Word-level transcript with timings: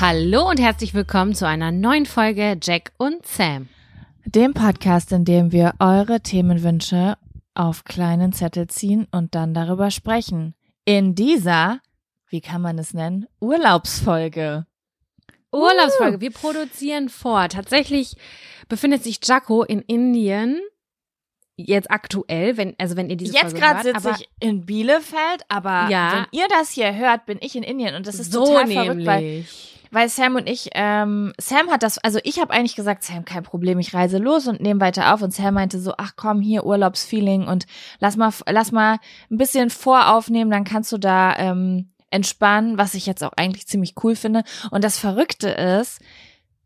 Hallo 0.00 0.48
und 0.48 0.58
herzlich 0.58 0.94
willkommen 0.94 1.34
zu 1.34 1.46
einer 1.46 1.72
neuen 1.72 2.06
Folge 2.06 2.56
Jack 2.62 2.92
und 2.96 3.26
Sam. 3.26 3.68
Dem 4.24 4.54
Podcast, 4.54 5.12
in 5.12 5.26
dem 5.26 5.52
wir 5.52 5.74
eure 5.78 6.22
Themenwünsche 6.22 7.18
auf 7.52 7.84
kleinen 7.84 8.32
Zettel 8.32 8.66
ziehen 8.68 9.06
und 9.10 9.34
dann 9.34 9.52
darüber 9.52 9.90
sprechen. 9.90 10.54
In 10.86 11.14
dieser, 11.14 11.80
wie 12.30 12.40
kann 12.40 12.62
man 12.62 12.78
es 12.78 12.94
nennen, 12.94 13.26
Urlaubsfolge. 13.40 14.64
Urlaubsfolge. 15.52 16.22
Wir 16.22 16.30
produzieren 16.30 17.10
vor. 17.10 17.50
Tatsächlich 17.50 18.16
befindet 18.70 19.04
sich 19.04 19.20
Jaco 19.22 19.64
in 19.64 19.82
Indien. 19.82 20.62
Jetzt 21.56 21.90
aktuell, 21.90 22.56
wenn, 22.56 22.74
also 22.78 22.96
wenn 22.96 23.10
ihr 23.10 23.16
diese 23.18 23.34
Jetzt 23.34 23.54
gerade 23.54 23.82
sitze 23.82 24.12
ich 24.18 24.30
in 24.40 24.64
Bielefeld, 24.64 25.42
aber 25.50 25.90
Ja. 25.90 26.12
wenn 26.14 26.40
ihr 26.40 26.48
das 26.48 26.70
hier 26.70 26.94
hört, 26.96 27.26
bin 27.26 27.36
ich 27.42 27.54
in 27.54 27.62
Indien 27.62 27.94
und 27.96 28.06
das 28.06 28.18
ist 28.18 28.32
so 28.32 28.46
total 28.46 28.66
verrückt, 28.66 29.04
weil 29.04 29.22
nämlich. 29.22 29.79
Weil 29.90 30.08
Sam 30.08 30.36
und 30.36 30.48
ich, 30.48 30.70
ähm, 30.74 31.32
Sam 31.38 31.68
hat 31.70 31.82
das, 31.82 31.98
also 31.98 32.20
ich 32.22 32.40
habe 32.40 32.52
eigentlich 32.52 32.76
gesagt, 32.76 33.02
Sam, 33.02 33.24
kein 33.24 33.42
Problem, 33.42 33.78
ich 33.78 33.92
reise 33.92 34.18
los 34.18 34.46
und 34.46 34.60
nehme 34.60 34.80
weiter 34.80 35.12
auf. 35.12 35.22
Und 35.22 35.34
Sam 35.34 35.54
meinte 35.54 35.80
so, 35.80 35.94
ach 35.98 36.12
komm, 36.16 36.40
hier 36.40 36.64
Urlaubsfeeling 36.64 37.48
und 37.48 37.66
lass 37.98 38.16
mal, 38.16 38.32
lass 38.48 38.70
mal 38.70 38.98
ein 39.30 39.36
bisschen 39.36 39.70
voraufnehmen, 39.70 40.50
dann 40.50 40.64
kannst 40.64 40.92
du 40.92 40.98
da 40.98 41.36
ähm, 41.36 41.90
entspannen, 42.10 42.78
was 42.78 42.94
ich 42.94 43.06
jetzt 43.06 43.24
auch 43.24 43.32
eigentlich 43.36 43.66
ziemlich 43.66 43.94
cool 44.02 44.14
finde. 44.14 44.44
Und 44.70 44.84
das 44.84 44.98
Verrückte 44.98 45.48
ist, 45.48 46.00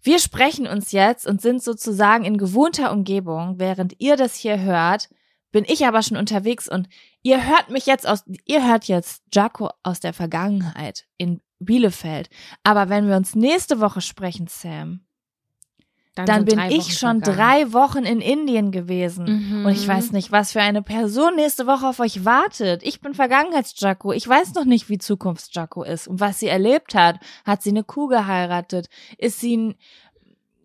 wir 0.03 0.19
sprechen 0.19 0.67
uns 0.67 0.93
jetzt 0.93 1.27
und 1.27 1.41
sind 1.41 1.63
sozusagen 1.63 2.25
in 2.25 2.37
gewohnter 2.37 2.93
Umgebung, 2.93 3.59
während 3.59 3.95
ihr 4.01 4.17
das 4.17 4.35
hier 4.35 4.61
hört, 4.61 5.09
bin 5.51 5.65
ich 5.67 5.87
aber 5.87 6.03
schon 6.03 6.19
unterwegs 6.19 6.69
und 6.69 6.89
ihr 7.23 7.47
hört 7.47 7.71
mich 7.71 7.87
jetzt 7.87 8.07
aus, 8.07 8.25
ihr 8.45 8.67
hört 8.69 8.85
jetzt 8.85 9.23
Jaco 9.33 9.71
aus 9.83 10.01
der 10.01 10.13
Vergangenheit 10.13 11.07
in 11.17 11.41
Bielefeld. 11.59 12.29
Aber 12.63 12.89
wenn 12.89 13.09
wir 13.09 13.17
uns 13.17 13.35
nächste 13.35 13.81
Woche 13.81 14.01
sprechen, 14.01 14.47
Sam, 14.49 15.01
dann, 16.15 16.47
sind 16.47 16.47
bin 16.47 16.61
ich 16.71 16.97
schon 16.97 17.23
vergangen. 17.23 17.37
drei 17.37 17.73
Wochen 17.73 18.05
in 18.05 18.21
Indien 18.21 18.71
gewesen. 18.71 19.25
Mhm. 19.25 19.67
Und 19.67 19.73
ich 19.73 19.87
weiß 19.87 20.13
nicht, 20.13 20.31
was 20.31 20.53
für 20.53 20.61
eine 20.61 20.81
Person 20.81 21.35
nächste 21.35 21.67
Woche 21.67 21.89
auf 21.89 21.99
euch 21.99 22.25
wartet. 22.25 22.83
Ich 22.85 23.01
bin 23.01 23.15
Vergangenheits-Jaco. 23.15 24.13
Ich 24.13 24.29
weiß 24.29 24.55
noch 24.55 24.65
nicht, 24.65 24.89
wie 24.89 24.99
Zukunfts-Jaco 24.99 25.83
ist 25.83 26.07
und 26.07 26.21
was 26.21 26.39
sie 26.39 26.47
erlebt 26.47 26.95
hat. 26.95 27.19
Hat 27.45 27.63
sie 27.63 27.71
eine 27.71 27.83
Kuh 27.83 28.07
geheiratet? 28.07 28.89
Ist 29.19 29.41
sie 29.41 29.57
ein 29.57 29.75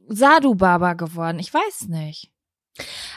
Sadhu-Baba 0.08 0.94
geworden? 0.94 1.40
Ich 1.40 1.52
weiß 1.52 1.88
nicht. 1.88 2.30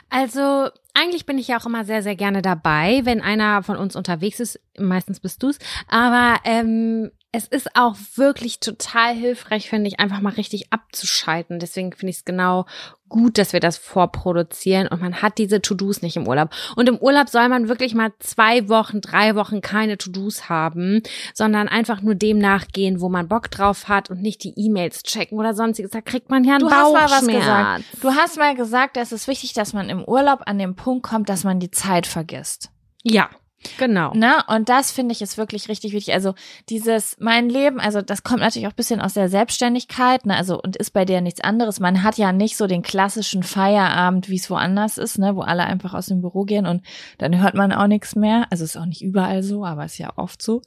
Also, 0.08 0.70
eigentlich 0.94 1.26
bin 1.26 1.36
ich 1.36 1.48
ja 1.48 1.60
auch 1.60 1.66
immer 1.66 1.84
sehr, 1.84 2.02
sehr 2.02 2.16
gerne 2.16 2.40
dabei, 2.40 3.02
wenn 3.04 3.20
einer 3.20 3.62
von 3.62 3.76
uns 3.76 3.94
unterwegs 3.94 4.40
ist. 4.40 4.58
Meistens 4.78 5.20
bist 5.20 5.42
du's. 5.42 5.58
Aber 5.86 6.38
ähm, 6.44 7.10
es 7.34 7.46
ist 7.46 7.74
auch 7.74 7.96
wirklich 8.14 8.60
total 8.60 9.14
hilfreich, 9.14 9.70
finde 9.70 9.88
ich, 9.88 9.98
einfach 9.98 10.20
mal 10.20 10.34
richtig 10.34 10.70
abzuschalten. 10.70 11.58
Deswegen 11.58 11.92
finde 11.92 12.10
ich 12.10 12.18
es 12.18 12.24
genau 12.26 12.66
gut, 13.08 13.38
dass 13.38 13.54
wir 13.54 13.60
das 13.60 13.78
vorproduzieren 13.78 14.86
und 14.86 15.00
man 15.00 15.22
hat 15.22 15.38
diese 15.38 15.62
To-Dos 15.62 16.02
nicht 16.02 16.16
im 16.16 16.28
Urlaub. 16.28 16.50
Und 16.76 16.90
im 16.90 16.98
Urlaub 16.98 17.30
soll 17.30 17.48
man 17.48 17.68
wirklich 17.68 17.94
mal 17.94 18.12
zwei 18.18 18.68
Wochen, 18.68 19.00
drei 19.00 19.34
Wochen 19.34 19.62
keine 19.62 19.96
To-Dos 19.96 20.50
haben, 20.50 21.02
sondern 21.32 21.68
einfach 21.68 22.02
nur 22.02 22.14
dem 22.14 22.38
nachgehen, 22.38 23.00
wo 23.00 23.08
man 23.08 23.28
Bock 23.28 23.50
drauf 23.50 23.88
hat 23.88 24.10
und 24.10 24.20
nicht 24.20 24.44
die 24.44 24.52
E-Mails 24.56 25.02
checken 25.02 25.38
oder 25.38 25.54
sonstiges. 25.54 25.90
Da 25.90 26.02
kriegt 26.02 26.28
man 26.28 26.44
ja 26.44 26.56
einen 26.56 26.60
Du 26.60 26.70
hast 26.70 26.92
mal 26.92 27.04
was 27.04 27.10
Bauchschmerz. 27.12 27.38
gesagt. 27.38 27.84
Du 28.02 28.10
hast 28.10 28.36
mal 28.36 28.54
gesagt, 28.54 28.96
es 28.98 29.10
ist 29.10 29.26
wichtig, 29.26 29.54
dass 29.54 29.72
man 29.72 29.88
im 29.88 30.04
Urlaub 30.04 30.40
an 30.44 30.58
den 30.58 30.74
Punkt 30.74 31.06
kommt, 31.06 31.30
dass 31.30 31.44
man 31.44 31.60
die 31.60 31.70
Zeit 31.70 32.06
vergisst. 32.06 32.70
Ja, 33.02 33.30
genau. 33.78 34.12
Ne? 34.14 34.42
Und 34.48 34.68
das 34.68 34.92
finde 34.92 35.12
ich 35.12 35.22
ist 35.22 35.38
wirklich 35.38 35.68
richtig 35.68 35.92
wichtig. 35.92 36.14
Also 36.14 36.34
dieses, 36.68 37.16
mein 37.18 37.48
Leben, 37.48 37.80
also 37.80 38.02
das 38.02 38.22
kommt 38.22 38.40
natürlich 38.40 38.66
auch 38.66 38.72
ein 38.72 38.76
bisschen 38.76 39.00
aus 39.00 39.14
der 39.14 39.28
Selbstständigkeit, 39.28 40.26
ne? 40.26 40.36
Also 40.36 40.60
und 40.60 40.76
ist 40.76 40.92
bei 40.92 41.04
dir 41.04 41.20
nichts 41.20 41.40
anderes. 41.40 41.80
Man 41.80 42.02
hat 42.02 42.18
ja 42.18 42.32
nicht 42.32 42.56
so 42.56 42.66
den 42.66 42.82
klassischen 42.82 43.42
Feierabend, 43.42 44.28
wie 44.28 44.36
es 44.36 44.50
woanders 44.50 44.98
ist, 44.98 45.18
ne? 45.18 45.36
Wo 45.36 45.40
alle 45.40 45.64
einfach 45.64 45.94
aus 45.94 46.06
dem 46.06 46.20
Büro 46.20 46.44
gehen 46.44 46.66
und 46.66 46.82
dann 47.18 47.40
hört 47.40 47.54
man 47.54 47.72
auch 47.72 47.86
nichts 47.86 48.16
mehr. 48.16 48.46
Also 48.50 48.64
ist 48.64 48.76
auch 48.76 48.86
nicht 48.86 49.02
überall 49.02 49.42
so, 49.42 49.64
aber 49.64 49.84
ist 49.84 49.98
ja 49.98 50.12
oft 50.16 50.42
so. 50.42 50.62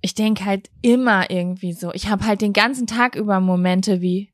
Ich 0.00 0.14
denke 0.14 0.44
halt 0.44 0.70
immer 0.80 1.30
irgendwie 1.30 1.72
so. 1.72 1.92
Ich 1.92 2.08
habe 2.08 2.26
halt 2.26 2.40
den 2.40 2.52
ganzen 2.52 2.86
Tag 2.86 3.16
über 3.16 3.40
Momente 3.40 4.00
wie, 4.00 4.32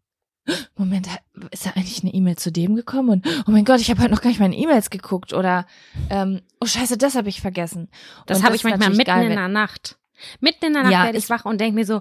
Moment, 0.77 1.09
ist 1.51 1.67
da 1.67 1.71
eigentlich 1.71 2.03
eine 2.03 2.13
E-Mail 2.13 2.37
zu 2.37 2.53
dem 2.53 2.75
gekommen? 2.77 3.09
Und 3.11 3.27
oh 3.47 3.51
mein 3.51 3.65
Gott, 3.65 3.81
ich 3.81 3.91
habe 3.91 4.01
halt 4.01 4.11
noch 4.11 4.21
gar 4.21 4.29
nicht 4.31 4.41
meine 4.41 4.57
E-Mails 4.57 4.91
geguckt. 4.91 5.33
Oder 5.33 5.67
ähm, 6.11 6.41
oh 6.61 6.67
scheiße, 6.67 6.99
das 6.99 7.15
habe 7.15 7.29
ich 7.29 7.41
vergessen. 7.41 7.89
Das 8.27 8.43
habe 8.43 8.55
ich 8.57 8.65
manchmal 8.65 8.91
mitten 8.91 9.05
geil, 9.05 9.31
in 9.31 9.37
der 9.37 9.49
Nacht. 9.49 9.97
Mitten 10.41 10.67
in 10.67 10.73
der 10.75 10.83
Nacht 10.85 10.93
Ja, 10.93 11.05
werde 11.05 11.19
ich 11.19 11.29
wach 11.29 11.45
und 11.45 11.61
denke 11.61 11.75
mir 11.75 11.85
so, 11.85 11.97
oh, 11.97 12.01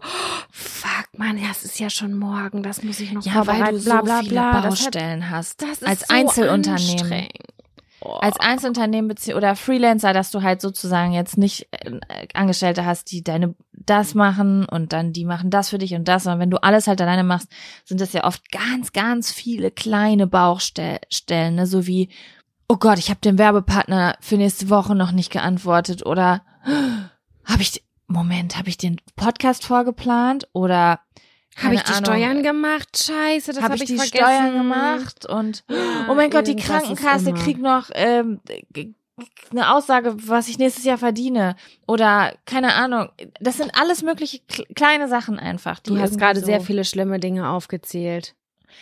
fuck, 0.51 1.07
man, 1.17 1.41
das 1.41 1.63
ist 1.63 1.79
ja 1.79 1.89
schon 1.89 2.13
morgen, 2.13 2.61
das 2.63 2.83
muss 2.83 2.99
ich 2.99 3.11
noch 3.11 3.25
Ja, 3.25 3.35
weil 3.35 3.43
vorbereiten, 3.45 3.75
du 3.75 3.79
so 3.81 3.89
bla 3.89 4.01
bla 4.01 4.19
viele 4.19 4.31
bla. 4.31 4.51
Das 4.51 4.63
hat- 4.63 4.69
Baustellen 4.69 5.29
hast. 5.29 5.61
Das 5.61 5.69
ist 5.81 5.87
als 5.87 6.07
so 6.07 6.13
Einzelunternehmen. 6.13 7.27
Als 8.03 8.39
Einzelunternehmen 8.39 9.15
oder 9.35 9.55
Freelancer, 9.55 10.13
dass 10.13 10.31
du 10.31 10.41
halt 10.41 10.61
sozusagen 10.61 11.13
jetzt 11.13 11.37
nicht 11.37 11.67
äh, 11.71 11.99
Angestellte 12.33 12.85
hast, 12.85 13.11
die 13.11 13.23
deine 13.23 13.55
das 13.85 14.15
machen 14.15 14.65
und 14.65 14.93
dann 14.93 15.13
die 15.13 15.25
machen 15.25 15.49
das 15.49 15.69
für 15.69 15.77
dich 15.77 15.93
und 15.93 16.07
das. 16.07 16.25
Und 16.25 16.39
wenn 16.39 16.49
du 16.49 16.61
alles 16.63 16.87
halt 16.87 17.01
alleine 17.01 17.23
machst, 17.23 17.49
sind 17.85 18.01
das 18.01 18.13
ja 18.13 18.23
oft 18.23 18.51
ganz, 18.51 18.93
ganz 18.93 19.31
viele 19.31 19.71
kleine 19.71 20.27
Bauchstellen, 20.27 21.55
ne? 21.55 21.67
so 21.67 21.85
wie, 21.87 22.09
oh 22.67 22.77
Gott, 22.77 22.97
ich 22.97 23.09
habe 23.09 23.19
dem 23.19 23.37
Werbepartner 23.37 24.15
für 24.21 24.37
nächste 24.37 24.69
Woche 24.69 24.95
noch 24.95 25.11
nicht 25.11 25.31
geantwortet 25.31 26.05
oder 26.05 26.43
habe 27.45 27.61
ich, 27.61 27.83
Moment, 28.07 28.57
habe 28.57 28.69
ich 28.69 28.77
den 28.77 29.01
Podcast 29.15 29.65
vorgeplant 29.65 30.47
oder 30.53 30.99
Habe 31.61 31.75
ich 31.75 31.83
die 31.83 31.91
Ahnung, 31.91 32.05
Steuern 32.05 32.43
gemacht? 32.43 32.97
Scheiße, 33.05 33.53
das 33.53 33.57
habe 33.63 33.73
habe 33.73 33.75
ich 33.75 33.81
ich 33.83 33.87
die 33.89 33.97
vergessen. 33.97 34.17
Steuern 34.25 34.53
gemacht 34.57 35.25
und 35.25 35.63
oh 36.09 36.13
mein 36.15 36.29
Gott, 36.29 36.47
die 36.47 36.55
Krankenkasse 36.55 37.33
kriegt 37.33 37.61
noch 37.61 37.89
ähm, 37.93 38.39
eine 39.51 39.71
Aussage, 39.73 40.15
was 40.27 40.47
ich 40.47 40.57
nächstes 40.57 40.83
Jahr 40.85 40.97
verdiene 40.97 41.55
oder 41.87 42.33
keine 42.45 42.73
Ahnung. 42.73 43.09
Das 43.39 43.57
sind 43.57 43.71
alles 43.79 44.01
mögliche 44.01 44.39
kle- 44.49 44.73
kleine 44.73 45.07
Sachen 45.07 45.37
einfach. 45.37 45.79
Die 45.79 45.91
Du 45.91 45.99
hast 45.99 46.17
gerade 46.17 46.39
so 46.39 46.45
sehr 46.47 46.61
viele 46.61 46.83
schlimme 46.85 47.19
Dinge 47.19 47.47
aufgezählt. 47.49 48.33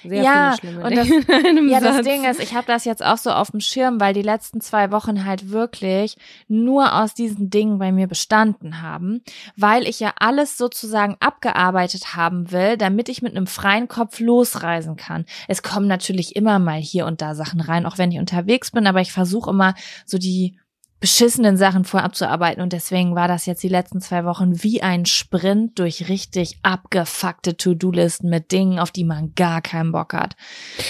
Sehr 0.03 0.23
Ja, 0.23 0.55
viele 0.59 0.73
schlimme 0.73 0.85
und 0.87 0.95
das- 0.95 1.07
Ja, 1.71 1.79
das 1.79 1.95
Satz. 1.97 2.05
Ding 2.05 2.23
ist, 2.25 2.39
ich 2.41 2.53
habe 2.55 2.67
das 2.67 2.85
jetzt 2.85 3.03
auch 3.03 3.17
so 3.17 3.31
auf 3.31 3.51
dem 3.51 3.59
Schirm, 3.59 3.99
weil 3.99 4.13
die 4.13 4.21
letzten 4.21 4.61
zwei 4.61 4.91
Wochen 4.91 5.25
halt 5.25 5.49
wirklich 5.51 6.17
nur 6.47 6.95
aus 7.01 7.13
diesen 7.13 7.49
Dingen 7.49 7.77
bei 7.79 7.91
mir 7.91 8.07
bestanden 8.07 8.81
haben, 8.81 9.21
weil 9.55 9.87
ich 9.87 9.99
ja 9.99 10.13
alles 10.19 10.57
sozusagen 10.57 11.17
abgearbeitet 11.19 12.15
haben 12.15 12.51
will, 12.51 12.77
damit 12.77 13.09
ich 13.09 13.21
mit 13.21 13.35
einem 13.35 13.47
freien 13.47 13.87
Kopf 13.87 14.19
losreisen 14.19 14.95
kann. 14.95 15.25
Es 15.47 15.63
kommen 15.63 15.87
natürlich 15.87 16.35
immer 16.35 16.59
mal 16.59 16.79
hier 16.79 17.05
und 17.05 17.21
da 17.21 17.35
Sachen 17.35 17.61
rein, 17.61 17.85
auch 17.85 17.97
wenn 17.97 18.11
ich 18.11 18.19
unterwegs 18.19 18.71
bin, 18.71 18.87
aber 18.87 19.01
ich 19.01 19.11
versuche 19.11 19.49
immer 19.49 19.75
so 20.05 20.17
die 20.17 20.57
beschissenen 21.01 21.57
Sachen 21.57 21.83
vorab 21.83 22.15
zu 22.15 22.29
arbeiten 22.29 22.61
und 22.61 22.73
deswegen 22.73 23.15
war 23.15 23.27
das 23.27 23.47
jetzt 23.47 23.63
die 23.63 23.67
letzten 23.67 23.99
zwei 24.01 24.23
Wochen 24.23 24.63
wie 24.63 24.83
ein 24.83 25.07
Sprint 25.07 25.79
durch 25.79 26.07
richtig 26.07 26.59
abgefuckte 26.61 27.57
To-Do-Listen 27.57 28.29
mit 28.29 28.51
Dingen, 28.51 28.77
auf 28.77 28.91
die 28.91 29.03
man 29.03 29.33
gar 29.35 29.61
keinen 29.61 29.91
Bock 29.91 30.13
hat. 30.13 30.35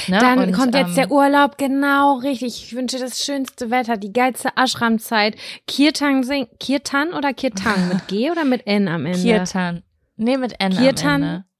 Ne? 0.07 0.19
Dann 0.19 0.39
Und, 0.39 0.51
kommt 0.51 0.75
jetzt 0.75 0.89
ähm, 0.89 0.95
der 0.95 1.11
Urlaub, 1.11 1.57
genau 1.57 2.17
richtig. 2.17 2.65
Ich 2.65 2.75
wünsche 2.75 2.99
das 2.99 3.23
schönste 3.23 3.71
Wetter, 3.71 3.95
die 3.95 4.11
geilste 4.11 4.49
Ashram-Zeit. 4.57 5.37
Kirtan 5.65 6.23
sing, 6.23 6.47
Kirtan 6.59 7.13
oder 7.13 7.33
Kirtan 7.33 7.87
mit 7.87 8.07
G 8.09 8.29
oder 8.29 8.43
mit 8.43 8.67
N 8.67 8.89
am 8.89 9.05
Ende? 9.05 9.21
Kirtan. 9.21 9.83
Nee, 10.17 10.37
mit 10.37 10.55
N 10.59 10.73
Kirtan? 10.73 11.23
am 11.23 11.29
Ende. 11.29 11.50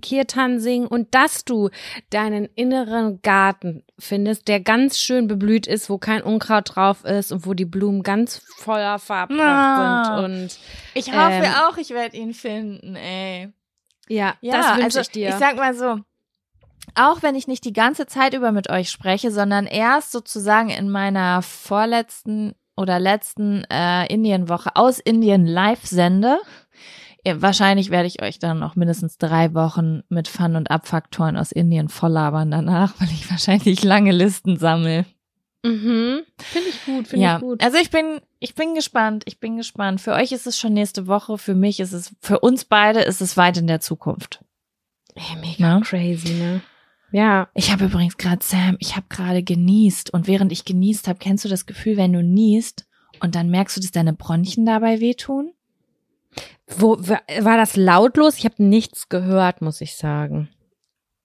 Kirtan 0.00 0.58
singen 0.60 0.86
und 0.86 1.14
dass 1.14 1.44
du 1.44 1.68
deinen 2.10 2.46
inneren 2.54 3.20
Garten 3.22 3.84
findest, 3.98 4.48
der 4.48 4.60
ganz 4.60 4.98
schön 4.98 5.26
beblüht 5.28 5.66
ist, 5.66 5.90
wo 5.90 5.98
kein 5.98 6.22
Unkraut 6.22 6.74
drauf 6.74 7.04
ist 7.04 7.32
und 7.32 7.46
wo 7.46 7.54
die 7.54 7.64
Blumen 7.66 8.02
ganz 8.02 8.42
voller 8.58 8.98
Farbpracht 8.98 9.40
Ah. 9.40 10.16
sind 10.16 10.24
und 10.24 10.58
Ich 10.94 11.12
hoffe 11.12 11.44
Ähm, 11.44 11.52
auch, 11.68 11.76
ich 11.76 11.90
werde 11.90 12.16
ihn 12.16 12.32
finden, 12.32 12.96
ey. 12.96 13.52
ja, 14.08 14.34
Ja, 14.40 14.52
das 14.56 14.66
wünsche 14.72 14.84
also 14.84 15.00
ich 15.00 15.10
dir. 15.10 15.28
Ich 15.28 15.34
sag 15.36 15.56
mal 15.56 15.74
so, 15.74 15.98
auch 16.94 17.22
wenn 17.22 17.34
ich 17.34 17.46
nicht 17.46 17.64
die 17.64 17.72
ganze 17.72 18.06
Zeit 18.06 18.34
über 18.34 18.52
mit 18.52 18.68
euch 18.68 18.90
spreche, 18.90 19.30
sondern 19.30 19.66
erst 19.66 20.12
sozusagen 20.12 20.68
in 20.70 20.90
meiner 20.90 21.40
vorletzten 21.42 22.54
oder 22.76 22.98
letzten 22.98 23.64
äh, 23.70 24.06
Indienwoche 24.12 24.74
aus 24.76 24.98
Indien 24.98 25.46
live 25.46 25.84
sende, 25.86 26.38
ja, 27.24 27.40
wahrscheinlich 27.40 27.90
werde 27.90 28.08
ich 28.08 28.22
euch 28.22 28.38
dann 28.38 28.58
noch 28.58 28.74
mindestens 28.76 29.16
drei 29.18 29.54
Wochen 29.54 30.02
mit 30.08 30.28
Fun- 30.28 30.56
und 30.56 30.70
Abfaktoren 30.70 31.36
aus 31.36 31.52
Indien 31.52 31.88
volllabern 31.88 32.50
danach, 32.50 32.94
weil 33.00 33.08
ich 33.10 33.30
wahrscheinlich 33.30 33.82
lange 33.84 34.12
Listen 34.12 34.56
sammle. 34.58 35.04
mhm. 35.62 36.22
Finde 36.38 36.68
ich 36.68 36.84
gut, 36.84 37.08
finde 37.08 37.24
ja, 37.24 37.36
ich 37.36 37.42
gut. 37.42 37.62
also 37.62 37.78
ich 37.78 37.90
bin, 37.90 38.20
ich 38.40 38.54
bin 38.54 38.74
gespannt, 38.74 39.22
ich 39.26 39.38
bin 39.40 39.56
gespannt. 39.56 40.00
Für 40.00 40.12
euch 40.14 40.32
ist 40.32 40.46
es 40.46 40.58
schon 40.58 40.72
nächste 40.74 41.06
Woche, 41.06 41.38
für 41.38 41.54
mich 41.54 41.78
ist 41.80 41.92
es, 41.92 42.14
für 42.20 42.40
uns 42.40 42.64
beide 42.64 43.00
ist 43.00 43.20
es 43.20 43.36
weit 43.36 43.56
in 43.56 43.66
der 43.68 43.80
Zukunft. 43.80 44.44
Ey, 45.14 45.36
mega 45.40 45.76
Ne? 45.78 45.80
crazy, 45.84 46.32
ne? 46.34 46.62
Ja. 47.12 47.48
Ich 47.54 47.70
habe 47.70 47.84
übrigens 47.84 48.16
gerade, 48.16 48.42
Sam, 48.42 48.76
ich 48.80 48.96
habe 48.96 49.04
gerade 49.10 49.42
genießt 49.42 50.14
und 50.14 50.26
während 50.26 50.50
ich 50.50 50.64
genießt 50.64 51.06
habe, 51.08 51.18
kennst 51.18 51.44
du 51.44 51.48
das 51.50 51.66
Gefühl, 51.66 51.98
wenn 51.98 52.14
du 52.14 52.22
niest 52.22 52.86
und 53.20 53.34
dann 53.34 53.50
merkst 53.50 53.76
du, 53.76 53.80
dass 53.82 53.90
deine 53.90 54.14
Bronchien 54.14 54.64
dabei 54.64 54.98
wehtun? 55.00 55.52
Wo 56.76 56.96
wa- 56.98 57.20
war 57.40 57.56
das 57.56 57.76
lautlos? 57.76 58.38
Ich 58.38 58.44
habe 58.44 58.62
nichts 58.62 59.08
gehört, 59.08 59.60
muss 59.62 59.80
ich 59.80 59.96
sagen. 59.96 60.48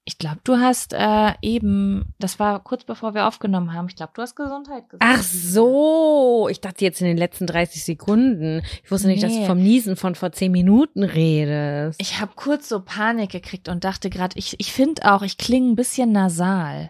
Ich 0.10 0.18
glaube, 0.18 0.40
du 0.46 0.56
hast 0.58 0.94
äh, 0.94 1.34
eben, 1.42 2.14
das 2.18 2.40
war 2.40 2.64
kurz 2.64 2.86
bevor 2.86 3.14
wir 3.14 3.28
aufgenommen 3.28 3.74
haben, 3.74 3.88
ich 3.90 3.98
glaube, 3.98 4.14
du 4.16 4.22
hast 4.22 4.36
Gesundheit 4.36 4.88
gesagt. 4.88 5.04
Ach 5.06 5.22
so, 5.22 6.48
ich 6.50 6.62
dachte 6.62 6.86
jetzt 6.86 7.02
in 7.02 7.08
den 7.08 7.18
letzten 7.18 7.46
30 7.46 7.84
Sekunden. 7.84 8.62
Ich 8.86 8.90
wusste 8.92 9.08
nicht, 9.10 9.22
dass 9.22 9.34
du 9.34 9.40
Nee. 9.40 9.46
vom 9.46 9.58
Niesen 9.58 9.98
von 9.98 10.16
vor 10.16 10.32
10 10.32 10.50
Minuten 10.52 11.04
redest. 11.04 12.00
Ich 12.02 12.22
habe 12.22 12.32
kurz 12.38 12.70
so 12.70 12.80
Panik 12.80 13.32
gekriegt 13.32 13.68
und 13.68 13.84
dachte 13.84 14.10
gerade, 14.10 14.38
ich, 14.40 14.58
ich 14.60 14.72
finde 14.72 15.14
auch, 15.14 15.24
ich 15.24 15.38
klinge 15.38 15.72
ein 15.72 15.76
bisschen 15.76 16.14
nasal. 16.14 16.90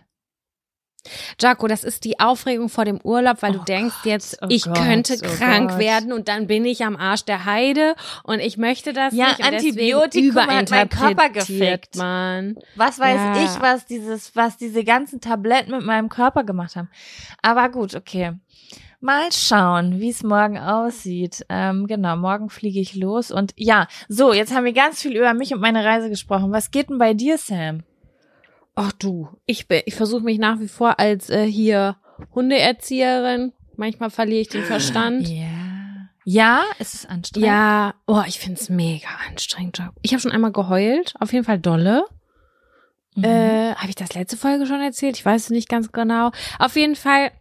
Jaco, 1.39 1.67
das 1.67 1.83
ist 1.83 2.03
die 2.03 2.19
Aufregung 2.19 2.69
vor 2.69 2.85
dem 2.85 2.99
Urlaub, 3.03 3.41
weil 3.41 3.53
du 3.53 3.59
Oh 3.59 3.63
denkst 3.63 3.95
Gott, 4.03 4.05
jetzt, 4.11 4.37
oh 4.41 4.47
ich 4.49 4.63
Gott, 4.63 4.77
könnte 4.77 5.15
oh 5.23 5.27
krank 5.37 5.71
Gott. 5.71 5.79
werden 5.79 6.13
und 6.13 6.27
dann 6.27 6.47
bin 6.47 6.65
ich 6.65 6.83
am 6.83 6.95
Arsch 6.95 7.25
der 7.25 7.45
Heide 7.45 7.95
und 8.23 8.39
ich 8.39 8.57
möchte 8.57 8.93
das 8.93 9.13
Ja, 9.13 9.27
nicht. 9.27 9.39
deswegen 9.39 9.55
Antibiotikum 9.55 10.35
hat 10.47 10.69
meinen 10.71 10.89
Körper 10.89 11.29
gefickt. 11.29 11.95
Man. 11.95 12.55
Was 12.75 12.99
weiß 12.99 13.15
Ja. 13.37 13.43
ich, 13.43 13.61
was 13.61 13.85
dieses, 13.85 14.35
was 14.35 14.57
diese 14.57 14.83
ganzen 14.83 15.21
Tabletten 15.21 15.71
mit 15.71 15.83
meinem 15.85 16.09
Körper 16.09 16.43
gemacht 16.43 16.75
haben. 16.75 16.89
Aber 17.41 17.69
gut, 17.69 17.95
okay. 17.95 18.33
Mal 18.99 19.31
schauen, 19.31 19.99
wie 19.99 20.09
es 20.09 20.23
morgen 20.23 20.57
aussieht. 20.57 21.45
Ähm, 21.49 21.85
genau, 21.85 22.15
morgen 22.17 22.49
fliege 22.49 22.79
ich 22.79 22.95
los. 22.95 23.29
Und 23.29 23.53
ja, 23.55 23.87
so, 24.09 24.33
jetzt 24.33 24.53
haben 24.55 24.65
wir 24.65 24.73
ganz 24.73 25.03
viel 25.03 25.15
über 25.15 25.35
mich 25.35 25.53
und 25.53 25.61
meine 25.61 25.85
Reise 25.85 26.09
gesprochen. 26.09 26.51
Was 26.51 26.71
geht 26.71 26.89
denn 26.89 26.97
bei 26.97 27.13
dir, 27.13 27.37
Sam? 27.37 27.83
Ach 28.79 28.91
du, 28.91 29.27
ich 29.47 29.67
bin, 29.67 29.81
ich 29.87 29.95
versuche 29.95 30.21
mich 30.21 30.37
nach 30.37 30.59
wie 30.59 30.67
vor 30.67 30.99
als 30.99 31.31
äh, 31.31 31.47
hier 31.47 31.97
Hundeerzieherin. 32.35 33.51
Manchmal 33.75 34.11
verliere 34.11 34.41
ich 34.41 34.49
den 34.49 34.63
Verstand. 34.63 35.27
Ja. 35.27 35.47
Ja, 36.25 36.61
es 36.77 36.93
ist 36.93 37.09
anstrengend. 37.09 37.47
Ja, 37.47 37.95
oh, 38.05 38.21
ich 38.27 38.37
find's 38.37 38.69
mega 38.69 39.07
anstrengend. 39.27 39.79
Job. 39.79 39.95
Ich 40.03 40.11
habe 40.11 40.21
schon 40.21 40.31
einmal 40.31 40.51
geheult, 40.51 41.15
auf 41.19 41.33
jeden 41.33 41.43
Fall 41.43 41.57
dolle. 41.57 42.05
Mhm. 43.15 43.23
Äh, 43.23 43.73
habe 43.73 43.89
ich 43.89 43.95
das 43.95 44.13
letzte 44.13 44.37
Folge 44.37 44.67
schon 44.67 44.81
erzählt? 44.81 45.17
Ich 45.17 45.25
weiß 45.25 45.45
es 45.45 45.49
nicht 45.49 45.69
ganz 45.69 45.91
genau. 45.91 46.29
Auf 46.59 46.75
jeden 46.75 46.95
Fall 46.95 47.31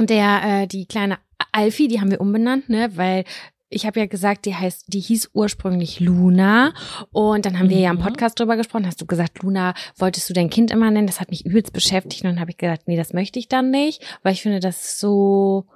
der 0.00 0.42
äh, 0.42 0.66
die 0.66 0.86
kleine 0.86 1.18
Alfie, 1.52 1.86
die 1.86 2.00
haben 2.00 2.10
wir 2.10 2.20
umbenannt, 2.20 2.68
ne, 2.68 2.96
weil 2.96 3.22
ich 3.70 3.84
habe 3.86 4.00
ja 4.00 4.06
gesagt, 4.06 4.46
die 4.46 4.54
heißt, 4.54 4.86
die 4.88 5.00
hieß 5.00 5.30
ursprünglich 5.34 6.00
Luna 6.00 6.72
und 7.12 7.44
dann 7.44 7.58
haben 7.58 7.68
wir 7.68 7.78
ja 7.78 7.90
im 7.90 7.96
Mhm. 7.98 8.02
Podcast 8.02 8.38
drüber 8.40 8.56
gesprochen. 8.56 8.86
Hast 8.86 9.00
du 9.00 9.06
gesagt, 9.06 9.42
Luna, 9.42 9.74
wolltest 9.96 10.28
du 10.30 10.34
dein 10.34 10.48
Kind 10.50 10.70
immer 10.70 10.90
nennen? 10.90 11.06
Das 11.06 11.20
hat 11.20 11.30
mich 11.30 11.44
übelst 11.44 11.72
beschäftigt 11.72 12.24
und 12.24 12.30
dann 12.30 12.40
habe 12.40 12.50
ich 12.50 12.56
gesagt, 12.56 12.88
nee, 12.88 12.96
das 12.96 13.12
möchte 13.12 13.38
ich 13.38 13.48
dann 13.48 13.70
nicht, 13.70 14.02
weil 14.22 14.32
ich 14.32 14.42
finde, 14.42 14.60
das 14.60 14.98
so 14.98 15.66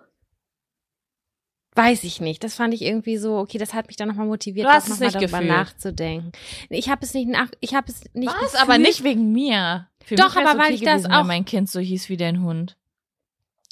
Weiß 1.75 2.05
ich 2.05 2.21
nicht. 2.21 2.45
Das 2.45 2.55
fand 2.57 2.75
ich 2.75 2.83
irgendwie 2.83 3.17
so, 3.17 3.39
okay, 3.39 3.57
das 3.57 3.73
hat 3.73 3.87
mich 3.87 3.97
dann 3.97 4.07
nochmal 4.09 4.27
motiviert, 4.27 4.67
Du 4.67 4.71
hast 4.71 4.91
es 4.91 5.01
nicht 5.01 5.15
darüber 5.15 5.39
gefühlt. 5.39 5.49
nachzudenken. 5.51 6.33
Ich 6.69 6.91
habe 6.91 7.03
es 7.03 7.15
nicht 7.15 7.29
nach, 7.29 7.49
ich 7.61 7.75
habe 7.75 7.91
es 7.91 8.03
nicht. 8.13 8.29
Was? 8.29 8.41
gefühlt. 8.53 8.63
Aber 8.63 8.77
nicht 8.77 9.05
wegen 9.05 9.33
mir. 9.33 9.89
Für 10.05 10.17
Doch, 10.17 10.37
aber 10.37 10.59
weil 10.59 10.67
okay 10.67 10.75
ich 10.75 10.81
das 10.83 11.05
gewesen, 11.05 11.13
auch- 11.13 11.21
Wenn 11.21 11.27
mein 11.29 11.45
Kind 11.47 11.71
so 11.71 11.81
hieß 11.81 12.11
wie 12.11 12.19
dein 12.19 12.43
Hund. 12.43 12.77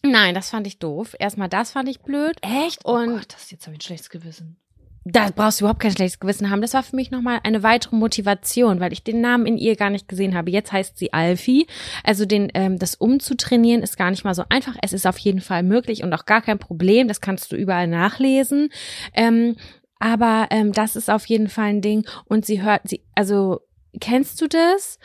Nein, 0.03 0.35
das 0.35 0.51
fand 0.51 0.67
ich 0.67 0.79
doof. 0.79 1.15
Erstmal 1.19 1.49
das 1.49 1.73
fand 1.73 1.89
ich 1.89 2.01
blöd. 2.01 2.37
Echt? 2.43 2.85
Und- 2.85 3.09
oh 3.11 3.17
Gott, 3.17 3.35
das 3.35 3.51
jetzt 3.51 3.67
habe 3.67 3.75
ich 3.75 3.81
ein 3.81 3.83
schlechtes 3.85 4.11
Gewissen. 4.11 4.57
Da 5.05 5.31
brauchst 5.35 5.61
du 5.61 5.65
überhaupt 5.65 5.81
kein 5.81 5.93
schlechtes 5.93 6.21
Gewissen 6.21 6.51
haben. 6.51 6.61
Das 6.61 6.75
war 6.75 6.83
für 6.83 6.95
mich 6.95 7.11
nochmal 7.11 7.41
eine 7.43 7.63
weitere 7.63 7.97
Motivation, 7.97 8.81
weil 8.81 8.93
ich 8.93 9.03
den 9.03 9.23
Namen 9.23 9.47
in 9.47 9.57
ihr 9.57 9.75
gar 9.75 9.89
nicht 9.89 10.09
gesehen 10.09 10.35
habe. 10.35 10.51
Jetzt 10.51 10.73
heißt 10.73 10.99
sie 10.99 11.13
Alfie. 11.15 11.67
Also 12.05 12.27
den, 12.27 12.51
ähm, 12.53 12.79
das 12.79 12.97
umzutrainieren 12.97 13.83
ist 13.83 13.97
gar 13.97 14.11
nicht 14.11 14.25
mal 14.25 14.35
so 14.35 14.45
einfach. 14.51 14.77
Es 14.83 14.93
ist 14.93 15.07
auf 15.07 15.17
jeden 15.19 15.41
Fall 15.41 15.63
möglich 15.63 16.03
und 16.03 16.13
auch 16.13 16.27
gar 16.27 16.43
kein 16.43 16.59
Problem. 16.59 17.09
Das 17.09 17.23
kannst 17.23 17.51
du 17.51 17.57
überall 17.57 17.87
nachlesen. 17.87 18.69
Ähm, 19.15 19.57
aber 19.99 20.49
ähm, 20.51 20.73
das 20.73 20.97
ist 20.97 21.11
auf 21.11 21.25
jeden 21.27 21.49
Fall 21.49 21.71
ein 21.71 21.81
Ding. 21.83 22.07
Und 22.27 22.45
sie 22.45 22.63
hört, 22.63 22.83
sie, 22.89 23.03
also 23.15 23.61
kennst 23.99 24.41
du 24.41 24.49
das? 24.49 24.99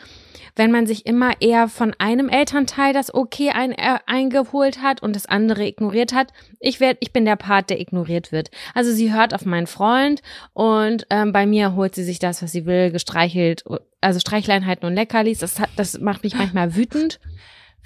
Wenn 0.54 0.70
man 0.70 0.86
sich 0.86 1.04
immer 1.04 1.40
eher 1.40 1.68
von 1.68 1.94
einem 1.98 2.28
Elternteil 2.28 2.94
das 2.94 3.12
Okay 3.14 3.50
ein, 3.50 3.72
äh, 3.72 3.98
eingeholt 4.06 4.80
hat 4.82 5.02
und 5.02 5.14
das 5.14 5.26
andere 5.26 5.66
ignoriert 5.66 6.14
hat. 6.14 6.32
Ich 6.60 6.80
werd, 6.80 6.96
ich 7.00 7.12
bin 7.12 7.26
der 7.26 7.36
Part, 7.36 7.68
der 7.68 7.80
ignoriert 7.80 8.32
wird. 8.32 8.50
Also 8.74 8.92
sie 8.92 9.12
hört 9.12 9.34
auf 9.34 9.44
meinen 9.44 9.66
Freund 9.66 10.22
und 10.54 11.06
ähm, 11.10 11.32
bei 11.32 11.46
mir 11.46 11.74
holt 11.74 11.94
sie 11.94 12.04
sich 12.04 12.18
das, 12.18 12.42
was 12.42 12.52
sie 12.52 12.64
will, 12.64 12.90
gestreichelt, 12.90 13.64
also 14.00 14.18
Streichleinheiten 14.18 14.86
und 14.86 14.94
Leckerlis. 14.94 15.40
Das, 15.40 15.60
hat, 15.60 15.70
das 15.76 15.98
macht 15.98 16.24
mich 16.24 16.34
manchmal 16.34 16.74
wütend. 16.74 17.20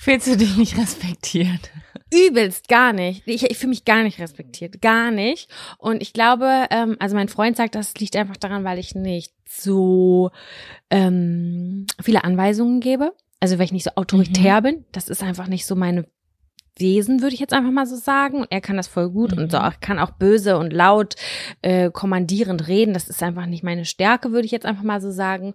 Fühlst 0.00 0.28
du 0.28 0.36
dich 0.38 0.56
nicht 0.56 0.78
respektiert? 0.78 1.70
Übelst, 2.10 2.68
gar 2.68 2.94
nicht. 2.94 3.22
Ich, 3.26 3.42
ich 3.42 3.58
fühle 3.58 3.68
mich 3.68 3.84
gar 3.84 4.02
nicht 4.02 4.18
respektiert, 4.18 4.80
gar 4.80 5.10
nicht. 5.10 5.50
Und 5.76 6.00
ich 6.00 6.14
glaube, 6.14 6.68
ähm, 6.70 6.96
also 6.98 7.14
mein 7.14 7.28
Freund 7.28 7.58
sagt, 7.58 7.74
das 7.74 7.92
liegt 7.96 8.16
einfach 8.16 8.38
daran, 8.38 8.64
weil 8.64 8.78
ich 8.78 8.94
nicht 8.94 9.34
so 9.46 10.30
ähm, 10.88 11.86
viele 12.02 12.24
Anweisungen 12.24 12.80
gebe. 12.80 13.12
Also 13.40 13.58
weil 13.58 13.66
ich 13.66 13.72
nicht 13.72 13.84
so 13.84 13.90
autoritär 13.96 14.62
bin. 14.62 14.86
Das 14.92 15.10
ist 15.10 15.22
einfach 15.22 15.48
nicht 15.48 15.66
so 15.66 15.76
meine 15.76 16.06
Wesen, 16.80 17.22
würde 17.22 17.34
ich 17.34 17.40
jetzt 17.40 17.52
einfach 17.52 17.70
mal 17.70 17.86
so 17.86 17.96
sagen. 17.96 18.46
Er 18.50 18.60
kann 18.60 18.76
das 18.76 18.88
voll 18.88 19.10
gut 19.10 19.32
und 19.32 19.50
so 19.52 19.58
Mhm. 19.58 19.64
auch, 19.64 19.72
kann 19.80 19.98
auch 19.98 20.10
böse 20.12 20.58
und 20.58 20.72
laut 20.72 21.14
äh, 21.62 21.90
kommandierend 21.90 22.66
reden. 22.68 22.94
Das 22.94 23.08
ist 23.08 23.22
einfach 23.22 23.46
nicht 23.46 23.62
meine 23.62 23.84
Stärke, 23.84 24.32
würde 24.32 24.46
ich 24.46 24.52
jetzt 24.52 24.66
einfach 24.66 24.82
mal 24.82 25.00
so 25.00 25.10
sagen. 25.10 25.54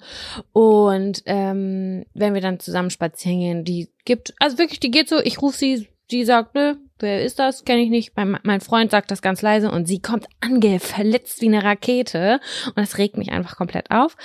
Und 0.53 1.23
ähm, 1.25 2.05
wenn 2.13 2.33
wir 2.33 2.41
dann 2.41 2.59
zusammen 2.59 2.89
spazieren 2.89 3.39
gehen, 3.39 3.63
die 3.65 3.89
gibt, 4.05 4.33
also 4.39 4.57
wirklich, 4.57 4.79
die 4.79 4.91
geht 4.91 5.09
so, 5.09 5.19
ich 5.19 5.41
rufe 5.41 5.57
sie, 5.57 5.87
die 6.11 6.23
sagt, 6.23 6.53
nö, 6.53 6.75
wer 6.99 7.23
ist 7.23 7.39
das? 7.39 7.65
Kenne 7.65 7.81
ich 7.81 7.89
nicht. 7.89 8.15
Mein, 8.15 8.37
mein 8.43 8.61
Freund 8.61 8.91
sagt 8.91 9.09
das 9.11 9.21
ganz 9.21 9.41
leise 9.41 9.71
und 9.71 9.87
sie 9.87 9.99
kommt 9.99 10.27
angeverletzt 10.39 11.41
wie 11.41 11.47
eine 11.47 11.63
Rakete 11.63 12.39
und 12.67 12.77
das 12.77 12.97
regt 12.97 13.17
mich 13.17 13.31
einfach 13.31 13.55
komplett 13.55 13.89
auf. 13.91 14.15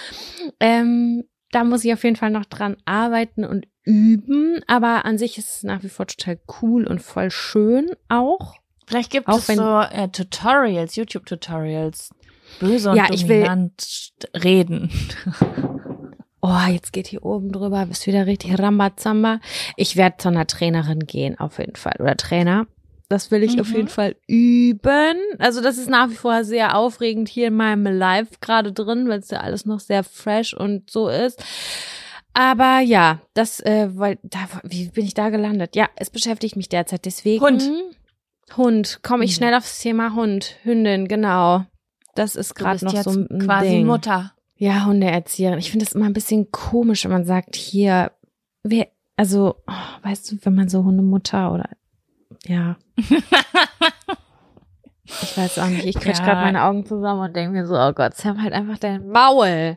Ähm, 0.60 1.24
da 1.52 1.64
muss 1.64 1.84
ich 1.84 1.92
auf 1.92 2.04
jeden 2.04 2.16
Fall 2.16 2.30
noch 2.30 2.44
dran 2.44 2.76
arbeiten 2.84 3.44
und 3.44 3.66
üben, 3.84 4.60
aber 4.66 5.04
an 5.04 5.18
sich 5.18 5.38
ist 5.38 5.56
es 5.56 5.62
nach 5.62 5.82
wie 5.82 5.88
vor 5.88 6.06
total 6.06 6.38
cool 6.62 6.86
und 6.86 7.00
voll 7.00 7.30
schön 7.30 7.90
auch. 8.08 8.54
Vielleicht 8.86 9.10
gibt 9.10 9.28
Auch 9.28 9.38
es 9.38 9.46
so 9.46 9.80
äh, 9.80 10.08
Tutorials, 10.08 10.96
YouTube-Tutorials. 10.96 12.10
Böse 12.58 12.90
und 12.90 12.96
Ja, 12.96 13.06
ich 13.12 13.28
will- 13.28 13.36
dominant 13.44 14.12
reden. 14.42 14.90
Oh, 16.42 16.56
jetzt 16.70 16.94
geht 16.94 17.06
hier 17.06 17.22
oben 17.22 17.52
drüber, 17.52 17.84
bist 17.84 18.06
wieder 18.06 18.26
richtig 18.26 18.58
Rambazamba. 18.58 19.40
Ich 19.76 19.96
werde 19.96 20.16
zu 20.16 20.28
einer 20.28 20.46
Trainerin 20.46 21.00
gehen, 21.00 21.38
auf 21.38 21.58
jeden 21.58 21.76
Fall. 21.76 21.96
Oder 21.98 22.16
Trainer. 22.16 22.66
Das 23.10 23.30
will 23.32 23.42
ich 23.42 23.60
auf 23.60 23.68
Mhm. 23.70 23.76
jeden 23.76 23.88
Fall 23.88 24.16
üben. 24.28 25.16
Also 25.38 25.60
das 25.60 25.76
ist 25.78 25.90
nach 25.90 26.08
wie 26.10 26.14
vor 26.14 26.44
sehr 26.44 26.76
aufregend 26.78 27.28
hier 27.28 27.48
in 27.48 27.56
meinem 27.56 27.84
Live 27.92 28.40
gerade 28.40 28.72
drin, 28.72 29.08
weil 29.08 29.18
es 29.18 29.30
ja 29.30 29.40
alles 29.40 29.66
noch 29.66 29.80
sehr 29.80 30.04
fresh 30.04 30.54
und 30.54 30.88
so 30.90 31.08
ist. 31.08 31.42
Aber 32.32 32.78
ja, 32.78 33.20
das, 33.34 33.58
äh, 33.60 33.88
weil, 33.92 34.18
da, 34.22 34.38
wie 34.62 34.88
bin 34.90 35.04
ich 35.04 35.14
da 35.14 35.30
gelandet? 35.30 35.74
Ja, 35.74 35.88
es 35.96 36.08
beschäftigt 36.10 36.54
mich 36.56 36.68
derzeit 36.68 37.04
deswegen. 37.04 37.44
Hund. 37.44 37.68
Hund. 38.56 39.00
Komme 39.02 39.24
ich 39.24 39.32
Mhm. 39.32 39.34
schnell 39.34 39.54
aufs 39.54 39.80
Thema 39.80 40.14
Hund, 40.14 40.54
Hündin, 40.62 41.08
genau. 41.08 41.64
Das 42.14 42.36
ist 42.36 42.54
gerade 42.54 42.84
noch 42.84 42.92
jetzt 42.92 43.04
so 43.04 43.10
ein 43.10 43.40
quasi 43.40 43.68
Ding. 43.70 43.86
Mutter. 43.86 44.32
Ja, 44.56 44.84
Hundeerzieherin. 44.86 45.58
Ich 45.58 45.70
finde 45.70 45.86
es 45.86 45.92
immer 45.92 46.06
ein 46.06 46.12
bisschen 46.12 46.50
komisch, 46.52 47.04
wenn 47.04 47.12
man 47.12 47.24
sagt, 47.24 47.56
hier, 47.56 48.12
wer, 48.62 48.86
also, 49.16 49.56
oh, 49.66 50.06
weißt 50.06 50.30
du, 50.30 50.38
wenn 50.42 50.54
man 50.54 50.68
so 50.68 50.84
Hundemutter 50.84 51.52
oder, 51.52 51.68
ja. 52.46 52.76
ich 55.04 55.36
weiß 55.36 55.58
auch 55.58 55.66
nicht. 55.68 55.84
Ich 55.86 55.96
krieg 55.96 56.16
Ja. 56.18 56.24
gerade 56.24 56.40
meine 56.42 56.64
Augen 56.64 56.86
zusammen 56.86 57.20
und 57.20 57.36
denke 57.36 57.52
mir 57.52 57.66
so, 57.66 57.74
oh 57.76 57.92
Gott, 57.92 58.14
Sam 58.14 58.42
halt 58.42 58.52
einfach 58.52 58.78
dein 58.78 59.08
Maul. 59.08 59.76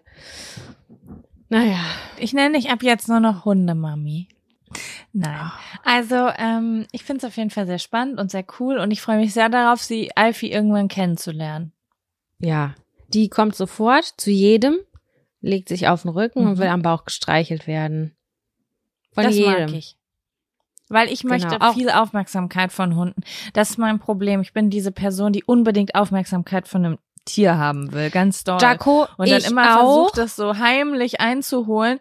Naja. 1.50 1.80
Ich 2.18 2.34
nenne 2.34 2.58
dich 2.58 2.70
ab 2.72 2.84
jetzt 2.84 3.08
nur 3.10 3.20
noch 3.20 3.46
Hundemami. 3.46 4.28
Nein. 5.12 5.52
Also, 5.84 6.30
ähm, 6.38 6.88
ich 6.92 7.04
finde 7.04 7.20
es 7.20 7.26
auf 7.32 7.38
jeden 7.38 7.52
Fall 7.52 7.68
sehr 7.68 7.78
spannend 7.80 8.20
und 8.20 8.32
sehr 8.32 8.46
cool 8.60 8.78
und 8.80 8.90
ich 8.92 9.02
freue 9.02 9.18
mich 9.20 9.34
sehr 9.34 9.50
darauf, 9.50 9.82
sie 9.84 10.16
Alfie 10.16 10.52
irgendwann 10.52 10.88
kennenzulernen. 10.88 11.72
Ja. 12.40 12.74
Die 13.10 13.30
kommt 13.30 13.56
sofort 13.56 14.06
zu 14.18 14.32
jedem, 14.32 14.78
legt 15.42 15.70
sich 15.70 15.88
auf 15.88 16.02
den 16.02 16.10
Rücken 16.10 16.40
und 16.40 16.54
Mhm. 16.54 16.58
will 16.58 16.68
am 16.68 16.82
Bauch 16.82 17.06
gestreichelt 17.06 17.68
werden. 17.68 18.16
Von 19.12 19.26
das 19.26 19.36
jedem. 19.36 19.52
mag 19.66 19.74
ich. 19.74 19.98
Weil 20.94 21.10
ich 21.12 21.24
möchte 21.24 21.48
Genau, 21.50 21.70
auch- 21.70 21.74
viel 21.74 21.90
Aufmerksamkeit 21.90 22.72
von 22.72 22.96
Hunden. 22.96 23.22
Das 23.54 23.72
ist 23.72 23.78
mein 23.78 24.00
Problem. 24.00 24.42
Ich 24.42 24.54
bin 24.54 24.70
diese 24.70 24.92
Person, 24.92 25.34
die 25.34 25.44
unbedingt 25.44 25.96
Aufmerksamkeit 25.96 26.68
von 26.68 26.86
einem 26.86 26.98
Tier 27.26 27.58
haben 27.58 27.92
will. 27.94 28.10
Ganz 28.10 28.44
doll. 28.44 28.60
Jaco, 28.62 29.08
und 29.18 29.30
dann 29.30 29.42
immer 29.44 29.78
versucht, 29.78 30.18
das 30.18 30.36
so 30.36 30.58
heimlich 30.58 31.20
einzuholen. 31.22 32.00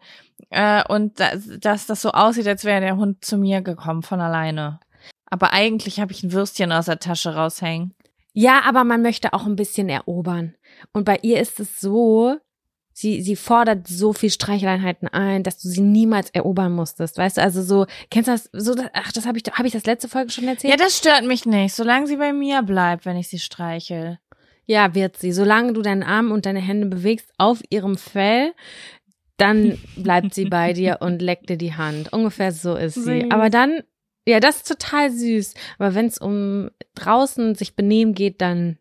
Äh, 0.51 0.83
und 0.89 1.19
dass, 1.21 1.49
dass 1.61 1.87
das 1.87 2.03
so 2.03 2.11
aussieht, 2.11 2.47
als 2.49 2.65
wäre 2.65 2.81
der 2.81 2.97
Hund 2.97 3.25
zu 3.25 3.39
mir 3.39 3.63
gekommen 3.63 4.03
von 4.03 4.21
alleine. 4.21 4.81
Aber 5.27 5.53
eigentlich 5.53 6.01
habe 6.01 6.13
ich 6.13 6.23
ein 6.23 6.33
Würstchen 6.33 6.73
aus 6.73 6.87
der 6.87 6.99
Tasche 6.99 7.35
raushängen. 7.35 7.95
Ja, 8.35 8.63
aber 8.67 8.85
man 8.85 9.01
möchte 9.03 9.33
auch 9.33 9.47
ein 9.47 9.57
bisschen 9.57 9.89
erobern. 9.89 10.55
Und 10.93 11.05
bei 11.05 11.19
ihr 11.23 11.41
ist 11.41 11.61
es 11.61 11.81
so, 11.81 12.37
sie, 12.93 13.23
sie 13.23 13.37
fordert 13.37 13.87
so 13.89 14.13
viel 14.13 14.31
Streicheleinheiten 14.31 15.09
ein, 15.09 15.43
dass 15.43 15.59
du 15.59 15.69
sie 15.69 15.81
niemals 15.81 16.31
erobern 16.31 16.73
musstest. 16.73 17.19
Weißt 17.19 17.39
du, 17.39 17.43
also 17.43 17.63
so, 17.63 17.87
kennst 18.11 18.29
du 18.29 18.33
das, 18.33 18.51
so, 18.53 18.75
ach, 18.93 19.13
das 19.13 19.27
habe 19.27 19.39
ich, 19.39 19.45
habe 19.53 19.67
ich 19.67 19.73
das 19.73 19.87
letzte 19.87 20.09
Folge 20.09 20.31
schon 20.31 20.49
erzählt? 20.49 20.73
Ja, 20.73 20.77
das 20.77 20.99
stört 20.99 21.25
mich 21.25 21.47
nicht, 21.47 21.75
solange 21.75 22.07
sie 22.07 22.17
bei 22.17 22.33
mir 22.33 22.63
bleibt, 22.63 23.07
wenn 23.07 23.17
ich 23.17 23.29
sie 23.29 23.39
streichel. 23.39 24.19
Ja, 24.67 24.95
wird 24.95 25.17
sie. 25.17 25.33
Solange 25.33 25.73
du 25.73 25.83
deinen 25.83 26.03
Arm 26.03 26.31
und 26.31 26.47
deine 26.47 26.61
Hände 26.61 26.87
bewegst 26.87 27.33
auf 27.39 27.61
ihrem 27.71 27.97
Fell, 27.97 28.53
dann 29.37 29.79
bleibt 29.97 30.35
sie 30.35 30.45
bei 30.45 30.73
dir 30.73 30.99
und 31.01 31.21
leckt 31.21 31.51
dir 31.51 31.57
die 31.57 31.75
Hand. 31.75 32.13
Ungefähr 32.13 32.53
so 32.53 32.77
ist 32.77 32.95
sie. 32.95 33.31
Aber 33.31 33.51
dann, 33.51 33.83
ja, 34.27 34.41
das 34.41 34.59
ist 34.59 34.69
total 34.69 35.11
süß. 35.11 35.55
Aber 35.79 35.95
wenn 35.95 36.07
es 36.07 36.19
um 36.19 36.71
draußen 36.95 37.55
sich 37.55 37.75
benehmen 37.75 38.15
geht, 38.15 38.41
dann 38.41 38.79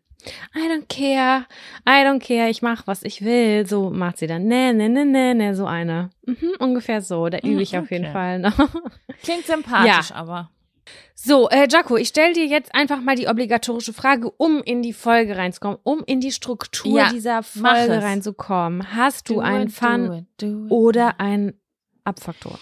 I 0.54 0.68
don't 0.68 0.88
care, 0.88 1.46
I 1.86 2.04
don't 2.04 2.20
care, 2.20 2.48
ich 2.48 2.62
mach, 2.62 2.86
was 2.86 3.02
ich 3.02 3.22
will. 3.24 3.66
So 3.66 3.90
macht 3.90 4.18
sie 4.18 4.26
dann, 4.26 4.44
ne, 4.46 4.72
ne, 4.72 4.88
ne, 4.88 5.04
ne, 5.04 5.34
ne, 5.34 5.54
so 5.54 5.66
eine. 5.66 6.10
Mhm, 6.26 6.52
ungefähr 6.58 7.00
so. 7.02 7.28
Da 7.28 7.38
übe 7.38 7.62
ich 7.62 7.76
auf 7.76 7.90
jeden 7.90 8.04
Okay. 8.04 8.12
Fall 8.12 8.38
noch. 8.38 8.56
Klingt 9.22 9.46
sympathisch, 9.46 10.12
aber. 10.12 10.50
So, 11.14 11.48
äh, 11.50 11.68
Jaco, 11.70 11.96
ich 11.96 12.08
stell 12.08 12.32
dir 12.32 12.46
jetzt 12.46 12.74
einfach 12.74 13.00
mal 13.00 13.14
die 13.14 13.28
obligatorische 13.28 13.92
Frage, 13.92 14.30
um 14.30 14.62
in 14.62 14.82
die 14.82 14.92
Folge 14.92 15.36
reinzukommen, 15.36 15.78
um 15.84 16.02
in 16.06 16.20
die 16.20 16.32
Struktur 16.32 16.98
Ja, 16.98 17.08
dieser 17.10 17.42
Folge 17.42 18.02
reinzukommen. 18.02 18.94
Hast 18.94 19.28
du 19.28 19.34
Do 19.34 19.40
einen 19.40 19.68
it, 19.68 19.72
Fun 19.72 20.06
do 20.08 20.14
it, 20.14 20.24
do 20.38 20.64
it. 20.66 20.70
oder 20.72 21.20
einen 21.20 21.60
Abfaktor? 22.04 22.58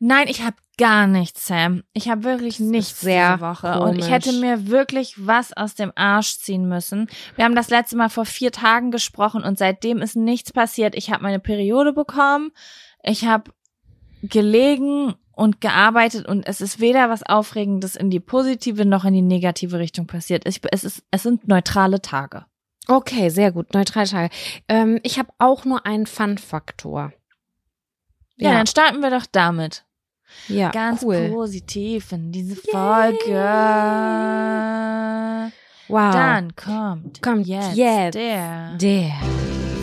Nein, 0.00 0.28
ich 0.28 0.42
habe 0.44 0.56
gar 0.78 1.06
nichts, 1.08 1.46
Sam. 1.48 1.82
Ich 1.92 2.08
habe 2.08 2.22
wirklich 2.22 2.60
nichts 2.60 3.00
sehr 3.00 3.34
diese 3.36 3.44
Woche. 3.46 3.80
Und 3.80 3.94
ich 3.98 4.06
komisch. 4.06 4.10
hätte 4.10 4.32
mir 4.34 4.68
wirklich 4.68 5.14
was 5.18 5.52
aus 5.52 5.74
dem 5.74 5.92
Arsch 5.96 6.38
ziehen 6.38 6.68
müssen. 6.68 7.08
Wir 7.34 7.44
haben 7.44 7.56
das 7.56 7.68
letzte 7.68 7.96
Mal 7.96 8.08
vor 8.08 8.24
vier 8.24 8.52
Tagen 8.52 8.92
gesprochen 8.92 9.42
und 9.42 9.58
seitdem 9.58 9.98
ist 10.00 10.14
nichts 10.14 10.52
passiert. 10.52 10.94
Ich 10.94 11.10
habe 11.10 11.24
meine 11.24 11.40
Periode 11.40 11.92
bekommen. 11.92 12.52
Ich 13.02 13.24
habe 13.24 13.50
gelegen 14.22 15.14
und 15.32 15.60
gearbeitet 15.60 16.26
und 16.26 16.46
es 16.46 16.60
ist 16.60 16.80
weder 16.80 17.10
was 17.10 17.22
Aufregendes 17.22 17.96
in 17.96 18.10
die 18.10 18.20
positive 18.20 18.84
noch 18.84 19.04
in 19.04 19.14
die 19.14 19.22
negative 19.22 19.78
Richtung 19.78 20.06
passiert. 20.06 20.46
Ich, 20.48 20.60
es, 20.70 20.84
ist, 20.84 21.02
es 21.10 21.22
sind 21.22 21.46
neutrale 21.48 22.00
Tage. 22.02 22.44
Okay, 22.88 23.28
sehr 23.28 23.52
gut. 23.52 23.74
Neutral 23.74 24.06
Tage. 24.06 24.30
Ähm, 24.68 24.98
ich 25.02 25.18
habe 25.18 25.28
auch 25.38 25.64
nur 25.64 25.86
einen 25.86 26.06
Fun-Faktor. 26.06 27.12
Ja, 28.36 28.50
Ja. 28.50 28.56
dann 28.56 28.66
starten 28.66 29.00
wir 29.02 29.10
doch 29.10 29.26
damit. 29.30 29.84
Ja, 30.48 30.70
Ganz 30.70 31.02
cool. 31.02 31.28
positiv 31.30 32.12
in 32.12 32.32
diese 32.32 32.54
Yay. 32.54 32.62
Folge. 32.72 33.34
Wow. 35.88 36.12
Dann 36.12 36.54
kommt, 36.54 37.22
Kommt 37.22 37.46
jetzt, 37.46 37.74
jetzt 37.76 38.14
der 38.14 38.74
Der 38.76 39.10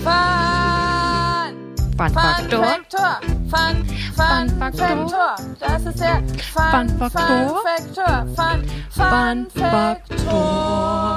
Fun, 0.03 1.77
Fun-Faktor. 1.97 2.63
Faktor. 2.63 3.19
Fun, 3.49 3.85
Fun 4.15 4.49
Faktor. 4.59 5.35
Das 5.59 5.83
ist 5.85 5.99
der 5.99 6.21
Fun 6.53 6.89
Faktor. 6.99 7.63
Faktor. 7.63 8.27
Fun, 8.35 8.63
Fun 8.91 9.47
Faktor. 9.49 11.15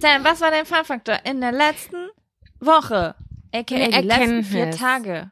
Sam, 0.00 0.24
was 0.24 0.40
war 0.40 0.50
dein 0.52 0.64
Fun 0.66 0.84
Faktor 0.84 1.16
in 1.24 1.40
der 1.40 1.50
letzten 1.52 2.08
Woche? 2.60 3.16
AKA 3.52 3.88
die 4.00 4.06
letzten 4.06 4.44
vier. 4.44 4.70
Tage. 4.70 5.31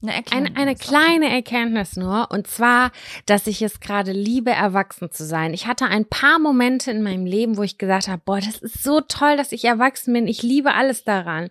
Eine 0.00 0.14
Erkenntnis. 0.14 0.56
Eine, 0.56 0.60
eine 0.60 0.74
kleine 0.76 1.28
Erkenntnis 1.30 1.96
nur, 1.96 2.30
und 2.30 2.46
zwar, 2.46 2.92
dass 3.26 3.48
ich 3.48 3.62
es 3.62 3.80
gerade 3.80 4.12
liebe, 4.12 4.50
erwachsen 4.50 5.10
zu 5.10 5.24
sein. 5.24 5.52
Ich 5.54 5.66
hatte 5.66 5.86
ein 5.86 6.04
paar 6.04 6.38
Momente 6.38 6.92
in 6.92 7.02
meinem 7.02 7.26
Leben, 7.26 7.56
wo 7.56 7.64
ich 7.64 7.78
gesagt 7.78 8.06
habe, 8.06 8.22
boah, 8.24 8.40
das 8.40 8.58
ist 8.58 8.82
so 8.82 9.00
toll, 9.00 9.36
dass 9.36 9.50
ich 9.50 9.64
erwachsen 9.64 10.12
bin. 10.12 10.28
Ich 10.28 10.42
liebe 10.42 10.74
alles 10.74 11.02
daran. 11.02 11.48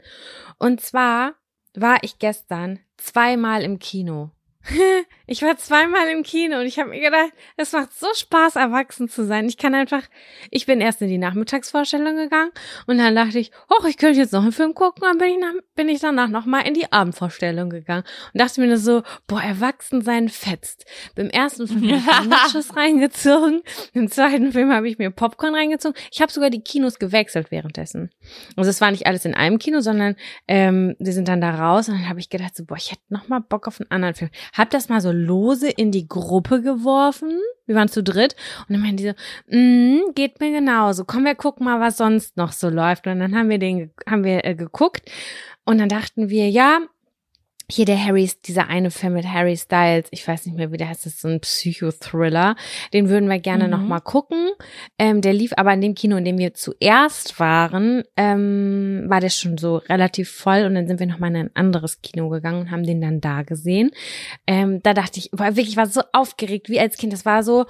Und 0.58 0.80
zwar 0.80 1.34
war 1.76 1.98
ich 2.04 2.20
gestern 2.20 2.80
zweimal 2.96 3.64
im 3.64 3.80
Kino. 3.80 4.32
Ich 5.30 5.42
war 5.42 5.58
zweimal 5.58 6.08
im 6.08 6.24
Kino 6.24 6.58
und 6.58 6.66
ich 6.66 6.80
habe 6.80 6.92
mir 6.92 7.02
gedacht, 7.02 7.34
es 7.58 7.74
macht 7.74 7.92
so 7.94 8.08
Spaß, 8.16 8.56
erwachsen 8.56 9.10
zu 9.10 9.26
sein. 9.26 9.46
Ich 9.48 9.58
kann 9.58 9.76
einfach, 9.76 10.04
ich 10.52 10.66
bin 10.66 10.80
erst 10.80 11.02
in 11.02 11.10
die 11.10 11.18
Nachmittagsvorstellung 11.18 12.16
gegangen 12.16 12.52
und 12.86 12.98
dann 12.98 13.14
dachte 13.14 13.38
ich, 13.38 13.52
oh, 13.70 13.86
ich 13.86 13.98
könnte 13.98 14.20
jetzt 14.20 14.32
noch 14.32 14.44
einen 14.44 14.54
Film 14.54 14.74
gucken. 14.74 15.04
Und 15.04 15.10
dann 15.10 15.18
bin 15.18 15.30
ich, 15.32 15.38
nach, 15.38 15.54
bin 15.76 15.90
ich 15.90 16.00
danach 16.00 16.30
nochmal 16.30 16.66
in 16.66 16.74
die 16.74 16.90
Abendvorstellung 16.94 17.70
gegangen 17.70 18.06
und 18.34 18.42
dachte 18.42 18.62
mir 18.62 18.68
nur 18.68 18.78
so, 18.78 19.04
boah, 19.28 19.42
erwachsen 19.42 20.02
sein 20.02 20.30
fetzt. 20.30 20.86
Beim 21.16 21.30
ersten 21.30 21.68
Film 21.68 22.06
habe 22.06 22.24
ich 22.24 22.30
Nachos 22.30 22.78
reingezogen, 22.78 23.64
im 23.94 24.10
zweiten 24.10 24.54
Film 24.54 24.72
habe 24.72 24.88
ich 24.88 24.98
mir 24.98 25.12
Popcorn 25.12 25.54
reingezogen. 25.54 26.00
Ich 26.10 26.22
habe 26.22 26.32
sogar 26.32 26.50
die 26.50 26.62
Kinos 26.62 27.00
gewechselt 27.00 27.52
währenddessen. 27.52 28.12
Also 28.56 28.70
es 28.70 28.80
war 28.80 28.92
nicht 28.92 29.08
alles 29.08 29.26
in 29.26 29.34
einem 29.34 29.60
Kino, 29.60 29.82
sondern 29.82 30.16
ähm, 30.48 30.96
wir 31.00 31.12
sind 31.12 31.28
dann 31.28 31.42
da 31.42 31.54
raus 31.54 31.90
und 31.90 31.96
dann 31.96 32.08
habe 32.08 32.22
ich 32.22 32.30
gedacht, 32.30 32.56
so, 32.56 32.64
boah, 32.64 32.78
ich 32.78 32.92
hätte 32.92 33.04
noch 33.10 33.28
mal 33.28 33.40
Bock 33.42 33.68
auf 33.68 33.82
einen 33.82 33.92
anderen 33.92 34.16
Film. 34.16 34.32
Hab 34.54 34.70
das 34.70 34.88
mal 34.88 35.02
so 35.02 35.17
lose 35.18 35.70
in 35.70 35.92
die 35.92 36.08
Gruppe 36.08 36.62
geworfen. 36.62 37.40
Wir 37.66 37.76
waren 37.76 37.90
zu 37.90 38.04
dritt 38.04 38.36
und 38.68 38.74
dann 38.74 38.82
meinten 38.82 38.98
die 38.98 39.08
so, 39.08 39.58
mm, 39.58 40.14
geht 40.16 40.40
mir 40.40 40.52
genauso. 40.52 41.06
Komm, 41.06 41.26
wir 41.26 41.36
gucken 41.36 41.66
mal, 41.66 41.80
was 41.80 41.98
sonst 41.98 42.38
noch 42.38 42.52
so 42.52 42.70
läuft. 42.70 43.08
Und 43.08 43.20
dann 43.20 43.36
haben 43.36 43.50
wir 43.50 43.60
den, 43.60 43.92
haben 44.10 44.24
wir 44.24 44.46
äh, 44.46 44.56
geguckt 44.56 45.10
und 45.66 45.80
dann 45.80 45.90
dachten 45.90 46.30
wir, 46.30 46.50
ja, 46.50 46.80
hier 47.70 47.86
der 47.86 48.02
Harry, 48.02 48.32
dieser 48.46 48.70
eine 48.70 48.92
Film 48.92 49.14
mit 49.14 49.28
Harry 49.28 49.58
Styles, 49.58 50.08
ich 50.12 50.26
weiß 50.26 50.46
nicht 50.46 50.56
mehr, 50.56 50.72
wie 50.72 50.78
der 50.78 50.88
heißt, 50.88 51.06
das 51.06 51.14
ist 51.16 51.22
so 51.22 51.28
ein 51.28 51.42
Psychothriller. 51.42 52.56
Den 52.94 53.10
würden 53.10 53.28
wir 53.30 53.40
gerne 53.40 53.66
Mhm. 53.66 53.70
noch 53.72 53.82
mal 53.82 54.00
gucken. 54.00 54.52
Ähm, 54.98 55.20
der 55.22 55.34
lief 55.34 55.52
aber 55.58 55.74
in 55.74 55.82
dem 55.82 55.94
Kino, 55.94 56.16
in 56.16 56.24
dem 56.24 56.38
wir 56.38 56.54
zuerst 56.54 57.40
waren, 57.42 58.04
ähm, 58.16 59.06
war 59.08 59.20
der 59.20 59.30
schon 59.30 59.58
so 59.58 59.78
relativ 59.78 60.32
voll 60.32 60.64
und 60.66 60.76
dann 60.76 60.88
sind 60.88 61.00
wir 61.02 61.08
noch 61.08 61.20
mal 61.20 61.28
in 61.28 61.36
ein 61.36 61.56
anderes 61.56 62.02
Kino 62.02 62.30
gegangen 62.30 62.62
und 62.62 62.72
haben 62.72 62.84
den 62.86 63.02
dann 63.02 63.20
da 63.20 63.42
gesehen. 63.44 63.92
Ähm, 64.48 64.82
da 64.82 64.94
dachte 64.94 65.20
ich, 65.20 65.30
war 65.34 65.48
wirklich, 65.58 65.70
ich 65.70 65.78
war 65.78 65.88
so 65.88 66.02
aufgeregt 66.14 66.70
wie 66.70 66.80
als 66.80 66.98
Kind. 66.98 67.12
Das 67.12 67.26
war 67.26 67.44
so, 67.44 67.66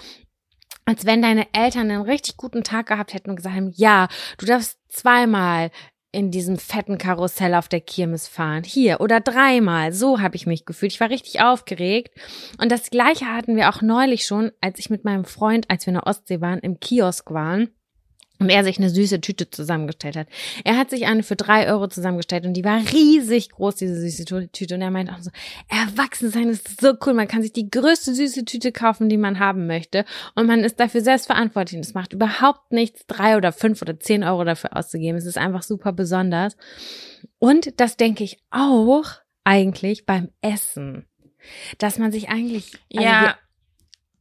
als 0.86 1.06
wenn 1.08 1.24
deine 1.24 1.48
Eltern 1.54 1.89
einen 1.89 2.04
richtig 2.04 2.38
guten 2.38 2.63
Tag 2.63 2.86
gehabt 2.86 3.16
hätten 3.16 3.32
und 3.32 3.36
gesagt 3.38 3.56
haben, 3.56 3.72
ja, 3.75 4.08
du 4.38 4.46
darfst 4.46 4.77
zweimal 4.89 5.72
in 6.12 6.32
diesem 6.32 6.58
fetten 6.58 6.98
Karussell 6.98 7.54
auf 7.54 7.68
der 7.68 7.82
Kirmes 7.82 8.28
fahren. 8.28 8.64
Hier 8.64 9.02
oder 9.02 9.20
dreimal. 9.20 9.94
So 9.94 10.20
habe 10.20 10.36
ich 10.36 10.48
mich 10.48 10.66
gefühlt. 10.66 10.94
Ich 10.94 11.00
war 11.00 11.10
richtig 11.10 11.42
aufgeregt. 11.42 12.18
Und 12.62 12.72
das 12.72 12.90
gleiche 12.90 13.26
hatten 13.26 13.56
wir 13.56 13.70
auch 13.70 13.82
neulich 13.82 14.26
schon, 14.26 14.52
als 14.62 14.80
ich 14.80 14.90
mit 14.90 15.04
meinem 15.04 15.26
Freund, 15.26 15.70
als 15.70 15.86
wir 15.86 15.92
in 15.92 16.00
der 16.00 16.08
Ostsee 16.08 16.42
waren, 16.42 16.60
im 16.60 16.80
Kiosk 16.80 17.32
waren 17.32 17.70
und 18.39 18.50
er 18.50 18.63
sich 18.63 18.77
eine 18.77 18.89
süße 18.89 19.22
Tüte 19.22 19.50
zusammengestellt 19.50 20.15
hat. 20.15 20.27
Er 20.63 20.77
hat 20.77 20.89
sich 20.89 21.08
eine 21.08 21.24
für 21.24 21.36
drei 21.36 21.67
Euro 21.72 21.88
zusammengestellt 21.88 22.46
und 22.46 22.53
die 22.53 22.63
war 22.63 22.79
riesig 22.91 23.50
groß, 23.50 23.75
diese 23.75 24.00
süße 24.00 24.25
Tüte. 24.51 24.75
Und 24.75 24.82
er 24.82 24.91
meint 24.91 25.12
auch 25.12 25.20
so, 25.20 25.32
erwachsen 25.70 26.29
sein 26.29 26.50
ist 26.50 26.79
so 26.79 26.94
cool. 27.06 27.13
Man 27.13 27.27
kann 27.27 27.41
sich 27.41 27.53
die 27.53 27.70
größte 27.70 28.13
süße 28.13 28.46
Tüte 28.46 28.72
kaufen, 28.72 29.10
die 29.10 29.17
man 29.17 29.39
haben 29.39 29.67
möchte. 29.67 30.06
Und 30.36 30.46
man 30.46 30.63
ist 30.63 30.79
dafür 30.79 31.01
selbst 31.01 31.25
verantwortlich. 31.25 31.77
Und 31.77 31.86
es 31.86 31.94
macht 31.94 32.13
überhaupt 32.13 32.72
nichts, 32.72 33.06
drei 33.08 33.38
oder 33.38 33.51
fünf 33.51 33.82
oder 33.82 34.00
zehn 34.00 34.24
Euro 34.24 34.44
dafür 34.44 34.75
auszugeben. 34.75 35.17
Es 35.17 35.25
ist 35.25 35.38
einfach 35.38 35.63
super 35.63 35.91
besonders. 35.91 36.56
Und 37.39 37.79
das 37.79 37.98
denke 37.98 38.24
ich 38.24 38.39
auch 38.51 39.06
eigentlich 39.44 40.06
beim 40.06 40.29
Essen. 40.41 41.06
Dass 41.77 41.98
man 41.98 42.12
sich 42.12 42.29
eigentlich, 42.29 42.74
also 42.94 43.03
ja, 43.03 43.38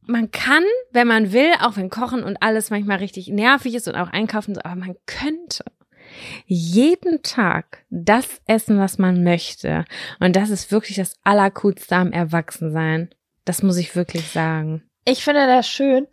man 0.07 0.31
kann, 0.31 0.63
wenn 0.91 1.07
man 1.07 1.33
will, 1.33 1.51
auch 1.61 1.77
wenn 1.77 1.89
Kochen 1.89 2.23
und 2.23 2.41
alles 2.41 2.69
manchmal 2.69 2.97
richtig 2.97 3.27
nervig 3.27 3.75
ist 3.75 3.87
und 3.87 3.95
auch 3.95 4.09
einkaufen, 4.09 4.57
aber 4.57 4.75
man 4.75 4.95
könnte 5.05 5.63
jeden 6.45 7.21
Tag 7.21 7.83
das 7.89 8.41
essen, 8.47 8.79
was 8.79 8.97
man 8.97 9.23
möchte. 9.23 9.85
Und 10.19 10.35
das 10.35 10.49
ist 10.49 10.71
wirklich 10.71 10.97
das 10.97 11.15
Allercoolste 11.23 11.95
am 11.95 12.11
Erwachsensein. 12.11 13.09
Das 13.45 13.63
muss 13.63 13.77
ich 13.77 13.95
wirklich 13.95 14.27
sagen. 14.27 14.83
Ich 15.05 15.23
finde 15.23 15.45
das 15.47 15.67
schön. 15.67 16.07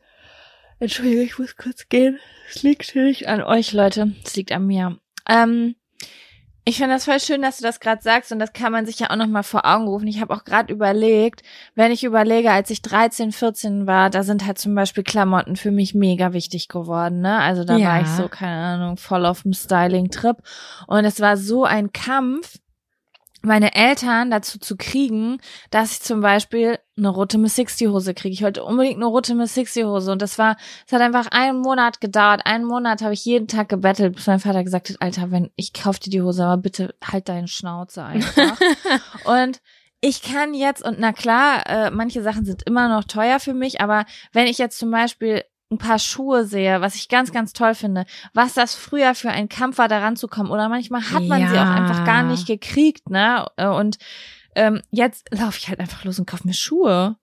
Entschuldigung, 0.79 1.25
ich 1.25 1.39
muss 1.39 1.57
kurz 1.57 1.89
gehen. 1.89 2.19
Es 2.49 2.63
liegt 2.63 2.95
nicht 2.95 3.29
an 3.29 3.43
euch, 3.43 3.73
Leute. 3.73 4.13
Es 4.25 4.37
liegt 4.37 4.53
an 4.53 4.67
mir. 4.67 4.99
Ähm, 5.29 5.77
ich 6.67 6.79
finde 6.79 6.95
das 6.95 7.05
voll 7.05 7.21
schön, 7.21 7.43
dass 7.43 7.59
du 7.59 7.63
das 7.63 7.79
gerade 7.79 8.03
sagst 8.03 8.33
und 8.33 8.39
das 8.39 8.55
kann 8.55 8.73
man 8.73 8.87
sich 8.87 8.99
ja 8.99 9.11
auch 9.11 9.17
noch 9.17 9.27
mal 9.27 9.43
vor 9.43 9.67
Augen 9.67 9.87
rufen. 9.87 10.07
Ich 10.07 10.23
habe 10.23 10.35
auch 10.35 10.45
gerade 10.45 10.73
überlegt, 10.73 11.43
wenn 11.75 11.93
ich 11.93 12.05
überlege, 12.05 12.51
als 12.51 12.71
ich 12.71 12.81
13, 12.81 13.33
14 13.33 13.87
war, 13.87 14.09
da 14.09 14.23
sind 14.23 14.47
halt 14.47 14.59
zum 14.59 14.75
Beispiel 14.75 15.05
Klamotten 15.05 15.57
für 15.57 15.71
mich 15.71 15.95
mega 15.95 16.33
wichtig 16.33 16.69
geworden. 16.69 17.21
Ne? 17.21 17.39
Also 17.39 17.65
da 17.65 17.77
ja. 17.77 17.89
war 17.89 18.01
ich 18.01 18.09
so 18.09 18.29
keine 18.29 18.63
Ahnung 18.63 18.97
voll 18.97 19.27
auf 19.27 19.43
dem 19.43 19.53
Styling-Trip 19.53 20.39
und 20.87 21.05
es 21.05 21.21
war 21.21 21.37
so 21.37 21.65
ein 21.65 21.93
Kampf, 21.93 22.59
meine 23.45 23.75
Eltern 23.75 24.31
dazu 24.31 24.59
zu 24.59 24.77
kriegen, 24.77 25.39
dass 25.71 25.93
ich 25.93 26.01
zum 26.01 26.21
Beispiel 26.21 26.79
eine 26.97 27.09
rote 27.09 27.39
Miss 27.39 27.57
60 27.57 27.89
Hose 27.89 28.15
kriege. 28.15 28.33
Ich 28.33 28.43
wollte 28.43 28.65
unbedingt 28.65 28.97
eine 28.97 29.07
rote 29.07 29.35
Miss 29.35 29.55
60 29.55 29.85
Hose 29.85 30.13
und 30.13 30.23
das 30.23 30.39
war, 30.39 30.57
es 30.87 30.93
hat 30.93 31.01
einfach 31.01 31.27
einen 31.31 31.59
Monat 31.59 32.01
gedauert. 32.01 32.43
Einen 32.45 32.65
Monat 32.65 33.03
habe 33.03 33.15
ich 33.15 33.25
jeden 33.25 33.49
Tag 33.49 33.69
gebettelt, 33.69 34.17
bis 34.17 34.27
mein 34.27 34.41
Vater 34.41 34.65
gesagt 34.65 34.89
hat, 34.89 35.01
Alter, 35.01 35.31
wenn 35.31 35.51
ich 35.57 35.73
kauf 35.73 35.99
dir 35.99 36.11
die 36.11 36.23
Hose, 36.23 36.45
aber 36.45 36.63
bitte 36.63 36.95
halt 37.05 37.29
deinen 37.29 37.49
Schnauze 37.49 38.05
einfach. 38.05 38.59
und 39.25 39.61
ich 40.01 40.23
kann 40.23 40.55
jetzt, 40.55 40.85
und 40.85 40.99
na 40.99 41.13
klar, 41.13 41.67
äh, 41.67 41.91
manche 41.91 42.23
Sachen 42.23 42.45
sind 42.45 42.63
immer 42.65 42.89
noch 42.89 43.05
teuer 43.05 43.41
für 43.41 43.55
mich, 43.55 43.81
aber 43.81 44.05
wenn 44.33 44.47
ich 44.47 44.59
jetzt 44.59 44.79
zum 44.79 44.91
Beispiel 44.91 45.43
ein 45.71 45.79
paar 45.79 45.99
Schuhe 45.99 46.45
sehe, 46.45 46.81
was 46.81 46.95
ich 46.95 47.09
ganz, 47.09 47.33
ganz 47.33 47.53
toll 47.53 47.75
finde, 47.75 48.05
was 48.33 48.55
das 48.55 48.75
früher 48.75 49.15
für 49.15 49.31
ein 49.31 49.49
Kampf 49.49 49.79
war, 49.79 49.89
da 49.89 49.99
ranzukommen. 49.99 50.53
Oder 50.53 50.69
manchmal 50.69 51.03
hat 51.11 51.25
man 51.25 51.41
ja. 51.41 51.49
sie 51.49 51.59
auch 51.59 51.63
einfach 51.63 52.05
gar 52.05 52.23
nicht 52.23 52.47
gekriegt, 52.47 53.11
ne? 53.11 53.47
Und 53.57 53.99
ähm, 54.55 54.83
jetzt 54.91 55.29
laufe 55.35 55.59
ich 55.59 55.69
halt 55.69 55.81
einfach 55.81 56.05
los 56.05 56.19
und 56.19 56.27
kaufe 56.27 56.47
mir 56.47 56.55
Schuhe. 56.55 57.17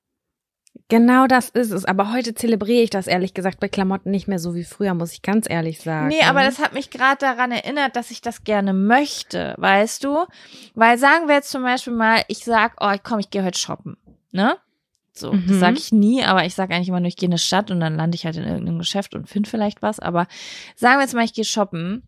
Genau 0.87 1.27
das 1.27 1.49
ist 1.49 1.71
es. 1.71 1.85
Aber 1.85 2.11
heute 2.11 2.33
zelebriere 2.33 2.83
ich 2.83 2.89
das 2.89 3.07
ehrlich 3.07 3.33
gesagt 3.33 3.59
bei 3.59 3.69
Klamotten 3.69 4.11
nicht 4.11 4.27
mehr 4.27 4.39
so 4.39 4.55
wie 4.55 4.63
früher, 4.63 4.93
muss 4.93 5.13
ich 5.13 5.21
ganz 5.21 5.49
ehrlich 5.49 5.79
sagen. 5.79 6.07
Nee, 6.07 6.23
aber 6.23 6.43
das 6.43 6.59
hat 6.59 6.73
mich 6.73 6.89
gerade 6.89 7.17
daran 7.17 7.51
erinnert, 7.51 7.95
dass 7.95 8.11
ich 8.11 8.21
das 8.21 8.43
gerne 8.43 8.73
möchte, 8.73 9.53
weißt 9.57 10.03
du? 10.03 10.25
Weil 10.73 10.97
sagen 10.97 11.27
wir 11.27 11.35
jetzt 11.35 11.51
zum 11.51 11.63
Beispiel 11.63 11.93
mal, 11.93 12.23
ich 12.27 12.43
sag, 12.43 12.75
oh, 12.81 12.93
komm, 13.03 13.19
ich 13.19 13.29
gehe 13.29 13.43
heute 13.43 13.57
shoppen, 13.57 13.95
ne? 14.31 14.57
So, 15.13 15.33
mhm. 15.33 15.45
das 15.47 15.59
sage 15.59 15.77
ich 15.77 15.91
nie, 15.91 16.23
aber 16.23 16.45
ich 16.45 16.55
sage 16.55 16.73
eigentlich 16.73 16.89
immer 16.89 16.99
nur, 16.99 17.09
ich 17.09 17.17
gehe 17.17 17.27
in 17.27 17.33
eine 17.33 17.39
Stadt 17.39 17.69
und 17.69 17.79
dann 17.79 17.97
lande 17.97 18.15
ich 18.15 18.25
halt 18.25 18.37
in 18.37 18.43
irgendeinem 18.43 18.79
Geschäft 18.79 19.13
und 19.13 19.27
finde 19.27 19.49
vielleicht 19.49 19.81
was. 19.81 19.99
Aber 19.99 20.27
sagen 20.75 20.97
wir 20.97 21.01
jetzt 21.01 21.13
mal, 21.13 21.25
ich 21.25 21.33
gehe 21.33 21.45
shoppen. 21.45 22.03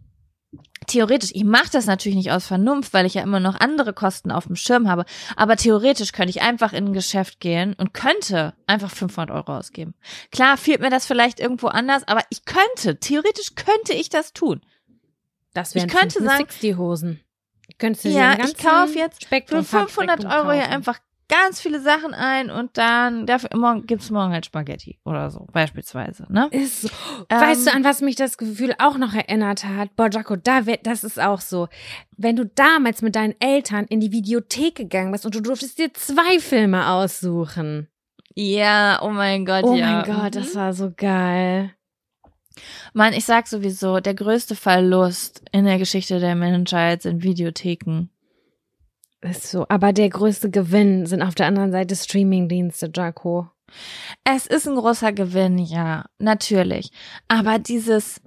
Theoretisch, 0.85 1.31
ich 1.33 1.45
mache 1.45 1.71
das 1.71 1.87
natürlich 1.87 2.15
nicht 2.15 2.31
aus 2.31 2.45
Vernunft, 2.45 2.93
weil 2.93 3.05
ich 3.05 3.15
ja 3.15 3.23
immer 3.23 3.39
noch 3.39 3.59
andere 3.59 3.93
Kosten 3.93 4.31
auf 4.31 4.45
dem 4.45 4.55
Schirm 4.55 4.87
habe. 4.87 5.05
Aber 5.35 5.55
theoretisch 5.55 6.11
könnte 6.11 6.29
ich 6.29 6.41
einfach 6.41 6.73
in 6.73 6.87
ein 6.87 6.93
Geschäft 6.93 7.39
gehen 7.39 7.73
und 7.73 7.93
könnte 7.93 8.53
einfach 8.67 8.91
500 8.91 9.35
Euro 9.35 9.57
ausgeben. 9.57 9.95
Klar, 10.31 10.57
fehlt 10.57 10.81
mir 10.81 10.89
das 10.89 11.07
vielleicht 11.07 11.39
irgendwo 11.39 11.67
anders, 11.67 12.07
aber 12.07 12.21
ich 12.29 12.45
könnte, 12.45 12.99
theoretisch 12.99 13.55
könnte 13.55 13.93
ich 13.93 14.09
das 14.09 14.33
tun. 14.33 14.61
Das 15.53 15.73
wären 15.73 15.87
ich 15.87 15.95
könnte 15.95 16.23
sagen, 16.23 16.47
die 16.61 16.75
Hosen. 16.75 17.19
Könntest 17.79 18.05
du 18.05 18.09
ja, 18.09 18.37
ich 18.43 18.57
kaufe 18.57 18.97
jetzt 18.97 19.25
für 19.25 19.63
500 19.63 20.25
Euro 20.25 20.51
hier 20.51 20.69
einfach 20.69 20.99
ganz 21.33 21.59
viele 21.59 21.81
Sachen 21.81 22.13
ein 22.13 22.51
und 22.51 22.77
dann 22.77 23.25
dafür 23.25 23.49
morgen 23.55 23.87
gibt's 23.87 24.11
morgen 24.11 24.33
halt 24.33 24.45
Spaghetti 24.45 24.99
oder 25.03 25.31
so 25.31 25.47
beispielsweise, 25.51 26.25
ne? 26.29 26.47
Ist 26.51 26.83
so. 26.83 26.89
Ähm, 27.29 27.41
weißt 27.41 27.67
du, 27.67 27.73
an 27.73 27.83
was 27.83 28.01
mich 28.01 28.15
das 28.15 28.37
Gefühl 28.37 28.75
auch 28.77 28.97
noch 28.97 29.13
erinnert 29.13 29.63
hat? 29.63 29.95
Boah, 29.95 30.09
Jaco, 30.11 30.35
da 30.35 30.61
das 30.61 31.03
ist 31.03 31.19
auch 31.19 31.41
so. 31.41 31.69
Wenn 32.17 32.35
du 32.35 32.45
damals 32.45 33.01
mit 33.01 33.15
deinen 33.15 33.33
Eltern 33.39 33.85
in 33.85 33.99
die 33.99 34.11
Videothek 34.11 34.75
gegangen 34.75 35.11
bist 35.11 35.25
und 35.25 35.33
du 35.33 35.41
durftest 35.41 35.79
dir 35.79 35.91
zwei 35.93 36.39
Filme 36.39 36.87
aussuchen. 36.87 37.87
Ja, 38.35 38.99
oh 39.01 39.09
mein 39.09 39.45
Gott, 39.45 39.63
oh 39.63 39.73
ja. 39.73 40.03
Oh 40.03 40.07
mein 40.07 40.15
Gott, 40.15 40.35
das 40.35 40.53
mhm. 40.53 40.59
war 40.59 40.73
so 40.73 40.91
geil. 40.95 41.71
Mann, 42.93 43.13
ich 43.13 43.25
sag 43.25 43.47
sowieso, 43.47 43.99
der 43.99 44.13
größte 44.13 44.55
Verlust 44.55 45.43
in 45.51 45.65
der 45.65 45.79
Geschichte 45.79 46.19
der 46.19 46.35
Menschheit 46.35 47.01
sind 47.01 47.23
Videotheken. 47.23 48.09
Ist 49.23 49.49
so. 49.49 49.65
Aber 49.69 49.93
der 49.93 50.09
größte 50.09 50.49
Gewinn 50.49 51.05
sind 51.05 51.21
auf 51.21 51.35
der 51.35 51.47
anderen 51.47 51.71
Seite 51.71 51.95
Streamingdienste, 51.95 52.91
Jaco. 52.93 53.47
Es 54.23 54.45
ist 54.45 54.67
ein 54.67 54.75
großer 54.75 55.13
Gewinn, 55.13 55.57
ja, 55.57 56.05
natürlich. 56.19 56.91
Aber 57.27 57.59
dieses, 57.59 58.21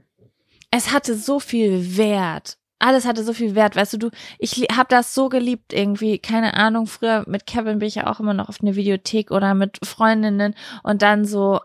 es 0.71 0.93
hatte 0.93 1.15
so 1.15 1.39
viel 1.39 1.97
Wert. 1.97 2.59
Alles 2.79 3.07
hatte 3.07 3.25
so 3.25 3.33
viel 3.33 3.55
Wert, 3.55 3.75
weißt 3.75 3.95
du, 3.95 3.99
du, 3.99 4.11
ich 4.39 4.67
hab 4.77 4.91
das 4.91 5.15
so 5.15 5.31
geliebt 5.31 5.73
irgendwie, 5.73 6.19
keine 6.19 6.53
Ahnung, 6.55 6.87
früher 6.87 7.25
mit 7.27 7.47
Kevin 7.47 7.79
bin 7.79 7.89
ich 7.89 7.95
ja 7.95 8.07
auch 8.07 8.21
immer 8.21 8.35
noch 8.35 8.51
auf 8.51 8.61
eine 8.61 8.77
Videothek 8.77 9.31
oder 9.31 9.55
mit 9.55 9.79
Freundinnen 9.83 10.55
und 10.83 11.01
dann 11.01 11.25
so, 11.25 11.61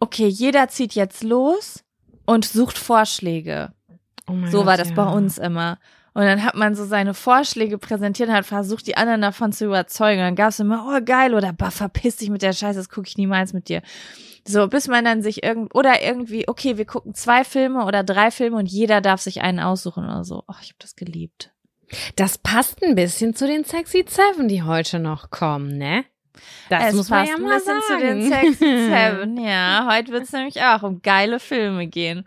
okay, 0.00 0.26
jeder 0.26 0.66
zieht 0.66 0.96
jetzt 0.96 1.22
los 1.22 1.84
und 2.24 2.44
sucht 2.44 2.78
Vorschläge. 2.78 3.74
Oh 4.28 4.34
so 4.50 4.58
Gott, 4.58 4.66
war 4.66 4.76
das 4.76 4.88
ja. 4.88 4.94
bei 4.96 5.06
uns 5.08 5.38
immer. 5.38 5.78
Und 6.16 6.22
dann 6.22 6.42
hat 6.42 6.54
man 6.54 6.74
so 6.74 6.86
seine 6.86 7.12
Vorschläge 7.12 7.76
präsentiert 7.76 8.30
und 8.30 8.34
hat 8.34 8.46
versucht, 8.46 8.86
die 8.86 8.96
anderen 8.96 9.20
davon 9.20 9.52
zu 9.52 9.66
überzeugen. 9.66 10.20
Und 10.20 10.24
dann 10.24 10.34
gab 10.34 10.48
es 10.48 10.58
immer, 10.58 10.86
oh 10.88 11.04
geil, 11.04 11.34
oder 11.34 11.52
bah, 11.52 11.70
verpiss 11.70 12.16
dich 12.16 12.30
mit 12.30 12.40
der 12.40 12.54
Scheiße, 12.54 12.78
das 12.78 12.88
gucke 12.88 13.06
ich 13.06 13.18
niemals 13.18 13.52
mit 13.52 13.68
dir. 13.68 13.82
So, 14.48 14.66
bis 14.66 14.88
man 14.88 15.04
dann 15.04 15.20
sich 15.20 15.42
irgend 15.42 15.74
oder 15.74 16.02
irgendwie, 16.02 16.48
okay, 16.48 16.78
wir 16.78 16.86
gucken 16.86 17.12
zwei 17.12 17.44
Filme 17.44 17.84
oder 17.84 18.02
drei 18.02 18.30
Filme 18.30 18.56
und 18.56 18.64
jeder 18.64 19.02
darf 19.02 19.20
sich 19.20 19.42
einen 19.42 19.60
aussuchen 19.60 20.06
oder 20.06 20.24
so. 20.24 20.44
Ach, 20.46 20.62
ich 20.62 20.68
habe 20.68 20.78
das 20.78 20.96
geliebt. 20.96 21.52
Das 22.16 22.38
passt 22.38 22.82
ein 22.82 22.94
bisschen 22.94 23.34
zu 23.34 23.46
den 23.46 23.64
Sexy 23.64 24.06
Seven, 24.08 24.48
die 24.48 24.62
heute 24.62 24.98
noch 24.98 25.28
kommen, 25.28 25.76
ne? 25.76 26.06
Das 26.70 26.84
es 26.88 26.94
muss 26.94 27.10
man 27.10 27.26
ja 27.26 27.36
mal 27.36 27.60
sagen. 27.60 27.82
zu 27.86 27.98
den 27.98 28.22
Sexy 28.22 28.54
Seven, 28.88 29.36
ja. 29.36 29.86
Heute 29.92 30.12
wird 30.12 30.22
es 30.22 30.32
nämlich 30.32 30.62
auch 30.62 30.82
um 30.82 31.02
geile 31.02 31.40
Filme 31.40 31.86
gehen. 31.88 32.26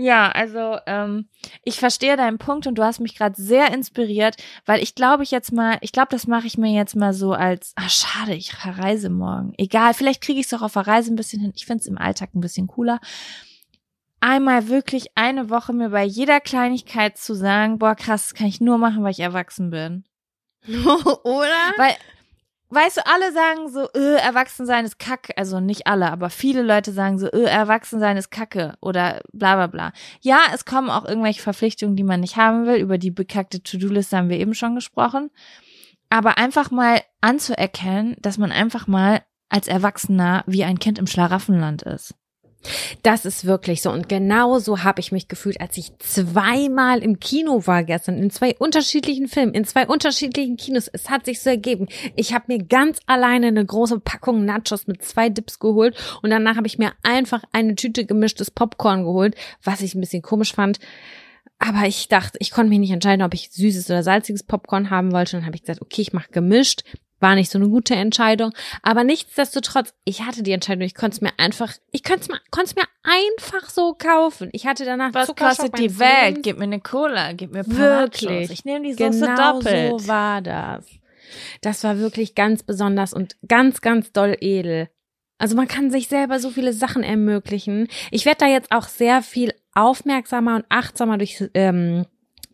Ja, 0.00 0.30
also 0.30 0.78
ähm, 0.86 1.28
ich 1.64 1.80
verstehe 1.80 2.16
deinen 2.16 2.38
Punkt 2.38 2.68
und 2.68 2.76
du 2.76 2.84
hast 2.84 3.00
mich 3.00 3.16
gerade 3.16 3.34
sehr 3.34 3.74
inspiriert, 3.74 4.36
weil 4.64 4.80
ich 4.80 4.94
glaube 4.94 5.24
ich 5.24 5.32
jetzt 5.32 5.50
mal, 5.50 5.76
ich 5.80 5.90
glaube, 5.90 6.10
das 6.12 6.28
mache 6.28 6.46
ich 6.46 6.56
mir 6.56 6.70
jetzt 6.72 6.94
mal 6.94 7.12
so 7.12 7.32
als, 7.32 7.72
ah 7.74 7.88
schade, 7.88 8.34
ich 8.34 8.52
verreise 8.52 9.10
morgen. 9.10 9.54
Egal, 9.58 9.94
vielleicht 9.94 10.22
kriege 10.22 10.38
ich 10.38 10.46
es 10.46 10.54
auch 10.54 10.62
auf 10.62 10.74
der 10.74 10.86
Reise 10.86 11.12
ein 11.12 11.16
bisschen 11.16 11.40
hin. 11.40 11.52
Ich 11.56 11.66
finde 11.66 11.80
es 11.80 11.88
im 11.88 11.98
Alltag 11.98 12.30
ein 12.32 12.40
bisschen 12.40 12.68
cooler. 12.68 13.00
Einmal 14.20 14.68
wirklich 14.68 15.08
eine 15.16 15.50
Woche 15.50 15.72
mir 15.72 15.88
bei 15.88 16.04
jeder 16.04 16.38
Kleinigkeit 16.38 17.18
zu 17.18 17.34
sagen, 17.34 17.80
boah 17.80 17.96
krass, 17.96 18.28
das 18.28 18.34
kann 18.34 18.46
ich 18.46 18.60
nur 18.60 18.78
machen, 18.78 19.02
weil 19.02 19.10
ich 19.10 19.18
erwachsen 19.18 19.70
bin. 19.70 20.04
Oder? 20.68 21.72
Weil 21.76 21.96
weißt 22.70 22.98
du, 22.98 23.06
alle 23.06 23.32
sagen 23.32 23.68
so, 23.68 23.88
äh, 23.94 24.16
Erwachsensein 24.16 24.84
ist 24.84 24.98
Kacke. 24.98 25.36
Also 25.36 25.60
nicht 25.60 25.86
alle, 25.86 26.10
aber 26.10 26.30
viele 26.30 26.62
Leute 26.62 26.92
sagen 26.92 27.18
so, 27.18 27.26
äh, 27.26 27.44
Erwachsensein 27.44 28.16
ist 28.16 28.30
Kacke 28.30 28.74
oder 28.80 29.20
bla 29.32 29.56
bla 29.56 29.66
bla. 29.66 29.92
Ja, 30.20 30.40
es 30.54 30.64
kommen 30.64 30.90
auch 30.90 31.04
irgendwelche 31.04 31.42
Verpflichtungen, 31.42 31.96
die 31.96 32.04
man 32.04 32.20
nicht 32.20 32.36
haben 32.36 32.66
will. 32.66 32.76
Über 32.76 32.98
die 32.98 33.10
bekackte 33.10 33.62
To-Do-Liste 33.62 34.16
haben 34.16 34.28
wir 34.28 34.38
eben 34.38 34.54
schon 34.54 34.74
gesprochen. 34.74 35.30
Aber 36.10 36.38
einfach 36.38 36.70
mal 36.70 37.00
anzuerkennen, 37.20 38.16
dass 38.20 38.38
man 38.38 38.52
einfach 38.52 38.86
mal 38.86 39.22
als 39.48 39.68
Erwachsener 39.68 40.44
wie 40.46 40.64
ein 40.64 40.78
Kind 40.78 40.98
im 40.98 41.06
Schlaraffenland 41.06 41.82
ist. 41.82 42.14
Das 43.02 43.24
ist 43.24 43.44
wirklich 43.44 43.82
so. 43.82 43.90
Und 43.90 44.08
genau 44.08 44.58
so 44.58 44.82
habe 44.82 45.00
ich 45.00 45.12
mich 45.12 45.28
gefühlt, 45.28 45.60
als 45.60 45.76
ich 45.76 45.96
zweimal 45.98 47.02
im 47.02 47.20
Kino 47.20 47.66
war 47.66 47.84
gestern, 47.84 48.18
in 48.18 48.30
zwei 48.30 48.56
unterschiedlichen 48.58 49.28
Filmen, 49.28 49.54
in 49.54 49.64
zwei 49.64 49.86
unterschiedlichen 49.86 50.56
Kinos. 50.56 50.88
Es 50.92 51.08
hat 51.08 51.24
sich 51.24 51.40
so 51.40 51.50
ergeben. 51.50 51.88
Ich 52.16 52.34
habe 52.34 52.46
mir 52.48 52.58
ganz 52.58 52.98
alleine 53.06 53.48
eine 53.48 53.64
große 53.64 54.00
Packung 54.00 54.44
Nachos 54.44 54.86
mit 54.86 55.02
zwei 55.04 55.28
Dips 55.28 55.58
geholt 55.58 55.96
und 56.22 56.30
danach 56.30 56.56
habe 56.56 56.66
ich 56.66 56.78
mir 56.78 56.92
einfach 57.02 57.42
eine 57.52 57.74
Tüte 57.74 58.04
gemischtes 58.04 58.50
Popcorn 58.50 59.04
geholt, 59.04 59.36
was 59.62 59.80
ich 59.80 59.94
ein 59.94 60.00
bisschen 60.00 60.22
komisch 60.22 60.52
fand. 60.52 60.78
Aber 61.58 61.86
ich 61.86 62.08
dachte, 62.08 62.38
ich 62.40 62.50
konnte 62.50 62.70
mich 62.70 62.78
nicht 62.78 62.92
entscheiden, 62.92 63.24
ob 63.24 63.34
ich 63.34 63.50
süßes 63.50 63.90
oder 63.90 64.02
salziges 64.02 64.44
Popcorn 64.44 64.90
haben 64.90 65.12
wollte. 65.12 65.36
Und 65.36 65.40
dann 65.42 65.46
habe 65.46 65.56
ich 65.56 65.62
gesagt, 65.62 65.82
okay, 65.82 66.02
ich 66.02 66.12
mache 66.12 66.30
gemischt. 66.30 66.84
War 67.20 67.34
nicht 67.34 67.50
so 67.50 67.58
eine 67.58 67.68
gute 67.68 67.94
Entscheidung. 67.94 68.52
Aber 68.82 69.04
nichtsdestotrotz, 69.04 69.92
ich 70.04 70.22
hatte 70.22 70.42
die 70.42 70.52
Entscheidung, 70.52 70.82
ich 70.82 70.94
konnte 70.94 71.16
es 71.16 71.20
mir 71.20 71.32
einfach, 71.36 71.72
ich 71.90 72.04
konnte 72.04 72.20
es 72.22 72.28
mir, 72.28 72.40
konnte 72.50 72.70
es 72.70 72.76
mir 72.76 72.84
einfach 73.02 73.68
so 73.68 73.94
kaufen. 73.94 74.50
Ich 74.52 74.66
hatte 74.66 74.84
danach 74.84 75.14
Was 75.14 75.34
kostet 75.34 75.78
die 75.78 75.98
Welt? 75.98 76.42
Gib 76.42 76.58
mir 76.58 76.64
eine 76.64 76.80
Cola, 76.80 77.32
gib 77.32 77.52
mir 77.52 77.66
Wirklich. 77.66 78.50
Ich 78.50 78.64
nehme 78.64 78.84
die 78.86 78.92
Soße 78.92 79.26
Genau 79.26 79.52
doppelt. 79.54 80.00
so 80.00 80.08
war 80.08 80.40
das. 80.42 80.86
Das 81.60 81.84
war 81.84 81.98
wirklich 81.98 82.34
ganz 82.34 82.62
besonders 82.62 83.12
und 83.12 83.36
ganz, 83.46 83.80
ganz 83.80 84.12
doll 84.12 84.36
edel. 84.40 84.88
Also 85.38 85.54
man 85.54 85.68
kann 85.68 85.90
sich 85.90 86.08
selber 86.08 86.40
so 86.40 86.50
viele 86.50 86.72
Sachen 86.72 87.02
ermöglichen. 87.04 87.88
Ich 88.10 88.26
werde 88.26 88.38
da 88.40 88.46
jetzt 88.46 88.72
auch 88.72 88.88
sehr 88.88 89.22
viel 89.22 89.54
aufmerksamer 89.72 90.56
und 90.56 90.64
achtsamer 90.68 91.18
durchs 91.18 91.44
ähm, 91.54 92.06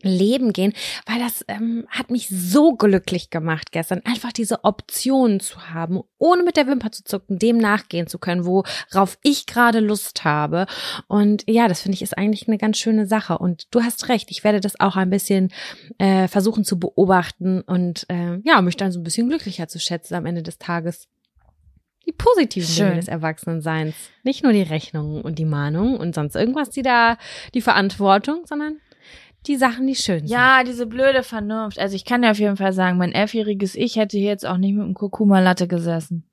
Leben 0.09 0.53
gehen, 0.53 0.73
weil 1.05 1.19
das 1.19 1.43
ähm, 1.47 1.85
hat 1.89 2.11
mich 2.11 2.29
so 2.29 2.75
glücklich 2.75 3.29
gemacht 3.29 3.71
gestern, 3.71 4.01
einfach 4.05 4.31
diese 4.31 4.63
Optionen 4.63 5.39
zu 5.39 5.69
haben, 5.69 6.01
ohne 6.17 6.43
mit 6.43 6.57
der 6.57 6.67
Wimper 6.67 6.91
zu 6.91 7.03
zucken, 7.03 7.39
dem 7.39 7.57
nachgehen 7.57 8.07
zu 8.07 8.19
können, 8.19 8.45
worauf 8.45 9.17
ich 9.23 9.45
gerade 9.45 9.79
Lust 9.79 10.23
habe. 10.23 10.65
Und 11.07 11.43
ja, 11.47 11.67
das 11.67 11.81
finde 11.81 11.95
ich 11.95 12.01
ist 12.01 12.17
eigentlich 12.17 12.47
eine 12.47 12.57
ganz 12.57 12.77
schöne 12.77 13.07
Sache. 13.07 13.37
Und 13.37 13.67
du 13.71 13.81
hast 13.81 14.09
recht, 14.09 14.31
ich 14.31 14.43
werde 14.43 14.59
das 14.59 14.79
auch 14.79 14.95
ein 14.95 15.09
bisschen 15.09 15.51
äh, 15.97 16.27
versuchen 16.27 16.63
zu 16.63 16.79
beobachten 16.79 17.61
und 17.61 18.05
äh, 18.09 18.39
ja, 18.43 18.61
mich 18.61 18.77
dann 18.77 18.91
so 18.91 18.99
ein 18.99 19.03
bisschen 19.03 19.29
glücklicher 19.29 19.67
zu 19.67 19.79
schätzen 19.79 20.15
am 20.15 20.25
Ende 20.25 20.43
des 20.43 20.57
Tages. 20.57 21.07
Die 22.05 22.11
positiven 22.11 22.67
Dinge 22.67 22.89
Schön. 22.89 22.97
des 22.97 23.07
Erwachsenenseins. 23.07 23.95
Nicht 24.23 24.43
nur 24.43 24.53
die 24.53 24.61
Rechnungen 24.61 25.21
und 25.21 25.39
die 25.39 25.45
Mahnungen 25.45 25.97
und 25.97 26.13
sonst 26.13 26.35
irgendwas, 26.35 26.69
die 26.69 26.83
da, 26.83 27.17
die 27.55 27.61
Verantwortung, 27.61 28.45
sondern 28.45 28.77
die 29.47 29.55
Sachen, 29.57 29.87
die 29.87 29.95
schön 29.95 30.19
sind. 30.19 30.29
Ja, 30.29 30.63
diese 30.63 30.85
blöde 30.85 31.23
Vernunft. 31.23 31.79
Also 31.79 31.95
ich 31.95 32.05
kann 32.05 32.21
dir 32.21 32.31
auf 32.31 32.39
jeden 32.39 32.57
Fall 32.57 32.73
sagen, 32.73 32.97
mein 32.97 33.11
elfjähriges 33.13 33.75
Ich 33.75 33.95
hätte 33.95 34.17
hier 34.17 34.27
jetzt 34.29 34.45
auch 34.45 34.57
nicht 34.57 34.73
mit 34.73 34.83
einem 34.83 34.93
Kurkuma-Latte 34.93 35.67
gesessen. 35.67 36.23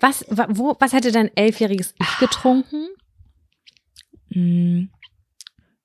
Was, 0.00 0.24
wa- 0.28 0.48
wo, 0.50 0.76
was 0.80 0.92
hätte 0.92 1.12
dein 1.12 1.30
elfjähriges 1.36 1.94
Ich 2.00 2.18
getrunken? 2.18 2.88
Hm, 4.32 4.90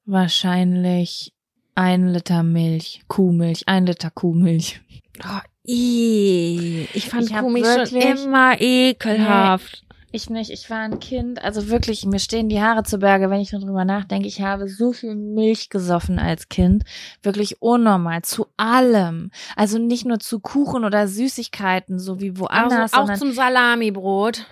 wahrscheinlich 0.05 1.33
ein 1.75 2.07
Liter 2.07 2.43
Milch, 2.43 3.01
Kuhmilch, 3.07 3.67
ein 3.67 3.85
Liter 3.85 4.09
Kuhmilch. 4.09 4.81
Oh, 5.23 5.39
ih, 5.63 6.87
ich 6.93 7.09
fand 7.09 7.29
Ich 7.29 7.35
Kuhmilch 7.37 7.89
schon 7.89 8.01
immer 8.01 8.59
ekelhaft. 8.59 9.83
Ich 10.11 10.29
nicht, 10.29 10.51
ich 10.51 10.69
war 10.69 10.79
ein 10.79 10.99
Kind, 10.99 11.43
also 11.43 11.67
wirklich, 11.69 12.05
mir 12.05 12.19
stehen 12.19 12.47
die 12.47 12.61
Haare 12.61 12.83
zu 12.83 12.97
Berge, 12.99 13.29
wenn 13.29 13.41
ich 13.41 13.51
nur 13.51 13.59
drüber 13.61 13.83
nachdenke. 13.83 14.25
Ich 14.27 14.41
habe 14.41 14.69
so 14.69 14.93
viel 14.93 15.15
Milch 15.15 15.69
gesoffen 15.69 16.17
als 16.17 16.47
Kind. 16.47 16.83
Wirklich 17.23 17.61
unnormal, 17.61 18.21
zu 18.21 18.47
allem. 18.55 19.31
Also 19.57 19.77
nicht 19.79 20.05
nur 20.05 20.19
zu 20.19 20.39
Kuchen 20.39 20.85
oder 20.85 21.09
Süßigkeiten, 21.09 21.99
so 21.99 22.21
wie 22.21 22.39
woanders, 22.39 22.93
Also 22.93 23.11
auch 23.13 23.17
zum 23.17 23.33
Salamibrot. 23.33 24.45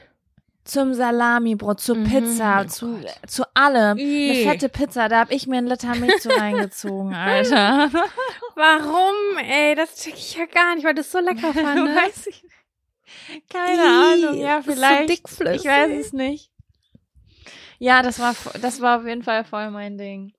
zum 0.66 0.94
Salamibrot, 0.94 1.80
zur 1.80 1.96
Mhm. 1.98 2.04
Pizza, 2.06 2.62
Oh 2.66 2.68
zu, 2.68 2.88
Gott. 2.98 3.12
zu 3.30 3.44
allem. 3.54 3.98
Ih. 3.98 4.32
Eine 4.42 4.50
fette 4.52 4.68
Pizza, 4.68 5.08
da 5.08 5.20
hab 5.22 5.32
ich 5.32 5.48
mir 5.48 5.58
einen 5.60 5.68
Liter 5.68 5.96
Milch 5.96 6.20
zu 6.22 6.30
reingezogen, 6.30 7.14
Alter. 7.16 7.90
Warum, 8.56 9.38
ey? 9.38 9.74
Das 9.76 9.96
check 9.96 10.16
ich 10.16 10.36
ja 10.36 10.46
gar 10.48 10.76
nicht, 10.76 10.84
weil 10.86 10.96
das 10.96 11.12
so 11.12 11.20
lecker 11.20 11.54
fand. 11.54 11.96
Weiß 11.96 12.28
ich. 12.28 12.44
Keine 13.50 13.82
Ih, 13.84 14.26
Ahnung, 14.26 14.42
ja, 14.42 14.62
so 14.62 14.72
vielleicht. 14.72 15.10
dickflüssig. 15.10 15.62
ich 15.62 15.66
weiß 15.66 15.92
es 16.06 16.14
nicht. 16.14 16.52
Ja, 17.80 18.02
das 18.02 18.20
war, 18.20 18.36
das 18.62 18.82
war 18.82 19.00
auf 19.00 19.06
jeden 19.06 19.24
Fall 19.24 19.44
voll 19.44 19.70
mein 19.72 19.98
Ding. 19.98 20.34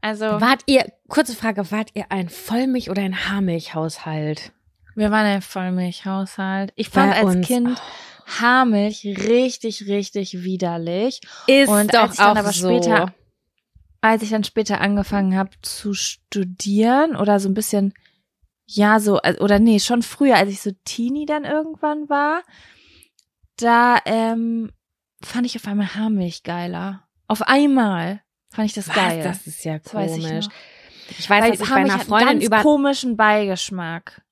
Also, 0.00 0.24
Wart 0.40 0.62
ihr, 0.66 0.90
kurze 1.08 1.34
Frage, 1.34 1.70
wart 1.70 1.90
ihr 1.94 2.06
ein 2.10 2.28
Vollmilch- 2.28 2.90
oder 2.90 3.02
ein 3.02 3.28
Haarmilchhaushalt? 3.28 4.52
wir 4.94 5.10
waren 5.12 5.26
ein 5.26 5.42
Vollmilchhaushalt. 5.42 6.72
Ich 6.76 6.88
fand 6.88 7.12
Bei 7.12 7.18
als 7.18 7.34
uns 7.36 7.46
Kind 7.46 7.82
Haarmilch 8.40 9.04
richtig, 9.04 9.86
richtig 9.86 10.42
widerlich. 10.42 11.20
Ist 11.46 11.68
Und 11.68 11.94
doch 11.94 12.00
als 12.02 12.12
ich 12.12 12.18
dann 12.18 12.36
auch 12.36 12.40
aber 12.40 12.52
so. 12.52 12.68
später- 12.80 13.14
als 14.00 14.22
ich 14.22 14.30
dann 14.30 14.44
später 14.44 14.80
angefangen 14.80 15.36
habe 15.36 15.50
zu 15.62 15.92
studieren 15.94 17.16
oder 17.16 17.38
so 17.40 17.48
ein 17.48 17.54
bisschen, 17.54 17.94
ja, 18.70 19.00
so, 19.00 19.18
äh, 19.22 19.36
oder 19.40 19.58
nee, 19.58 19.80
schon 19.80 20.02
früher, 20.02 20.36
als 20.36 20.50
ich 20.50 20.60
so 20.60 20.70
Teenie 20.84 21.26
dann 21.26 21.44
irgendwann 21.44 22.08
war, 22.08 22.42
da 23.56 23.98
ähm, 24.04 24.70
fand 25.22 25.46
ich 25.46 25.56
auf 25.56 25.66
einmal 25.66 25.94
Haarmilch 25.94 26.42
geiler. 26.42 27.08
Auf 27.26 27.42
einmal 27.42 28.22
fand 28.50 28.66
ich 28.66 28.74
das 28.74 28.88
Was? 28.88 28.94
geil. 28.94 29.22
Das 29.24 29.46
ist 29.46 29.64
ja 29.64 29.78
Das 29.78 29.94
weiß 29.94 30.16
ich 30.18 30.24
komisch. 30.24 30.46
noch. 30.46 30.52
Ich, 31.18 31.30
weiß, 31.30 31.42
Weil 31.42 31.50
dass 31.52 31.60
ich 31.60 31.68
bei 31.68 31.74
einer 31.76 31.98
Freundin 31.98 32.28
einen 32.28 32.38
ganz 32.40 32.46
über 32.46 32.62
komischen 32.62 33.16
Beigeschmack. 33.16 34.22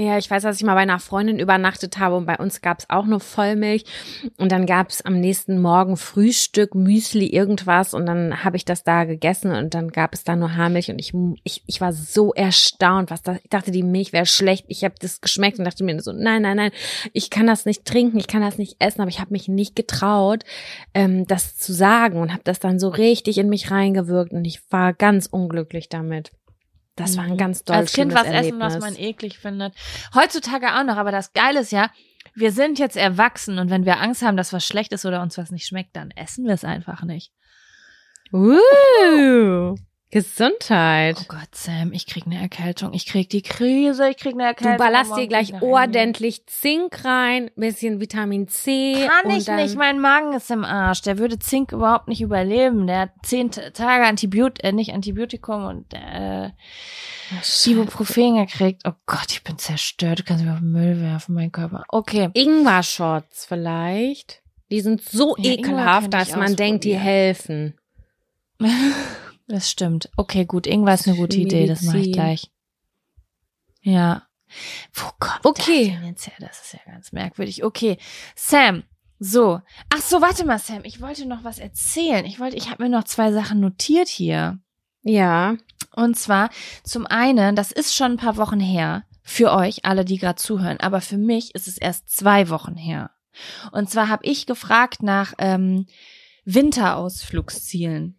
Ja, 0.00 0.16
ich 0.16 0.30
weiß, 0.30 0.44
dass 0.44 0.58
ich 0.58 0.62
mal 0.62 0.76
bei 0.76 0.82
einer 0.82 1.00
Freundin 1.00 1.40
übernachtet 1.40 1.98
habe 1.98 2.14
und 2.14 2.24
bei 2.24 2.36
uns 2.36 2.60
gab's 2.60 2.86
auch 2.88 3.04
nur 3.04 3.18
Vollmilch. 3.18 3.82
Und 4.36 4.52
dann 4.52 4.64
gab's 4.64 5.02
am 5.02 5.18
nächsten 5.18 5.60
Morgen 5.60 5.96
Frühstück, 5.96 6.76
Müsli, 6.76 7.26
irgendwas. 7.26 7.94
Und 7.94 8.06
dann 8.06 8.44
habe 8.44 8.56
ich 8.56 8.64
das 8.64 8.84
da 8.84 9.02
gegessen 9.02 9.50
und 9.50 9.74
dann 9.74 9.90
gab 9.90 10.14
es 10.14 10.22
da 10.22 10.36
nur 10.36 10.54
Haarmilch. 10.54 10.88
Und 10.92 11.00
ich, 11.00 11.12
ich, 11.42 11.64
ich 11.66 11.80
war 11.80 11.92
so 11.92 12.32
erstaunt, 12.32 13.10
was 13.10 13.22
da, 13.22 13.38
ich 13.42 13.50
dachte, 13.50 13.72
die 13.72 13.82
Milch 13.82 14.12
wäre 14.12 14.26
schlecht. 14.26 14.66
Ich 14.68 14.84
habe 14.84 14.94
das 15.00 15.20
geschmeckt 15.20 15.58
und 15.58 15.64
dachte 15.64 15.82
mir 15.82 16.00
so, 16.00 16.12
nein, 16.12 16.42
nein, 16.42 16.58
nein, 16.58 16.70
ich 17.12 17.28
kann 17.28 17.48
das 17.48 17.66
nicht 17.66 17.84
trinken, 17.84 18.18
ich 18.18 18.28
kann 18.28 18.42
das 18.42 18.56
nicht 18.56 18.76
essen, 18.78 19.00
aber 19.00 19.10
ich 19.10 19.18
habe 19.18 19.32
mich 19.32 19.48
nicht 19.48 19.74
getraut, 19.74 20.44
ähm, 20.94 21.26
das 21.26 21.56
zu 21.56 21.72
sagen 21.72 22.20
und 22.20 22.32
habe 22.32 22.44
das 22.44 22.60
dann 22.60 22.78
so 22.78 22.88
richtig 22.88 23.36
in 23.36 23.48
mich 23.48 23.72
reingewirkt. 23.72 24.30
Und 24.30 24.44
ich 24.44 24.60
war 24.70 24.92
ganz 24.92 25.26
unglücklich 25.26 25.88
damit. 25.88 26.30
Das 26.98 27.16
war 27.16 27.24
ein 27.24 27.36
ganz 27.36 27.64
doll 27.64 27.76
Mhm. 27.76 27.80
Als 27.80 27.92
Kind 27.92 28.14
was 28.14 28.26
essen, 28.26 28.60
was 28.60 28.74
Erlebnis. 28.74 28.80
man 28.80 28.96
eklig 28.96 29.38
findet. 29.38 29.74
Heutzutage 30.14 30.74
auch 30.74 30.84
noch, 30.84 30.96
aber 30.96 31.12
das 31.12 31.32
Geile 31.32 31.60
ist 31.60 31.72
ja, 31.72 31.90
wir 32.34 32.52
sind 32.52 32.78
jetzt 32.78 32.96
erwachsen 32.96 33.58
und 33.58 33.70
wenn 33.70 33.84
wir 33.84 34.00
Angst 34.00 34.22
haben, 34.22 34.36
dass 34.36 34.52
was 34.52 34.64
schlecht 34.64 34.92
ist 34.92 35.06
oder 35.06 35.22
uns 35.22 35.38
was 35.38 35.50
nicht 35.50 35.66
schmeckt, 35.66 35.96
dann 35.96 36.10
essen 36.12 36.44
wir 36.44 36.54
es 36.54 36.64
einfach 36.64 37.02
nicht. 37.02 37.32
Uh, 38.32 39.74
Gesundheit. 40.10 41.16
Oh 41.20 41.24
Gott, 41.28 41.54
Sam, 41.54 41.92
ich 41.92 42.06
krieg 42.06 42.24
eine 42.24 42.40
Erkältung. 42.40 42.94
Ich 42.94 43.04
krieg 43.04 43.28
die 43.28 43.42
Krise, 43.42 44.08
ich 44.08 44.16
krieg 44.16 44.32
eine 44.32 44.42
Du 44.44 44.48
Erkältung. 44.48 44.76
ballerst 44.78 45.10
morgen 45.10 45.22
dir 45.22 45.28
gleich 45.28 45.52
eine 45.52 45.62
ordentlich 45.62 46.46
Zink 46.46 47.04
rein, 47.04 47.50
bisschen 47.56 48.00
Vitamin 48.00 48.48
C. 48.48 49.06
Kann 49.06 49.30
ich 49.30 49.46
nicht, 49.48 49.76
mein 49.76 50.00
Magen 50.00 50.32
ist 50.32 50.50
im 50.50 50.64
Arsch. 50.64 51.02
Der 51.02 51.18
würde 51.18 51.38
Zink 51.38 51.72
überhaupt 51.72 52.08
nicht 52.08 52.22
überleben. 52.22 52.86
Der 52.86 53.00
hat 53.00 53.10
zehn 53.22 53.50
Tage 53.50 54.06
Antibiotikum, 54.06 54.66
äh, 54.66 54.72
nicht 54.72 54.94
Antibiotikum 54.94 55.64
und 55.66 55.92
äh, 55.92 56.50
Ibuprofen 57.66 58.36
gekriegt. 58.36 58.82
Oh 58.86 58.92
Gott, 59.04 59.26
ich 59.30 59.44
bin 59.44 59.58
zerstört. 59.58 60.20
Du 60.20 60.22
kannst 60.22 60.42
mich 60.42 60.52
auf 60.52 60.60
den 60.60 60.72
Müll 60.72 61.00
werfen, 61.02 61.34
mein 61.34 61.52
Körper. 61.52 61.84
Okay. 61.88 62.30
Ingwer-Shots 62.32 63.44
vielleicht. 63.44 64.40
Die 64.70 64.80
sind 64.80 65.02
so 65.02 65.34
Ja, 65.36 65.52
ekelhaft, 65.52 66.14
dass 66.14 66.34
man 66.34 66.56
denkt, 66.56 66.84
die 66.84 66.96
helfen. 66.96 67.74
Das 69.48 69.70
stimmt. 69.70 70.10
Okay, 70.16 70.44
gut. 70.44 70.66
Ingwer 70.66 70.94
ist 70.94 71.08
eine 71.08 71.16
gute 71.16 71.38
Idee. 71.38 71.66
Das 71.66 71.82
mache 71.82 71.96
ich 71.98 72.06
Medizin. 72.08 72.12
gleich. 72.22 72.50
Ja. 73.82 74.22
Wo 74.92 75.06
kommt 75.18 75.44
Okay. 75.44 75.88
das 75.90 75.98
denn 76.00 76.06
jetzt 76.08 76.26
her? 76.26 76.34
Das 76.38 76.60
ist 76.62 76.72
ja 76.74 76.80
ganz 76.86 77.12
merkwürdig. 77.12 77.64
Okay. 77.64 77.98
Sam. 78.36 78.84
So. 79.18 79.60
Ach 79.90 80.00
so, 80.00 80.20
warte 80.20 80.44
mal, 80.44 80.58
Sam. 80.58 80.84
Ich 80.84 81.00
wollte 81.00 81.26
noch 81.26 81.44
was 81.44 81.58
erzählen. 81.58 82.24
Ich 82.24 82.38
wollte, 82.38 82.56
ich 82.56 82.70
habe 82.70 82.82
mir 82.84 82.88
noch 82.90 83.04
zwei 83.04 83.32
Sachen 83.32 83.60
notiert 83.60 84.08
hier. 84.08 84.58
Ja. 85.02 85.56
Und 85.92 86.16
zwar 86.18 86.50
zum 86.84 87.06
einen, 87.06 87.56
das 87.56 87.72
ist 87.72 87.94
schon 87.94 88.12
ein 88.12 88.16
paar 88.18 88.36
Wochen 88.36 88.60
her 88.60 89.04
für 89.22 89.52
euch, 89.52 89.84
alle, 89.84 90.04
die 90.04 90.18
gerade 90.18 90.36
zuhören, 90.36 90.80
aber 90.80 91.00
für 91.00 91.18
mich 91.18 91.54
ist 91.54 91.68
es 91.68 91.76
erst 91.78 92.08
zwei 92.10 92.48
Wochen 92.48 92.76
her. 92.76 93.10
Und 93.72 93.90
zwar 93.90 94.08
habe 94.08 94.24
ich 94.24 94.46
gefragt 94.46 95.02
nach 95.02 95.34
ähm, 95.38 95.86
Winterausflugszielen. 96.44 98.17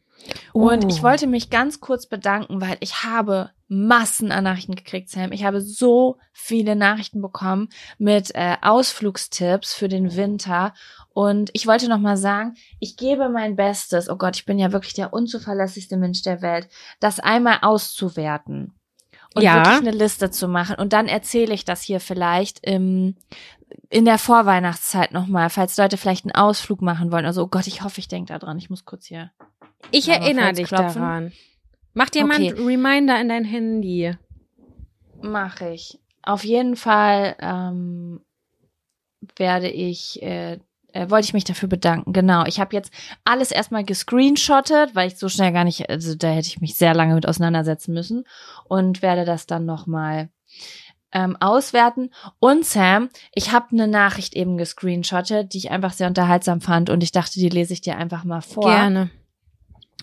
Und 0.54 0.86
Oh. 0.86 0.88
ich 0.90 1.02
wollte 1.04 1.28
mich 1.28 1.50
ganz 1.50 1.80
kurz 1.80 2.08
bedanken, 2.08 2.62
weil 2.62 2.78
ich 2.82 3.04
habe 3.04 3.52
Massen 3.68 4.32
an 4.32 4.44
Nachrichten 4.46 4.76
gekriegt, 4.76 5.10
Sam. 5.10 5.32
Ich 5.32 5.44
habe 5.44 5.62
so 5.62 6.18
viele 6.34 6.76
Nachrichten 6.76 7.22
bekommen 7.22 7.70
mit 8.00 8.34
äh, 8.34 8.58
Ausflugstipps 8.62 9.74
für 9.74 9.88
den 9.88 10.16
Winter. 10.16 10.74
Und 11.14 11.50
ich 11.54 11.68
wollte 11.68 11.88
noch 11.88 12.00
mal 12.00 12.18
sagen, 12.18 12.56
ich 12.80 12.98
gebe 12.98 13.30
mein 13.30 13.56
Bestes. 13.56 14.10
Oh 14.10 14.16
Gott, 14.16 14.36
ich 14.38 14.46
bin 14.46 14.58
ja 14.60 14.72
wirklich 14.72 14.94
der 14.94 15.14
unzuverlässigste 15.14 15.98
Mensch 15.98 16.24
der 16.24 16.42
Welt, 16.42 16.68
das 17.00 17.20
einmal 17.20 17.60
auszuwerten 17.62 18.74
und 19.36 19.44
Ja. 19.44 19.56
wirklich 19.58 19.78
eine 19.88 19.92
Liste 19.98 20.32
zu 20.32 20.48
machen. 20.48 20.76
Und 20.76 20.94
dann 20.94 21.08
erzähle 21.08 21.54
ich 21.54 21.64
das 21.66 21.82
hier 21.84 22.00
vielleicht 22.00 22.66
im 22.66 23.16
in 23.92 24.04
der 24.06 24.18
Vorweihnachtszeit 24.18 25.12
nochmal, 25.12 25.52
falls 25.52 25.78
Leute 25.78 25.98
vielleicht 25.98 26.26
einen 26.26 26.34
Ausflug 26.34 26.82
machen 26.82 27.12
wollen. 27.12 27.26
Also, 27.28 27.44
oh 27.44 27.48
Gott, 27.48 27.68
ich 27.68 27.84
hoffe, 27.84 28.00
ich 28.00 28.08
denke 28.08 28.34
da 28.34 28.40
dran. 28.40 28.58
Ich 28.58 28.72
muss 28.72 28.84
kurz 28.84 29.06
hier. 29.06 29.30
Ich 29.92 30.08
erinnere 30.08 30.54
dich 30.54 30.68
klopfen. 30.68 31.02
daran. 31.02 31.32
Macht 31.94 32.16
jemand 32.16 32.40
okay. 32.42 32.52
Reminder 32.52 33.20
in 33.20 33.30
dein 33.30 33.46
Handy? 33.46 34.14
Mach 35.22 35.62
ich. 35.62 36.00
Auf 36.22 36.44
jeden 36.44 36.76
Fall 36.76 37.36
ähm, 37.40 38.22
werde 39.36 39.70
ich 39.70 40.22
äh, 40.22 40.60
äh, 40.94 41.10
wollte 41.10 41.26
ich 41.26 41.34
mich 41.34 41.44
dafür 41.44 41.70
bedanken. 41.70 42.14
Genau. 42.14 42.46
Ich 42.46 42.60
habe 42.60 42.76
jetzt 42.76 42.92
alles 43.24 43.52
erstmal 43.52 43.84
gescreenshottet, 43.84 44.96
weil 44.96 45.08
ich 45.08 45.18
so 45.18 45.30
schnell 45.30 45.52
gar 45.52 45.64
nicht, 45.64 45.90
also 45.90 46.16
da 46.16 46.30
hätte 46.30 46.48
ich 46.48 46.62
mich 46.62 46.76
sehr 46.76 46.94
lange 46.94 47.16
mit 47.16 47.28
auseinandersetzen 47.28 47.94
müssen 47.94 48.26
und 48.66 49.02
werde 49.02 49.26
das 49.26 49.46
dann 49.46 49.66
nochmal 49.66 50.30
ähm, 51.12 51.38
auswerten. 51.40 52.12
Und 52.40 52.66
Sam, 52.66 53.10
ich 53.34 53.52
habe 53.52 53.68
eine 53.72 53.88
Nachricht 53.88 54.36
eben 54.36 54.58
gescreenshottet, 54.58 55.54
die 55.54 55.60
ich 55.60 55.72
einfach 55.72 55.94
sehr 55.94 56.08
unterhaltsam 56.08 56.62
fand 56.62 56.90
und 56.90 57.04
ich 57.04 57.12
dachte, 57.12 57.40
die 57.40 57.50
lese 57.50 57.74
ich 57.74 57.82
dir 57.82 57.98
einfach 57.98 58.24
mal 58.24 58.42
vor. 58.42 58.66
Gerne. 58.66 59.10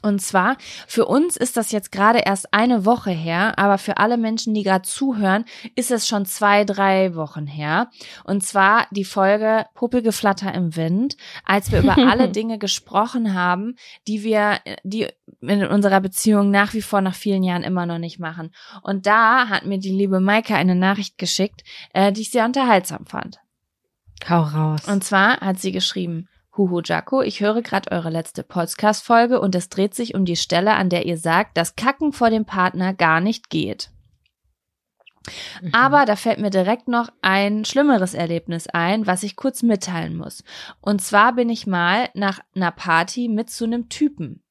Und 0.02 0.20
zwar, 0.20 0.56
für 0.86 1.06
uns 1.06 1.36
ist 1.36 1.56
das 1.56 1.72
jetzt 1.72 1.90
gerade 1.90 2.20
erst 2.20 2.52
eine 2.52 2.84
Woche 2.84 3.10
her, 3.10 3.58
aber 3.58 3.78
für 3.78 3.96
alle 3.96 4.18
Menschen, 4.18 4.54
die 4.54 4.62
gerade 4.62 4.86
zuhören, 4.86 5.44
ist 5.74 5.90
es 5.90 6.06
schon 6.06 6.26
zwei, 6.26 6.64
drei 6.64 7.14
Wochen 7.14 7.46
her. 7.46 7.90
Und 8.24 8.42
zwar 8.42 8.86
die 8.90 9.04
Folge 9.04 9.66
Puppelgeflatter 9.74 10.52
im 10.54 10.76
Wind, 10.76 11.16
als 11.44 11.72
wir 11.72 11.80
über 11.80 11.96
alle 12.10 12.28
Dinge 12.28 12.58
gesprochen 12.58 13.34
haben, 13.34 13.76
die 14.06 14.22
wir, 14.22 14.58
die 14.84 15.08
in 15.40 15.66
unserer 15.66 16.00
Beziehung 16.00 16.50
nach 16.50 16.74
wie 16.74 16.82
vor 16.82 17.00
nach 17.00 17.14
vielen 17.14 17.42
Jahren 17.42 17.62
immer 17.62 17.86
noch 17.86 17.98
nicht 17.98 18.18
machen. 18.18 18.52
Und 18.82 19.06
da 19.06 19.48
hat 19.48 19.64
mir 19.64 19.78
die 19.78 19.90
liebe 19.90 20.20
Maike 20.20 20.54
eine 20.54 20.74
Nachricht 20.74 21.18
geschickt, 21.18 21.62
äh, 21.94 22.12
die 22.12 22.22
ich 22.22 22.30
sehr 22.30 22.44
unterhaltsam 22.44 23.06
fand. 23.06 23.38
Hau 24.28 24.42
raus. 24.42 24.88
Und 24.88 25.04
zwar 25.04 25.40
hat 25.40 25.58
sie 25.58 25.72
geschrieben, 25.72 26.28
Huhu 26.56 26.80
Jaco, 26.82 27.20
ich 27.20 27.40
höre 27.40 27.60
gerade 27.62 27.90
eure 27.92 28.10
letzte 28.10 28.42
Podcast-Folge 28.42 29.40
und 29.40 29.54
es 29.54 29.68
dreht 29.68 29.94
sich 29.94 30.14
um 30.14 30.24
die 30.24 30.36
Stelle, 30.36 30.74
an 30.74 30.88
der 30.88 31.04
ihr 31.04 31.18
sagt, 31.18 31.56
dass 31.56 31.76
Kacken 31.76 32.12
vor 32.12 32.30
dem 32.30 32.46
Partner 32.46 32.94
gar 32.94 33.20
nicht 33.20 33.50
geht. 33.50 33.90
Mhm. 35.60 35.74
Aber 35.74 36.04
da 36.06 36.16
fällt 36.16 36.38
mir 36.38 36.50
direkt 36.50 36.88
noch 36.88 37.10
ein 37.20 37.64
schlimmeres 37.64 38.14
Erlebnis 38.14 38.68
ein, 38.68 39.06
was 39.06 39.22
ich 39.22 39.36
kurz 39.36 39.62
mitteilen 39.62 40.16
muss. 40.16 40.44
Und 40.80 41.02
zwar 41.02 41.34
bin 41.34 41.50
ich 41.50 41.66
mal 41.66 42.08
nach 42.14 42.40
einer 42.54 42.70
Party 42.70 43.28
mit 43.28 43.50
zu 43.50 43.64
einem 43.64 43.88
Typen. 43.88 44.42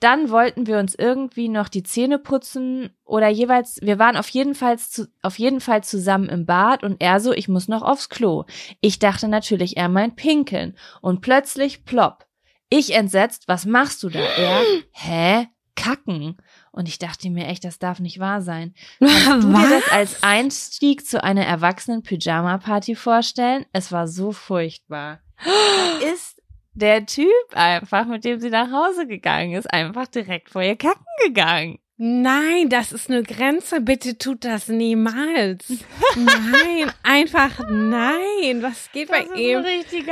Dann 0.00 0.30
wollten 0.30 0.66
wir 0.66 0.78
uns 0.78 0.94
irgendwie 0.94 1.48
noch 1.48 1.68
die 1.68 1.82
Zähne 1.82 2.18
putzen 2.18 2.90
oder 3.04 3.28
jeweils, 3.28 3.80
wir 3.82 3.98
waren 3.98 4.16
auf 4.16 4.28
jeden 4.28 4.54
Fall, 4.54 4.78
zu, 4.78 5.08
auf 5.22 5.38
jeden 5.38 5.60
Fall 5.60 5.82
zusammen 5.82 6.28
im 6.28 6.46
Bad 6.46 6.84
und 6.84 7.00
er 7.00 7.20
so, 7.20 7.32
ich 7.32 7.48
muss 7.48 7.68
noch 7.68 7.82
aufs 7.82 8.08
Klo. 8.08 8.44
Ich 8.80 8.98
dachte 8.98 9.28
natürlich, 9.28 9.76
er 9.76 9.88
meint 9.88 10.16
pinkeln. 10.16 10.76
Und 11.00 11.20
plötzlich 11.20 11.84
plopp. 11.84 12.26
Ich 12.70 12.94
entsetzt, 12.94 13.48
was 13.48 13.66
machst 13.66 14.02
du 14.02 14.08
da? 14.10 14.20
Er, 14.20 14.62
hä? 14.92 15.46
Kacken. 15.74 16.36
Und 16.72 16.88
ich 16.88 16.98
dachte 16.98 17.30
mir 17.30 17.46
echt, 17.46 17.64
das 17.64 17.78
darf 17.78 18.00
nicht 18.00 18.18
wahr 18.18 18.42
sein. 18.42 18.74
Kannst 18.98 19.46
du 19.46 19.52
dir 19.52 19.68
das 19.70 19.92
als 19.92 20.22
Einstieg 20.22 21.06
zu 21.06 21.22
einer 21.22 21.44
erwachsenen 21.44 22.02
Pyjama-Party 22.02 22.96
vorstellen? 22.96 23.64
Es 23.72 23.92
war 23.92 24.08
so 24.08 24.32
furchtbar. 24.32 25.20
ist 26.12 26.37
der 26.78 27.06
Typ 27.06 27.26
einfach, 27.52 28.06
mit 28.06 28.24
dem 28.24 28.40
sie 28.40 28.50
nach 28.50 28.70
Hause 28.70 29.06
gegangen 29.06 29.54
ist, 29.54 29.72
einfach 29.72 30.06
direkt 30.06 30.50
vor 30.50 30.62
ihr 30.62 30.76
kacken 30.76 31.04
gegangen. 31.24 31.78
Nein, 32.00 32.68
das 32.68 32.92
ist 32.92 33.10
eine 33.10 33.24
Grenze. 33.24 33.80
Bitte 33.80 34.16
tut 34.18 34.44
das 34.44 34.68
niemals. 34.68 35.68
nein, 36.14 36.92
einfach 37.02 37.58
nein. 37.68 38.62
Was 38.62 38.92
geht 38.92 39.10
das 39.10 39.26
bei 39.26 39.34
ihm? 39.34 39.64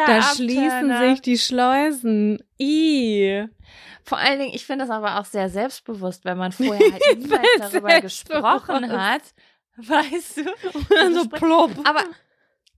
da 0.05 0.23
schließen 0.23 0.99
sich 0.99 1.21
die 1.23 1.39
Schleusen. 1.39 2.43
I. 2.61 3.47
Vor 4.03 4.19
allen 4.19 4.41
Dingen, 4.41 4.53
ich 4.53 4.67
finde 4.67 4.85
das 4.85 4.91
aber 4.91 5.21
auch 5.21 5.25
sehr 5.25 5.49
selbstbewusst, 5.49 6.25
wenn 6.25 6.39
man 6.39 6.51
vorher 6.53 6.93
halt 6.93 7.19
niemals 7.19 7.47
darüber 7.61 8.01
gesprochen 8.01 8.91
hat. 8.91 9.23
Weißt 9.77 10.39
du? 10.39 10.43
Und 10.73 10.91
dann 10.91 11.15
so 11.15 11.29
plopp. 11.29 11.71
Aber 11.85 12.03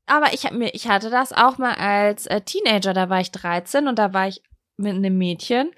aber 0.08 0.32
ich 0.32 0.50
mir, 0.50 0.74
ich 0.74 0.88
hatte 0.88 1.10
das 1.10 1.32
auch 1.32 1.58
mal 1.58 1.74
als 1.74 2.26
äh, 2.26 2.40
Teenager, 2.40 2.92
da 2.92 3.08
war 3.08 3.20
ich 3.20 3.30
13 3.30 3.88
und 3.88 3.98
da 3.98 4.12
war 4.12 4.28
ich 4.28 4.42
mit 4.76 4.94
einem 4.94 5.18
Mädchen 5.18 5.70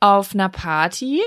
auf 0.00 0.34
einer 0.34 0.48
Party 0.48 1.22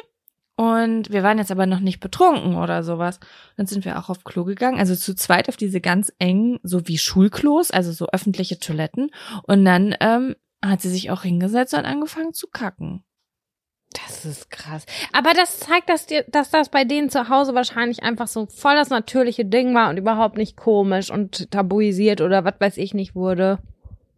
und 0.62 1.10
wir 1.10 1.24
waren 1.24 1.40
jetzt 1.40 1.50
aber 1.50 1.66
noch 1.66 1.80
nicht 1.80 2.00
betrunken 2.00 2.56
oder 2.56 2.84
sowas. 2.84 3.20
Dann 3.58 3.66
sind 3.66 3.84
wir 3.84 3.98
auch 3.98 4.10
auf 4.10 4.24
Klo 4.24 4.44
gegangen, 4.44 4.78
also 4.78 4.96
zu 4.96 5.16
zweit 5.16 5.50
auf 5.50 5.58
diese 5.58 5.82
ganz 5.82 6.14
engen, 6.20 6.60
so 6.62 6.88
wie 6.88 7.00
Schulklos, 7.00 7.72
also 7.72 7.92
so 7.92 8.08
öffentliche 8.10 8.60
Toiletten. 8.60 9.10
Und 9.44 9.66
dann 9.66 9.96
ähm, 10.00 10.36
hat 10.64 10.82
sie 10.82 10.90
sich 10.90 11.10
auch 11.10 11.24
hingesetzt 11.24 11.74
und 11.74 11.86
angefangen 11.86 12.34
zu 12.34 12.48
kacken. 12.48 13.04
Das 13.94 14.26
ist 14.26 14.50
krass. 14.50 14.86
Aber 15.12 15.34
das 15.34 15.60
zeigt, 15.60 15.90
dass, 15.90 16.06
dir, 16.06 16.24
dass 16.30 16.50
das 16.50 16.70
bei 16.70 16.86
denen 16.86 17.10
zu 17.10 17.30
Hause 17.30 17.54
wahrscheinlich 17.56 18.04
einfach 18.04 18.28
so 18.28 18.46
voll 18.46 18.76
das 18.76 18.90
natürliche 18.90 19.46
Ding 19.46 19.76
war 19.76 19.90
und 19.90 19.98
überhaupt 19.98 20.38
nicht 20.38 20.56
komisch 20.56 21.12
und 21.12 21.52
tabuisiert 21.52 22.22
oder 22.22 22.46
was 22.46 22.56
weiß 22.60 22.78
ich 22.78 22.94
nicht 22.94 23.16
wurde. 23.16 23.60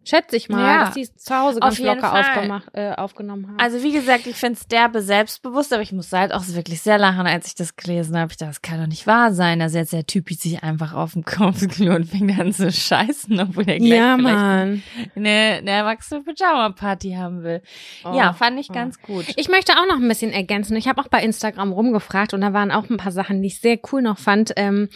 Schätze 0.05 0.35
ich 0.35 0.49
mal, 0.49 0.65
ja, 0.65 0.85
dass 0.85 0.93
die 0.95 1.07
zu 1.15 1.35
Hause 1.35 1.59
ganz 1.61 1.79
locker 1.79 2.13
aufgemacht, 2.13 2.67
äh, 2.73 2.91
aufgenommen 2.91 3.47
haben. 3.47 3.59
Also 3.59 3.81
wie 3.83 3.93
gesagt, 3.93 4.27
ich 4.27 4.35
finde 4.35 4.59
es 4.59 4.67
derbe 4.67 5.01
selbstbewusst, 5.01 5.71
aber 5.71 5.81
ich 5.81 5.93
musste 5.93 6.19
halt 6.19 6.33
auch 6.33 6.45
wirklich 6.49 6.81
sehr 6.81 6.97
lachen, 6.97 7.25
als 7.25 7.47
ich 7.47 7.55
das 7.55 7.75
gelesen 7.75 8.17
habe. 8.17 8.31
Ich 8.31 8.37
dachte, 8.37 8.49
das 8.49 8.61
kann 8.61 8.79
doch 8.79 8.87
nicht 8.87 9.07
wahr 9.07 9.33
sein. 9.33 9.61
Also 9.61 9.77
jetzt 9.77 9.93
der 9.93 10.05
Typ 10.05 10.29
sich 10.29 10.61
einfach 10.63 10.93
auf 10.93 11.13
den 11.13 11.23
Kopf 11.23 11.61
und 11.61 12.05
fängt 12.05 12.37
an 12.39 12.51
zu 12.51 12.71
scheißen, 12.71 13.39
obwohl 13.39 13.67
er 13.67 13.77
gleich 13.77 13.89
ja, 13.89 14.17
Mann. 14.17 14.83
eine, 15.15 15.29
eine 15.29 15.71
erwachsene 15.71 16.21
Pyjama-Party 16.21 17.13
haben 17.13 17.43
will. 17.43 17.61
Oh, 18.03 18.13
ja, 18.13 18.33
fand 18.33 18.59
ich 18.59 18.69
oh. 18.69 18.73
ganz 18.73 19.01
gut. 19.01 19.25
Ich 19.37 19.47
möchte 19.47 19.73
auch 19.73 19.87
noch 19.87 20.01
ein 20.01 20.07
bisschen 20.07 20.31
ergänzen. 20.31 20.75
Ich 20.75 20.87
habe 20.87 21.01
auch 21.01 21.07
bei 21.07 21.23
Instagram 21.23 21.71
rumgefragt 21.71 22.33
und 22.33 22.41
da 22.41 22.53
waren 22.53 22.71
auch 22.71 22.89
ein 22.89 22.97
paar 22.97 23.11
Sachen, 23.11 23.41
die 23.41 23.47
ich 23.47 23.59
sehr 23.59 23.79
cool 23.91 24.01
noch 24.01 24.17
fand. 24.17 24.53
Ähm, 24.57 24.89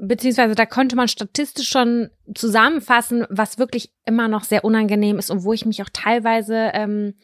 beziehungsweise 0.00 0.54
da 0.54 0.66
konnte 0.66 0.96
man 0.96 1.08
statistisch 1.08 1.68
schon 1.68 2.10
zusammenfassen, 2.34 3.26
was 3.28 3.58
wirklich 3.58 3.92
immer 4.04 4.28
noch 4.28 4.44
sehr 4.44 4.64
unangenehm 4.64 5.18
ist 5.18 5.30
und 5.30 5.44
wo 5.44 5.52
ich 5.52 5.66
mich 5.66 5.82
auch 5.82 5.88
teilweise 5.92 6.70
ähm, 6.74 7.14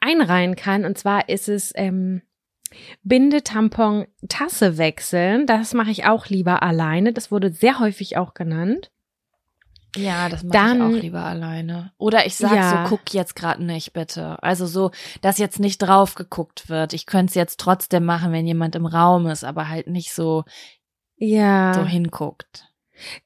einreihen 0.00 0.56
kann. 0.56 0.84
Und 0.84 0.98
zwar 0.98 1.28
ist 1.28 1.48
es 1.48 1.72
ähm, 1.74 2.22
Binde, 3.02 3.42
Tampon, 3.42 4.06
Tasse 4.28 4.78
wechseln. 4.78 5.46
Das 5.46 5.74
mache 5.74 5.90
ich 5.90 6.06
auch 6.06 6.26
lieber 6.26 6.62
alleine. 6.62 7.12
Das 7.12 7.30
wurde 7.30 7.50
sehr 7.50 7.78
häufig 7.78 8.16
auch 8.16 8.34
genannt. 8.34 8.90
Ja, 9.94 10.30
das 10.30 10.42
mache 10.42 10.74
ich 10.74 10.80
auch 10.80 11.02
lieber 11.02 11.22
alleine. 11.22 11.92
Oder 11.98 12.24
ich 12.24 12.36
sag 12.36 12.54
ja. 12.54 12.84
so, 12.84 12.88
guck 12.88 13.12
jetzt 13.12 13.36
gerade 13.36 13.62
nicht, 13.62 13.92
bitte. 13.92 14.42
Also 14.42 14.66
so, 14.66 14.90
dass 15.20 15.36
jetzt 15.36 15.60
nicht 15.60 15.78
drauf 15.78 16.14
geguckt 16.14 16.70
wird. 16.70 16.94
Ich 16.94 17.04
könnte 17.04 17.30
es 17.30 17.34
jetzt 17.34 17.60
trotzdem 17.60 18.06
machen, 18.06 18.32
wenn 18.32 18.46
jemand 18.46 18.74
im 18.74 18.86
Raum 18.86 19.26
ist, 19.26 19.44
aber 19.44 19.68
halt 19.68 19.88
nicht 19.88 20.14
so, 20.14 20.44
ja. 21.22 21.74
so 21.74 21.84
hinguckt. 21.84 22.68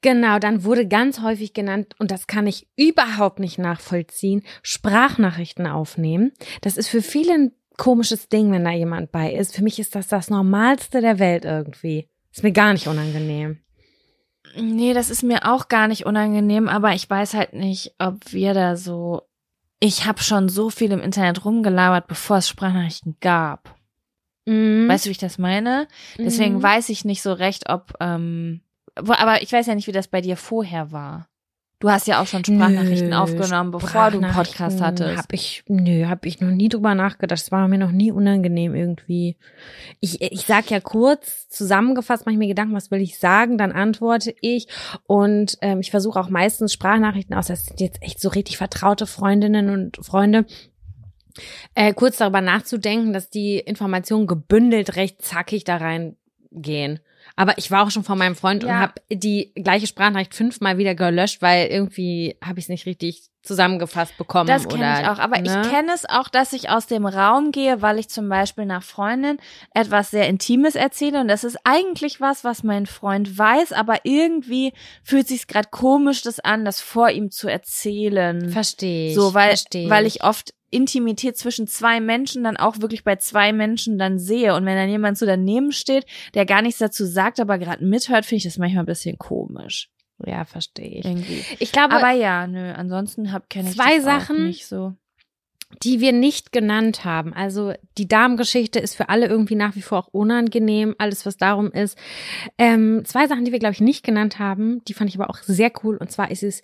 Genau, 0.01 0.39
dann 0.39 0.63
wurde 0.63 0.87
ganz 0.87 1.21
häufig 1.21 1.53
genannt, 1.53 1.95
und 1.99 2.11
das 2.11 2.27
kann 2.27 2.47
ich 2.47 2.67
überhaupt 2.75 3.39
nicht 3.39 3.57
nachvollziehen, 3.57 4.43
Sprachnachrichten 4.63 5.67
aufnehmen. 5.67 6.31
Das 6.61 6.77
ist 6.77 6.87
für 6.87 7.01
viele 7.01 7.33
ein 7.33 7.51
komisches 7.77 8.27
Ding, 8.29 8.51
wenn 8.51 8.65
da 8.65 8.71
jemand 8.71 9.11
bei 9.11 9.31
ist. 9.31 9.55
Für 9.55 9.63
mich 9.63 9.79
ist 9.79 9.95
das 9.95 10.07
das 10.07 10.29
Normalste 10.29 11.01
der 11.01 11.19
Welt 11.19 11.45
irgendwie. 11.45 12.09
Ist 12.31 12.43
mir 12.43 12.51
gar 12.51 12.73
nicht 12.73 12.87
unangenehm. 12.87 13.59
Nee, 14.55 14.93
das 14.93 15.09
ist 15.09 15.23
mir 15.23 15.51
auch 15.51 15.67
gar 15.67 15.87
nicht 15.87 16.05
unangenehm, 16.05 16.67
aber 16.67 16.93
ich 16.93 17.09
weiß 17.09 17.33
halt 17.33 17.53
nicht, 17.53 17.93
ob 17.99 18.31
wir 18.31 18.53
da 18.53 18.75
so. 18.75 19.21
Ich 19.79 20.05
habe 20.05 20.23
schon 20.23 20.49
so 20.49 20.71
viel 20.71 20.91
im 20.91 21.01
Internet 21.01 21.45
rumgelabert, 21.45 22.07
bevor 22.07 22.37
es 22.37 22.49
Sprachnachrichten 22.49 23.17
gab. 23.19 23.76
Mhm. 24.47 24.87
Weißt 24.87 25.05
du, 25.05 25.09
wie 25.09 25.11
ich 25.11 25.17
das 25.17 25.37
meine? 25.37 25.87
Deswegen 26.17 26.55
mhm. 26.55 26.63
weiß 26.63 26.89
ich 26.89 27.05
nicht 27.05 27.21
so 27.21 27.33
recht, 27.33 27.69
ob, 27.69 27.93
ähm, 27.99 28.61
aber 28.95 29.41
ich 29.41 29.51
weiß 29.51 29.67
ja 29.67 29.75
nicht, 29.75 29.87
wie 29.87 29.91
das 29.91 30.07
bei 30.07 30.21
dir 30.21 30.37
vorher 30.37 30.91
war. 30.91 31.27
Du 31.79 31.91
hast 31.91 32.07
ja 32.07 32.19
auch 32.19 32.25
schon 32.25 32.43
Sprachnachrichten 32.43 33.09
nö, 33.09 33.15
aufgenommen, 33.15 33.69
bevor 33.69 34.09
du 34.09 34.17
einen 34.17 34.33
Podcast 34.33 34.81
hattest. 34.81 35.15
Hab 35.15 35.31
ich, 35.31 35.63
nö, 35.67 36.07
hab 36.07 36.25
ich 36.25 36.41
noch 36.41 36.49
nie 36.49 36.69
drüber 36.69 36.95
nachgedacht. 36.95 37.39
Das 37.39 37.51
war 37.51 37.67
mir 37.67 37.77
noch 37.77 37.91
nie 37.91 38.11
unangenehm 38.11 38.73
irgendwie. 38.73 39.37
Ich, 39.99 40.19
ich 40.19 40.47
sag 40.47 40.71
ja 40.71 40.79
kurz 40.79 41.47
zusammengefasst, 41.49 42.25
mache 42.25 42.33
ich 42.33 42.39
mir 42.39 42.47
Gedanken, 42.47 42.73
was 42.73 42.89
will 42.89 43.01
ich 43.01 43.19
sagen, 43.19 43.59
dann 43.59 43.71
antworte 43.71 44.33
ich. 44.41 44.67
Und 45.05 45.59
ähm, 45.61 45.79
ich 45.79 45.91
versuche 45.91 46.19
auch 46.19 46.29
meistens 46.29 46.73
Sprachnachrichten 46.73 47.35
aus. 47.35 47.45
Das 47.45 47.67
sind 47.67 47.79
jetzt 47.79 48.01
echt 48.01 48.19
so 48.19 48.29
richtig 48.29 48.57
vertraute 48.57 49.05
Freundinnen 49.05 49.69
und 49.69 50.03
Freunde 50.03 50.47
äh, 51.75 51.93
kurz 51.93 52.17
darüber 52.17 52.41
nachzudenken, 52.41 53.13
dass 53.13 53.29
die 53.29 53.59
Informationen 53.59 54.27
gebündelt 54.27 54.95
recht 54.95 55.21
zackig 55.21 55.63
da 55.63 55.77
reingehen. 55.77 56.99
Aber 57.35 57.57
ich 57.57 57.69
war 57.71 57.85
auch 57.85 57.91
schon 57.91 58.03
von 58.03 58.17
meinem 58.17 58.35
Freund 58.35 58.63
ja. 58.63 58.69
und 58.69 58.79
habe 58.79 58.93
die 59.11 59.51
gleiche 59.55 59.87
Sprachnachricht 59.87 60.33
fünfmal 60.33 60.77
wieder 60.77 60.95
gelöscht, 60.95 61.41
weil 61.41 61.67
irgendwie 61.67 62.35
habe 62.43 62.59
ich 62.59 62.65
es 62.65 62.69
nicht 62.69 62.85
richtig 62.85 63.29
zusammengefasst 63.43 64.17
bekommen. 64.17 64.47
Das 64.47 64.67
kenne 64.67 65.01
ich 65.01 65.07
auch. 65.07 65.19
Aber 65.19 65.39
ne? 65.39 65.43
ich 65.45 65.69
kenne 65.69 65.91
es 65.93 66.07
auch, 66.07 66.27
dass 66.27 66.51
ich 66.53 66.69
aus 66.69 66.87
dem 66.87 67.05
Raum 67.05 67.51
gehe, 67.51 67.81
weil 67.81 67.97
ich 67.97 68.09
zum 68.09 68.27
Beispiel 68.27 68.65
nach 68.65 68.83
Freundin 68.83 69.37
etwas 69.73 70.11
sehr 70.11 70.27
Intimes 70.27 70.75
erzähle. 70.75 71.21
Und 71.21 71.27
das 71.27 71.43
ist 71.43 71.57
eigentlich 71.63 72.19
was, 72.19 72.43
was 72.43 72.63
mein 72.63 72.85
Freund 72.85 73.37
weiß, 73.37 73.71
aber 73.71 73.99
irgendwie 74.03 74.73
fühlt 75.03 75.27
sich 75.27 75.47
gerade 75.47 75.69
komisch, 75.71 76.21
das 76.21 76.39
an, 76.39 76.65
das 76.65 76.81
vor 76.81 77.09
ihm 77.09 77.31
zu 77.31 77.47
erzählen. 77.47 78.49
Verstehe 78.49 79.09
ich. 79.09 79.15
So, 79.15 79.33
weil, 79.33 79.49
versteh 79.49 79.89
weil 79.89 80.05
ich 80.05 80.23
oft 80.23 80.53
Intimität 80.69 81.37
zwischen 81.37 81.67
zwei 81.67 81.99
Menschen 81.99 82.43
dann 82.43 82.57
auch 82.57 82.81
wirklich 82.81 83.03
bei 83.03 83.15
zwei 83.15 83.53
Menschen 83.53 83.97
dann 83.97 84.19
sehe. 84.19 84.53
Und 84.55 84.65
wenn 84.65 84.75
dann 84.75 84.89
jemand 84.89 85.17
so 85.17 85.25
daneben 85.25 85.71
steht, 85.71 86.05
der 86.33 86.45
gar 86.45 86.61
nichts 86.61 86.79
dazu 86.79 87.05
sagt, 87.05 87.39
aber 87.39 87.57
gerade 87.57 87.85
mithört, 87.85 88.25
finde 88.25 88.37
ich 88.37 88.43
das 88.43 88.57
manchmal 88.57 88.83
ein 88.83 88.87
bisschen 88.87 89.17
komisch. 89.17 89.89
Ja, 90.25 90.45
verstehe 90.45 90.99
ich. 90.99 91.05
Irgendwie. 91.05 91.43
Ich 91.59 91.71
glaube, 91.71 91.93
Aber 91.95 92.11
ja, 92.11 92.47
nö, 92.47 92.71
ansonsten 92.71 93.31
hab 93.31 93.49
kenne 93.49 93.69
ich 93.69 93.75
Zwei 93.77 93.99
Sachen, 93.99 94.47
nicht 94.47 94.65
so. 94.65 94.93
die 95.83 95.99
wir 95.99 96.11
nicht 96.11 96.51
genannt 96.51 97.05
haben. 97.05 97.33
Also 97.33 97.73
die 97.99 98.07
Damengeschichte 98.07 98.79
ist 98.79 98.95
für 98.95 99.09
alle 99.09 99.27
irgendwie 99.27 99.55
nach 99.55 99.75
wie 99.75 99.81
vor 99.83 99.99
auch 99.99 100.07
unangenehm, 100.07 100.95
alles 100.97 101.25
was 101.27 101.37
darum 101.37 101.71
ist. 101.71 101.97
Ähm, 102.57 103.03
zwei 103.05 103.27
Sachen, 103.27 103.45
die 103.45 103.51
wir, 103.51 103.59
glaube 103.59 103.73
ich, 103.73 103.81
nicht 103.81 104.03
genannt 104.03 104.39
haben, 104.39 104.83
die 104.85 104.95
fand 104.95 105.09
ich 105.11 105.19
aber 105.19 105.29
auch 105.29 105.37
sehr 105.43 105.71
cool. 105.83 105.97
Und 105.97 106.11
zwar 106.11 106.31
ist 106.31 106.41
es 106.41 106.63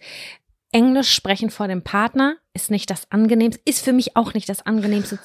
Englisch 0.74 1.14
sprechen 1.14 1.50
vor 1.50 1.68
dem 1.68 1.84
Partner 1.84 2.36
ist 2.54 2.72
nicht 2.72 2.90
das 2.90 3.12
angenehmste, 3.12 3.62
ist 3.66 3.84
für 3.84 3.94
mich 3.94 4.16
auch 4.16 4.34
nicht 4.34 4.50
das 4.50 4.66
angenehmste, 4.66 5.20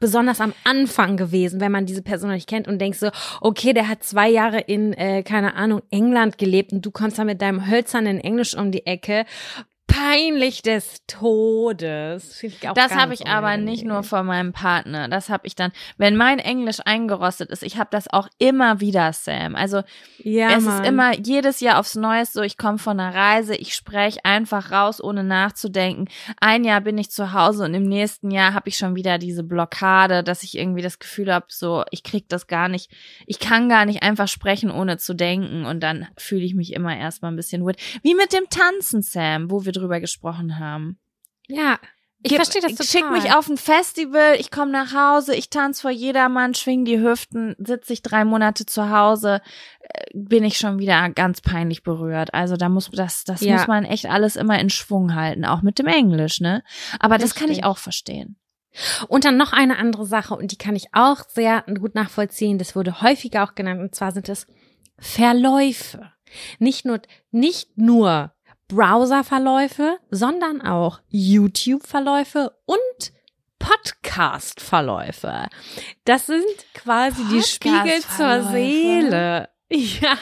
besonders 0.00 0.40
am 0.40 0.52
Anfang 0.64 1.16
gewesen, 1.16 1.60
wenn 1.60 1.72
man 1.72 1.86
diese 1.86 2.02
Person 2.02 2.30
nicht 2.30 2.48
kennt 2.48 2.68
und 2.68 2.78
denkst 2.78 2.98
so, 2.98 3.10
okay, 3.40 3.72
der 3.72 3.88
hat 3.88 4.02
zwei 4.02 4.28
Jahre 4.28 4.60
in, 4.60 4.92
äh, 4.94 5.22
keine 5.22 5.54
Ahnung, 5.54 5.82
England 5.90 6.38
gelebt 6.38 6.72
und 6.72 6.84
du 6.84 6.90
kommst 6.90 7.18
da 7.18 7.24
mit 7.24 7.40
deinem 7.40 7.66
hölzernen 7.68 8.18
Englisch 8.18 8.56
um 8.56 8.72
die 8.72 8.86
Ecke. 8.86 9.24
Peinlich 9.86 10.62
des 10.62 11.02
Todes. 11.06 12.42
Das 12.62 12.74
ganz 12.74 12.94
habe 12.94 13.14
ich 13.14 13.26
aber 13.26 13.56
nicht 13.56 13.84
nur 13.84 14.02
von 14.02 14.26
meinem 14.26 14.52
Partner. 14.52 15.08
Das 15.08 15.28
habe 15.28 15.46
ich 15.46 15.54
dann, 15.54 15.72
wenn 15.98 16.16
mein 16.16 16.38
Englisch 16.38 16.78
eingerostet 16.84 17.50
ist, 17.50 17.62
ich 17.62 17.78
habe 17.78 17.88
das 17.92 18.12
auch 18.12 18.28
immer 18.38 18.80
wieder, 18.80 19.12
Sam. 19.12 19.54
Also 19.54 19.82
Ja, 20.18 20.56
es 20.56 20.64
Mann. 20.64 20.82
ist 20.82 20.88
immer 20.88 21.16
jedes 21.18 21.60
Jahr 21.60 21.78
aufs 21.78 21.94
Neues 21.94 22.32
so, 22.32 22.42
ich 22.42 22.56
komme 22.58 22.78
von 22.78 22.98
einer 22.98 23.14
Reise, 23.14 23.54
ich 23.54 23.74
spreche 23.74 24.24
einfach 24.24 24.72
raus, 24.72 25.02
ohne 25.02 25.22
nachzudenken. 25.22 26.08
Ein 26.40 26.64
Jahr 26.64 26.80
bin 26.80 26.98
ich 26.98 27.10
zu 27.10 27.32
Hause 27.32 27.64
und 27.64 27.74
im 27.74 27.86
nächsten 27.86 28.30
Jahr 28.30 28.52
habe 28.54 28.68
ich 28.68 28.76
schon 28.76 28.96
wieder 28.96 29.18
diese 29.18 29.44
Blockade, 29.44 30.24
dass 30.24 30.42
ich 30.42 30.58
irgendwie 30.58 30.82
das 30.82 30.98
Gefühl 30.98 31.32
habe, 31.32 31.46
so, 31.48 31.84
ich 31.90 32.02
krieg 32.02 32.28
das 32.28 32.46
gar 32.46 32.68
nicht, 32.68 32.90
ich 33.26 33.38
kann 33.38 33.68
gar 33.68 33.84
nicht 33.84 34.02
einfach 34.02 34.28
sprechen, 34.28 34.70
ohne 34.70 34.98
zu 34.98 35.14
denken. 35.14 35.64
Und 35.66 35.80
dann 35.80 36.08
fühle 36.16 36.44
ich 36.44 36.54
mich 36.54 36.72
immer 36.72 36.96
erstmal 36.96 37.32
ein 37.32 37.36
bisschen 37.36 37.64
weird. 37.64 37.80
Wie 38.02 38.14
mit 38.14 38.32
dem 38.32 38.48
Tanzen, 38.50 39.02
Sam, 39.02 39.50
wo 39.50 39.64
wir 39.64 39.72
drüber 39.72 39.83
gesprochen 40.00 40.58
haben. 40.58 40.98
Ja, 41.48 41.78
ich 42.22 42.30
Gib- 42.30 42.36
verstehe 42.36 42.62
das 42.62 42.72
total. 42.72 42.86
Schick 42.86 43.10
mich 43.10 43.34
auf 43.34 43.48
ein 43.48 43.58
Festival, 43.58 44.36
ich 44.38 44.50
komme 44.50 44.70
nach 44.72 44.94
Hause, 44.94 45.34
ich 45.34 45.50
tanze 45.50 45.82
vor 45.82 45.90
jedermann, 45.90 46.54
schwing 46.54 46.86
die 46.86 46.98
Hüften, 46.98 47.54
sitze 47.58 47.92
ich 47.92 48.00
drei 48.00 48.24
Monate 48.24 48.64
zu 48.64 48.88
Hause, 48.88 49.42
äh, 49.80 50.04
bin 50.14 50.42
ich 50.42 50.56
schon 50.56 50.78
wieder 50.78 51.10
ganz 51.10 51.42
peinlich 51.42 51.82
berührt. 51.82 52.32
Also 52.32 52.56
da 52.56 52.70
muss 52.70 52.90
das, 52.90 53.24
das 53.24 53.42
Ja. 53.42 53.56
muss 53.56 53.66
man 53.66 53.84
echt 53.84 54.06
alles 54.06 54.36
immer 54.36 54.58
in 54.58 54.70
Schwung 54.70 55.14
halten, 55.14 55.44
auch 55.44 55.60
mit 55.60 55.78
dem 55.78 55.86
Englisch, 55.86 56.40
ne? 56.40 56.62
Aber 56.98 57.18
das 57.18 57.34
kann 57.34 57.48
ich 57.48 57.58
Richtig. 57.58 57.64
auch 57.66 57.76
verstehen. 57.78 58.36
Und 59.06 59.24
dann 59.24 59.36
noch 59.36 59.52
eine 59.52 59.76
andere 59.78 60.06
Sache, 60.06 60.34
und 60.34 60.50
die 60.50 60.58
kann 60.58 60.74
ich 60.74 60.86
auch 60.94 61.20
sehr 61.28 61.62
gut 61.78 61.94
nachvollziehen. 61.94 62.58
Das 62.58 62.74
wurde 62.74 63.02
häufiger 63.02 63.44
auch 63.44 63.54
genannt, 63.54 63.80
und 63.80 63.94
zwar 63.94 64.10
sind 64.12 64.28
es 64.30 64.46
Verläufe. 64.98 66.10
Nicht 66.58 66.84
nur, 66.84 67.00
nicht 67.30 67.76
nur 67.78 68.33
Browserverläufe, 68.68 69.98
sondern 70.10 70.62
auch 70.62 71.00
YouTube-Verläufe 71.08 72.56
und 72.66 73.12
Podcast-Verläufe. 73.58 75.46
Das 76.04 76.26
sind 76.26 76.44
quasi 76.74 77.24
die 77.30 77.42
Spiegel 77.42 78.00
zur? 78.16 78.42
Seele. 78.44 79.48
Ja, 79.70 80.16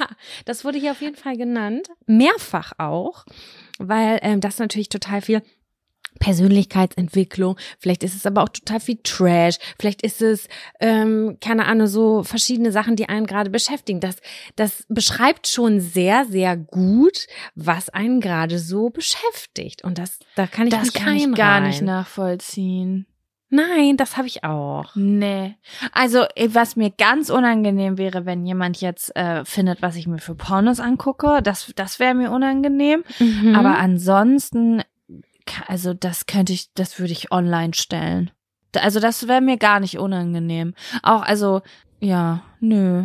das 0.46 0.64
wurde 0.64 0.78
hier 0.78 0.92
auf 0.92 1.02
jeden 1.02 1.16
Fall 1.16 1.36
genannt. 1.36 1.90
Mehrfach 2.06 2.72
auch, 2.78 3.26
weil 3.78 4.18
ähm, 4.22 4.40
das 4.40 4.58
natürlich 4.58 4.88
total 4.88 5.20
viel 5.20 5.42
Persönlichkeitsentwicklung, 6.22 7.56
vielleicht 7.80 8.04
ist 8.04 8.14
es 8.14 8.26
aber 8.26 8.44
auch 8.44 8.48
total 8.48 8.78
viel 8.78 9.00
Trash, 9.02 9.56
vielleicht 9.76 10.02
ist 10.02 10.22
es, 10.22 10.46
ähm, 10.78 11.36
keine 11.40 11.66
Ahnung, 11.66 11.88
so 11.88 12.22
verschiedene 12.22 12.70
Sachen, 12.70 12.94
die 12.94 13.08
einen 13.08 13.26
gerade 13.26 13.50
beschäftigen. 13.50 13.98
Das, 13.98 14.18
das 14.54 14.84
beschreibt 14.88 15.48
schon 15.48 15.80
sehr, 15.80 16.24
sehr 16.24 16.56
gut, 16.56 17.26
was 17.56 17.88
einen 17.88 18.20
gerade 18.20 18.60
so 18.60 18.90
beschäftigt. 18.90 19.82
Und 19.82 19.98
das, 19.98 20.20
da 20.36 20.46
kann 20.46 20.68
ich 20.68 20.72
Das 20.72 20.84
mich 20.84 20.94
kann 20.94 21.16
ich 21.16 21.34
gar 21.34 21.60
nicht 21.60 21.82
nachvollziehen. 21.82 23.06
Nein, 23.54 23.98
das 23.98 24.16
habe 24.16 24.28
ich 24.28 24.44
auch. 24.44 24.94
Nee. 24.94 25.56
Also, 25.92 26.24
eh, 26.36 26.48
was 26.52 26.76
mir 26.76 26.90
ganz 26.90 27.28
unangenehm 27.28 27.98
wäre, 27.98 28.24
wenn 28.24 28.46
jemand 28.46 28.80
jetzt 28.80 29.14
äh, 29.14 29.44
findet, 29.44 29.82
was 29.82 29.96
ich 29.96 30.06
mir 30.06 30.18
für 30.18 30.34
Pornos 30.34 30.80
angucke, 30.80 31.40
das, 31.42 31.70
das 31.76 31.98
wäre 31.98 32.14
mir 32.14 32.30
unangenehm. 32.30 33.04
Mhm. 33.18 33.54
Aber 33.54 33.76
ansonsten, 33.76 34.82
also 35.66 35.94
das 35.94 36.26
könnte 36.26 36.52
ich, 36.52 36.72
das 36.74 36.98
würde 36.98 37.12
ich 37.12 37.32
online 37.32 37.74
stellen. 37.74 38.30
Also 38.76 39.00
das 39.00 39.28
wäre 39.28 39.40
mir 39.40 39.58
gar 39.58 39.80
nicht 39.80 39.98
unangenehm. 39.98 40.74
Auch, 41.02 41.22
also, 41.22 41.62
ja, 42.00 42.42
nö. 42.60 43.04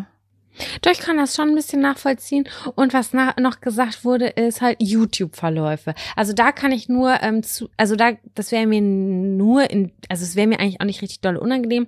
Doch, 0.81 0.91
ich 0.91 0.99
kann 0.99 1.17
das 1.17 1.35
schon 1.35 1.49
ein 1.49 1.55
bisschen 1.55 1.81
nachvollziehen. 1.81 2.47
Und 2.75 2.93
was 2.93 3.13
nach, 3.13 3.37
noch 3.37 3.61
gesagt 3.61 4.03
wurde, 4.03 4.27
ist 4.27 4.61
halt 4.61 4.77
YouTube-Verläufe. 4.79 5.93
Also 6.15 6.33
da 6.33 6.51
kann 6.51 6.71
ich 6.71 6.89
nur 6.89 7.21
ähm, 7.21 7.43
zu, 7.43 7.69
also 7.77 7.95
da, 7.95 8.13
das 8.33 8.51
wäre 8.51 8.65
mir 8.65 8.81
nur 8.81 9.69
in, 9.69 9.91
also 10.09 10.23
es 10.23 10.35
wäre 10.35 10.47
mir 10.47 10.59
eigentlich 10.59 10.81
auch 10.81 10.85
nicht 10.85 11.01
richtig 11.01 11.21
doll 11.21 11.37
unangenehm. 11.37 11.87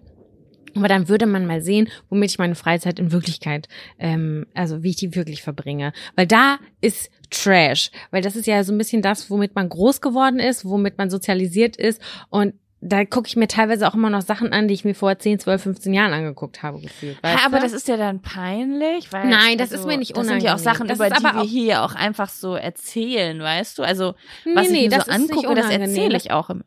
Aber 0.75 0.87
dann 0.87 1.07
würde 1.09 1.25
man 1.25 1.45
mal 1.45 1.61
sehen, 1.61 1.89
womit 2.09 2.31
ich 2.31 2.39
meine 2.39 2.55
Freizeit 2.55 2.99
in 2.99 3.11
Wirklichkeit, 3.11 3.67
ähm, 3.99 4.45
also 4.53 4.83
wie 4.83 4.89
ich 4.91 4.95
die 4.97 5.15
wirklich 5.15 5.41
verbringe. 5.41 5.93
Weil 6.15 6.27
da 6.27 6.57
ist 6.81 7.09
Trash. 7.29 7.91
Weil 8.11 8.21
das 8.21 8.35
ist 8.35 8.47
ja 8.47 8.63
so 8.63 8.73
ein 8.73 8.77
bisschen 8.77 9.01
das, 9.01 9.29
womit 9.29 9.55
man 9.55 9.69
groß 9.69 10.01
geworden 10.01 10.39
ist, 10.39 10.65
womit 10.65 10.97
man 10.97 11.09
sozialisiert 11.09 11.75
ist. 11.77 12.01
Und 12.29 12.53
da 12.81 13.03
gucke 13.03 13.27
ich 13.27 13.35
mir 13.35 13.47
teilweise 13.49 13.85
auch 13.89 13.93
immer 13.93 14.09
noch 14.09 14.21
Sachen 14.21 14.53
an, 14.53 14.69
die 14.69 14.73
ich 14.73 14.85
mir 14.85 14.95
vor 14.95 15.19
10, 15.19 15.39
12, 15.39 15.61
15 15.63 15.93
Jahren 15.93 16.13
angeguckt 16.13 16.63
habe, 16.63 16.79
gefühlt. 16.79 17.21
Weißt 17.21 17.37
Ja, 17.39 17.45
aber 17.45 17.57
du? 17.57 17.63
das 17.63 17.73
ist 17.73 17.89
ja 17.89 17.97
dann 17.97 18.21
peinlich, 18.21 19.11
weil. 19.11 19.27
Nein, 19.27 19.57
das 19.57 19.73
ist 19.73 19.85
mir 19.85 19.97
nicht 19.97 20.15
Das 20.15 20.25
sind 20.27 20.41
ja 20.41 20.53
auch 20.55 20.59
unangenehm. 20.59 20.63
Sachen, 20.63 20.87
Das 20.87 20.97
über 20.97 21.09
die 21.09 21.23
wir 21.23 21.43
hier 21.43 21.83
auch 21.83 21.93
einfach 21.95 22.29
so 22.29 22.55
erzählen, 22.55 23.37
weißt 23.37 23.77
du? 23.77 23.83
Also, 23.83 24.15
Nee, 24.45 24.55
was 24.55 24.69
nee, 24.69 24.77
ich 24.85 24.89
mir 24.91 24.97
das 24.97 25.05
so 25.07 25.11
angucke, 25.11 25.53
das 25.55 25.65
unangenehm. 25.65 25.89
erzähle 25.89 26.17
ich 26.17 26.31
auch 26.31 26.49
im. 26.49 26.63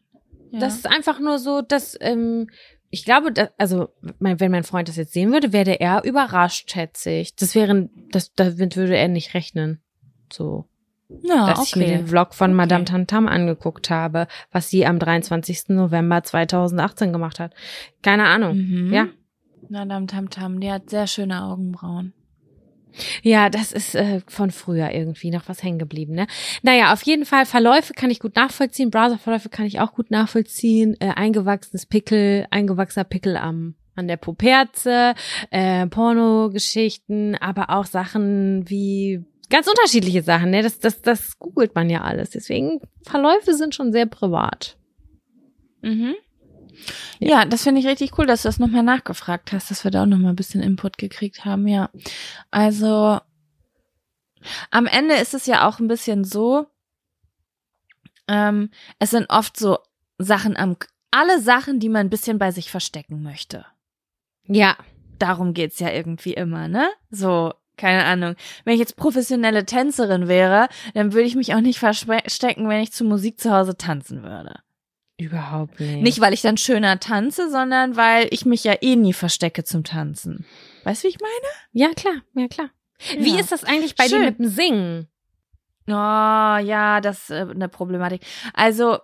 Ja. 0.50 0.60
Das 0.60 0.74
ist 0.74 0.86
einfach 0.86 1.18
nur 1.18 1.38
so, 1.38 1.62
dass 1.62 1.96
ähm, 1.98 2.48
ich 2.92 3.06
glaube, 3.06 3.32
dass, 3.32 3.48
also 3.56 3.88
mein, 4.18 4.38
wenn 4.38 4.50
mein 4.50 4.64
Freund 4.64 4.86
das 4.86 4.96
jetzt 4.96 5.14
sehen 5.14 5.32
würde, 5.32 5.54
wäre 5.54 5.80
er 5.80 6.04
überrascht, 6.04 6.70
schätze 6.70 7.10
ich. 7.10 7.34
Das 7.34 7.54
wäre, 7.54 7.88
das, 8.10 8.34
damit 8.34 8.76
würde 8.76 8.98
er 8.98 9.08
nicht 9.08 9.32
rechnen. 9.32 9.80
So, 10.30 10.66
ja, 11.08 11.46
dass 11.46 11.64
ich 11.64 11.74
mir 11.74 11.86
den 11.86 12.06
Vlog 12.06 12.34
von 12.34 12.50
Okay. 12.50 12.56
Madame 12.56 12.84
Tantam 12.84 13.28
angeguckt 13.28 13.88
habe, 13.88 14.28
was 14.50 14.68
sie 14.68 14.84
am 14.84 14.98
23. 14.98 15.70
November 15.70 16.22
2018 16.22 17.14
gemacht 17.14 17.40
hat. 17.40 17.54
Keine 18.02 18.26
Ahnung. 18.26 18.58
Mhm. 18.58 18.92
Ja. 18.92 19.08
Madame 19.70 20.06
Tam 20.06 20.28
Tam, 20.28 20.60
die 20.60 20.70
hat 20.70 20.90
sehr 20.90 21.06
schöne 21.06 21.44
Augenbrauen. 21.44 22.12
Ja, 23.22 23.50
das 23.50 23.72
ist 23.72 23.94
äh, 23.94 24.20
von 24.26 24.50
früher 24.50 24.90
irgendwie 24.92 25.30
noch 25.30 25.48
was 25.48 25.62
hängen 25.62 25.78
geblieben, 25.78 26.14
ne? 26.14 26.26
Naja, 26.62 26.92
auf 26.92 27.02
jeden 27.02 27.24
Fall 27.24 27.46
Verläufe 27.46 27.94
kann 27.94 28.10
ich 28.10 28.20
gut 28.20 28.36
nachvollziehen, 28.36 28.90
Browserverläufe 28.90 29.48
kann 29.48 29.66
ich 29.66 29.80
auch 29.80 29.94
gut 29.94 30.10
nachvollziehen, 30.10 30.96
äh, 31.00 31.08
eingewachsenes 31.08 31.86
Pickel, 31.86 32.46
eingewachsener 32.50 33.04
Pickel 33.04 33.36
am 33.36 33.74
an 33.94 34.08
der 34.08 34.16
Puperze, 34.16 35.14
äh, 35.50 35.86
Pornogeschichten, 35.86 37.36
aber 37.36 37.68
auch 37.70 37.84
Sachen 37.84 38.68
wie 38.70 39.22
ganz 39.50 39.68
unterschiedliche 39.68 40.22
Sachen, 40.22 40.50
ne? 40.50 40.62
Das, 40.62 40.78
das, 40.78 41.02
das 41.02 41.38
googelt 41.38 41.74
man 41.74 41.90
ja 41.90 42.00
alles. 42.00 42.30
Deswegen 42.30 42.80
Verläufe 43.02 43.54
sind 43.54 43.74
schon 43.74 43.92
sehr 43.92 44.06
privat. 44.06 44.78
Mhm. 45.82 46.14
Ja, 47.18 47.44
das 47.44 47.62
finde 47.62 47.80
ich 47.80 47.86
richtig 47.86 48.18
cool, 48.18 48.26
dass 48.26 48.42
du 48.42 48.48
das 48.48 48.58
nochmal 48.58 48.82
nachgefragt 48.82 49.52
hast, 49.52 49.70
dass 49.70 49.84
wir 49.84 49.90
da 49.90 50.02
auch 50.02 50.06
nochmal 50.06 50.32
ein 50.32 50.36
bisschen 50.36 50.62
Input 50.62 50.98
gekriegt 50.98 51.44
haben, 51.44 51.66
ja. 51.66 51.90
Also, 52.50 53.20
am 54.70 54.86
Ende 54.86 55.14
ist 55.14 55.34
es 55.34 55.46
ja 55.46 55.68
auch 55.68 55.78
ein 55.78 55.88
bisschen 55.88 56.24
so, 56.24 56.66
ähm, 58.28 58.70
es 58.98 59.10
sind 59.10 59.30
oft 59.30 59.56
so 59.56 59.78
Sachen 60.18 60.56
am, 60.56 60.76
alle 61.10 61.40
Sachen, 61.40 61.80
die 61.80 61.88
man 61.88 62.06
ein 62.06 62.10
bisschen 62.10 62.38
bei 62.38 62.50
sich 62.50 62.70
verstecken 62.70 63.22
möchte. 63.22 63.66
Ja, 64.46 64.76
Darum 65.22 65.54
geht's 65.54 65.78
ja 65.78 65.88
irgendwie 65.88 66.34
immer, 66.34 66.66
ne? 66.66 66.90
So, 67.08 67.54
keine 67.76 68.04
Ahnung. 68.06 68.34
Wenn 68.64 68.74
ich 68.74 68.80
jetzt 68.80 68.96
professionelle 68.96 69.64
Tänzerin 69.64 70.26
wäre, 70.26 70.66
dann 70.94 71.12
würde 71.12 71.28
ich 71.28 71.36
mich 71.36 71.54
auch 71.54 71.60
nicht 71.60 71.78
verstecken, 71.78 72.68
wenn 72.68 72.82
ich 72.82 72.90
zu 72.90 73.04
Musik 73.04 73.38
zu 73.38 73.52
Hause 73.52 73.76
tanzen 73.76 74.24
würde. 74.24 74.58
Überhaupt 75.22 75.78
nicht. 75.80 76.02
Nicht, 76.02 76.20
weil 76.20 76.32
ich 76.32 76.42
dann 76.42 76.56
schöner 76.56 77.00
tanze, 77.00 77.50
sondern 77.50 77.96
weil 77.96 78.28
ich 78.30 78.44
mich 78.46 78.64
ja 78.64 78.74
eh 78.80 78.96
nie 78.96 79.12
verstecke 79.12 79.64
zum 79.64 79.84
Tanzen. 79.84 80.44
Weißt 80.84 81.02
du, 81.02 81.08
wie 81.08 81.12
ich 81.12 81.20
meine? 81.20 81.32
Ja, 81.72 81.92
klar, 81.94 82.14
ja 82.34 82.48
klar. 82.48 82.70
Wie 83.18 83.34
Ja. 83.34 83.40
ist 83.40 83.50
das 83.52 83.64
eigentlich 83.64 83.94
bei 83.96 84.04
dir 84.04 84.16
Schön. 84.16 84.24
mit 84.24 84.38
dem 84.38 84.48
Singen? 84.48 85.08
Oh, 85.88 85.92
ja, 85.92 87.00
das 87.00 87.22
ist 87.24 87.30
äh, 87.30 87.46
eine 87.50 87.68
Problematik. 87.68 88.22
Also, 88.54 88.98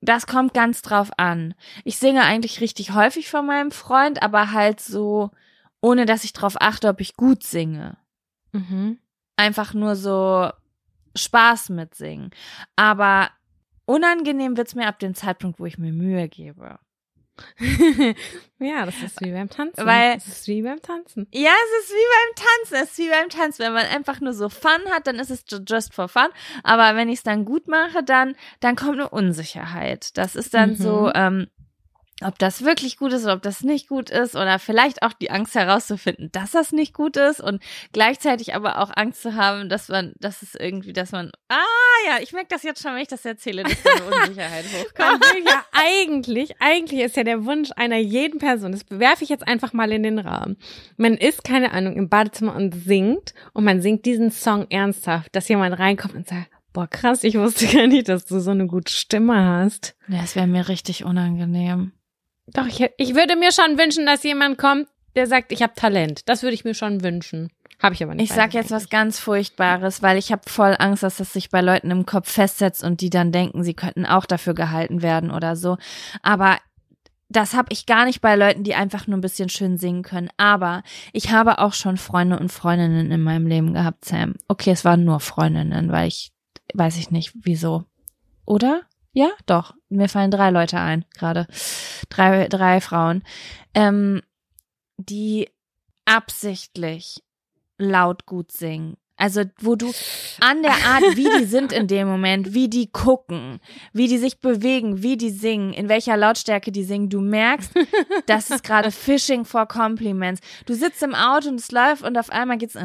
das 0.00 0.26
kommt 0.26 0.54
ganz 0.54 0.82
drauf 0.82 1.10
an. 1.18 1.54
Ich 1.84 1.98
singe 1.98 2.24
eigentlich 2.24 2.60
richtig 2.60 2.92
häufig 2.92 3.28
von 3.30 3.46
meinem 3.46 3.70
Freund, 3.70 4.22
aber 4.22 4.50
halt 4.52 4.80
so, 4.80 5.30
ohne 5.80 6.06
dass 6.06 6.24
ich 6.24 6.32
drauf 6.32 6.56
achte, 6.60 6.88
ob 6.88 7.00
ich 7.00 7.16
gut 7.16 7.44
singe. 7.44 7.96
Mhm. 8.52 8.98
Einfach 9.36 9.72
nur 9.74 9.94
so 9.96 10.50
Spaß 11.16 11.68
mit 11.70 11.94
singen. 11.94 12.30
Aber 12.76 13.28
unangenehm 13.90 14.56
wird's 14.56 14.74
mir 14.74 14.86
ab 14.86 14.98
dem 14.98 15.14
Zeitpunkt, 15.14 15.58
wo 15.60 15.66
ich 15.66 15.78
mir 15.78 15.92
Mühe 15.92 16.28
gebe. 16.28 16.78
ja, 18.58 18.84
das 18.84 19.02
ist 19.02 19.20
wie 19.22 19.30
beim 19.32 19.48
Tanzen. 19.48 19.86
Weil- 19.86 20.14
das 20.14 20.26
ist 20.26 20.48
wie 20.48 20.62
beim 20.62 20.80
Tanzen. 20.82 21.26
Ja, 21.32 21.50
es 21.50 21.84
ist 21.86 21.94
wie 21.94 22.08
beim 22.12 22.44
Tanzen. 22.46 22.74
Es 22.84 22.90
ist 22.90 22.98
wie 22.98 23.08
beim 23.08 23.28
Tanzen. 23.30 23.64
Wenn 23.64 23.72
man 23.72 23.86
einfach 23.86 24.20
nur 24.20 24.32
so 24.34 24.48
Fun 24.48 24.70
hat, 24.90 25.06
dann 25.06 25.18
ist 25.18 25.30
es 25.30 25.44
ju- 25.46 25.62
just 25.66 25.94
for 25.94 26.08
fun. 26.08 26.28
Aber 26.62 26.96
wenn 26.96 27.08
ich 27.08 27.18
es 27.18 27.22
dann 27.22 27.44
gut 27.44 27.66
mache, 27.68 28.02
dann, 28.02 28.36
dann 28.60 28.76
kommt 28.76 28.94
eine 28.94 29.08
Unsicherheit. 29.08 30.16
Das 30.18 30.36
ist 30.36 30.52
dann 30.54 30.70
Mhm. 30.70 30.76
so, 30.76 31.10
ähm, 31.14 31.46
ob 32.22 32.38
das 32.38 32.64
wirklich 32.64 32.96
gut 32.96 33.12
ist 33.12 33.24
oder 33.24 33.34
ob 33.34 33.42
das 33.42 33.62
nicht 33.62 33.88
gut 33.88 34.10
ist 34.10 34.36
oder 34.36 34.58
vielleicht 34.58 35.02
auch 35.02 35.12
die 35.12 35.30
Angst 35.30 35.54
herauszufinden, 35.54 36.30
dass 36.32 36.50
das 36.52 36.72
nicht 36.72 36.92
gut 36.94 37.16
ist 37.16 37.40
und 37.40 37.62
gleichzeitig 37.92 38.54
aber 38.54 38.78
auch 38.78 38.90
Angst 38.94 39.22
zu 39.22 39.34
haben, 39.34 39.68
dass 39.68 39.88
man, 39.88 40.12
dass 40.18 40.42
es 40.42 40.54
irgendwie, 40.54 40.92
dass 40.92 41.12
man, 41.12 41.30
ah 41.48 41.56
ja, 42.06 42.22
ich 42.22 42.32
merke 42.32 42.48
das 42.50 42.62
jetzt 42.62 42.82
schon, 42.82 42.94
wenn 42.94 43.02
ich 43.02 43.08
das 43.08 43.24
erzähle, 43.24 43.62
dass 43.62 43.82
da 43.82 43.90
eine 43.90 44.04
Unsicherheit 44.22 44.64
Man 44.98 45.14
hochkommt. 45.14 45.34
will 45.34 45.44
ja 45.46 45.64
eigentlich, 45.72 46.60
eigentlich 46.60 47.00
ist 47.00 47.16
ja 47.16 47.24
der 47.24 47.44
Wunsch 47.44 47.70
einer 47.76 47.98
jeden 47.98 48.38
Person, 48.38 48.72
das 48.72 48.84
bewerfe 48.84 49.24
ich 49.24 49.30
jetzt 49.30 49.46
einfach 49.46 49.72
mal 49.72 49.90
in 49.92 50.02
den 50.02 50.18
Raum. 50.18 50.56
Man 50.96 51.14
ist, 51.14 51.44
keine 51.44 51.72
Ahnung, 51.72 51.96
im 51.96 52.08
Badezimmer 52.08 52.54
und 52.54 52.74
singt 52.74 53.34
und 53.52 53.64
man 53.64 53.80
singt 53.82 54.04
diesen 54.04 54.30
Song 54.30 54.66
ernsthaft, 54.70 55.34
dass 55.34 55.48
jemand 55.48 55.78
reinkommt 55.78 56.14
und 56.14 56.28
sagt, 56.28 56.50
boah 56.72 56.86
krass, 56.86 57.24
ich 57.24 57.36
wusste 57.36 57.66
gar 57.66 57.86
nicht, 57.86 58.08
dass 58.08 58.24
du 58.26 58.40
so 58.40 58.50
eine 58.52 58.66
gute 58.66 58.92
Stimme 58.92 59.44
hast. 59.44 59.96
Ja, 60.08 60.20
Das 60.20 60.36
wäre 60.36 60.46
mir 60.46 60.68
richtig 60.68 61.04
unangenehm. 61.04 61.92
Doch, 62.52 62.66
ich, 62.66 62.90
ich 62.96 63.14
würde 63.14 63.36
mir 63.36 63.52
schon 63.52 63.78
wünschen, 63.78 64.06
dass 64.06 64.22
jemand 64.22 64.58
kommt, 64.58 64.88
der 65.16 65.26
sagt, 65.26 65.52
ich 65.52 65.62
habe 65.62 65.74
Talent. 65.74 66.28
Das 66.28 66.42
würde 66.42 66.54
ich 66.54 66.64
mir 66.64 66.74
schon 66.74 67.02
wünschen. 67.02 67.50
Habe 67.82 67.94
ich 67.94 68.02
aber 68.02 68.14
nicht. 68.14 68.30
Ich 68.30 68.36
sag 68.36 68.52
jetzt 68.52 68.70
was 68.70 68.90
ganz 68.90 69.18
Furchtbares, 69.18 70.02
weil 70.02 70.18
ich 70.18 70.32
habe 70.32 70.42
voll 70.46 70.76
Angst, 70.78 71.02
dass 71.02 71.16
das 71.16 71.32
sich 71.32 71.50
bei 71.50 71.62
Leuten 71.62 71.90
im 71.90 72.04
Kopf 72.04 72.30
festsetzt 72.30 72.84
und 72.84 73.00
die 73.00 73.10
dann 73.10 73.32
denken, 73.32 73.64
sie 73.64 73.74
könnten 73.74 74.04
auch 74.04 74.26
dafür 74.26 74.54
gehalten 74.54 75.02
werden 75.02 75.30
oder 75.30 75.56
so. 75.56 75.78
Aber 76.22 76.58
das 77.30 77.54
habe 77.54 77.68
ich 77.72 77.86
gar 77.86 78.04
nicht 78.04 78.20
bei 78.20 78.36
Leuten, 78.36 78.64
die 78.64 78.74
einfach 78.74 79.06
nur 79.06 79.16
ein 79.16 79.22
bisschen 79.22 79.48
schön 79.48 79.78
singen 79.78 80.02
können. 80.02 80.28
Aber 80.36 80.82
ich 81.12 81.30
habe 81.30 81.58
auch 81.58 81.72
schon 81.72 81.96
Freunde 81.96 82.38
und 82.38 82.52
Freundinnen 82.52 83.10
in 83.10 83.22
meinem 83.22 83.46
Leben 83.46 83.72
gehabt, 83.72 84.04
Sam. 84.04 84.34
Okay, 84.48 84.72
es 84.72 84.84
waren 84.84 85.04
nur 85.04 85.20
Freundinnen, 85.20 85.90
weil 85.90 86.08
ich 86.08 86.32
weiß 86.74 86.98
ich 86.98 87.10
nicht 87.10 87.32
wieso. 87.42 87.84
Oder? 88.44 88.82
Ja, 89.12 89.30
doch. 89.46 89.74
Mir 89.90 90.08
fallen 90.08 90.30
drei 90.30 90.50
Leute 90.50 90.78
ein 90.78 91.04
gerade. 91.14 91.46
Drei, 92.08 92.48
drei 92.48 92.80
Frauen, 92.80 93.22
ähm, 93.74 94.22
die 94.96 95.50
absichtlich 96.04 97.22
laut 97.78 98.26
gut 98.26 98.52
singen. 98.52 98.96
Also, 99.16 99.42
wo 99.60 99.76
du 99.76 99.92
an 100.40 100.62
der 100.62 100.72
Art, 100.72 101.02
wie 101.14 101.28
die 101.38 101.44
sind 101.44 101.72
in 101.74 101.86
dem 101.86 102.08
Moment, 102.08 102.54
wie 102.54 102.70
die 102.70 102.90
gucken, 102.90 103.60
wie 103.92 104.08
die 104.08 104.16
sich 104.16 104.40
bewegen, 104.40 105.02
wie 105.02 105.18
die 105.18 105.28
singen, 105.28 105.74
in 105.74 105.90
welcher 105.90 106.16
Lautstärke 106.16 106.72
die 106.72 106.84
singen, 106.84 107.10
du 107.10 107.20
merkst, 107.20 107.70
das 108.26 108.50
ist 108.50 108.64
gerade 108.64 108.90
Fishing 108.90 109.44
for 109.44 109.66
Compliments. 109.66 110.40
Du 110.64 110.72
sitzt 110.72 111.02
im 111.02 111.14
Auto 111.14 111.50
und 111.50 111.60
es 111.60 111.70
läuft 111.70 112.02
und 112.02 112.16
auf 112.16 112.30
einmal 112.30 112.56
geht's 112.56 112.76
und 112.76 112.82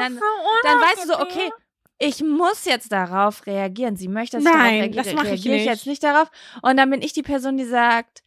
dann, 0.00 0.18
dann 0.64 0.80
weißt 0.80 1.04
du 1.04 1.08
so, 1.08 1.20
okay, 1.20 1.50
ich 1.98 2.22
muss 2.22 2.64
jetzt 2.64 2.92
darauf 2.92 3.46
reagieren. 3.46 3.96
Sie 3.96 4.08
möchte, 4.08 4.36
dass 4.36 4.44
ich 4.44 4.52
Nein, 4.52 4.58
darauf 4.58 4.72
reagiere. 4.82 5.04
das 5.04 5.14
mach 5.14 5.24
ich 5.24 5.30
reagiere 5.30 5.54
ich 5.54 5.60
nicht. 5.62 5.70
jetzt 5.70 5.86
nicht 5.86 6.02
darauf. 6.02 6.30
Und 6.62 6.76
dann 6.76 6.90
bin 6.90 7.02
ich 7.02 7.12
die 7.12 7.22
Person, 7.22 7.56
die 7.56 7.64
sagt, 7.64 8.22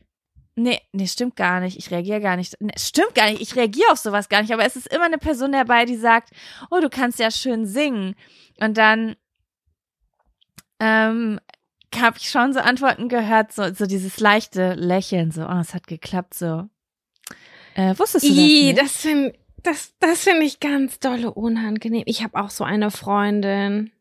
nee, 0.56 0.82
nee, 0.92 1.08
stimmt 1.08 1.36
gar 1.36 1.60
nicht. 1.60 1.78
Ich 1.78 1.92
reagiere 1.92 2.20
gar 2.20 2.36
nicht. 2.36 2.56
Nee, 2.60 2.74
stimmt 2.78 3.16
gar 3.16 3.30
nicht. 3.30 3.42
Ich 3.42 3.56
reagiere 3.56 3.92
auf 3.92 4.00
sowas 4.00 4.30
gar 4.30 4.42
nicht. 4.42 4.54
Aber 4.54 4.66
es 4.66 4.76
ist 4.76 4.88
immer 4.88 5.06
eine 5.06 5.18
Person 5.20 5.52
dabei, 5.52 5.86
die 5.86 5.98
sagt, 5.98 6.32
oh, 6.72 6.80
du 6.80 6.90
kannst 6.90 7.20
ja 7.20 7.30
schön 7.32 7.66
singen. 7.66 8.16
Und 8.60 8.78
dann 8.78 9.16
ähm, 10.80 11.40
habe 11.96 12.18
ich 12.18 12.30
schon 12.30 12.54
so 12.54 12.60
Antworten 12.60 13.10
gehört, 13.10 13.52
so, 13.52 13.74
so 13.74 13.86
dieses 13.86 14.20
leichte 14.20 14.74
Lächeln, 14.74 15.32
so, 15.32 15.46
oh, 15.46 15.60
es 15.60 15.74
hat 15.74 15.88
geklappt, 15.88 16.34
so. 16.34 16.70
Äh, 17.76 17.98
wusstest 17.98 18.26
du 18.26 18.30
das 18.30 18.38
I, 18.38 18.66
nicht? 18.68 18.82
das 18.82 18.98
finde 18.98 19.34
das, 19.64 19.94
das 20.00 20.24
finde 20.24 20.46
ich 20.46 20.60
ganz 20.60 21.00
dolle 21.00 21.32
unangenehm. 21.32 22.04
Ich 22.06 22.24
habe 22.24 22.40
auch 22.40 22.50
so 22.50 22.64
eine 22.64 22.92
Freundin. 22.92 23.92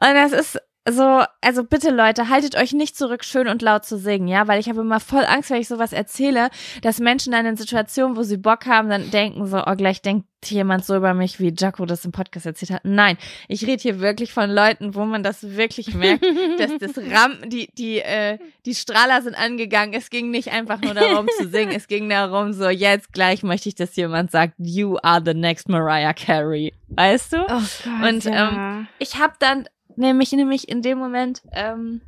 Und 0.00 0.14
das 0.14 0.32
ist 0.32 0.60
so, 0.88 1.22
also 1.40 1.62
bitte 1.64 1.90
Leute, 1.90 2.28
haltet 2.28 2.56
euch 2.56 2.72
nicht 2.72 2.96
zurück, 2.96 3.24
schön 3.24 3.46
und 3.46 3.62
laut 3.62 3.84
zu 3.84 3.98
singen, 3.98 4.26
ja, 4.26 4.48
weil 4.48 4.58
ich 4.58 4.68
habe 4.68 4.80
immer 4.80 4.98
voll 4.98 5.24
Angst, 5.24 5.50
wenn 5.50 5.60
ich 5.60 5.68
sowas 5.68 5.92
erzähle, 5.92 6.50
dass 6.82 6.98
Menschen 6.98 7.32
dann 7.32 7.46
in 7.46 7.56
Situationen, 7.56 8.16
wo 8.16 8.24
sie 8.24 8.36
Bock 8.36 8.66
haben, 8.66 8.88
dann 8.90 9.10
denken 9.12 9.46
so, 9.46 9.62
oh, 9.64 9.76
gleich 9.76 10.02
denkt 10.02 10.26
jemand 10.44 10.84
so 10.84 10.96
über 10.96 11.14
mich, 11.14 11.38
wie 11.38 11.54
Jaco 11.56 11.86
das 11.86 12.04
im 12.04 12.10
Podcast 12.10 12.46
erzählt 12.46 12.72
hat. 12.72 12.80
Nein, 12.84 13.16
ich 13.46 13.64
rede 13.64 13.80
hier 13.80 14.00
wirklich 14.00 14.32
von 14.32 14.50
Leuten, 14.50 14.96
wo 14.96 15.04
man 15.04 15.22
das 15.22 15.56
wirklich 15.56 15.94
merkt, 15.94 16.24
dass 16.58 16.72
das 16.80 16.98
Ram, 17.12 17.38
die, 17.46 17.68
die, 17.78 18.00
äh, 18.00 18.38
die 18.66 18.74
Strahler 18.74 19.22
sind 19.22 19.36
angegangen. 19.36 19.94
Es 19.94 20.10
ging 20.10 20.30
nicht 20.30 20.50
einfach 20.50 20.80
nur 20.80 20.94
darum 20.94 21.28
zu 21.38 21.48
singen, 21.48 21.70
es 21.70 21.86
ging 21.86 22.08
darum, 22.08 22.52
so, 22.52 22.68
jetzt 22.68 23.12
gleich 23.12 23.44
möchte 23.44 23.68
ich, 23.68 23.76
dass 23.76 23.94
jemand 23.94 24.32
sagt, 24.32 24.54
you 24.58 24.96
are 25.04 25.22
the 25.24 25.34
next 25.34 25.68
Mariah 25.68 26.12
Carey. 26.12 26.74
Weißt 26.88 27.34
du? 27.34 27.42
Oh 27.42 27.62
Gott, 27.84 28.08
Und, 28.08 28.26
ähm, 28.26 28.88
ich 28.98 29.20
habe 29.20 29.34
dann 29.38 29.68
nämlich 29.98 30.32
nämlich 30.32 30.68
in 30.68 30.82
dem 30.82 30.98
Moment 30.98 31.42
ähm, 31.52 32.00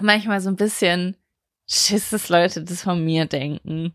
manchmal 0.00 0.40
so 0.40 0.48
ein 0.50 0.56
bisschen 0.56 1.16
Schiss, 1.68 2.10
dass 2.10 2.28
Leute 2.28 2.62
das 2.62 2.82
von 2.82 3.04
mir 3.04 3.26
denken. 3.26 3.94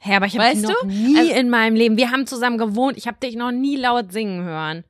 Hä, 0.00 0.16
aber 0.16 0.26
ich 0.26 0.38
habe 0.38 0.48
weißt 0.48 0.62
noch 0.62 0.80
du? 0.82 0.86
nie 0.86 1.18
Also- 1.18 1.32
in 1.32 1.50
meinem 1.50 1.74
Leben. 1.76 1.96
Wir 1.96 2.10
haben 2.10 2.26
zusammen 2.26 2.58
gewohnt. 2.58 2.96
Ich 2.96 3.06
habe 3.06 3.18
dich 3.22 3.36
noch 3.36 3.52
nie 3.52 3.76
laut 3.76 4.12
singen 4.12 4.44
hören. 4.44 4.84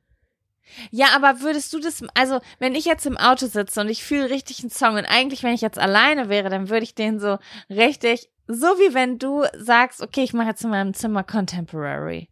Ja, 0.91 1.07
aber 1.15 1.41
würdest 1.41 1.71
du 1.73 1.79
das, 1.79 2.03
also 2.15 2.39
wenn 2.59 2.75
ich 2.75 2.85
jetzt 2.85 3.05
im 3.05 3.17
Auto 3.17 3.45
sitze 3.47 3.79
und 3.81 3.87
ich 3.89 4.03
fühle 4.03 4.29
richtig 4.29 4.59
einen 4.61 4.71
Song 4.71 4.95
und 4.95 5.05
eigentlich, 5.05 5.43
wenn 5.43 5.53
ich 5.53 5.61
jetzt 5.61 5.77
alleine 5.79 6.27
wäre, 6.27 6.49
dann 6.49 6.69
würde 6.69 6.83
ich 6.83 6.95
den 6.95 7.19
so 7.19 7.37
richtig, 7.69 8.29
so 8.47 8.65
wie 8.79 8.93
wenn 8.93 9.17
du 9.19 9.43
sagst, 9.57 10.01
okay, 10.01 10.23
ich 10.23 10.33
mache 10.33 10.49
jetzt 10.49 10.63
in 10.63 10.71
meinem 10.71 10.93
Zimmer 10.93 11.23
Contemporary. 11.23 12.29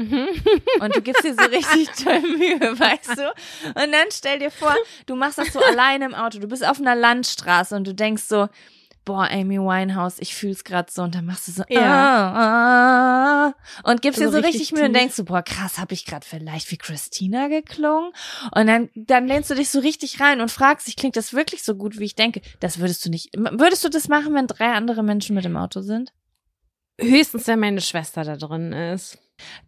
Mhm. 0.00 0.28
Und 0.80 0.96
du 0.96 1.02
gibst 1.02 1.24
dir 1.24 1.34
so 1.34 1.44
richtig 1.44 1.88
toll 2.02 2.20
Mühe, 2.22 2.78
weißt 2.78 3.18
du? 3.18 3.28
Und 3.68 3.92
dann 3.92 4.08
stell 4.10 4.38
dir 4.38 4.50
vor, 4.50 4.74
du 5.06 5.14
machst 5.14 5.38
das 5.38 5.52
so 5.52 5.60
alleine 5.60 6.06
im 6.06 6.14
Auto, 6.14 6.38
du 6.38 6.48
bist 6.48 6.66
auf 6.66 6.80
einer 6.80 6.94
Landstraße 6.94 7.76
und 7.76 7.86
du 7.86 7.94
denkst 7.94 8.22
so, 8.22 8.48
boah, 9.04 9.28
Amy 9.30 9.58
Winehouse, 9.58 10.18
ich 10.20 10.34
fühl's 10.34 10.64
grad 10.64 10.90
so 10.90 11.02
und 11.02 11.14
dann 11.14 11.26
machst 11.26 11.48
du 11.48 11.52
so 11.52 11.64
Ja. 11.68 11.82
ah, 11.82 13.46
ah, 13.48 13.54
und 13.90 14.02
gibst 14.02 14.18
So 14.20 14.26
dir 14.26 14.30
so 14.30 14.36
richtig, 14.38 14.54
richtig 14.60 14.72
Mühe 14.72 14.84
und 14.86 14.92
denkst 14.94 15.16
so, 15.16 15.24
boah, 15.24 15.42
krass, 15.42 15.78
hab 15.78 15.92
ich 15.92 16.06
grad 16.06 16.24
vielleicht 16.24 16.70
wie 16.70 16.76
Christina 16.78 17.48
geklungen? 17.48 18.12
Und 18.54 18.66
dann 18.66 18.88
dann 18.94 19.26
lehnst 19.26 19.50
du 19.50 19.54
dich 19.54 19.68
so 19.68 19.80
richtig 19.80 20.20
rein 20.20 20.40
und 20.40 20.50
fragst 20.50 20.86
dich, 20.86 20.96
klingt 20.96 21.16
das 21.16 21.32
wirklich 21.32 21.62
so 21.62 21.74
gut, 21.74 21.98
wie 21.98 22.04
ich 22.04 22.14
denke? 22.14 22.40
Das 22.60 22.78
würdest 22.78 23.04
du 23.04 23.10
nicht 23.10 23.30
würdest 23.34 23.84
du 23.84 23.88
das 23.88 24.08
machen, 24.08 24.34
wenn 24.34 24.46
drei 24.46 24.72
andere 24.72 25.02
Menschen 25.02 25.34
mit 25.34 25.44
im 25.44 25.56
Auto 25.56 25.80
sind? 25.82 26.12
Höchstens, 27.00 27.46
wenn 27.46 27.60
meine 27.60 27.80
Schwester 27.80 28.24
da 28.24 28.36
drin 28.36 28.72
ist. 28.72 29.18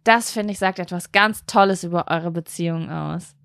Das 0.03 0.31
finde 0.31 0.53
ich 0.53 0.59
sagt 0.59 0.79
etwas 0.79 1.11
ganz 1.11 1.45
tolles 1.45 1.83
über 1.83 2.05
eure 2.09 2.31
Beziehung 2.31 2.89
aus. 2.89 3.35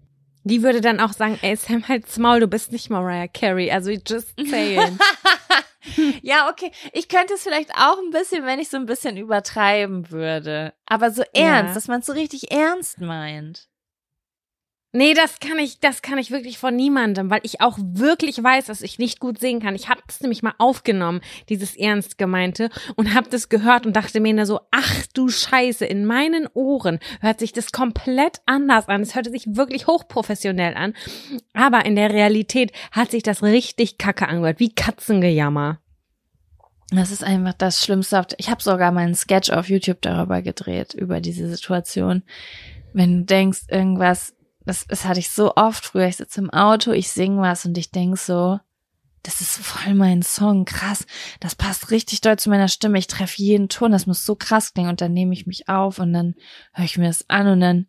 Die 0.45 0.63
würde 0.63 0.81
dann 0.81 1.01
auch 1.01 1.13
sagen, 1.13 1.39
ey 1.43 1.57
Sam, 1.57 1.87
halt's 1.89 2.17
Maul, 2.19 2.41
du 2.41 2.47
bist 2.49 2.73
nicht 2.73 2.89
Mariah 2.91 3.29
Carey. 3.29 3.71
Also 3.71 3.91
just 3.91 4.35
saying. 4.39 4.99
Ja, 6.23 6.51
okay. 6.51 6.71
Ich 6.93 7.09
könnte 7.09 7.35
es 7.35 7.43
vielleicht 7.45 7.71
auch 7.75 7.97
ein 7.99 8.11
bisschen, 8.11 8.45
wenn 8.45 8.59
ich 8.59 8.69
so 8.69 8.77
ein 8.77 8.85
bisschen 8.85 9.17
übertreiben 9.17 10.11
würde. 10.11 10.75
Aber 10.87 11.11
so 11.11 11.23
ernst, 11.33 11.69
Ja. 11.71 11.75
dass 11.75 11.89
man 11.89 12.01
es 12.01 12.07
so 12.07 12.13
richtig 12.13 12.51
ernst 12.53 13.01
meint. 13.01 13.69
Nee, 14.99 15.15
das 15.15 15.39
kann 15.39 15.61
ich, 15.61 15.79
das 15.79 16.03
kann 16.03 16.19
ich 16.19 16.33
wirklich 16.33 16.59
von 16.59 16.75
niemandem, 16.75 17.31
weil 17.31 17.39
ich 17.45 17.61
auch 17.61 17.79
wirklich 17.81 18.43
weiß, 18.43 18.67
dass 18.67 18.83
ich 18.83 18.99
nicht 18.99 19.21
gut 19.21 19.39
singen 19.39 19.63
kann. 19.63 19.77
Ich 19.77 19.89
habe 19.89 20.01
das 20.05 20.21
nämlich 20.23 20.43
mal 20.43 20.55
aufgenommen, 20.59 21.21
dieses 21.49 21.77
ernst 21.77 22.19
gemeinte, 22.19 22.69
und 22.97 23.15
habe 23.15 23.31
das 23.31 23.49
gehört 23.49 23.87
und 23.87 23.95
dachte 23.95 24.19
mir 24.19 24.35
nur 24.35 24.45
so, 24.45 24.59
ach 24.73 25.07
du 25.15 25.29
Scheiße, 25.29 25.87
in 25.87 26.05
meinen 26.05 26.49
Ohren 26.53 26.99
hört 27.21 27.39
sich 27.39 27.53
das 27.53 27.71
komplett 27.71 28.41
anders 28.45 28.89
an. 28.89 29.03
Es 29.03 29.15
hörte 29.15 29.31
sich 29.31 29.45
wirklich 29.47 29.87
hochprofessionell 29.87 30.75
an, 30.75 30.95
aber 31.55 31.87
in 31.87 31.95
der 31.95 32.13
Realität 32.13 32.73
hat 32.91 33.13
sich 33.13 33.23
das 33.23 33.45
richtig 33.45 33.99
kacke 33.99 34.27
angehört, 34.27 34.59
wie 34.59 34.75
Katzengejammer. 34.75 35.79
Das 36.91 37.13
ist 37.13 37.23
einfach 37.23 37.53
das 37.53 37.85
Schlimmste. 37.85 38.27
Ich 38.39 38.51
habe 38.51 38.61
sogar 38.61 38.91
meinen 38.91 39.15
Sketch 39.15 39.51
auf 39.51 39.69
YouTube 39.69 40.03
darüber 40.03 40.43
gedreht, 40.43 40.93
über 40.93 41.21
diese 41.21 41.49
Situation. 41.49 42.25
Wenn 42.93 43.19
du 43.19 43.25
denkst, 43.27 43.67
irgendwas, 43.69 44.35
das, 44.69 44.87
das 44.87 45.05
hatte 45.05 45.19
ich 45.21 45.31
so 45.31 45.55
oft 45.57 45.85
früher. 45.85 46.07
Ich 46.07 46.17
sitze 46.17 46.41
im 46.41 46.51
Auto, 46.51 46.93
ich 46.93 47.11
singe 47.11 47.41
was 47.41 47.65
und 47.65 47.77
ich 47.79 47.91
denk 47.91 48.19
so, 48.19 48.61
das 49.23 49.41
ist 49.41 49.59
voll 49.59 49.95
mein 49.95 50.23
Song, 50.23 50.65
krass. 50.65 51.05
Das 51.41 51.55
passt 51.55 51.91
richtig 51.91 52.21
doll 52.21 52.39
zu 52.39 52.51
meiner 52.51 52.69
Stimme. 52.69 52.99
Ich 52.99 53.09
treffe 53.09 53.43
jeden 53.43 53.69
Ton, 53.69 53.91
das 53.91 54.07
muss 54.07 54.25
so 54.25 54.37
krass 54.37 54.73
klingen. 54.73 54.91
Und 54.91 55.01
dann 55.01 55.13
nehme 55.13 55.33
ich 55.35 55.47
mich 55.47 55.69
auf 55.69 55.99
und 55.99 56.13
dann 56.13 56.35
höre 56.73 56.85
ich 56.85 56.97
mir 56.99 57.09
das 57.09 57.29
an 57.29 57.49
und 57.49 57.61
dann 57.61 57.87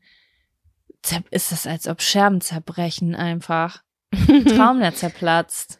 ist 1.31 1.51
das, 1.51 1.67
als 1.67 1.87
ob 1.87 2.01
Scherben 2.01 2.41
zerbrechen 2.41 3.15
einfach. 3.15 3.83
Traum, 4.47 4.79
der 4.79 4.95
zerplatzt. 4.95 5.79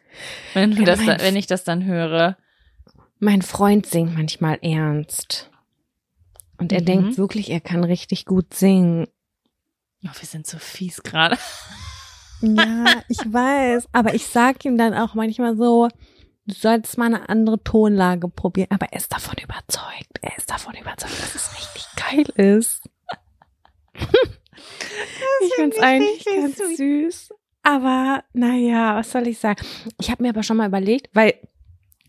Wenn, 0.54 0.74
du 0.74 0.84
das, 0.84 1.00
wenn 1.00 1.36
ich 1.36 1.46
das 1.46 1.64
dann 1.64 1.84
höre. 1.84 2.36
Mein 3.18 3.42
Freund 3.42 3.86
singt 3.86 4.14
manchmal 4.16 4.58
ernst. 4.62 5.50
Und 6.58 6.72
er 6.72 6.80
Mhm. 6.80 6.86
denkt 6.86 7.18
wirklich, 7.18 7.50
er 7.50 7.60
kann 7.60 7.84
richtig 7.84 8.24
gut 8.24 8.54
singen. 8.54 9.08
Oh, 10.04 10.10
wir 10.18 10.26
sind 10.26 10.46
so 10.46 10.58
fies 10.58 11.02
gerade. 11.02 11.36
Ja, 12.42 13.02
ich 13.08 13.18
weiß. 13.18 13.88
Aber 13.92 14.14
ich 14.14 14.26
sag 14.26 14.64
ihm 14.64 14.78
dann 14.78 14.94
auch 14.94 15.14
manchmal 15.14 15.56
so, 15.56 15.88
du 16.46 16.54
solltest 16.54 16.96
mal 16.96 17.06
eine 17.06 17.28
andere 17.28 17.62
Tonlage 17.62 18.28
probieren. 18.28 18.68
Aber 18.70 18.86
er 18.86 18.98
ist 18.98 19.12
davon 19.12 19.36
überzeugt. 19.42 20.18
Er 20.22 20.36
ist 20.36 20.50
davon 20.50 20.74
überzeugt, 20.74 21.20
dass 21.20 21.34
es 21.34 21.50
richtig 21.56 21.86
geil 21.96 22.56
ist. 22.56 22.88
ich 25.42 25.54
find's 25.54 25.78
eigentlich 25.78 26.24
ganz 26.24 26.56
süß. 26.76 27.34
Aber 27.62 28.24
naja, 28.32 28.96
was 28.96 29.10
soll 29.12 29.26
ich 29.26 29.38
sagen? 29.38 29.64
Ich 30.00 30.10
habe 30.10 30.22
mir 30.22 30.30
aber 30.30 30.42
schon 30.42 30.56
mal 30.56 30.68
überlegt, 30.68 31.10
weil 31.12 31.34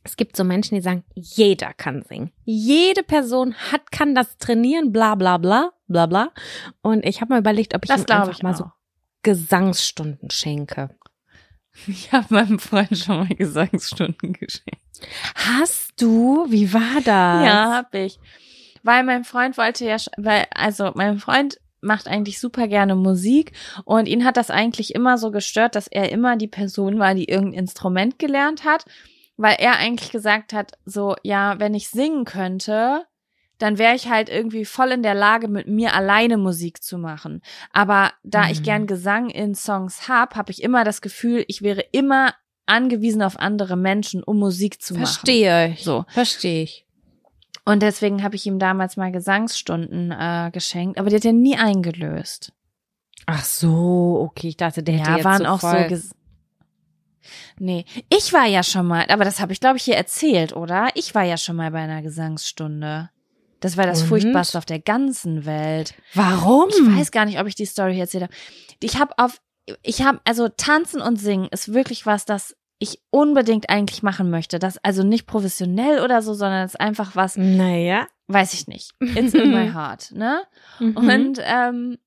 es 0.04 0.18
gibt 0.18 0.36
so 0.36 0.44
Menschen, 0.44 0.76
die 0.76 0.82
sagen, 0.82 1.04
jeder 1.14 1.74
kann 1.74 2.04
singen. 2.04 2.32
Jede 2.44 3.04
Person 3.04 3.54
hat, 3.72 3.92
kann 3.92 4.16
das 4.16 4.38
trainieren, 4.38 4.92
bla 4.92 5.16
bla 5.16 5.38
bla, 5.38 5.72
bla 5.88 6.06
bla. 6.08 6.32
Und 6.82 7.06
ich 7.06 7.22
habe 7.22 7.34
mal 7.34 7.40
überlegt, 7.40 7.76
ob 7.76 7.84
ich 7.84 7.90
Das 7.90 8.02
ihm 8.02 8.12
einfach 8.12 8.32
ich 8.32 8.44
mal 8.44 8.54
auch. 8.54 8.58
so 8.58 8.72
Gesangsstunden 9.24 10.32
schenke. 10.32 10.90
Ich 11.88 12.12
habe 12.12 12.34
meinem 12.34 12.60
Freund 12.60 12.98
schon 12.98 13.20
mal 13.20 13.36
Gesangsstunden 13.36 14.34
geschenkt. 14.34 14.82
Hast 15.36 15.94
du? 16.02 16.46
Wie 16.50 16.74
war 16.74 16.98
das? 16.98 17.46
Ja, 17.46 17.72
hab 17.76 17.96
ich. 17.96 18.20
Weil 18.84 19.04
mein 19.04 19.24
Freund 19.24 19.58
wollte 19.58 19.86
ja, 19.86 19.98
weil, 20.18 20.46
also 20.54 20.92
mein 20.96 21.20
Freund 21.20 21.60
macht 21.82 22.08
eigentlich 22.08 22.40
super 22.40 22.68
gerne 22.68 22.96
Musik 22.96 23.54
und 23.86 24.08
ihn 24.08 24.26
hat 24.26 24.38
das 24.38 24.52
eigentlich 24.52 24.94
immer 24.94 25.18
so 25.18 25.32
gestört, 25.32 25.76
dass 25.76 25.88
er 25.88 26.12
immer 26.12 26.36
die 26.38 26.48
Person 26.48 27.00
war, 27.00 27.16
die 27.16 27.26
irgendein 27.26 27.62
Instrument 27.62 28.20
gelernt 28.20 28.66
hat, 28.66 28.86
weil 29.42 29.56
er 29.60 29.78
eigentlich 29.78 30.12
gesagt 30.12 30.54
hat, 30.54 30.74
so, 30.86 31.16
ja, 31.24 31.60
wenn 31.60 31.74
ich 31.74 31.90
singen 31.90 32.26
könnte, 32.26 33.06
dann 33.58 33.78
wäre 33.78 33.96
ich 33.96 34.10
halt 34.10 34.30
irgendwie 34.30 34.66
voll 34.66 34.92
in 34.92 35.04
der 35.04 35.14
Lage, 35.14 35.48
mit 35.48 35.68
mir 35.68 35.94
alleine 35.94 36.38
Musik 36.38 36.82
zu 36.84 36.98
machen. 36.98 37.42
Aber 37.72 38.12
da 38.24 38.50
ich 38.50 38.60
Mhm. 38.62 38.64
gern 38.64 38.88
Gesang 38.88 39.30
in 39.30 39.54
Songs 39.54 40.08
hab, 40.08 40.36
habe 40.36 40.52
ich 40.52 40.64
immer 40.64 40.84
das 40.84 41.02
Gefühl, 41.02 41.46
ich 41.48 41.62
wäre 41.62 41.82
immer 41.92 42.34
angewiesen 42.66 43.22
auf 43.22 43.40
andere 43.40 43.76
Menschen, 43.76 44.24
um 44.24 44.40
Musik 44.40 44.82
zu 44.82 44.94
machen. 44.94 45.06
Verstehe 45.06 45.70
ich. 45.70 45.84
So. 45.84 46.06
Verstehe 46.10 46.64
ich. 46.64 46.86
Und 47.66 47.84
deswegen 47.84 48.24
habe 48.24 48.36
ich 48.36 48.46
ihm 48.48 48.58
damals 48.58 48.98
mal 48.98 49.12
Gesangsstunden 49.12 50.12
äh, 50.12 50.50
geschenkt, 50.52 51.00
aber 51.00 51.10
die 51.10 51.18
hat 51.18 51.26
er 51.26 51.34
nie 51.34 51.58
eingelöst. 51.58 52.54
Ach 53.28 53.44
so, 53.44 54.20
okay. 54.28 54.48
Ich 54.50 54.58
dachte, 54.58 54.82
der 54.82 54.96
hätte 54.96 55.10
ja, 55.12 55.16
jetzt 55.18 55.26
waren 55.26 55.44
so 55.44 55.46
auch 55.46 55.60
voll 55.60 55.88
so. 55.96 56.10
Nee, 57.60 57.86
ich 58.10 58.34
war 58.34 58.46
ja 58.46 58.64
schon 58.64 58.88
mal, 58.88 59.06
aber 59.10 59.24
das 59.24 59.40
habe 59.40 59.54
ich 59.54 59.60
glaube 59.60 59.78
ich 59.78 59.84
hier 59.84 59.96
erzählt, 59.96 60.54
oder? 60.56 60.90
Ich 60.96 61.14
war 61.16 61.24
ja 61.24 61.38
schon 61.38 61.56
mal 61.56 61.72
bei 61.72 61.80
einer 61.80 62.02
Gesangsstunde. 62.02 63.10
Das 63.60 63.78
war 63.78 63.86
das 63.86 64.02
Und? 64.02 64.08
furchtbarste 64.08 64.58
auf 64.58 64.66
der 64.66 64.80
ganzen 64.80 65.46
Welt. 65.46 65.94
Warum? 66.16 66.70
Ich 66.70 66.98
weiß 66.98 67.12
gar 67.12 67.26
nicht, 67.26 67.40
ob 67.40 67.46
ich 67.48 67.56
die 67.56 67.66
Story 67.66 67.94
hier 67.94 68.04
erzählt 68.04 68.24
habe. 68.24 68.34
Ich 68.82 69.00
habe 69.00 69.14
auf, 69.18 69.40
ich 69.84 70.02
habe, 70.02 70.20
also 70.24 70.50
tanzen 70.50 71.00
und 71.00 71.18
singen 71.18 71.48
ist 71.52 71.72
wirklich 71.74 72.06
was, 72.08 72.26
das 72.26 72.56
ich 72.80 73.00
unbedingt 73.12 73.70
eigentlich 73.70 74.02
machen 74.02 74.32
möchte. 74.32 74.58
Das 74.58 74.80
also 74.84 75.04
nicht 75.04 75.28
professionell 75.28 76.00
oder 76.04 76.24
so, 76.24 76.34
sondern 76.34 76.66
es 76.66 76.72
ist 76.74 76.80
einfach 76.80 77.16
was, 77.16 77.38
Naja. 77.38 78.08
weiß 78.28 78.56
ich 78.56 78.68
nicht. 78.68 78.94
It's 79.00 79.36
in 79.36 79.52
my 79.52 79.70
heart, 79.74 80.12
ne? 80.14 80.42
Mhm. 80.80 80.98
Und 80.98 81.40
ähm, 81.44 82.00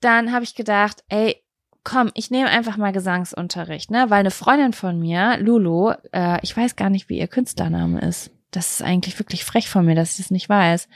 dann 0.00 0.32
habe 0.32 0.44
ich 0.44 0.54
gedacht, 0.54 1.02
ey, 1.08 1.42
komm, 1.86 2.10
ich 2.14 2.32
nehme 2.32 2.50
einfach 2.50 2.76
mal 2.76 2.90
Gesangsunterricht, 2.90 3.92
ne? 3.92 4.06
Weil 4.08 4.18
eine 4.18 4.32
Freundin 4.32 4.72
von 4.72 4.98
mir, 4.98 5.38
Lulu, 5.38 5.92
äh, 6.12 6.38
ich 6.42 6.54
weiß 6.56 6.74
gar 6.74 6.90
nicht, 6.90 7.08
wie 7.08 7.18
ihr 7.18 7.28
Künstlername 7.28 8.00
ist. 8.00 8.32
Das 8.50 8.72
ist 8.72 8.82
eigentlich 8.82 9.16
wirklich 9.20 9.44
frech 9.44 9.70
von 9.70 9.86
mir, 9.86 9.94
dass 9.94 10.12
ich 10.12 10.16
das 10.24 10.32
nicht 10.32 10.48
weiß. 10.48 10.88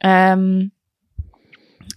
Ähm, 0.00 0.70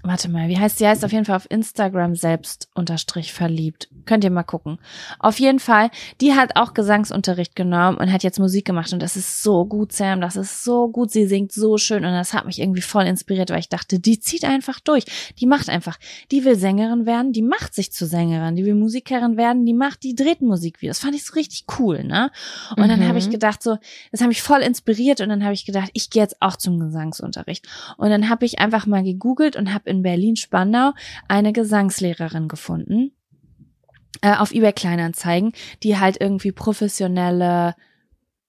warte 0.03 0.29
mal, 0.29 0.49
wie 0.49 0.57
heißt 0.57 0.77
sie? 0.77 0.87
Heißt 0.87 1.03
auf 1.05 1.11
jeden 1.11 1.25
Fall 1.25 1.37
auf 1.37 1.49
Instagram 1.49 2.15
selbst 2.15 2.69
unterstrich 2.73 3.31
verliebt. 3.33 3.87
Könnt 4.05 4.23
ihr 4.23 4.29
mal 4.31 4.43
gucken. 4.43 4.77
Auf 5.19 5.39
jeden 5.39 5.59
Fall, 5.59 5.89
die 6.21 6.33
hat 6.33 6.55
auch 6.57 6.73
Gesangsunterricht 6.73 7.55
genommen 7.55 7.97
und 7.97 8.11
hat 8.11 8.21
jetzt 8.23 8.37
Musik 8.39 8.65
gemacht 8.65 8.91
und 8.93 9.01
das 9.01 9.15
ist 9.15 9.41
so 9.41 9.65
gut, 9.65 9.93
Sam, 9.93 10.19
das 10.21 10.35
ist 10.35 10.63
so 10.63 10.89
gut, 10.89 11.11
sie 11.11 11.25
singt 11.25 11.51
so 11.53 11.77
schön 11.77 12.03
und 12.03 12.11
das 12.11 12.33
hat 12.33 12.45
mich 12.45 12.59
irgendwie 12.59 12.81
voll 12.81 13.05
inspiriert, 13.05 13.49
weil 13.49 13.59
ich 13.59 13.69
dachte, 13.69 13.99
die 13.99 14.19
zieht 14.19 14.43
einfach 14.43 14.79
durch, 14.81 15.05
die 15.39 15.45
macht 15.45 15.69
einfach, 15.69 15.97
die 16.31 16.43
will 16.43 16.55
Sängerin 16.57 17.05
werden, 17.05 17.31
die 17.31 17.41
macht 17.41 17.73
sich 17.73 17.91
zu 17.93 18.05
Sängerin, 18.05 18.55
die 18.55 18.65
will 18.65 18.75
Musikerin 18.75 19.37
werden, 19.37 19.65
die 19.65 19.73
macht, 19.73 20.03
die 20.03 20.15
dreht 20.15 20.41
Musikvideos. 20.41 20.97
Das 20.97 21.03
fand 21.03 21.15
ich 21.15 21.25
so 21.25 21.33
richtig 21.33 21.65
cool, 21.79 22.03
ne? 22.03 22.29
Und 22.75 22.89
dann 22.89 22.99
Mhm. 22.99 23.07
habe 23.07 23.17
ich 23.19 23.29
gedacht 23.29 23.63
so, 23.63 23.77
das 24.11 24.21
hat 24.21 24.27
mich 24.27 24.41
voll 24.41 24.59
inspiriert 24.61 25.21
und 25.21 25.29
dann 25.29 25.43
habe 25.43 25.53
ich 25.53 25.65
gedacht, 25.65 25.89
ich 25.93 26.09
gehe 26.09 26.21
jetzt 26.21 26.41
auch 26.41 26.57
zum 26.57 26.79
Gesangsunterricht. 26.79 27.65
Und 27.97 28.09
dann 28.09 28.29
habe 28.29 28.45
ich 28.45 28.59
einfach 28.59 28.85
mal 28.85 29.03
gegoogelt 29.03 29.55
und 29.55 29.73
habe 29.73 29.89
in 29.93 30.01
Berlin-Spandau 30.01 30.93
eine 31.27 31.53
Gesangslehrerin 31.53 32.47
gefunden 32.47 33.11
äh, 34.21 34.35
auf 34.35 34.51
eBay 34.51 34.73
Kleinanzeigen, 34.73 35.53
die 35.83 35.97
halt 35.99 36.19
irgendwie 36.19 36.51
professionelle 36.51 37.75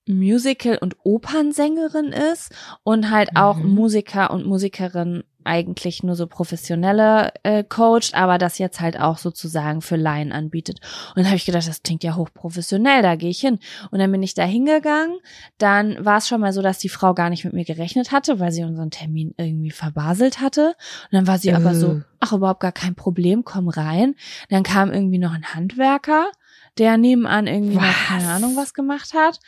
Musical- 0.06 0.78
und 0.78 0.96
Opernsängerin 1.04 2.12
ist 2.32 2.52
und 2.82 3.10
halt 3.10 3.36
auch 3.36 3.56
Mhm. 3.58 3.74
Musiker 3.74 4.30
und 4.30 4.46
Musikerin 4.46 5.24
eigentlich 5.44 6.02
nur 6.02 6.16
so 6.16 6.26
professionelle 6.26 7.32
äh, 7.42 7.64
coacht, 7.64 8.14
aber 8.14 8.38
das 8.38 8.58
jetzt 8.58 8.80
halt 8.80 8.98
auch 8.98 9.18
sozusagen 9.18 9.80
für 9.80 9.96
Laien 9.96 10.32
anbietet. 10.32 10.80
Und 11.10 11.18
dann 11.18 11.26
habe 11.26 11.36
ich 11.36 11.44
gedacht, 11.44 11.68
das 11.68 11.82
klingt 11.82 12.02
ja 12.04 12.16
hochprofessionell, 12.16 13.02
da 13.02 13.16
gehe 13.16 13.30
ich 13.30 13.40
hin. 13.40 13.58
Und 13.90 13.98
dann 13.98 14.10
bin 14.10 14.22
ich 14.22 14.34
da 14.34 14.44
hingegangen. 14.44 15.18
Dann 15.58 16.04
war 16.04 16.18
es 16.18 16.28
schon 16.28 16.40
mal 16.40 16.52
so, 16.52 16.62
dass 16.62 16.78
die 16.78 16.88
Frau 16.88 17.14
gar 17.14 17.30
nicht 17.30 17.44
mit 17.44 17.52
mir 17.54 17.64
gerechnet 17.64 18.12
hatte, 18.12 18.40
weil 18.40 18.52
sie 18.52 18.64
unseren 18.64 18.90
Termin 18.90 19.34
irgendwie 19.36 19.70
verbaselt 19.70 20.40
hatte. 20.40 20.68
Und 20.68 21.12
dann 21.12 21.26
war 21.26 21.38
sie 21.38 21.52
aber 21.52 21.74
so, 21.74 21.92
Äh. 21.94 22.02
ach, 22.20 22.32
überhaupt 22.32 22.60
gar 22.60 22.72
kein 22.72 22.94
Problem, 22.94 23.44
komm 23.44 23.68
rein. 23.68 24.14
Dann 24.48 24.62
kam 24.62 24.92
irgendwie 24.92 25.18
noch 25.18 25.32
ein 25.32 25.54
Handwerker, 25.54 26.30
der 26.78 26.96
nebenan 26.96 27.46
irgendwie 27.46 27.76
noch 27.76 28.06
keine? 28.06 28.28
Ahnung 28.28 28.56
was 28.56 28.74
gemacht 28.74 29.12
hat. 29.14 29.40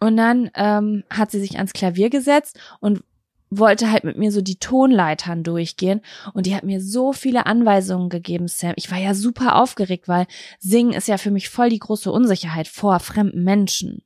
Und 0.00 0.16
dann 0.16 0.50
ähm, 0.54 1.02
hat 1.10 1.30
sie 1.32 1.40
sich 1.40 1.56
ans 1.56 1.72
Klavier 1.72 2.08
gesetzt 2.08 2.58
und 2.78 3.02
wollte 3.50 3.90
halt 3.90 4.04
mit 4.04 4.18
mir 4.18 4.30
so 4.32 4.40
die 4.42 4.58
Tonleitern 4.58 5.42
durchgehen 5.42 6.00
und 6.34 6.46
die 6.46 6.54
hat 6.54 6.64
mir 6.64 6.80
so 6.80 7.12
viele 7.12 7.46
Anweisungen 7.46 8.08
gegeben, 8.08 8.48
Sam. 8.48 8.74
Ich 8.76 8.90
war 8.90 8.98
ja 8.98 9.14
super 9.14 9.56
aufgeregt, 9.56 10.08
weil 10.08 10.26
Singen 10.58 10.92
ist 10.92 11.08
ja 11.08 11.18
für 11.18 11.30
mich 11.30 11.48
voll 11.48 11.70
die 11.70 11.78
große 11.78 12.10
Unsicherheit 12.12 12.68
vor 12.68 13.00
fremden 13.00 13.42
Menschen. 13.44 14.02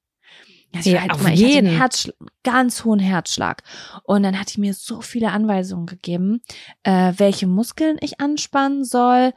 Also 0.74 0.88
ich 0.88 0.94
Ja, 0.94 0.94
war 0.94 1.02
halt 1.02 1.12
auf 1.12 1.20
immer, 1.20 1.32
ich 1.32 1.44
hatte 1.44 1.52
jeden. 1.52 1.66
einen 1.68 1.78
Herzschlag, 1.78 2.16
ganz 2.44 2.84
hohen 2.84 2.98
Herzschlag. 3.00 3.62
Und 4.04 4.22
dann 4.22 4.38
hat 4.38 4.54
die 4.54 4.60
mir 4.60 4.74
so 4.74 5.00
viele 5.02 5.30
Anweisungen 5.30 5.86
gegeben, 5.86 6.40
äh, 6.82 7.12
welche 7.16 7.46
Muskeln 7.46 7.98
ich 8.00 8.20
anspannen 8.20 8.84
soll, 8.84 9.32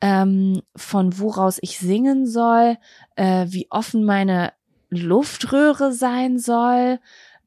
ähm, 0.00 0.62
von 0.74 1.18
woraus 1.18 1.58
ich 1.60 1.78
singen 1.78 2.26
soll, 2.26 2.76
äh, 3.16 3.46
wie 3.48 3.68
offen 3.70 4.04
meine 4.04 4.52
Luftröhre 4.88 5.92
sein 5.92 6.38
soll, 6.38 6.98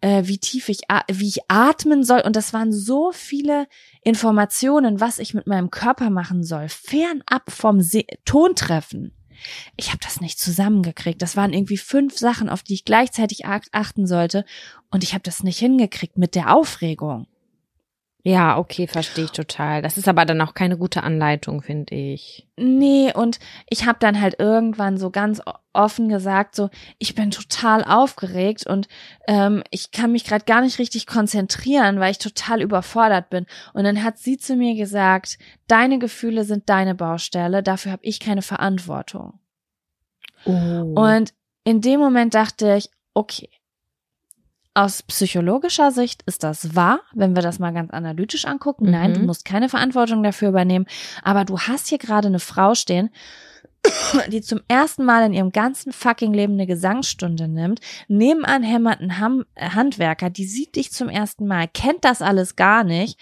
äh, 0.03 0.27
wie 0.27 0.37
tief 0.37 0.67
ich, 0.67 0.81
wie 1.09 1.27
ich 1.29 1.49
atmen 1.49 2.03
soll. 2.03 2.19
Und 2.21 2.35
das 2.35 2.51
waren 2.51 2.73
so 2.73 3.11
viele 3.13 3.67
Informationen, 4.03 4.99
was 4.99 5.17
ich 5.17 5.33
mit 5.33 5.47
meinem 5.47 5.71
Körper 5.71 6.09
machen 6.09 6.43
soll, 6.43 6.67
fernab 6.67 7.49
vom 7.49 7.81
Se 7.81 8.03
Tontreffen. 8.25 9.13
Ich 9.77 9.89
habe 9.89 9.99
das 10.03 10.19
nicht 10.19 10.39
zusammengekriegt. 10.39 11.21
Das 11.21 11.37
waren 11.37 11.53
irgendwie 11.53 11.77
fünf 11.77 12.17
Sachen, 12.17 12.49
auf 12.49 12.63
die 12.63 12.73
ich 12.73 12.85
gleichzeitig 12.85 13.45
ach- 13.45 13.61
achten 13.71 14.05
sollte. 14.05 14.43
Und 14.91 15.03
ich 15.03 15.13
habe 15.13 15.23
das 15.23 15.41
nicht 15.41 15.59
hingekriegt 15.59 16.17
mit 16.17 16.35
der 16.35 16.53
Aufregung. 16.53 17.27
Ja, 18.25 18.57
okay, 18.57 18.87
verstehe 18.87 19.25
ich 19.25 19.31
total. 19.31 19.81
Das 19.81 19.97
ist 19.97 20.07
aber 20.07 20.23
dann 20.23 20.39
auch 20.39 20.53
keine 20.53 20.77
gute 20.77 21.03
Anleitung, 21.03 21.61
finde 21.61 21.93
ich. 21.93 22.47
Nee, 22.55 23.11
und 23.13 23.37
ich 23.69 23.85
habe 23.85 23.99
dann 23.99 24.21
halt 24.21 24.39
irgendwann 24.39 24.97
so 24.97 25.09
ganz 25.09 25.41
offen 25.73 26.07
gesagt, 26.07 26.55
so, 26.55 26.69
ich 26.99 27.15
bin 27.15 27.31
total 27.31 27.83
aufgeregt 27.83 28.65
und 28.65 28.87
ähm, 29.27 29.61
ich 29.71 29.91
kann 29.91 30.13
mich 30.13 30.23
gerade 30.23 30.45
gar 30.45 30.61
nicht 30.61 30.79
richtig 30.79 31.05
konzentrieren, 31.05 31.99
weil 31.99 32.11
ich 32.11 32.17
total 32.17 32.61
überfordert 32.61 33.29
bin. 33.29 33.45
Und 33.73 33.83
dann 33.83 34.01
hat 34.03 34.17
sie 34.17 34.37
zu 34.37 34.55
mir 34.55 34.75
gesagt, 34.75 35.37
deine 35.67 35.99
Gefühle 35.99 36.45
sind 36.45 36.69
deine 36.69 36.95
Baustelle, 36.95 37.61
dafür 37.61 37.91
habe 37.91 38.05
ich 38.05 38.21
keine 38.21 38.41
Verantwortung. 38.41 39.39
Oh. 40.45 40.93
Und 40.95 41.33
in 41.65 41.81
dem 41.81 41.99
Moment 41.99 42.35
dachte 42.35 42.75
ich, 42.77 42.89
okay, 43.13 43.49
aus 44.75 45.03
psychologischer 45.03 45.91
Sicht 45.91 46.23
ist 46.25 46.43
das 46.43 46.75
wahr, 46.75 47.01
wenn 47.13 47.35
wir 47.35 47.43
das 47.43 47.59
mal 47.59 47.71
ganz 47.73 47.91
analytisch 47.91 48.45
angucken. 48.45 48.89
Nein, 48.89 49.11
Mhm. 49.11 49.15
du 49.15 49.19
musst 49.21 49.45
keine 49.45 49.69
Verantwortung 49.69 50.23
dafür 50.23 50.49
übernehmen. 50.49 50.85
Aber 51.21 51.45
du 51.45 51.59
hast 51.59 51.87
hier 51.89 51.99
gerade 51.99 52.27
eine 52.27 52.39
Frau 52.39 52.73
stehen, 52.73 53.09
die 54.29 54.41
zum 54.41 54.61
ersten 54.67 55.05
Mal 55.05 55.25
in 55.25 55.33
ihrem 55.33 55.51
ganzen 55.51 55.91
fucking 55.91 56.33
Leben 56.33 56.53
eine 56.53 56.65
Gesangsstunde 56.65 57.47
nimmt. 57.47 57.81
Nebenan 58.07 58.63
hämmert 58.63 59.01
ein 59.01 59.19
Ham 59.19 59.45
äh, 59.55 59.69
Handwerker, 59.69 60.29
die 60.29 60.45
sieht 60.45 60.75
dich 60.75 60.91
zum 60.91 61.09
ersten 61.09 61.45
Mal, 61.45 61.67
kennt 61.67 62.03
das 62.03 62.21
alles 62.21 62.55
gar 62.55 62.83
nicht. 62.83 63.19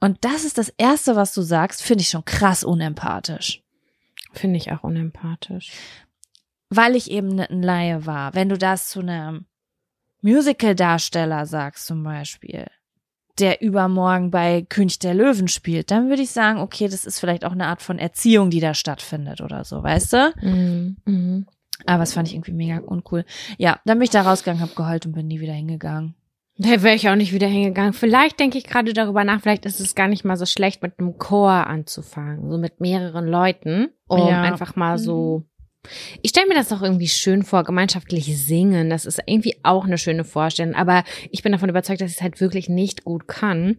Und 0.00 0.24
das 0.24 0.44
ist 0.44 0.58
das 0.58 0.70
Erste, 0.78 1.14
was 1.14 1.32
du 1.32 1.42
sagst, 1.42 1.82
finde 1.82 2.02
ich 2.02 2.08
schon 2.08 2.24
krass 2.24 2.64
unempathisch. 2.64 3.62
Finde 4.32 4.56
ich 4.56 4.72
auch 4.72 4.82
unempathisch. 4.82 5.70
Weil 6.70 6.96
ich 6.96 7.10
eben 7.10 7.38
ein 7.38 7.62
Laie 7.62 8.04
war. 8.06 8.34
Wenn 8.34 8.48
du 8.48 8.58
das 8.58 8.88
zu 8.88 9.00
einem 9.00 9.44
Musical-Darsteller 10.22 11.46
sagst 11.46 11.86
zum 11.86 12.02
Beispiel, 12.02 12.66
der 13.38 13.62
übermorgen 13.62 14.30
bei 14.30 14.62
König 14.68 14.98
der 14.98 15.14
Löwen 15.14 15.48
spielt, 15.48 15.90
dann 15.90 16.08
würde 16.08 16.22
ich 16.22 16.30
sagen, 16.30 16.58
okay, 16.58 16.88
das 16.88 17.04
ist 17.04 17.18
vielleicht 17.18 17.44
auch 17.44 17.52
eine 17.52 17.66
Art 17.66 17.82
von 17.82 17.98
Erziehung, 17.98 18.50
die 18.50 18.60
da 18.60 18.74
stattfindet 18.74 19.40
oder 19.40 19.64
so, 19.64 19.82
weißt 19.82 20.12
du? 20.12 20.32
Mhm. 20.42 20.96
Mhm. 21.04 21.46
Aber 21.86 22.00
das 22.00 22.12
fand 22.12 22.28
ich 22.28 22.34
irgendwie 22.34 22.52
mega 22.52 22.78
uncool. 22.78 23.24
Ja, 23.58 23.80
dann 23.84 23.98
bin 23.98 24.04
ich 24.04 24.10
da 24.10 24.22
rausgegangen, 24.22 24.62
hab 24.62 24.76
geheult 24.76 25.06
und 25.06 25.12
bin 25.12 25.26
nie 25.26 25.40
wieder 25.40 25.52
hingegangen. 25.54 26.14
Da 26.58 26.82
wäre 26.82 26.94
ich 26.94 27.08
auch 27.08 27.16
nicht 27.16 27.32
wieder 27.32 27.46
hingegangen. 27.48 27.94
Vielleicht 27.94 28.38
denke 28.38 28.58
ich 28.58 28.64
gerade 28.64 28.92
darüber 28.92 29.24
nach, 29.24 29.40
vielleicht 29.40 29.64
ist 29.64 29.80
es 29.80 29.94
gar 29.94 30.06
nicht 30.06 30.24
mal 30.24 30.36
so 30.36 30.44
schlecht, 30.46 30.82
mit 30.82 30.98
einem 30.98 31.18
Chor 31.18 31.50
anzufangen, 31.50 32.50
so 32.50 32.58
mit 32.58 32.80
mehreren 32.80 33.26
Leuten, 33.26 33.88
um 34.06 34.28
Ja. 34.28 34.42
einfach 34.42 34.76
mal 34.76 34.98
so. 34.98 35.44
Ich 36.22 36.30
stelle 36.30 36.48
mir 36.48 36.54
das 36.54 36.72
auch 36.72 36.82
irgendwie 36.82 37.08
schön 37.08 37.42
vor, 37.42 37.64
gemeinschaftlich 37.64 38.24
singen. 38.44 38.90
Das 38.90 39.04
ist 39.06 39.20
irgendwie 39.26 39.56
auch 39.62 39.84
eine 39.84 39.98
schöne 39.98 40.24
Vorstellung. 40.24 40.74
Aber 40.74 41.04
ich 41.30 41.42
bin 41.42 41.52
davon 41.52 41.68
überzeugt, 41.68 42.00
dass 42.00 42.10
ich 42.10 42.16
es 42.18 42.22
halt 42.22 42.40
wirklich 42.40 42.68
nicht 42.68 43.04
gut 43.04 43.26
kann. 43.26 43.78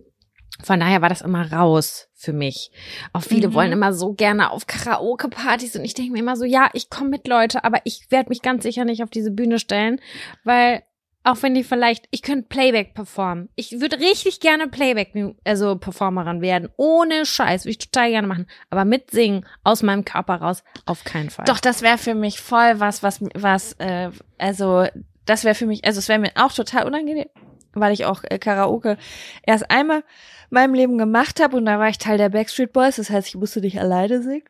Von 0.61 0.79
daher 0.79 1.01
war 1.01 1.09
das 1.09 1.21
immer 1.21 1.51
raus 1.51 2.09
für 2.13 2.33
mich. 2.33 2.71
Auch 3.11 3.23
viele 3.23 3.49
Mhm. 3.49 3.53
wollen 3.55 3.71
immer 3.71 3.91
so 3.93 4.13
gerne 4.13 4.51
auf 4.51 4.67
Karaoke-Partys 4.67 5.75
und 5.75 5.83
ich 5.83 5.93
denke 5.95 6.11
mir 6.13 6.19
immer 6.19 6.35
so, 6.35 6.45
ja, 6.45 6.69
ich 6.73 6.89
komme 6.89 7.09
mit 7.09 7.27
Leute, 7.27 7.63
aber 7.63 7.79
ich 7.85 8.05
werde 8.09 8.29
mich 8.29 8.41
ganz 8.41 8.63
sicher 8.63 8.85
nicht 8.85 9.01
auf 9.03 9.09
diese 9.09 9.31
Bühne 9.31 9.57
stellen, 9.57 9.99
weil 10.43 10.83
auch 11.23 11.41
wenn 11.41 11.53
die 11.53 11.63
vielleicht, 11.63 12.05
ich 12.11 12.21
könnte 12.21 12.47
Playback 12.49 12.93
performen. 12.93 13.49
Ich 13.55 13.79
würde 13.79 13.99
richtig 13.99 14.39
gerne 14.39 14.67
Playback, 14.67 15.13
also 15.45 15.77
Performerin 15.77 16.41
werden. 16.41 16.69
Ohne 16.75 17.25
Scheiß, 17.25 17.63
würde 17.63 17.71
ich 17.71 17.77
total 17.77 18.09
gerne 18.09 18.27
machen. 18.27 18.47
Aber 18.69 18.83
mit 18.83 19.11
Singen 19.11 19.45
aus 19.63 19.83
meinem 19.83 20.03
Körper 20.03 20.35
raus, 20.35 20.63
auf 20.85 21.03
keinen 21.03 21.29
Fall. 21.29 21.45
Doch, 21.45 21.59
das 21.59 21.81
wäre 21.81 21.97
für 21.97 22.13
mich 22.13 22.41
voll 22.41 22.79
was, 22.79 23.03
was, 23.03 23.21
was, 23.33 23.73
äh, 23.79 24.09
also, 24.37 24.85
das 25.25 25.45
wäre 25.45 25.55
für 25.55 25.65
mich, 25.65 25.85
also 25.85 25.99
es 25.99 26.09
wäre 26.09 26.19
mir 26.19 26.31
auch 26.35 26.51
total 26.51 26.85
unangenehm, 26.85 27.29
weil 27.73 27.93
ich 27.93 28.03
auch 28.05 28.23
äh, 28.25 28.37
Karaoke 28.37 28.97
erst 29.43 29.71
einmal 29.71 29.99
in 29.99 30.03
meinem 30.51 30.73
Leben 30.73 30.97
gemacht 30.97 31.39
habe 31.41 31.55
und 31.55 31.65
da 31.65 31.79
war 31.79 31.87
ich 31.87 31.97
Teil 31.97 32.17
der 32.17 32.29
Backstreet 32.29 32.73
Boys, 32.73 32.97
das 32.97 33.09
heißt, 33.09 33.29
ich 33.29 33.35
musste 33.35 33.61
nicht 33.61 33.79
alleine 33.79 34.21
singen. 34.21 34.43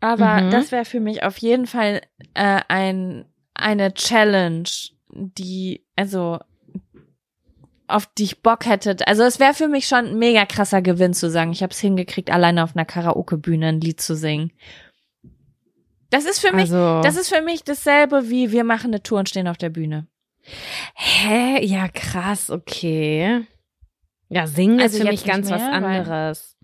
Aber 0.00 0.40
Mhm. 0.40 0.50
das 0.50 0.72
wäre 0.72 0.84
für 0.84 0.98
mich 0.98 1.22
auf 1.22 1.36
jeden 1.38 1.66
Fall 1.66 2.00
äh, 2.34 2.60
ein, 2.68 3.26
eine 3.54 3.94
Challenge, 3.94 4.68
die, 5.12 5.84
also, 5.96 6.38
auf 7.86 8.06
die 8.16 8.24
ich 8.24 8.42
Bock 8.42 8.66
hätte. 8.66 8.96
Also 9.06 9.24
es 9.24 9.40
wäre 9.40 9.54
für 9.54 9.66
mich 9.68 9.86
schon 9.88 10.06
ein 10.06 10.18
mega 10.18 10.46
krasser 10.46 10.80
Gewinn 10.80 11.12
zu 11.12 11.28
sagen, 11.30 11.50
ich 11.52 11.62
habe 11.62 11.72
es 11.72 11.80
hingekriegt, 11.80 12.30
alleine 12.30 12.62
auf 12.62 12.76
einer 12.76 12.84
Karaoke-Bühne 12.84 13.66
ein 13.68 13.80
Lied 13.80 14.00
zu 14.00 14.14
singen. 14.14 14.52
Das 16.10 16.24
ist 16.24 16.40
für 16.40 16.52
mich, 16.52 16.72
also, 16.72 17.02
das 17.02 17.16
ist 17.16 17.32
für 17.34 17.42
mich 17.42 17.62
dasselbe 17.64 18.30
wie 18.30 18.50
wir 18.52 18.64
machen 18.64 18.88
eine 18.90 19.02
Tour 19.02 19.20
und 19.20 19.28
stehen 19.28 19.48
auf 19.48 19.58
der 19.58 19.70
Bühne. 19.70 20.06
hä? 20.94 21.64
Ja, 21.64 21.88
krass, 21.88 22.50
okay. 22.50 23.46
Ja, 24.28 24.46
singen 24.46 24.80
Also 24.80 24.96
ist 24.98 25.02
für 25.04 25.10
mich 25.10 25.24
ganz 25.24 25.50
was 25.50 25.60
mehr, 25.60 25.70
weil- 25.70 25.98
anderes. 26.00 26.56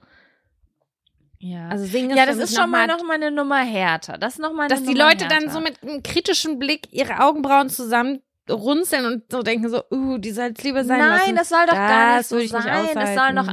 Ja. 1.38 1.68
Also 1.68 1.84
singen 1.84 2.10
ist 2.10 2.16
ja, 2.16 2.26
das 2.26 2.38
ist 2.38 2.56
schon 2.56 2.70
mal 2.70 2.86
noch 2.86 3.04
mal 3.04 3.14
eine 3.14 3.30
Nummer 3.30 3.60
härter. 3.62 4.16
Das 4.18 4.34
ist 4.34 4.38
noch 4.40 4.52
mal 4.54 4.68
dass 4.68 4.82
die 4.82 4.94
Leute 4.94 5.26
dann 5.28 5.42
härter. 5.42 5.50
so 5.50 5.60
mit 5.60 5.82
einem 5.82 6.02
kritischen 6.02 6.58
Blick 6.58 6.88
ihre 6.92 7.20
Augenbrauen 7.20 7.68
zusammen 7.68 8.20
runzeln 8.50 9.06
und 9.06 9.22
so 9.30 9.42
denken 9.42 9.68
so, 9.68 9.82
uh, 9.90 10.18
die 10.18 10.30
soll 10.30 10.52
es 10.56 10.62
lieber 10.64 10.84
sein 10.84 10.98
Nein, 10.98 11.10
lassen. 11.10 11.36
das 11.36 11.48
soll 11.48 11.66
doch 11.66 11.74
gar 11.74 12.08
nicht 12.08 12.18
Das 12.18 12.28
so 12.28 12.36
ich 12.38 12.52
nicht 12.52 12.62
sein. 12.62 12.96
Es 12.96 13.14
soll 13.14 13.32
noch, 13.32 13.52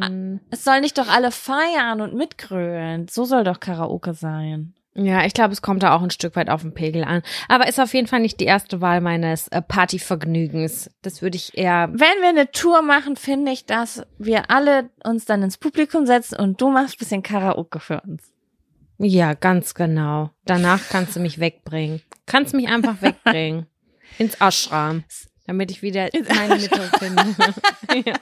es 0.51 0.63
soll 0.63 0.81
nicht 0.81 0.97
doch 0.97 1.09
alle 1.09 1.31
feiern 1.31 2.01
und 2.01 2.13
mitgrölen. 2.13 3.07
So 3.09 3.25
soll 3.25 3.43
doch 3.43 3.59
Karaoke 3.59 4.13
sein. 4.13 4.73
Ja, 4.95 5.25
ich 5.25 5.33
glaube, 5.33 5.53
es 5.53 5.63
kommt 5.63 5.81
da 5.81 5.95
auch 5.95 6.03
ein 6.03 6.11
Stück 6.11 6.35
weit 6.35 6.49
auf 6.49 6.61
den 6.61 6.73
Pegel 6.73 7.03
an. 7.03 7.23
Aber 7.47 7.67
ist 7.67 7.79
auf 7.79 7.93
jeden 7.95 8.07
Fall 8.07 8.19
nicht 8.19 8.39
die 8.39 8.45
erste 8.45 8.79
Wahl 8.79 9.01
meines 9.01 9.47
äh, 9.47 9.61
Partyvergnügens. 9.61 10.91
Das 11.01 11.21
würde 11.23 11.35
ich 11.35 11.57
eher. 11.57 11.89
Wenn 11.91 12.21
wir 12.21 12.29
eine 12.29 12.51
Tour 12.51 12.83
machen, 12.83 13.15
finde 13.15 13.51
ich, 13.51 13.65
dass 13.65 14.03
wir 14.19 14.51
alle 14.51 14.91
uns 15.03 15.25
dann 15.25 15.41
ins 15.41 15.57
Publikum 15.57 16.05
setzen 16.05 16.39
und 16.39 16.61
du 16.61 16.69
machst 16.69 16.95
ein 16.95 16.99
bisschen 16.99 17.23
Karaoke 17.23 17.79
für 17.79 18.01
uns. 18.01 18.31
Ja, 18.99 19.33
ganz 19.33 19.73
genau. 19.73 20.29
Danach 20.45 20.79
kannst 20.89 21.15
du 21.15 21.19
mich 21.19 21.39
wegbringen. 21.39 22.01
Kannst 22.27 22.53
mich 22.53 22.67
einfach 22.67 22.95
wegbringen. 23.01 23.65
Ins 24.17 24.39
Ashram. 24.39 25.03
Damit 25.45 25.71
ich 25.71 25.81
wieder 25.81 26.09
meine 26.29 26.55
Mitte 26.55 26.91
finde. 26.99 27.35
ja. 28.09 28.15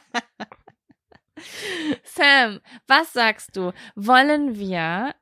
Sam, 2.03 2.59
was 2.87 3.13
sagst 3.13 3.55
du? 3.55 3.71
Wollen 3.95 4.57
wir 4.57 5.13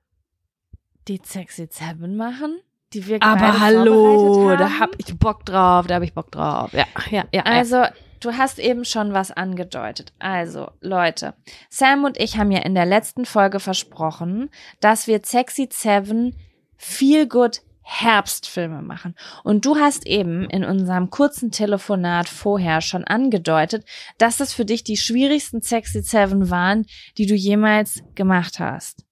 die 1.07 1.21
Sexy 1.23 1.67
Seven 1.69 2.15
machen? 2.15 2.59
Die 2.93 3.05
wir 3.05 3.21
Aber 3.21 3.59
hallo, 3.59 4.55
da 4.55 4.79
hab 4.79 4.95
ich 4.97 5.17
Bock 5.17 5.45
drauf, 5.45 5.85
da 5.87 5.95
hab 5.95 6.03
ich 6.03 6.13
Bock 6.13 6.31
drauf. 6.31 6.73
Ja, 6.73 6.85
ja, 7.11 7.25
ja. 7.31 7.43
Also, 7.43 7.85
du 8.19 8.35
hast 8.35 8.57
eben 8.57 8.83
schon 8.83 9.13
was 9.13 9.31
angedeutet. 9.31 10.13
Also, 10.17 10.71
Leute, 10.81 11.35
Sam 11.69 12.03
und 12.03 12.19
ich 12.19 12.37
haben 12.37 12.51
ja 12.51 12.61
in 12.61 12.73
der 12.73 12.87
letzten 12.87 13.25
Folge 13.25 13.59
versprochen, 13.59 14.49
dass 14.79 15.05
wir 15.05 15.21
Sexy 15.23 15.69
Seven 15.71 16.35
Feel 16.77 17.27
Good 17.27 17.61
Herbstfilme 17.91 18.83
machen. 18.83 19.15
Und 19.43 19.65
du 19.65 19.77
hast 19.77 20.05
eben 20.05 20.47
in 20.47 20.63
unserem 20.63 21.09
kurzen 21.09 21.49
Telefonat 21.49 22.29
vorher 22.29 22.81
schon 22.81 23.03
angedeutet, 23.03 23.83
dass 24.19 24.37
das 24.37 24.53
für 24.53 24.63
dich 24.63 24.83
die 24.83 24.95
schwierigsten 24.95 25.63
Sexy 25.63 26.03
Seven 26.03 26.51
waren, 26.51 26.85
die 27.17 27.25
du 27.25 27.33
jemals 27.33 28.03
gemacht 28.13 28.59
hast. 28.59 29.05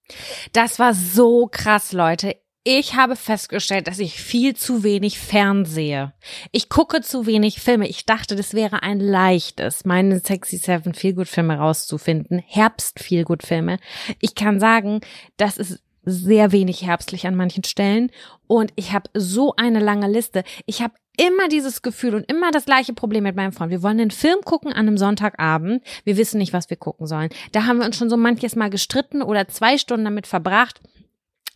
Das 0.52 0.78
war 0.78 0.94
so 0.94 1.48
krass, 1.50 1.92
Leute. 1.92 2.36
Ich 2.62 2.94
habe 2.94 3.16
festgestellt, 3.16 3.88
dass 3.88 3.98
ich 3.98 4.20
viel 4.20 4.54
zu 4.54 4.84
wenig 4.84 5.18
fernsehe. 5.18 6.12
Ich 6.52 6.68
gucke 6.68 7.00
zu 7.00 7.26
wenig 7.26 7.60
Filme. 7.60 7.88
Ich 7.88 8.06
dachte, 8.06 8.36
das 8.36 8.54
wäre 8.54 8.82
ein 8.82 9.00
leichtes, 9.00 9.86
meine 9.86 10.20
Sexy 10.20 10.58
Seven 10.58 10.94
Feelgood 10.94 11.28
Filme 11.28 11.56
rauszufinden. 11.56 12.42
Herbst 12.46 13.00
Feelgood 13.00 13.42
Filme. 13.42 13.78
Ich 14.20 14.34
kann 14.34 14.60
sagen, 14.60 15.00
das 15.36 15.56
ist 15.56 15.82
sehr 16.08 16.52
wenig 16.52 16.84
herbstlich 16.84 17.26
an 17.26 17.34
manchen 17.34 17.64
Stellen 17.64 18.10
und 18.46 18.72
ich 18.76 18.92
habe 18.92 19.10
so 19.14 19.54
eine 19.56 19.80
lange 19.80 20.08
Liste. 20.08 20.42
Ich 20.66 20.82
habe 20.82 20.94
immer 21.18 21.48
dieses 21.48 21.82
Gefühl 21.82 22.14
und 22.14 22.30
immer 22.30 22.50
das 22.50 22.64
gleiche 22.64 22.92
Problem 22.94 23.24
mit 23.24 23.36
meinem 23.36 23.52
Freund. 23.52 23.70
Wir 23.70 23.82
wollen 23.82 24.00
einen 24.00 24.10
Film 24.10 24.38
gucken 24.44 24.72
an 24.72 24.86
einem 24.86 24.96
Sonntagabend. 24.96 25.82
Wir 26.04 26.16
wissen 26.16 26.38
nicht, 26.38 26.52
was 26.52 26.70
wir 26.70 26.76
gucken 26.76 27.06
sollen. 27.06 27.30
Da 27.52 27.66
haben 27.66 27.78
wir 27.78 27.86
uns 27.86 27.96
schon 27.96 28.08
so 28.08 28.16
manches 28.16 28.56
Mal 28.56 28.70
gestritten 28.70 29.22
oder 29.22 29.48
zwei 29.48 29.78
Stunden 29.78 30.04
damit 30.04 30.26
verbracht, 30.26 30.80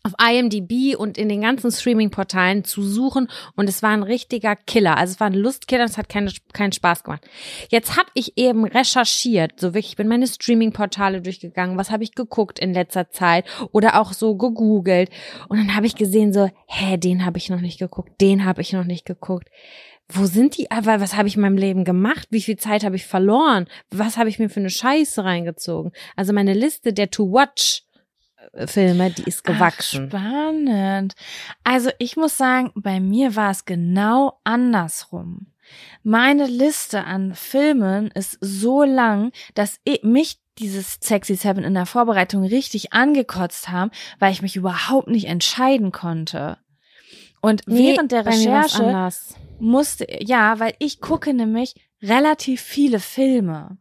auf 0.05 0.15
IMDb 0.21 0.97
und 0.97 1.17
in 1.17 1.29
den 1.29 1.43
ganzen 1.43 1.71
Streaming-Portalen 1.71 2.65
zu 2.65 2.83
suchen 2.83 3.29
und 3.55 3.69
es 3.69 3.83
war 3.83 3.91
ein 3.91 4.03
richtiger 4.03 4.57
Killer. 4.57 4.97
Also 4.97 5.13
es 5.13 5.21
war 5.21 5.29
ein 5.29 5.35
Lustkiller, 5.35 5.85
es 5.85 5.97
hat 5.97 6.09
keine, 6.09 6.33
keinen 6.53 6.73
Spaß 6.73 7.05
gemacht. 7.05 7.25
Jetzt 7.69 7.97
habe 7.97 8.09
ich 8.15 8.37
eben 8.37 8.65
recherchiert, 8.65 9.61
so 9.61 9.75
wirklich, 9.75 9.91
ich 9.91 9.97
bin 9.97 10.09
meine 10.09 10.27
Streaming-Portale 10.27 11.23
durchgegangen, 11.23 11.79
was 11.79 11.91
habe 11.91 12.03
ich 12.03 12.15
geguckt 12.15 12.59
in 12.59 12.75
letzter 12.75 13.11
Zeit 13.11 13.45
oder 13.71 14.01
auch 14.01 14.13
so 14.13 14.37
gegoogelt 14.37 15.11
und 15.49 15.59
dann 15.59 15.75
habe 15.77 15.87
ich 15.87 15.95
gesehen 15.95 16.33
so, 16.33 16.51
hä, 16.67 16.97
den 16.97 17.25
habe 17.25 17.39
ich 17.39 17.49
noch 17.49 17.61
nicht 17.61 17.79
geguckt, 17.79 18.21
den 18.21 18.45
habe 18.45 18.61
ich 18.61 18.73
noch 18.73 18.85
nicht 18.85 19.05
geguckt. 19.05 19.49
Wo 20.09 20.27
sind 20.27 20.59
die? 20.59 20.71
Aber 20.71 21.01
was 21.01 21.17
habe 21.17 21.29
ich 21.29 21.37
in 21.37 21.43
meinem 21.43 21.57
Leben 21.57 21.85
gemacht? 21.85 22.27
Wie 22.31 22.43
viel 22.43 22.57
Zeit 22.57 22.85
habe 22.85 22.97
ich 22.97 23.07
verloren? 23.07 23.67
Was 23.91 24.19
habe 24.19 24.29
ich 24.29 24.39
mir 24.39 24.51
für 24.51 24.61
eine 24.61 24.69
Scheiße 24.69 25.25
reingezogen? 25.25 25.93
Also 26.17 26.33
meine 26.33 26.53
Liste 26.53 26.93
der 26.93 27.11
To-Watch 27.11 27.85
Filme, 28.66 29.11
die 29.11 29.24
ist 29.24 29.45
gewachsen. 29.45 30.11
Ach, 30.12 30.18
spannend. 30.18 31.14
Also 31.64 31.90
ich 31.99 32.16
muss 32.16 32.36
sagen, 32.36 32.70
bei 32.74 33.01
mir 33.01 33.36
war 33.36 33.51
es 33.51 33.64
genau 33.64 34.40
andersrum. 34.45 35.47
Meine 36.03 36.47
Liste 36.47 37.05
an 37.05 37.34
Filmen 37.34 38.09
ist 38.09 38.36
so 38.40 38.82
lang, 38.82 39.32
dass 39.55 39.78
ich, 39.84 40.03
mich 40.03 40.40
dieses 40.59 40.99
Sexy 41.01 41.34
Seven 41.34 41.64
in 41.64 41.74
der 41.74 41.86
Vorbereitung 41.86 42.45
richtig 42.45 42.93
angekotzt 42.93 43.68
haben, 43.68 43.90
weil 44.18 44.32
ich 44.32 44.43
mich 44.43 44.57
überhaupt 44.57 45.09
nicht 45.09 45.26
entscheiden 45.26 45.93
konnte. 45.93 46.59
Und 47.40 47.62
Nee, 47.66 47.95
während 47.95 48.12
der 48.12 48.26
Recherche 48.26 49.09
musste, 49.59 50.07
ja, 50.20 50.59
weil 50.59 50.74
ich 50.78 51.01
gucke 51.01 51.32
nämlich 51.32 51.74
relativ 52.03 52.61
viele 52.61 53.01
Filme 53.01 53.78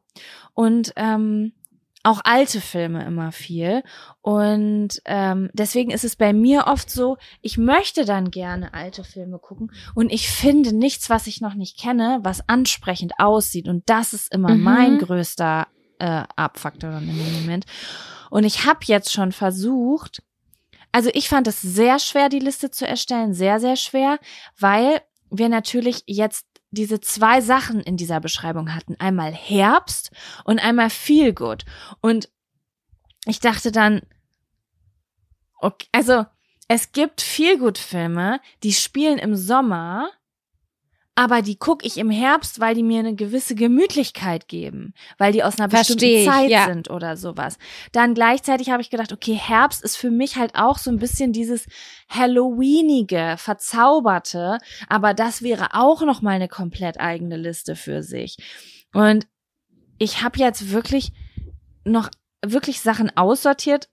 und 0.53 0.93
ähm, 0.95 1.53
auch 2.03 2.21
alte 2.23 2.61
Filme 2.61 3.05
immer 3.05 3.31
viel. 3.31 3.83
Und 4.21 5.01
ähm, 5.05 5.49
deswegen 5.53 5.91
ist 5.91 6.03
es 6.03 6.15
bei 6.15 6.33
mir 6.33 6.67
oft 6.67 6.89
so, 6.89 7.17
ich 7.41 7.57
möchte 7.57 8.05
dann 8.05 8.31
gerne 8.31 8.73
alte 8.73 9.03
Filme 9.03 9.39
gucken 9.39 9.71
und 9.95 10.11
ich 10.11 10.29
finde 10.29 10.73
nichts, 10.73 11.09
was 11.09 11.27
ich 11.27 11.41
noch 11.41 11.53
nicht 11.53 11.79
kenne, 11.79 12.19
was 12.23 12.47
ansprechend 12.47 13.13
aussieht. 13.19 13.67
Und 13.67 13.89
das 13.89 14.13
ist 14.13 14.33
immer 14.33 14.55
Mhm. 14.55 14.63
mein 14.63 14.97
größter 14.99 15.67
äh, 15.99 16.23
Abfaktor 16.35 16.91
dann 16.91 17.07
in 17.07 17.17
dem 17.17 17.33
Moment. 17.41 17.65
Und 18.29 18.43
ich 18.43 18.65
habe 18.65 18.79
jetzt 18.85 19.11
schon 19.11 19.31
versucht, 19.31 20.23
also 20.91 21.09
ich 21.13 21.29
fand 21.29 21.47
es 21.47 21.61
sehr 21.61 21.99
schwer, 21.99 22.27
die 22.29 22.39
Liste 22.39 22.71
zu 22.71 22.87
erstellen, 22.87 23.33
sehr, 23.33 23.59
sehr 23.59 23.75
schwer, 23.75 24.17
weil 24.59 25.01
wir 25.29 25.47
natürlich 25.47 26.03
jetzt 26.07 26.45
diese 26.71 26.99
zwei 27.01 27.41
Sachen 27.41 27.81
in 27.81 27.97
dieser 27.97 28.19
Beschreibung 28.19 28.73
hatten. 28.73 28.95
Einmal 28.99 29.31
Herbst 29.33 30.11
und 30.43 30.59
einmal 30.59 30.89
Feel 30.89 31.33
Good. 31.33 31.65
Und 32.01 32.29
ich 33.25 33.39
dachte 33.39 33.71
dann, 33.71 34.01
okay, 35.59 35.87
also 35.91 36.25
Es 36.73 36.93
gibt 36.93 37.19
viel 37.19 37.59
gut 37.59 37.77
Filme, 37.77 38.39
die 38.63 38.71
spielen 38.71 39.17
im 39.17 39.35
Sommer, 39.35 40.09
aber 41.15 41.41
die 41.41 41.57
gucke 41.57 41.85
ich 41.85 41.97
im 41.97 42.09
Herbst, 42.09 42.59
weil 42.59 42.73
die 42.73 42.83
mir 42.83 42.99
eine 42.99 43.15
gewisse 43.15 43.53
Gemütlichkeit 43.53 44.47
geben, 44.47 44.93
weil 45.17 45.33
die 45.33 45.43
aus 45.43 45.59
einer 45.59 45.69
Versteh 45.69 45.93
bestimmten 45.93 46.31
Zeit 46.31 46.49
ja. 46.49 46.65
sind 46.65 46.89
oder 46.89 47.17
sowas. 47.17 47.57
Dann 47.91 48.13
gleichzeitig 48.13 48.69
habe 48.69 48.81
ich 48.81 48.89
gedacht, 48.89 49.11
okay, 49.11 49.33
Herbst 49.33 49.83
ist 49.83 49.97
für 49.97 50.09
mich 50.09 50.37
halt 50.37 50.55
auch 50.55 50.77
so 50.77 50.89
ein 50.89 50.99
bisschen 50.99 51.33
dieses 51.33 51.67
Halloweenige, 52.09 53.35
verzauberte, 53.37 54.57
aber 54.87 55.13
das 55.13 55.41
wäre 55.41 55.73
auch 55.73 56.01
noch 56.01 56.21
mal 56.21 56.31
eine 56.31 56.47
komplett 56.47 56.99
eigene 56.99 57.35
Liste 57.35 57.75
für 57.75 58.03
sich. 58.03 58.37
Und 58.93 59.27
ich 59.97 60.23
habe 60.23 60.39
jetzt 60.39 60.71
wirklich 60.71 61.11
noch 61.83 62.09
wirklich 62.43 62.81
Sachen 62.81 63.15
aussortiert. 63.15 63.89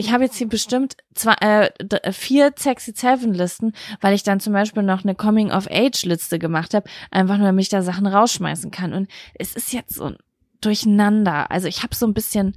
Ich 0.00 0.12
habe 0.12 0.24
jetzt 0.24 0.36
hier 0.36 0.48
bestimmt 0.48 0.96
zwei, 1.14 1.34
äh, 1.40 1.70
d- 1.82 2.12
vier 2.12 2.52
Sexy 2.56 2.92
Seven 2.96 3.32
Listen, 3.34 3.72
weil 4.00 4.14
ich 4.14 4.22
dann 4.22 4.40
zum 4.40 4.52
Beispiel 4.52 4.82
noch 4.82 5.04
eine 5.04 5.14
Coming 5.14 5.50
of 5.52 5.68
Age 5.70 6.04
Liste 6.04 6.38
gemacht 6.38 6.74
habe, 6.74 6.88
einfach 7.10 7.36
nur 7.36 7.46
damit 7.46 7.62
ich 7.64 7.68
da 7.68 7.82
Sachen 7.82 8.06
rausschmeißen 8.06 8.70
kann. 8.70 8.92
Und 8.92 9.08
es 9.34 9.54
ist 9.54 9.72
jetzt 9.72 9.94
so 9.94 10.04
ein 10.04 10.16
Durcheinander. 10.60 11.50
Also 11.50 11.68
ich 11.68 11.82
habe 11.82 11.94
so 11.94 12.06
ein 12.06 12.12
bisschen 12.14 12.54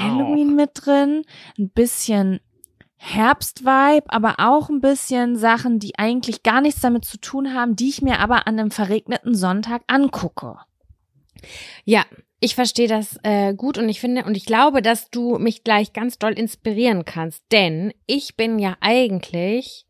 Halloween 0.00 0.54
mit 0.54 0.70
drin, 0.74 1.22
ein 1.58 1.70
bisschen 1.70 2.40
Herbstvibe, 2.96 4.04
aber 4.08 4.34
auch 4.38 4.68
ein 4.68 4.80
bisschen 4.80 5.36
Sachen, 5.36 5.78
die 5.78 5.98
eigentlich 5.98 6.42
gar 6.42 6.60
nichts 6.60 6.80
damit 6.80 7.04
zu 7.04 7.18
tun 7.18 7.54
haben, 7.54 7.74
die 7.74 7.88
ich 7.88 8.02
mir 8.02 8.20
aber 8.20 8.46
an 8.46 8.58
einem 8.58 8.70
verregneten 8.70 9.34
Sonntag 9.34 9.82
angucke. 9.86 10.56
Ja, 11.84 12.04
ich 12.40 12.54
verstehe 12.54 12.88
das 12.88 13.18
äh, 13.22 13.54
gut 13.54 13.78
und 13.78 13.88
ich 13.88 14.00
finde 14.00 14.24
und 14.24 14.36
ich 14.36 14.46
glaube, 14.46 14.82
dass 14.82 15.10
du 15.10 15.38
mich 15.38 15.62
gleich 15.62 15.92
ganz 15.92 16.18
doll 16.18 16.32
inspirieren 16.32 17.04
kannst, 17.04 17.44
denn 17.52 17.92
ich 18.06 18.36
bin 18.36 18.58
ja 18.58 18.76
eigentlich 18.80 19.86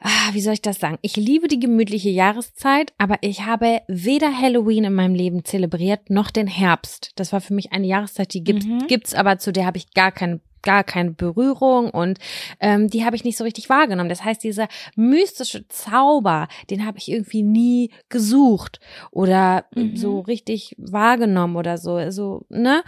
ah, 0.00 0.28
wie 0.32 0.42
soll 0.42 0.52
ich 0.52 0.60
das 0.62 0.78
sagen? 0.78 0.98
Ich 1.00 1.16
liebe 1.16 1.48
die 1.48 1.58
gemütliche 1.58 2.10
Jahreszeit, 2.10 2.92
aber 2.98 3.16
ich 3.22 3.46
habe 3.46 3.80
weder 3.88 4.38
Halloween 4.38 4.84
in 4.84 4.92
meinem 4.92 5.14
Leben 5.14 5.44
zelebriert 5.46 6.10
noch 6.10 6.30
den 6.30 6.46
Herbst. 6.46 7.12
Das 7.16 7.32
war 7.32 7.40
für 7.40 7.54
mich 7.54 7.72
eine 7.72 7.86
Jahreszeit, 7.86 8.34
die 8.34 8.44
gibt, 8.44 8.64
Mhm. 8.64 8.86
gibt's, 8.86 9.14
aber 9.14 9.38
zu 9.38 9.50
der 9.50 9.64
habe 9.64 9.78
ich 9.78 9.94
gar 9.94 10.12
keinen 10.12 10.42
gar 10.64 10.82
keine 10.84 11.12
Berührung 11.12 11.90
und 11.90 12.18
ähm, 12.60 12.88
die 12.88 13.04
habe 13.04 13.14
ich 13.16 13.24
nicht 13.24 13.36
so 13.36 13.44
richtig 13.44 13.68
wahrgenommen. 13.68 14.08
Das 14.08 14.24
heißt, 14.24 14.42
dieser 14.42 14.68
mystische 14.96 15.68
Zauber, 15.68 16.48
den 16.70 16.84
habe 16.86 16.98
ich 16.98 17.10
irgendwie 17.10 17.42
nie 17.42 17.90
gesucht 18.08 18.80
oder 19.10 19.66
Mhm. 19.74 19.96
so 19.96 20.20
richtig 20.20 20.74
wahrgenommen 20.78 21.56
oder 21.56 21.78
so. 21.78 21.94
Also, 21.94 22.46
ne? 22.48 22.82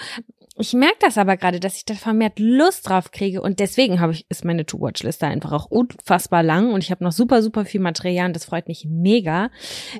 Ich 0.58 0.72
merke 0.72 0.96
das 1.00 1.18
aber 1.18 1.36
gerade, 1.36 1.60
dass 1.60 1.76
ich 1.76 1.84
da 1.84 1.92
vermehrt 1.94 2.38
Lust 2.38 2.88
drauf 2.88 3.10
kriege 3.10 3.42
und 3.42 3.60
deswegen 3.60 4.00
habe 4.00 4.12
ich 4.14 4.24
ist 4.30 4.42
meine 4.44 4.64
To-Watch-Liste 4.64 5.26
einfach 5.26 5.52
auch 5.52 5.66
unfassbar 5.66 6.42
lang 6.42 6.72
und 6.72 6.82
ich 6.82 6.90
habe 6.90 7.04
noch 7.04 7.12
super 7.12 7.42
super 7.42 7.66
viel 7.66 7.80
Material 7.82 8.28
und 8.28 8.36
das 8.36 8.46
freut 8.46 8.66
mich 8.66 8.86
mega. 8.88 9.50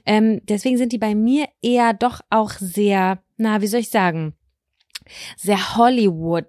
Ähm, 0.06 0.40
deswegen 0.48 0.78
sind 0.78 0.92
die 0.92 0.98
bei 0.98 1.14
mir 1.14 1.46
eher 1.60 1.92
doch 1.92 2.22
auch 2.30 2.52
sehr, 2.52 3.18
na 3.36 3.60
wie 3.60 3.66
soll 3.66 3.80
ich 3.80 3.90
sagen, 3.90 4.34
sehr 5.36 5.76
Hollywood 5.76 6.46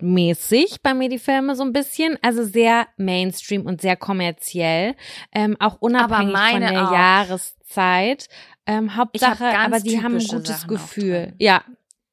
mäßig 0.00 0.82
bei 0.82 0.94
mir 0.94 1.08
die 1.08 1.18
Filme 1.18 1.54
so 1.56 1.62
ein 1.64 1.72
bisschen, 1.72 2.18
also 2.22 2.44
sehr 2.44 2.86
Mainstream 2.96 3.66
und 3.66 3.80
sehr 3.80 3.96
kommerziell, 3.96 4.94
ähm, 5.32 5.56
auch 5.60 5.76
unabhängig 5.80 6.36
von 6.36 6.60
der 6.60 6.88
auch. 6.88 6.92
Jahreszeit. 6.92 8.28
Ähm, 8.66 8.96
Hauptsache, 8.96 9.46
aber 9.58 9.80
die 9.80 10.02
haben 10.02 10.16
ein 10.18 10.26
gutes 10.26 10.60
Sachen 10.62 10.68
Gefühl. 10.68 11.32
Ja. 11.38 11.62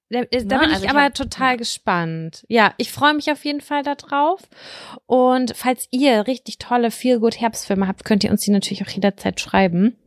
Da, 0.09 0.21
da 0.21 0.27
bin 0.29 0.47
Ne, 0.47 0.59
also 0.59 0.75
ich 0.77 0.83
ich 0.83 0.89
aber 0.89 1.03
hab- 1.03 1.15
total 1.15 1.51
ja. 1.51 1.55
gespannt. 1.57 2.45
Ja, 2.47 2.73
ich 2.77 2.91
freue 2.91 3.13
mich 3.13 3.31
auf 3.31 3.43
jeden 3.43 3.59
Fall 3.61 3.81
darauf. 3.83 4.39
Und 5.07 5.53
falls 5.55 5.88
ihr 5.91 6.27
richtig 6.27 6.59
tolle 6.59 6.91
Feel-Good 6.91 7.41
Herbstfilme 7.41 7.88
habt, 7.88 8.05
könnt 8.05 8.23
ihr 8.23 8.31
uns 8.31 8.41
die 8.41 8.51
natürlich 8.51 8.86
auch 8.86 8.89
jederzeit 8.89 9.39
schreiben. 9.41 9.97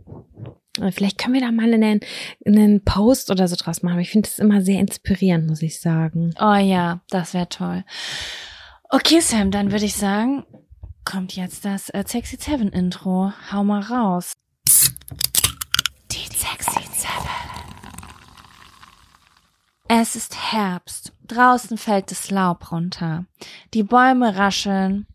Vielleicht 0.93 1.18
können 1.18 1.35
wir 1.35 1.41
da 1.41 1.51
mal 1.51 1.72
einen, 1.72 2.01
einen 2.47 2.85
Post 2.85 3.31
oder 3.31 3.49
so 3.49 3.57
draus 3.57 3.83
machen. 3.83 4.01
Ich 4.01 4.11
finde 4.11 4.29
das 4.29 4.39
immer 4.39 4.62
sehr 4.62 4.81
inspirierend, 4.81 5.49
muss 5.49 5.62
ich 5.62 5.81
sagen. 5.81 6.35
Oh 6.41 6.55
ja, 6.55 7.01
das 7.11 7.35
wäre 7.35 7.49
toll. 7.49 7.85
Okay, 8.91 9.20
Sam, 9.20 9.51
dann 9.51 9.70
würde 9.70 9.85
ich 9.85 9.95
sagen, 9.95 10.45
kommt 11.05 11.37
jetzt 11.37 11.64
das 11.64 11.91
äh, 11.91 12.05
Sexy 12.07 12.37
Seven 12.39 12.68
Intro. 12.68 13.33
Hau 13.53 13.64
mal 13.64 13.83
raus. 13.83 14.33
Die 16.11 16.26
Sexy 16.35 16.83
Seven. 16.93 17.29
Es 19.89 20.16
ist 20.16 20.53
Herbst. 20.53 21.12
Draußen 21.26 21.79
fällt 21.79 22.11
das 22.11 22.31
Laub 22.31 22.72
runter. 22.72 23.26
Die 23.74 23.83
Bäume 23.83 24.37
rascheln. 24.37 25.07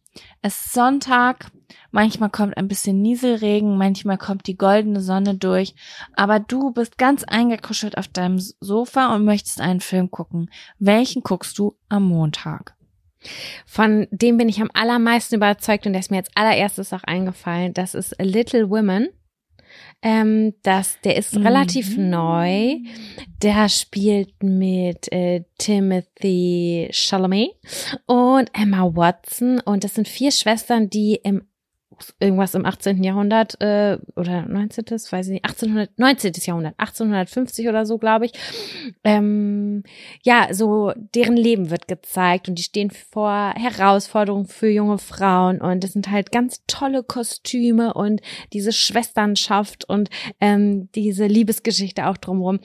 Es 0.41 0.65
ist 0.65 0.73
Sonntag. 0.73 1.51
Manchmal 1.95 2.31
kommt 2.31 2.57
ein 2.57 2.67
bisschen 2.67 3.03
Nieselregen, 3.03 3.77
manchmal 3.77 4.17
kommt 4.17 4.47
die 4.47 4.57
goldene 4.57 4.99
Sonne 4.99 5.35
durch. 5.35 5.75
Aber 6.15 6.39
du 6.39 6.71
bist 6.71 6.97
ganz 6.97 7.23
eingekuschelt 7.23 7.99
auf 7.99 8.07
deinem 8.07 8.39
Sofa 8.39 9.13
und 9.13 9.25
möchtest 9.25 9.61
einen 9.61 9.79
Film 9.79 10.09
gucken. 10.09 10.49
Welchen 10.79 11.21
guckst 11.21 11.59
du 11.59 11.77
am 11.89 12.05
Montag? 12.07 12.75
Von 13.67 14.07
dem 14.09 14.37
bin 14.37 14.49
ich 14.49 14.59
am 14.59 14.71
allermeisten 14.73 15.35
überzeugt 15.35 15.85
und 15.85 15.93
der 15.93 15.99
ist 15.99 16.09
mir 16.09 16.17
als 16.17 16.35
allererstes 16.35 16.93
auch 16.93 17.03
eingefallen. 17.03 17.75
Das 17.75 17.93
ist 17.93 18.19
A 18.19 18.23
Little 18.23 18.71
Women. 18.71 19.09
Ähm, 20.01 20.55
das, 20.63 20.99
der 21.03 21.15
ist 21.15 21.37
relativ 21.37 21.95
Mhm. 21.95 22.09
neu. 22.09 22.77
Der 23.43 23.69
spielt 23.69 24.41
mit 24.41 25.11
äh, 25.11 25.43
Timothy 25.59 26.89
Chalamet 26.91 27.51
und 28.07 28.49
Emma 28.53 28.83
Watson 28.95 29.59
und 29.59 29.83
das 29.83 29.93
sind 29.93 30.07
vier 30.07 30.31
Schwestern, 30.31 30.89
die 30.89 31.19
im 31.23 31.47
irgendwas 32.19 32.55
im 32.55 32.65
18. 32.65 33.03
Jahrhundert 33.03 33.59
äh, 33.61 33.97
oder 34.15 34.43
19. 34.47 34.85
weiß 34.85 35.27
ich 35.27 35.33
nicht, 35.33 35.45
1800, 35.45 35.97
19. 35.97 36.33
Jahrhundert, 36.45 36.73
1850 36.77 37.67
oder 37.69 37.85
so, 37.85 37.97
glaube 37.97 38.25
ich. 38.25 38.33
Ähm, 39.03 39.83
ja, 40.23 40.47
so 40.51 40.93
deren 40.95 41.37
Leben 41.37 41.69
wird 41.69 41.87
gezeigt 41.87 42.49
und 42.49 42.55
die 42.59 42.63
stehen 42.63 42.91
vor 42.91 43.53
Herausforderungen 43.55 44.45
für 44.45 44.69
junge 44.69 44.97
Frauen 44.97 45.61
und 45.61 45.83
es 45.83 45.93
sind 45.93 46.09
halt 46.09 46.31
ganz 46.31 46.63
tolle 46.67 47.03
Kostüme 47.03 47.93
und 47.93 48.21
diese 48.53 48.71
Schwesternschaft 48.71 49.87
und 49.89 50.09
ähm, 50.39 50.89
diese 50.93 51.27
Liebesgeschichte 51.27 52.07
auch 52.07 52.17
drumherum. 52.17 52.59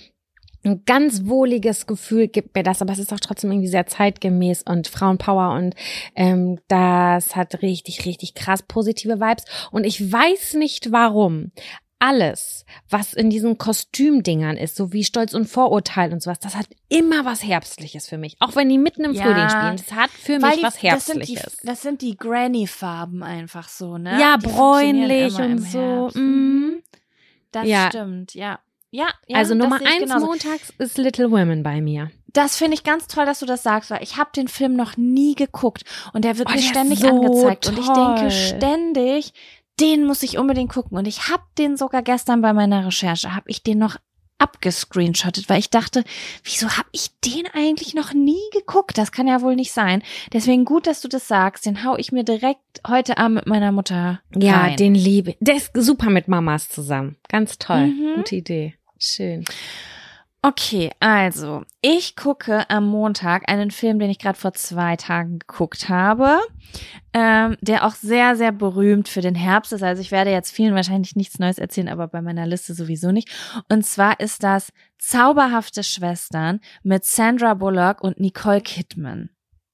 Ein 0.68 0.82
ganz 0.84 1.24
wohliges 1.24 1.86
Gefühl 1.86 2.28
gibt 2.28 2.54
mir 2.54 2.62
das, 2.62 2.82
aber 2.82 2.92
es 2.92 2.98
ist 2.98 3.12
auch 3.12 3.20
trotzdem 3.20 3.50
irgendwie 3.50 3.68
sehr 3.68 3.86
zeitgemäß 3.86 4.62
und 4.62 4.86
Frauenpower 4.88 5.54
und 5.56 5.74
ähm, 6.14 6.58
das 6.68 7.34
hat 7.36 7.62
richtig, 7.62 8.04
richtig 8.04 8.34
krass 8.34 8.62
positive 8.62 9.18
Vibes. 9.18 9.44
Und 9.70 9.84
ich 9.84 10.12
weiß 10.12 10.54
nicht 10.54 10.92
warum. 10.92 11.52
Alles, 12.00 12.64
was 12.88 13.12
in 13.12 13.28
diesen 13.28 13.58
Kostümdingern 13.58 14.56
ist, 14.56 14.76
so 14.76 14.92
wie 14.92 15.02
Stolz 15.02 15.34
und 15.34 15.46
Vorurteil 15.46 16.12
und 16.12 16.22
sowas, 16.22 16.38
das 16.38 16.54
hat 16.54 16.66
immer 16.88 17.24
was 17.24 17.42
Herbstliches 17.42 18.06
für 18.06 18.18
mich. 18.18 18.36
Auch 18.38 18.54
wenn 18.54 18.68
die 18.68 18.78
mitten 18.78 19.04
im 19.04 19.14
Ja, 19.14 19.24
Frühling 19.24 19.48
spielen, 19.48 19.76
das 19.78 19.92
hat 19.96 20.10
für 20.10 20.38
mich 20.38 20.56
die, 20.58 20.62
was 20.62 20.74
das 20.74 21.06
sind 21.06 21.16
Herbstliches. 21.18 21.56
die, 21.60 21.66
das 21.66 21.82
sind 21.82 22.02
die 22.02 22.16
Granny-Farben 22.16 23.24
einfach 23.24 23.68
so, 23.68 23.98
ne? 23.98 24.16
Ja, 24.20 24.36
Die 24.36 24.46
bräunlich 24.46 25.34
und 25.34 25.58
so, 25.58 25.80
Herbst. 25.80 26.16
mhm. 26.16 26.82
Das 27.50 27.66
Ja. 27.66 27.88
stimmt, 27.88 28.34
ja. 28.34 28.60
Ja, 28.90 29.06
ja 29.26 29.36
also 29.36 29.54
Nummer 29.54 29.76
eins 29.76 29.98
genauso. 30.00 30.26
montags 30.26 30.72
ist 30.78 30.96
Little 30.98 31.30
Women 31.30 31.62
bei 31.62 31.80
mir. 31.80 32.10
Das 32.32 32.56
finde 32.56 32.74
ich 32.74 32.84
ganz 32.84 33.06
toll, 33.06 33.26
dass 33.26 33.40
du 33.40 33.46
das 33.46 33.62
sagst, 33.62 33.90
weil 33.90 34.02
ich 34.02 34.16
habe 34.16 34.30
den 34.34 34.48
Film 34.48 34.76
noch 34.76 34.96
nie 34.96 35.34
geguckt 35.34 35.82
und 36.12 36.24
der 36.24 36.38
wird 36.38 36.48
Oh, 36.48 36.52
mir 36.54 36.60
der 36.60 36.66
ständig 36.68 37.00
so 37.00 37.08
angezeigt 37.08 37.68
und 37.68 37.78
ich 37.78 37.86
denke 37.86 38.20
toll. 38.20 38.30
ständig, 38.30 39.32
den 39.80 40.06
muss 40.06 40.22
ich 40.22 40.38
unbedingt 40.38 40.72
gucken 40.72 40.96
und 40.98 41.06
ich 41.06 41.28
habe 41.28 41.42
den 41.58 41.76
sogar 41.76 42.02
gestern 42.02 42.40
bei 42.42 42.52
meiner 42.52 42.86
Recherche 42.86 43.34
habe 43.34 43.50
ich 43.50 43.62
den 43.62 43.78
noch 43.78 43.96
abgescreenshottet, 44.40 45.48
weil 45.48 45.58
ich 45.58 45.70
dachte, 45.70 46.04
wieso 46.44 46.68
habe 46.76 46.88
ich 46.92 47.10
den 47.24 47.46
eigentlich 47.54 47.94
noch 47.94 48.12
nie 48.12 48.40
geguckt? 48.52 48.96
Das 48.96 49.12
kann 49.12 49.26
ja 49.26 49.42
wohl 49.42 49.56
nicht 49.56 49.72
sein. 49.72 50.02
Deswegen 50.32 50.64
gut, 50.64 50.86
dass 50.86 51.00
du 51.00 51.08
das 51.08 51.26
sagst. 51.28 51.66
Den 51.66 51.84
hau 51.84 51.96
ich 51.96 52.12
mir 52.12 52.22
direkt 52.22 52.80
heute 52.86 53.18
Abend 53.18 53.36
mit 53.36 53.46
meiner 53.46 53.72
Mutter 53.72 54.20
Ja, 54.36 54.60
rein. 54.60 54.76
den 54.76 54.94
liebe. 54.94 55.34
Der 55.40 55.56
ist 55.56 55.70
super 55.74 56.08
mit 56.10 56.28
Mamas 56.28 56.68
zusammen. 56.68 57.16
Ganz 57.28 57.58
toll. 57.58 57.88
Mhm. 57.88 58.14
Gute 58.16 58.36
Idee. 58.36 58.74
Schön. 58.98 59.44
Okay, 60.40 60.92
also 61.00 61.64
ich 61.82 62.14
gucke 62.14 62.70
am 62.70 62.86
Montag 62.86 63.50
einen 63.50 63.72
Film, 63.72 63.98
den 63.98 64.08
ich 64.08 64.20
gerade 64.20 64.38
vor 64.38 64.52
zwei 64.52 64.94
Tagen 64.94 65.40
geguckt 65.40 65.88
habe, 65.88 66.38
ähm, 67.12 67.56
der 67.60 67.84
auch 67.84 67.94
sehr, 67.96 68.36
sehr 68.36 68.52
berühmt 68.52 69.08
für 69.08 69.20
den 69.20 69.34
Herbst 69.34 69.72
ist. 69.72 69.82
Also 69.82 70.00
ich 70.00 70.12
werde 70.12 70.30
jetzt 70.30 70.52
vielen 70.52 70.76
wahrscheinlich 70.76 71.16
nichts 71.16 71.40
Neues 71.40 71.58
erzählen, 71.58 71.88
aber 71.88 72.06
bei 72.06 72.22
meiner 72.22 72.46
Liste 72.46 72.72
sowieso 72.72 73.10
nicht. 73.10 73.28
Und 73.68 73.84
zwar 73.84 74.20
ist 74.20 74.44
das 74.44 74.72
Zauberhafte 74.98 75.82
Schwestern 75.82 76.60
mit 76.84 77.04
Sandra 77.04 77.54
Bullock 77.54 78.00
und 78.00 78.20
Nicole 78.20 78.60
Kidman. 78.60 79.30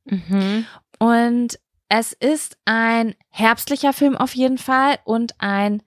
Mhm. 0.07 0.65
Und 0.99 1.59
es 1.91 2.15
ist 2.15 2.57
ein 2.65 3.15
herbstlicher 3.29 3.93
Film 3.93 4.17
auf 4.17 4.35
jeden 4.35 4.59
Fall 4.59 4.97
und 5.05 5.35
ein 5.39 5.83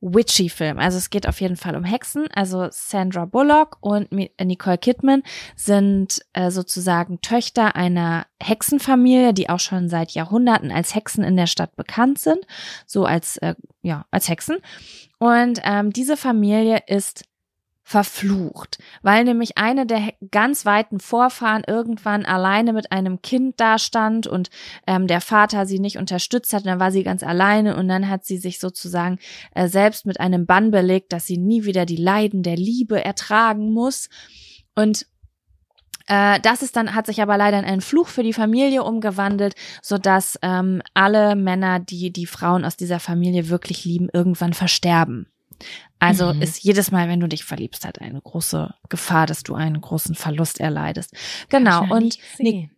witchy 0.00 0.48
Film. 0.48 0.78
Also 0.78 0.98
es 0.98 1.10
geht 1.10 1.28
auf 1.28 1.40
jeden 1.40 1.56
Fall 1.56 1.76
um 1.76 1.84
Hexen. 1.84 2.26
Also 2.34 2.68
Sandra 2.70 3.24
Bullock 3.26 3.78
und 3.80 4.10
Nicole 4.12 4.78
Kidman 4.78 5.22
sind 5.56 6.20
äh, 6.32 6.50
sozusagen 6.50 7.20
Töchter 7.20 7.76
einer 7.76 8.26
Hexenfamilie, 8.42 9.34
die 9.34 9.48
auch 9.48 9.60
schon 9.60 9.88
seit 9.88 10.12
Jahrhunderten 10.12 10.70
als 10.70 10.94
Hexen 10.94 11.22
in 11.22 11.36
der 11.36 11.46
Stadt 11.46 11.76
bekannt 11.76 12.18
sind, 12.18 12.46
so 12.86 13.04
als 13.04 13.36
äh, 13.38 13.54
ja 13.82 14.06
als 14.10 14.28
Hexen. 14.28 14.58
Und 15.18 15.60
ähm, 15.64 15.92
diese 15.92 16.16
Familie 16.16 16.82
ist 16.86 17.24
verflucht, 17.90 18.78
weil 19.02 19.24
nämlich 19.24 19.58
eine 19.58 19.84
der 19.84 20.12
ganz 20.30 20.64
weiten 20.64 21.00
Vorfahren 21.00 21.64
irgendwann 21.66 22.24
alleine 22.24 22.72
mit 22.72 22.92
einem 22.92 23.20
Kind 23.20 23.58
dastand 23.58 24.28
und 24.28 24.48
ähm, 24.86 25.08
der 25.08 25.20
Vater 25.20 25.66
sie 25.66 25.80
nicht 25.80 25.98
unterstützt 25.98 26.52
hat, 26.52 26.66
dann 26.66 26.78
war 26.78 26.92
sie 26.92 27.02
ganz 27.02 27.24
alleine 27.24 27.76
und 27.76 27.88
dann 27.88 28.08
hat 28.08 28.24
sie 28.24 28.36
sich 28.36 28.60
sozusagen 28.60 29.18
äh, 29.56 29.66
selbst 29.66 30.06
mit 30.06 30.20
einem 30.20 30.46
Bann 30.46 30.70
belegt, 30.70 31.12
dass 31.12 31.26
sie 31.26 31.36
nie 31.36 31.64
wieder 31.64 31.84
die 31.84 31.96
Leiden 31.96 32.44
der 32.44 32.54
Liebe 32.54 33.04
ertragen 33.04 33.72
muss 33.72 34.08
und 34.76 35.06
äh, 36.06 36.38
das 36.38 36.62
ist 36.62 36.76
dann, 36.76 36.94
hat 36.94 37.06
sich 37.06 37.20
aber 37.20 37.36
leider 37.36 37.58
in 37.58 37.64
einen 37.64 37.80
Fluch 37.80 38.06
für 38.06 38.22
die 38.22 38.32
Familie 38.32 38.84
umgewandelt, 38.84 39.56
so 39.82 39.98
dass 39.98 40.38
ähm, 40.42 40.80
alle 40.94 41.34
Männer, 41.34 41.80
die 41.80 42.12
die 42.12 42.26
Frauen 42.26 42.64
aus 42.64 42.76
dieser 42.76 43.00
Familie 43.00 43.48
wirklich 43.48 43.84
lieben, 43.84 44.08
irgendwann 44.12 44.52
versterben. 44.52 45.26
Also 45.98 46.32
mhm. 46.32 46.42
ist 46.42 46.62
jedes 46.62 46.90
Mal, 46.90 47.08
wenn 47.08 47.20
du 47.20 47.28
dich 47.28 47.44
verliebst, 47.44 47.84
halt 47.84 48.00
eine 48.00 48.20
große 48.20 48.74
Gefahr, 48.88 49.26
dass 49.26 49.42
du 49.42 49.54
einen 49.54 49.80
großen 49.80 50.14
Verlust 50.14 50.60
erleidest. 50.60 51.14
Genau. 51.48 51.84
Und 51.94 52.18
nee, 52.38 52.70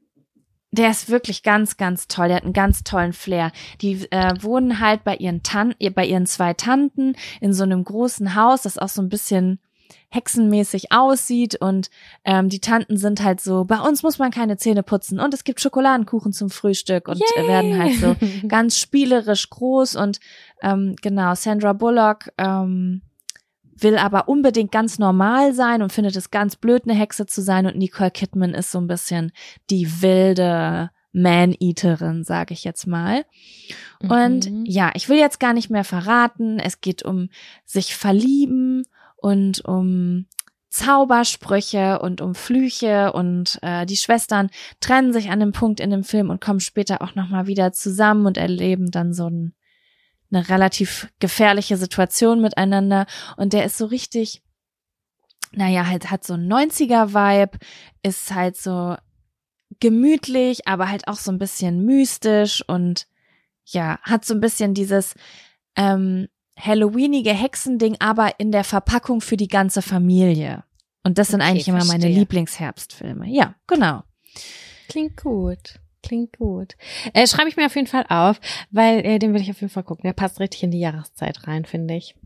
der 0.72 0.90
ist 0.90 1.08
wirklich 1.10 1.42
ganz, 1.42 1.76
ganz 1.76 2.08
toll. 2.08 2.28
Der 2.28 2.38
hat 2.38 2.44
einen 2.44 2.54
ganz 2.54 2.82
tollen 2.82 3.12
Flair. 3.12 3.52
Die 3.80 4.10
äh, 4.10 4.34
wohnen 4.40 4.80
halt 4.80 5.04
bei 5.04 5.16
ihren 5.16 5.42
Tanten, 5.42 5.92
bei 5.94 6.06
ihren 6.06 6.26
zwei 6.26 6.54
Tanten 6.54 7.14
in 7.40 7.52
so 7.52 7.62
einem 7.62 7.84
großen 7.84 8.34
Haus, 8.34 8.62
das 8.62 8.78
auch 8.78 8.88
so 8.88 9.02
ein 9.02 9.10
bisschen 9.10 9.60
hexenmäßig 10.12 10.92
aussieht 10.92 11.56
und 11.56 11.88
ähm, 12.24 12.50
die 12.50 12.60
Tanten 12.60 12.98
sind 12.98 13.24
halt 13.24 13.40
so, 13.40 13.64
bei 13.64 13.80
uns 13.80 14.02
muss 14.02 14.18
man 14.18 14.30
keine 14.30 14.58
Zähne 14.58 14.82
putzen 14.82 15.18
und 15.18 15.32
es 15.32 15.42
gibt 15.42 15.60
Schokoladenkuchen 15.60 16.34
zum 16.34 16.50
Frühstück 16.50 17.08
und 17.08 17.18
Yay. 17.18 17.48
werden 17.48 17.78
halt 17.78 17.94
so 17.94 18.14
ganz 18.48 18.76
spielerisch 18.76 19.48
groß 19.48 19.96
und 19.96 20.20
ähm, 20.60 20.96
genau, 21.00 21.34
Sandra 21.34 21.72
Bullock 21.72 22.30
ähm, 22.36 23.00
will 23.74 23.96
aber 23.96 24.28
unbedingt 24.28 24.70
ganz 24.70 24.98
normal 24.98 25.54
sein 25.54 25.80
und 25.80 25.94
findet 25.94 26.14
es 26.16 26.30
ganz 26.30 26.56
blöd, 26.56 26.82
eine 26.84 26.94
Hexe 26.94 27.24
zu 27.24 27.40
sein 27.40 27.64
und 27.64 27.78
Nicole 27.78 28.10
Kidman 28.10 28.52
ist 28.52 28.70
so 28.70 28.78
ein 28.78 28.88
bisschen 28.88 29.32
die 29.70 30.02
wilde 30.02 30.90
Man-Eaterin, 31.14 32.22
sage 32.24 32.52
ich 32.52 32.64
jetzt 32.64 32.86
mal. 32.86 33.24
Und 34.00 34.50
mhm. 34.50 34.64
ja, 34.66 34.90
ich 34.94 35.08
will 35.08 35.18
jetzt 35.18 35.40
gar 35.40 35.52
nicht 35.52 35.70
mehr 35.70 35.84
verraten. 35.84 36.58
Es 36.58 36.80
geht 36.80 37.02
um 37.02 37.28
sich 37.64 37.94
verlieben 37.94 38.84
und 39.22 39.64
um 39.64 40.26
Zaubersprüche 40.68 42.00
und 42.00 42.20
um 42.20 42.34
Flüche 42.34 43.12
und 43.12 43.58
äh, 43.62 43.86
die 43.86 43.96
Schwestern 43.96 44.50
trennen 44.80 45.12
sich 45.12 45.30
an 45.30 45.38
dem 45.38 45.52
Punkt 45.52 45.80
in 45.80 45.90
dem 45.90 46.02
Film 46.02 46.28
und 46.28 46.40
kommen 46.40 46.60
später 46.60 47.02
auch 47.02 47.14
nochmal 47.14 47.46
wieder 47.46 47.72
zusammen 47.72 48.26
und 48.26 48.36
erleben 48.36 48.90
dann 48.90 49.12
so 49.12 49.28
ein, 49.28 49.54
eine 50.32 50.48
relativ 50.48 51.08
gefährliche 51.20 51.76
Situation 51.76 52.40
miteinander. 52.40 53.06
Und 53.36 53.52
der 53.52 53.64
ist 53.64 53.78
so 53.78 53.86
richtig, 53.86 54.42
naja, 55.52 55.86
halt 55.86 56.10
hat 56.10 56.24
so 56.24 56.34
ein 56.34 56.50
90er-Vibe, 56.50 57.58
ist 58.02 58.34
halt 58.34 58.56
so 58.56 58.96
gemütlich, 59.78 60.66
aber 60.66 60.88
halt 60.88 61.06
auch 61.06 61.18
so 61.18 61.30
ein 61.30 61.38
bisschen 61.38 61.84
mystisch 61.84 62.64
und 62.66 63.06
ja, 63.66 64.00
hat 64.02 64.24
so 64.24 64.34
ein 64.34 64.40
bisschen 64.40 64.74
dieses 64.74 65.14
ähm, 65.76 66.28
Halloweenige 66.64 67.32
Hexending, 67.32 67.96
aber 67.98 68.38
in 68.38 68.52
der 68.52 68.64
Verpackung 68.64 69.20
für 69.20 69.36
die 69.36 69.48
ganze 69.48 69.82
Familie. 69.82 70.64
Und 71.02 71.18
das 71.18 71.28
sind 71.28 71.40
okay, 71.40 71.50
eigentlich 71.50 71.68
immer 71.68 71.84
meine 71.84 72.08
Lieblingsherbstfilme. 72.08 73.26
Ja, 73.28 73.54
genau. 73.66 74.02
Klingt 74.88 75.16
gut. 75.16 75.80
Klingt 76.02 76.36
gut. 76.36 76.76
Äh, 77.12 77.26
Schreibe 77.26 77.48
ich 77.48 77.56
mir 77.56 77.66
auf 77.66 77.76
jeden 77.76 77.86
Fall 77.86 78.04
auf, 78.08 78.40
weil 78.70 79.04
äh, 79.04 79.18
den 79.18 79.34
will 79.34 79.40
ich 79.40 79.50
auf 79.50 79.60
jeden 79.60 79.72
Fall 79.72 79.84
gucken. 79.84 80.02
Der 80.04 80.12
passt 80.12 80.40
richtig 80.40 80.62
in 80.62 80.70
die 80.70 80.80
Jahreszeit 80.80 81.46
rein, 81.46 81.64
finde 81.64 81.94
ich. 81.94 82.16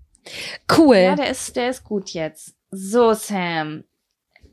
Cool. 0.77 0.97
Ja, 0.97 1.15
der 1.15 1.31
ist, 1.31 1.57
der 1.57 1.71
ist 1.71 1.85
gut 1.85 2.11
jetzt. 2.11 2.57
So, 2.71 3.13
Sam. 3.13 3.85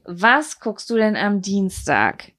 Was 0.05 0.59
guckst 0.59 0.89
du 0.89 0.95
denn 0.95 1.15
am 1.15 1.41
Dienstag? 1.41 2.32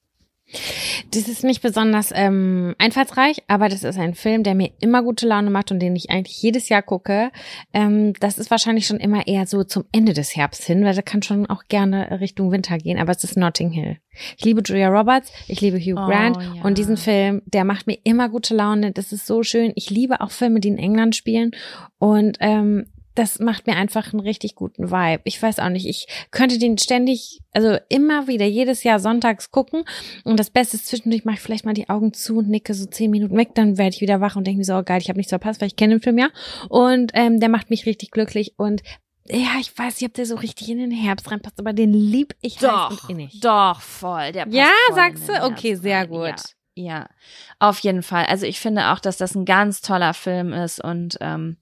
Das 1.12 1.28
ist 1.28 1.44
nicht 1.44 1.62
besonders 1.62 2.10
ähm, 2.14 2.74
einfallsreich, 2.78 3.42
aber 3.48 3.68
das 3.68 3.84
ist 3.84 3.98
ein 3.98 4.14
Film, 4.14 4.42
der 4.42 4.54
mir 4.54 4.70
immer 4.80 5.02
gute 5.02 5.26
Laune 5.26 5.50
macht 5.50 5.70
und 5.70 5.80
den 5.80 5.96
ich 5.96 6.10
eigentlich 6.10 6.40
jedes 6.42 6.68
Jahr 6.68 6.82
gucke. 6.82 7.30
Ähm, 7.72 8.12
das 8.20 8.38
ist 8.38 8.50
wahrscheinlich 8.50 8.86
schon 8.86 8.98
immer 8.98 9.26
eher 9.26 9.46
so 9.46 9.64
zum 9.64 9.84
Ende 9.92 10.12
des 10.12 10.36
Herbst 10.36 10.64
hin, 10.64 10.84
weil 10.84 10.94
der 10.94 11.02
kann 11.02 11.22
schon 11.22 11.46
auch 11.46 11.64
gerne 11.68 12.20
Richtung 12.20 12.50
Winter 12.50 12.78
gehen, 12.78 12.98
aber 12.98 13.12
es 13.12 13.24
ist 13.24 13.36
Notting 13.36 13.70
Hill. 13.70 13.98
Ich 14.36 14.44
liebe 14.44 14.62
Julia 14.64 14.88
Roberts, 14.88 15.32
ich 15.48 15.60
liebe 15.60 15.78
Hugh 15.78 16.00
oh, 16.00 16.06
Grant 16.06 16.36
ja. 16.36 16.62
und 16.62 16.78
diesen 16.78 16.96
Film, 16.96 17.42
der 17.46 17.64
macht 17.64 17.86
mir 17.86 17.98
immer 18.04 18.28
gute 18.28 18.54
Laune. 18.54 18.92
Das 18.92 19.12
ist 19.12 19.26
so 19.26 19.42
schön. 19.42 19.72
Ich 19.74 19.90
liebe 19.90 20.20
auch 20.20 20.30
Filme, 20.30 20.60
die 20.60 20.68
in 20.68 20.78
England 20.78 21.16
spielen 21.16 21.50
und 21.98 22.36
ähm, 22.40 22.86
das 23.14 23.38
macht 23.38 23.66
mir 23.66 23.76
einfach 23.76 24.12
einen 24.12 24.20
richtig 24.20 24.54
guten 24.54 24.90
Vibe. 24.90 25.22
Ich 25.24 25.40
weiß 25.40 25.58
auch 25.60 25.68
nicht, 25.68 25.86
ich 25.86 26.06
könnte 26.30 26.58
den 26.58 26.78
ständig, 26.78 27.40
also 27.52 27.78
immer 27.88 28.26
wieder, 28.26 28.46
jedes 28.46 28.82
Jahr 28.82 28.98
sonntags 28.98 29.50
gucken. 29.50 29.84
Und 30.24 30.40
das 30.40 30.50
Beste 30.50 30.76
ist 30.76 30.86
zwischendurch 30.86 31.24
mache 31.24 31.36
ich 31.36 31.40
vielleicht 31.40 31.64
mal 31.64 31.74
die 31.74 31.88
Augen 31.88 32.12
zu 32.12 32.38
und 32.38 32.48
nicke 32.48 32.74
so 32.74 32.86
zehn 32.86 33.10
Minuten 33.10 33.36
weg, 33.36 33.50
dann 33.54 33.78
werde 33.78 33.94
ich 33.94 34.00
wieder 34.00 34.20
wach 34.20 34.36
und 34.36 34.46
denke 34.46 34.58
mir 34.58 34.64
so, 34.64 34.76
oh 34.76 34.82
geil, 34.82 35.00
ich 35.00 35.08
habe 35.08 35.18
nichts 35.18 35.30
verpasst, 35.30 35.60
weil 35.60 35.68
ich 35.68 35.76
kenne 35.76 35.94
den 35.94 36.02
Film 36.02 36.18
ja. 36.18 36.28
Und 36.68 37.12
ähm, 37.14 37.40
der 37.40 37.48
macht 37.48 37.70
mich 37.70 37.86
richtig 37.86 38.10
glücklich 38.10 38.54
und 38.56 38.82
ja, 39.26 39.52
ich 39.58 39.76
weiß 39.76 40.00
nicht, 40.00 40.10
ob 40.10 40.14
der 40.14 40.26
so 40.26 40.34
richtig 40.34 40.68
in 40.68 40.78
den 40.78 40.90
Herbst 40.90 41.30
reinpasst, 41.30 41.58
aber 41.58 41.72
den 41.72 41.94
lieb 41.94 42.34
ich 42.42 42.56
doch, 42.56 42.90
heiß 42.90 43.00
und 43.04 43.10
innig. 43.10 43.40
Doch, 43.40 43.80
voll. 43.80 44.32
Der 44.32 44.44
passt 44.44 44.54
ja, 44.54 44.68
voll 44.88 44.96
sagst 44.96 45.28
du? 45.28 45.42
Okay, 45.44 45.76
sehr 45.76 46.06
gut. 46.06 46.26
Ja. 46.26 46.34
Ja, 46.76 47.08
auf 47.60 47.78
jeden 47.80 48.02
Fall. 48.02 48.26
Also 48.26 48.46
ich 48.46 48.58
finde 48.58 48.88
auch, 48.88 48.98
dass 48.98 49.16
das 49.16 49.36
ein 49.36 49.44
ganz 49.44 49.80
toller 49.80 50.12
Film 50.12 50.52
ist 50.52 50.82
und 50.82 51.16
ähm, 51.20 51.56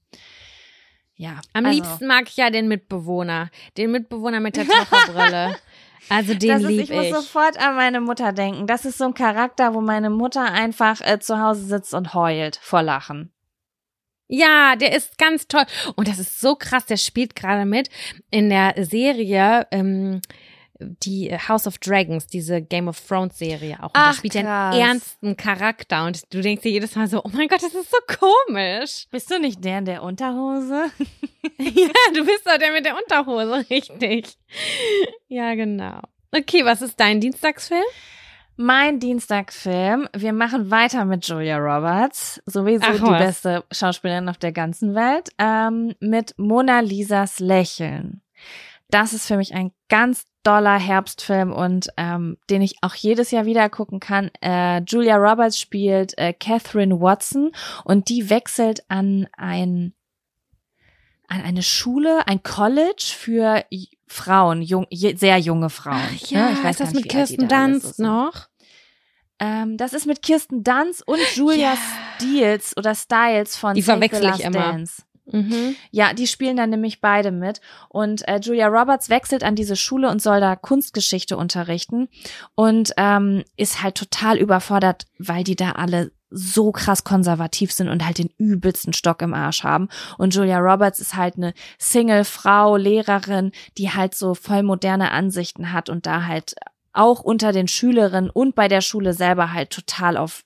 ja. 1.16 1.40
Am 1.52 1.66
also. 1.66 1.76
liebsten 1.76 2.06
mag 2.06 2.28
ich 2.28 2.36
ja 2.36 2.50
den 2.50 2.68
Mitbewohner. 2.68 3.50
Den 3.76 3.90
Mitbewohner 3.90 4.40
mit 4.40 4.56
der 4.56 4.66
Taucherbrille. 4.66 5.56
Also 6.08 6.34
den 6.34 6.56
ist, 6.56 6.66
lieb 6.66 6.80
ich. 6.80 6.90
Ich 6.90 6.96
muss 7.12 7.24
sofort 7.24 7.58
an 7.58 7.76
meine 7.76 8.00
Mutter 8.00 8.32
denken. 8.32 8.66
Das 8.66 8.84
ist 8.84 8.98
so 8.98 9.04
ein 9.04 9.14
Charakter, 9.14 9.72
wo 9.72 9.80
meine 9.80 10.10
Mutter 10.10 10.42
einfach 10.42 11.00
äh, 11.00 11.20
zu 11.20 11.40
Hause 11.40 11.64
sitzt 11.64 11.94
und 11.94 12.12
heult 12.12 12.58
vor 12.60 12.82
Lachen. 12.82 13.32
Ja, 14.26 14.76
der 14.76 14.96
ist 14.96 15.18
ganz 15.18 15.46
toll. 15.46 15.64
Und 15.94 16.08
das 16.08 16.18
ist 16.18 16.40
so 16.40 16.56
krass, 16.56 16.86
der 16.86 16.96
spielt 16.96 17.36
gerade 17.36 17.66
mit 17.66 17.88
in 18.30 18.48
der 18.48 18.74
Serie. 18.84 19.66
Ähm, 19.70 20.22
die 21.02 21.30
House 21.48 21.66
of 21.66 21.78
Dragons, 21.78 22.26
diese 22.26 22.62
Game 22.62 22.88
of 22.88 23.00
Thrones 23.00 23.38
Serie 23.38 23.78
auch. 23.80 23.86
Und 23.86 23.92
Ach, 23.94 24.10
da 24.10 24.16
spielt 24.16 24.34
er 24.34 24.70
einen 24.70 24.80
ernsten 24.80 25.36
Charakter 25.36 26.06
und 26.06 26.22
du 26.32 26.40
denkst 26.40 26.62
dir 26.62 26.72
jedes 26.72 26.94
Mal 26.96 27.08
so, 27.08 27.22
oh 27.24 27.30
mein 27.32 27.48
Gott, 27.48 27.62
das 27.62 27.74
ist 27.74 27.90
so 27.90 27.98
komisch. 28.06 29.06
Bist 29.10 29.30
du 29.30 29.38
nicht 29.38 29.64
der 29.64 29.78
in 29.78 29.84
der 29.84 30.02
Unterhose? 30.02 30.90
ja, 31.58 31.88
du 32.14 32.24
bist 32.24 32.46
doch 32.46 32.58
der 32.58 32.72
mit 32.72 32.84
der 32.84 32.96
Unterhose, 32.96 33.64
richtig. 33.70 34.36
Ja, 35.28 35.54
genau. 35.54 36.00
Okay, 36.34 36.64
was 36.64 36.82
ist 36.82 36.98
dein 36.98 37.20
Dienstagsfilm? 37.20 37.84
Mein 38.56 39.00
Dienstagsfilm, 39.00 40.08
wir 40.14 40.32
machen 40.32 40.70
weiter 40.70 41.06
mit 41.06 41.26
Julia 41.26 41.56
Roberts, 41.56 42.42
sowieso 42.44 42.84
Ach, 42.86 42.94
die 42.94 43.24
beste 43.24 43.64
Schauspielerin 43.72 44.28
auf 44.28 44.36
der 44.36 44.52
ganzen 44.52 44.94
Welt, 44.94 45.30
ähm, 45.38 45.94
mit 46.00 46.34
Mona 46.36 46.80
Lisas 46.80 47.40
Lächeln. 47.40 48.22
Das 48.90 49.14
ist 49.14 49.26
für 49.26 49.38
mich 49.38 49.54
ein 49.54 49.72
ganz 49.88 50.26
doller 50.42 50.78
Herbstfilm 50.78 51.52
und 51.52 51.88
ähm, 51.96 52.36
den 52.50 52.62
ich 52.62 52.76
auch 52.82 52.94
jedes 52.94 53.30
Jahr 53.30 53.46
wieder 53.46 53.68
gucken 53.70 54.00
kann. 54.00 54.30
Äh, 54.40 54.82
Julia 54.82 55.16
Roberts 55.16 55.58
spielt 55.58 56.16
äh, 56.18 56.32
Catherine 56.32 57.00
Watson 57.00 57.52
und 57.84 58.08
die 58.08 58.30
wechselt 58.30 58.84
an 58.88 59.28
ein 59.36 59.94
an 61.28 61.40
eine 61.42 61.62
Schule, 61.62 62.26
ein 62.26 62.42
College 62.42 63.12
für 63.16 63.64
Frauen, 64.06 64.60
jung, 64.60 64.86
sehr 64.90 65.38
junge 65.38 65.70
Frauen. 65.70 66.02
Ach, 66.02 66.26
ja, 66.26 66.50
ja, 66.50 66.52
ich 66.52 66.62
weiß 66.62 66.72
ist 66.72 66.80
das 66.80 66.92
mit 66.92 67.08
Kirsten 67.08 67.48
Dunst 67.48 67.98
noch? 67.98 68.48
Ähm, 69.38 69.76
das 69.78 69.94
ist 69.94 70.06
mit 70.06 70.22
Kirsten 70.22 70.62
Dunst 70.62 71.06
und 71.08 71.18
Julia 71.34 71.72
ja. 71.72 71.78
Stiles 72.16 72.76
oder 72.76 72.94
Styles 72.94 73.56
von 73.56 73.74
Die 73.74 73.82
verwechsel 73.82 74.30
ich 74.34 74.44
immer. 74.44 74.58
Dance. 74.58 75.02
Mhm. 75.32 75.74
Ja, 75.90 76.12
die 76.12 76.26
spielen 76.26 76.56
dann 76.56 76.70
nämlich 76.70 77.00
beide 77.00 77.30
mit. 77.30 77.60
Und 77.88 78.26
äh, 78.28 78.38
Julia 78.40 78.68
Roberts 78.68 79.08
wechselt 79.08 79.44
an 79.44 79.56
diese 79.56 79.76
Schule 79.76 80.10
und 80.10 80.22
soll 80.22 80.40
da 80.40 80.56
Kunstgeschichte 80.56 81.36
unterrichten 81.36 82.08
und 82.54 82.92
ähm, 82.96 83.44
ist 83.56 83.82
halt 83.82 83.96
total 83.96 84.38
überfordert, 84.38 85.06
weil 85.18 85.44
die 85.44 85.56
da 85.56 85.72
alle 85.72 86.12
so 86.34 86.72
krass 86.72 87.04
konservativ 87.04 87.72
sind 87.72 87.88
und 87.88 88.04
halt 88.04 88.18
den 88.18 88.30
übelsten 88.38 88.92
Stock 88.92 89.20
im 89.22 89.34
Arsch 89.34 89.64
haben. 89.64 89.88
Und 90.16 90.34
Julia 90.34 90.58
Roberts 90.58 90.98
ist 90.98 91.14
halt 91.14 91.36
eine 91.36 91.52
Single-Frau, 91.78 92.76
Lehrerin, 92.76 93.52
die 93.76 93.90
halt 93.90 94.14
so 94.14 94.34
voll 94.34 94.62
moderne 94.62 95.10
Ansichten 95.10 95.72
hat 95.72 95.90
und 95.90 96.06
da 96.06 96.24
halt 96.24 96.54
auch 96.92 97.20
unter 97.20 97.52
den 97.52 97.68
Schülerinnen 97.68 98.30
und 98.30 98.54
bei 98.54 98.68
der 98.68 98.80
Schule 98.80 99.12
selber 99.12 99.52
halt 99.52 99.70
total 99.70 100.16
auf 100.16 100.44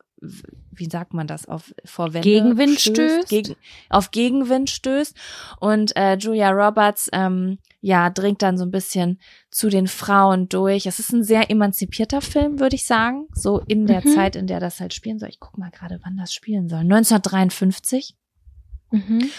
wie 0.78 0.88
sagt 0.90 1.14
man 1.14 1.26
das, 1.26 1.46
auf 1.46 1.74
vor 1.84 2.12
Wände 2.14 2.28
Gegenwind 2.28 2.80
stößt. 2.80 3.28
Gegen, 3.28 3.56
auf 3.90 4.10
Gegenwind 4.10 4.70
stößt. 4.70 5.16
Und 5.60 5.96
äh, 5.96 6.16
Julia 6.16 6.50
Roberts, 6.50 7.08
ähm, 7.12 7.58
ja, 7.80 8.10
dringt 8.10 8.42
dann 8.42 8.58
so 8.58 8.64
ein 8.64 8.70
bisschen 8.70 9.20
zu 9.50 9.68
den 9.68 9.86
Frauen 9.86 10.48
durch. 10.48 10.86
Es 10.86 10.98
ist 10.98 11.12
ein 11.12 11.22
sehr 11.22 11.50
emanzipierter 11.50 12.20
Film, 12.20 12.58
würde 12.60 12.76
ich 12.76 12.86
sagen. 12.86 13.26
So 13.32 13.60
in 13.60 13.86
der 13.86 14.04
Mhm. 14.04 14.14
Zeit, 14.14 14.36
in 14.36 14.46
der 14.46 14.60
das 14.60 14.80
halt 14.80 14.94
spielen 14.94 15.18
soll. 15.18 15.28
Ich 15.28 15.40
guck 15.40 15.56
mal 15.58 15.70
gerade, 15.70 16.00
wann 16.04 16.16
das 16.16 16.32
spielen 16.32 16.68
soll. 16.68 16.80
1953. 16.80 18.16
Mhm. 18.90 19.30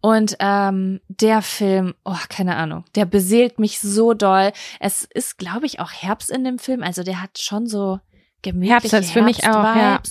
Und 0.00 0.36
ähm, 0.40 1.00
der 1.08 1.40
Film, 1.40 1.94
oh, 2.04 2.16
keine 2.28 2.56
Ahnung, 2.56 2.84
der 2.94 3.06
beseelt 3.06 3.58
mich 3.58 3.80
so 3.80 4.12
doll. 4.12 4.52
Es 4.78 5.08
ist, 5.14 5.38
glaube 5.38 5.64
ich, 5.64 5.80
auch 5.80 5.92
Herbst 5.92 6.30
in 6.30 6.44
dem 6.44 6.58
Film. 6.58 6.82
Also 6.82 7.02
der 7.02 7.22
hat 7.22 7.38
schon 7.38 7.66
so 7.66 8.00
gemütliche 8.42 8.74
Herbst 8.74 8.92
ist 8.92 9.12
für 9.12 9.22
mich 9.22 9.44
auch, 9.44 9.62
ja. 9.64 10.02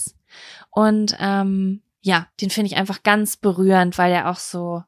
Und 0.74 1.15
ähm, 1.19 1.82
ja, 2.01 2.28
den 2.41 2.49
finde 2.49 2.67
ich 2.71 2.78
einfach 2.78 3.03
ganz 3.03 3.38
berührend, 3.38 3.97
weil 3.97 4.11
er 4.11 4.30
auch 4.30 4.38
so, 4.38 4.84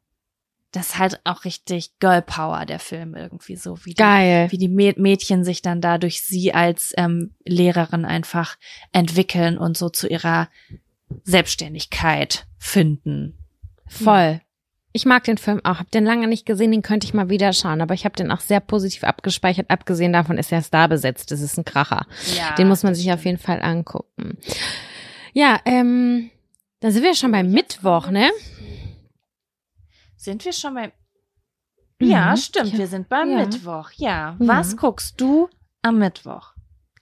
das 0.71 0.87
ist 0.87 0.99
halt 0.99 1.21
auch 1.23 1.45
richtig 1.45 1.97
Girl 1.99 2.21
Power, 2.21 2.65
der 2.65 2.79
Film 2.79 3.15
irgendwie 3.15 3.55
so, 3.55 3.77
wie 3.85 3.91
die, 3.91 3.95
Geil. 3.95 4.51
wie 4.51 4.57
die 4.57 4.67
Mä- 4.67 4.99
Mädchen 4.99 5.43
sich 5.45 5.61
dann 5.61 5.79
da 5.79 5.97
durch 5.97 6.23
sie 6.23 6.53
als 6.53 6.93
ähm, 6.97 7.33
Lehrerin 7.45 8.03
einfach 8.03 8.57
entwickeln 8.91 9.57
und 9.57 9.77
so 9.77 9.89
zu 9.89 10.07
ihrer 10.07 10.49
Selbstständigkeit 11.23 12.45
finden. 12.57 13.37
Voll. 13.87 14.41
Ich 14.91 15.05
mag 15.05 15.25
den 15.25 15.37
Film 15.37 15.59
auch. 15.65 15.79
Hab 15.79 15.91
den 15.91 16.05
lange 16.05 16.27
nicht 16.27 16.45
gesehen, 16.45 16.71
den 16.71 16.81
könnte 16.81 17.05
ich 17.05 17.13
mal 17.13 17.29
wieder 17.29 17.51
schauen, 17.51 17.81
aber 17.81 17.93
ich 17.93 18.05
habe 18.05 18.15
den 18.15 18.31
auch 18.31 18.39
sehr 18.39 18.61
positiv 18.61 19.03
abgespeichert. 19.03 19.69
Abgesehen 19.69 20.13
davon 20.13 20.37
ist 20.37 20.51
er 20.53 20.61
Star 20.61 20.87
besetzt. 20.87 21.31
Das 21.31 21.41
ist 21.41 21.57
ein 21.57 21.65
Kracher. 21.65 22.05
Ja, 22.37 22.55
Den 22.55 22.69
muss 22.69 22.83
man 22.83 22.95
sich 22.95 23.11
auf 23.11 23.25
jeden 23.25 23.37
Fall 23.37 23.61
angucken. 23.61 24.37
Ja, 25.37 25.59
ähm, 25.65 26.31
da 26.79 26.91
sind 26.91 27.03
wir 27.03 27.13
schon 27.13 27.31
beim 27.31 27.51
Mittwoch, 27.51 28.09
ne? 28.09 28.31
Sind 30.15 30.43
wir 30.45 30.53
schon 30.53 30.73
beim. 30.73 30.91
Ja, 32.01 32.31
Mhm. 32.31 32.37
stimmt. 32.37 32.71
Ja. 32.73 32.77
Wir 32.79 32.87
sind 32.87 33.09
beim 33.09 33.29
Ja. 33.31 33.37
Mittwoch. 33.39 33.91
Ja. 33.97 34.09
Ja. 34.09 34.35
Was 34.39 34.77
guckst 34.77 35.19
du 35.19 35.49
am 35.81 35.99
Mittwoch? 35.99 36.53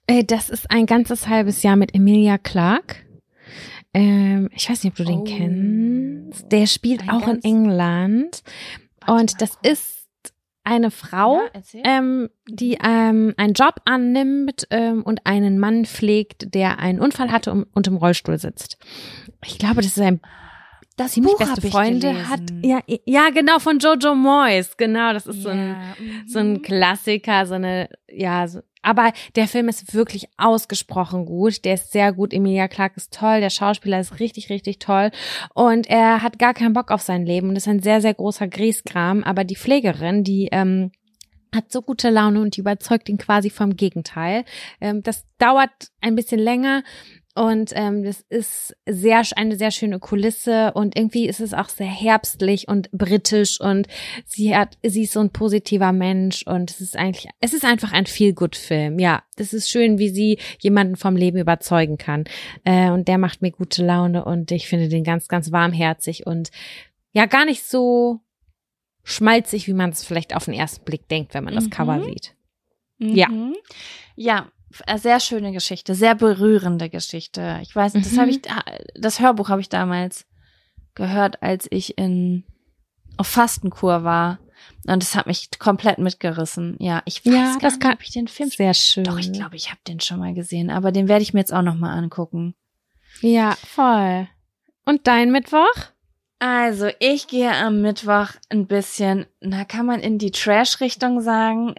Äh, 0.07 0.23
das 0.23 0.49
ist 0.49 0.69
ein 0.71 0.85
ganzes 0.85 1.27
halbes 1.27 1.63
Jahr 1.63 1.75
mit 1.75 1.93
Emilia 1.95 2.37
Clark. 2.37 3.05
Ähm, 3.93 4.49
ich 4.55 4.69
weiß 4.69 4.83
nicht, 4.83 4.91
ob 4.93 4.97
du 4.97 5.05
den 5.05 5.19
Oh. 5.19 5.23
kennst. 5.23 6.51
Der 6.51 6.65
spielt 6.65 7.01
Ein 7.03 7.09
auch 7.11 7.27
in 7.27 7.43
England. 7.43 8.41
Warte 9.05 9.13
Und 9.21 9.41
das 9.41 9.57
ist 9.61 10.02
eine 10.63 10.91
Frau, 10.91 11.41
Ja, 11.73 11.81
ähm, 11.83 12.29
die 12.47 12.77
ähm, 12.83 13.33
einen 13.37 13.53
Job 13.53 13.75
annimmt 13.85 14.67
ähm, 14.69 15.03
und 15.03 15.25
einen 15.25 15.59
Mann 15.59 15.85
pflegt, 15.85 16.53
der 16.53 16.79
einen 16.79 16.99
Unfall 16.99 17.31
hatte 17.31 17.51
und, 17.51 17.63
und 17.73 17.87
im 17.87 17.97
Rollstuhl 17.97 18.37
sitzt. 18.37 18.77
Ich 19.45 19.59
glaube, 19.59 19.77
das 19.77 19.87
ist 19.87 19.99
ein 19.99 20.21
das 20.95 21.13
ziemlich 21.13 21.33
Buch 21.33 21.39
beste 21.39 21.69
Freunde 21.69 22.29
hat. 22.29 22.41
Ja, 22.61 22.79
ja, 23.05 23.29
genau 23.29 23.59
von 23.59 23.79
Jojo 23.79 24.13
Moyes. 24.13 24.77
Genau, 24.77 25.11
das 25.11 25.25
ist 25.25 25.41
so 25.41 25.49
ein 25.49 25.75
so 26.27 26.39
ein 26.39 26.53
mhm. 26.53 26.61
Klassiker, 26.61 27.45
so 27.45 27.55
eine, 27.55 27.89
ja, 28.07 28.47
so, 28.47 28.59
aber 28.83 29.11
der 29.35 29.47
Film 29.47 29.69
ist 29.69 29.93
wirklich 29.93 30.27
ausgesprochen 30.37 31.25
gut. 31.25 31.65
Der 31.65 31.75
ist 31.75 31.91
sehr 31.91 32.13
gut. 32.13 32.33
Emilia 32.33 32.67
Clarke 32.67 32.97
ist 32.97 33.13
toll. 33.13 33.39
Der 33.39 33.49
Schauspieler 33.49 33.99
ist 33.99 34.19
richtig, 34.19 34.49
richtig 34.49 34.79
toll. 34.79 35.09
Und 35.53 35.87
er 35.87 36.21
hat 36.21 36.37
gar 36.37 36.53
keinen 36.53 36.73
Bock 36.73 36.91
auf 36.91 37.01
sein 37.01 37.25
Leben. 37.25 37.49
Und 37.49 37.55
ist 37.55 37.67
ein 37.67 37.81
sehr, 37.81 38.01
sehr 38.01 38.13
großer 38.13 38.47
Grieskram. 38.47 39.23
Aber 39.23 39.43
die 39.45 39.55
Pflegerin, 39.55 40.23
die, 40.23 40.49
ähm, 40.51 40.91
hat 41.55 41.71
so 41.71 41.81
gute 41.81 42.09
Laune 42.09 42.41
und 42.41 42.55
die 42.55 42.61
überzeugt 42.61 43.09
ihn 43.09 43.17
quasi 43.17 43.49
vom 43.49 43.75
Gegenteil. 43.75 44.43
Ähm, 44.81 45.03
das 45.03 45.25
dauert 45.37 45.71
ein 46.01 46.15
bisschen 46.15 46.39
länger 46.39 46.83
und 47.35 47.71
ähm, 47.73 48.03
das 48.03 48.21
ist 48.29 48.75
sehr 48.87 49.23
eine 49.35 49.55
sehr 49.55 49.71
schöne 49.71 49.99
Kulisse 49.99 50.71
und 50.73 50.95
irgendwie 50.95 51.27
ist 51.27 51.39
es 51.39 51.53
auch 51.53 51.69
sehr 51.69 51.87
herbstlich 51.87 52.67
und 52.67 52.91
britisch 52.91 53.59
und 53.59 53.87
sie 54.25 54.55
hat 54.55 54.77
sie 54.83 55.03
ist 55.03 55.13
so 55.13 55.19
ein 55.19 55.31
positiver 55.31 55.91
Mensch 55.93 56.45
und 56.45 56.69
es 56.69 56.79
ist 56.81 56.95
eigentlich 56.95 57.27
es 57.39 57.53
ist 57.53 57.65
einfach 57.65 57.91
ein 57.91 58.05
feel 58.05 58.33
good 58.33 58.55
Film. 58.55 58.99
Ja, 58.99 59.23
das 59.35 59.53
ist 59.53 59.69
schön, 59.69 59.97
wie 59.97 60.09
sie 60.09 60.37
jemanden 60.59 60.95
vom 60.95 61.15
Leben 61.15 61.37
überzeugen 61.39 61.97
kann 61.97 62.25
äh, 62.65 62.89
und 62.91 63.07
der 63.07 63.17
macht 63.17 63.41
mir 63.41 63.51
gute 63.51 63.83
Laune 63.85 64.25
und 64.25 64.51
ich 64.51 64.67
finde 64.67 64.89
den 64.89 65.03
ganz 65.03 65.27
ganz 65.27 65.51
warmherzig 65.51 66.27
und 66.27 66.51
ja 67.13 67.25
gar 67.25 67.45
nicht 67.45 67.63
so 67.63 68.19
schmalzig, 69.03 69.67
wie 69.67 69.73
man 69.73 69.89
es 69.89 70.05
vielleicht 70.05 70.35
auf 70.35 70.45
den 70.45 70.53
ersten 70.53 70.85
Blick 70.85 71.07
denkt, 71.09 71.33
wenn 71.33 71.43
man 71.43 71.55
das 71.55 71.65
Mhm. 71.65 71.69
Cover 71.71 72.03
sieht. 72.03 72.35
Ja. 72.99 73.27
Mhm. 73.27 73.55
Ja, 74.15 74.39
f- 74.39 74.51
sehr 74.97 75.19
schöne 75.19 75.51
Geschichte, 75.51 75.95
sehr 75.95 76.15
berührende 76.15 76.89
Geschichte. 76.89 77.59
Ich 77.61 77.75
weiß, 77.75 77.93
das 77.93 78.11
Mhm. 78.13 78.19
habe 78.19 78.29
ich, 78.31 78.41
das 78.95 79.19
Hörbuch 79.19 79.49
habe 79.49 79.61
ich 79.61 79.69
damals 79.69 80.25
gehört, 80.95 81.41
als 81.41 81.67
ich 81.71 81.97
in 81.97 82.43
auf 83.17 83.27
Fastenkur 83.27 84.03
war. 84.03 84.39
Und 84.87 85.03
das 85.03 85.15
hat 85.15 85.27
mich 85.27 85.49
komplett 85.59 85.97
mitgerissen. 85.99 86.77
Ja, 86.79 87.01
ich 87.05 87.25
weiß 87.25 87.33
Ja, 87.33 87.43
gar 87.53 87.59
das 87.59 87.73
nicht, 87.73 87.81
kann- 87.81 87.93
ob 87.93 88.01
ich 88.01 88.11
den 88.11 88.27
Film. 88.27 88.49
Sehr 88.49 88.73
schön. 88.73 89.03
Doch, 89.03 89.17
ich 89.17 89.31
glaube, 89.31 89.55
ich 89.55 89.69
habe 89.69 89.79
den 89.87 89.99
schon 89.99 90.19
mal 90.19 90.33
gesehen, 90.33 90.69
aber 90.69 90.91
den 90.91 91.07
werde 91.07 91.21
ich 91.21 91.33
mir 91.33 91.39
jetzt 91.41 91.53
auch 91.53 91.61
noch 91.61 91.75
mal 91.75 91.93
angucken. 91.93 92.55
Ja, 93.21 93.55
voll. 93.67 94.27
Und 94.85 95.05
dein 95.07 95.31
Mittwoch? 95.31 95.73
Also, 96.39 96.89
ich 96.99 97.27
gehe 97.27 97.51
am 97.53 97.81
Mittwoch 97.81 98.29
ein 98.49 98.67
bisschen, 98.67 99.25
na, 99.39 99.63
kann 99.63 99.85
man 99.85 99.99
in 100.01 100.17
die 100.17 100.31
Trash-Richtung 100.31 101.21
sagen? 101.21 101.75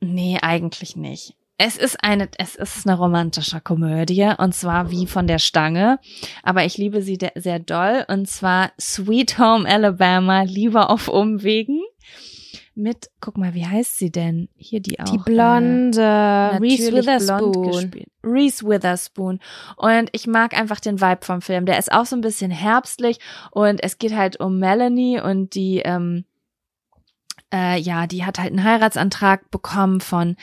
Nee, 0.00 0.38
eigentlich 0.40 0.96
nicht. 0.96 1.34
Es 1.62 1.76
ist 1.76 2.02
eine, 2.02 2.26
es 2.38 2.56
ist 2.56 2.86
eine 2.86 2.96
romantische 2.96 3.60
Komödie 3.60 4.32
und 4.38 4.54
zwar 4.54 4.90
wie 4.90 5.06
von 5.06 5.26
der 5.26 5.38
Stange, 5.38 5.98
aber 6.42 6.64
ich 6.64 6.78
liebe 6.78 7.02
sie 7.02 7.18
sehr 7.34 7.58
doll 7.58 8.06
und 8.08 8.30
zwar 8.30 8.72
Sweet 8.80 9.38
Home 9.38 9.68
Alabama, 9.68 10.40
Liebe 10.44 10.88
auf 10.88 11.08
Umwegen 11.08 11.82
mit, 12.74 13.10
guck 13.20 13.36
mal, 13.36 13.52
wie 13.52 13.66
heißt 13.66 13.98
sie 13.98 14.10
denn? 14.10 14.48
Hier 14.56 14.80
die 14.80 15.00
auch. 15.00 15.04
Die 15.04 15.16
äh, 15.16 15.22
blonde 15.22 16.58
Reese 16.62 16.92
natürlich 16.92 17.26
blond 17.26 17.54
Witherspoon. 17.54 18.04
Reese 18.24 18.66
Witherspoon. 18.66 19.40
Und 19.76 20.08
ich 20.12 20.26
mag 20.26 20.58
einfach 20.58 20.80
den 20.80 20.98
Vibe 20.98 21.26
vom 21.26 21.42
Film. 21.42 21.66
Der 21.66 21.78
ist 21.78 21.92
auch 21.92 22.06
so 22.06 22.16
ein 22.16 22.22
bisschen 22.22 22.50
herbstlich 22.50 23.18
und 23.50 23.82
es 23.82 23.98
geht 23.98 24.16
halt 24.16 24.40
um 24.40 24.58
Melanie 24.58 25.20
und 25.20 25.54
die, 25.54 25.80
ähm, 25.80 26.24
äh, 27.52 27.78
ja, 27.78 28.06
die 28.06 28.24
hat 28.24 28.38
halt 28.38 28.48
einen 28.48 28.64
Heiratsantrag 28.64 29.50
bekommen 29.50 30.00
von, 30.00 30.36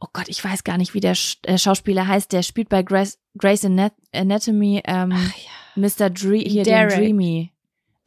oh 0.00 0.08
Gott, 0.12 0.28
ich 0.28 0.42
weiß 0.42 0.64
gar 0.64 0.78
nicht, 0.78 0.94
wie 0.94 1.00
der 1.00 1.14
Sch 1.14 1.38
äh, 1.42 1.58
Schauspieler 1.58 2.06
heißt. 2.06 2.32
Der 2.32 2.42
spielt 2.42 2.68
bei 2.68 2.82
Grace, 2.82 3.18
Grace 3.36 3.64
Anat 3.64 3.92
Anatomy 4.12 4.82
ähm, 4.86 5.12
Ach 5.14 5.34
ja. 5.36 5.50
Mr. 5.76 6.10
Dre 6.10 6.38
hier 6.38 6.64
Derek. 6.64 6.90
den 6.90 6.98
Dreamy. 6.98 7.52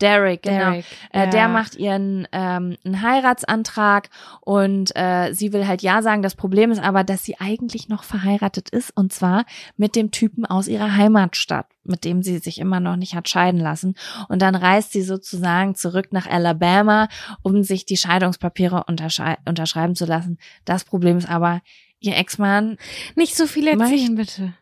Derek, 0.01 0.43
genau. 0.43 0.71
Derek. 0.71 0.85
Äh, 1.13 1.19
ja. 1.19 1.25
Der 1.27 1.47
macht 1.47 1.75
ihren 1.75 2.27
ähm, 2.31 2.77
einen 2.85 3.01
Heiratsantrag 3.01 4.09
und 4.41 4.95
äh, 4.95 5.33
sie 5.33 5.53
will 5.53 5.67
halt 5.67 5.81
ja 5.81 6.01
sagen. 6.01 6.21
Das 6.21 6.35
Problem 6.35 6.71
ist 6.71 6.81
aber, 6.81 7.03
dass 7.03 7.23
sie 7.23 7.39
eigentlich 7.39 7.89
noch 7.89 8.03
verheiratet 8.03 8.69
ist 8.69 8.95
und 8.95 9.11
zwar 9.13 9.45
mit 9.77 9.95
dem 9.95 10.11
Typen 10.11 10.45
aus 10.45 10.67
ihrer 10.67 10.95
Heimatstadt, 10.95 11.67
mit 11.83 12.05
dem 12.05 12.23
sie 12.23 12.37
sich 12.39 12.59
immer 12.59 12.79
noch 12.79 12.95
nicht 12.95 13.15
hat 13.15 13.27
scheiden 13.29 13.59
lassen. 13.59 13.95
Und 14.29 14.41
dann 14.41 14.55
reist 14.55 14.91
sie 14.93 15.01
sozusagen 15.01 15.75
zurück 15.75 16.07
nach 16.11 16.27
Alabama, 16.27 17.07
um 17.41 17.63
sich 17.63 17.85
die 17.85 17.97
Scheidungspapiere 17.97 18.83
unterschrei 18.87 19.37
unterschreiben 19.45 19.95
zu 19.95 20.05
lassen. 20.05 20.37
Das 20.65 20.83
Problem 20.85 21.17
ist 21.17 21.29
aber, 21.29 21.61
ihr 21.99 22.15
Ex-Mann, 22.15 22.77
Nicht 23.15 23.35
so 23.35 23.45
viel 23.47 23.67
erzählen, 23.67 24.15
bitte. 24.15 24.53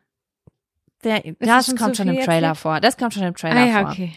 der, 1.04 1.22
das 1.22 1.36
das 1.40 1.66
schon 1.68 1.78
kommt 1.78 1.96
zu 1.96 2.04
schon 2.04 2.10
im 2.16 2.24
Trailer 2.26 2.48
erzählt? 2.48 2.58
vor. 2.58 2.80
Das 2.82 2.98
kommt 2.98 3.14
schon 3.14 3.24
im 3.24 3.36
Trailer 3.36 3.62
Ah 3.62 3.66
ja, 3.68 3.82
vor. 3.82 3.92
okay. 3.92 4.14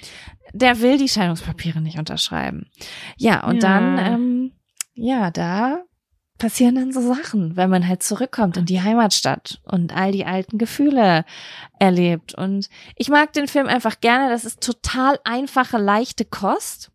Der 0.52 0.80
will 0.80 0.98
die 0.98 1.08
Scheidungspapiere 1.08 1.80
nicht 1.80 1.98
unterschreiben. 1.98 2.70
Ja, 3.16 3.46
und 3.46 3.62
Ja. 3.62 3.80
dann, 3.80 3.98
ähm, 3.98 4.52
ja, 4.94 5.30
da 5.30 5.82
passieren 6.38 6.74
dann 6.74 6.92
so 6.92 7.02
Sachen, 7.02 7.56
wenn 7.56 7.68
man 7.68 7.86
halt 7.86 8.02
zurückkommt 8.02 8.56
in 8.56 8.64
die 8.64 8.80
Heimatstadt 8.80 9.60
und 9.64 9.94
all 9.94 10.10
die 10.10 10.24
alten 10.24 10.56
Gefühle 10.56 11.24
erlebt. 11.78 12.34
Und 12.34 12.70
ich 12.96 13.08
mag 13.10 13.32
den 13.34 13.46
Film 13.46 13.66
einfach 13.66 14.00
gerne. 14.00 14.30
Das 14.30 14.46
ist 14.46 14.62
total 14.62 15.18
einfache, 15.24 15.76
leichte 15.76 16.24
Kost. 16.24 16.89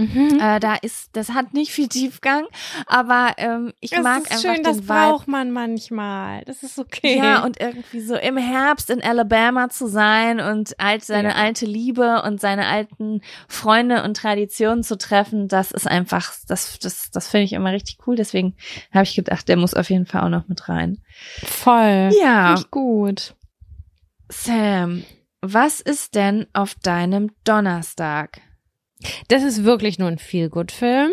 Mhm. 0.00 0.38
Äh, 0.40 0.60
da 0.60 0.74
ist, 0.76 1.10
das 1.12 1.30
hat 1.30 1.52
nicht 1.54 1.72
viel 1.72 1.88
Tiefgang, 1.88 2.44
aber 2.86 3.34
ähm, 3.36 3.72
ich 3.80 3.90
das 3.90 4.02
mag 4.02 4.22
ist 4.22 4.30
einfach 4.30 4.42
schön, 4.42 4.54
den 4.54 4.62
das 4.64 4.76
Vibe. 4.78 4.86
braucht 4.88 5.28
man 5.28 5.50
manchmal. 5.50 6.42
Das 6.46 6.62
ist 6.62 6.78
okay. 6.78 7.18
Ja, 7.18 7.44
und 7.44 7.60
irgendwie 7.60 8.00
so 8.00 8.16
im 8.16 8.36
Herbst 8.36 8.90
in 8.90 9.02
Alabama 9.02 9.68
zu 9.68 9.86
sein 9.86 10.40
und 10.40 10.78
alt, 10.80 11.04
seine 11.04 11.30
Ja. 11.30 11.34
alte 11.34 11.66
Liebe 11.66 12.22
und 12.22 12.40
seine 12.40 12.66
alten 12.66 13.20
Freunde 13.48 14.02
und 14.04 14.16
Traditionen 14.16 14.82
zu 14.82 14.96
treffen, 14.96 15.48
das 15.48 15.70
ist 15.70 15.86
einfach, 15.86 16.32
das, 16.48 16.78
das, 16.78 17.10
das 17.10 17.28
finde 17.28 17.44
ich 17.44 17.52
immer 17.52 17.72
richtig 17.72 17.98
cool. 18.06 18.16
Deswegen 18.16 18.56
habe 18.92 19.04
ich 19.04 19.14
gedacht, 19.14 19.48
der 19.48 19.56
muss 19.56 19.74
auf 19.74 19.90
jeden 19.90 20.06
Fall 20.06 20.22
auch 20.22 20.28
noch 20.28 20.48
mit 20.48 20.68
rein. 20.68 21.02
voll. 21.44 22.10
Ja, 22.20 22.60
gut. 22.70 23.34
Sam, 24.28 25.04
was 25.42 25.80
ist 25.80 26.14
denn 26.14 26.46
auf 26.52 26.74
deinem 26.76 27.32
Donnerstag? 27.44 28.40
Das 29.28 29.42
ist 29.42 29.64
wirklich 29.64 29.98
nur 29.98 30.08
ein 30.08 30.18
Feel-Good-Film. 30.18 31.10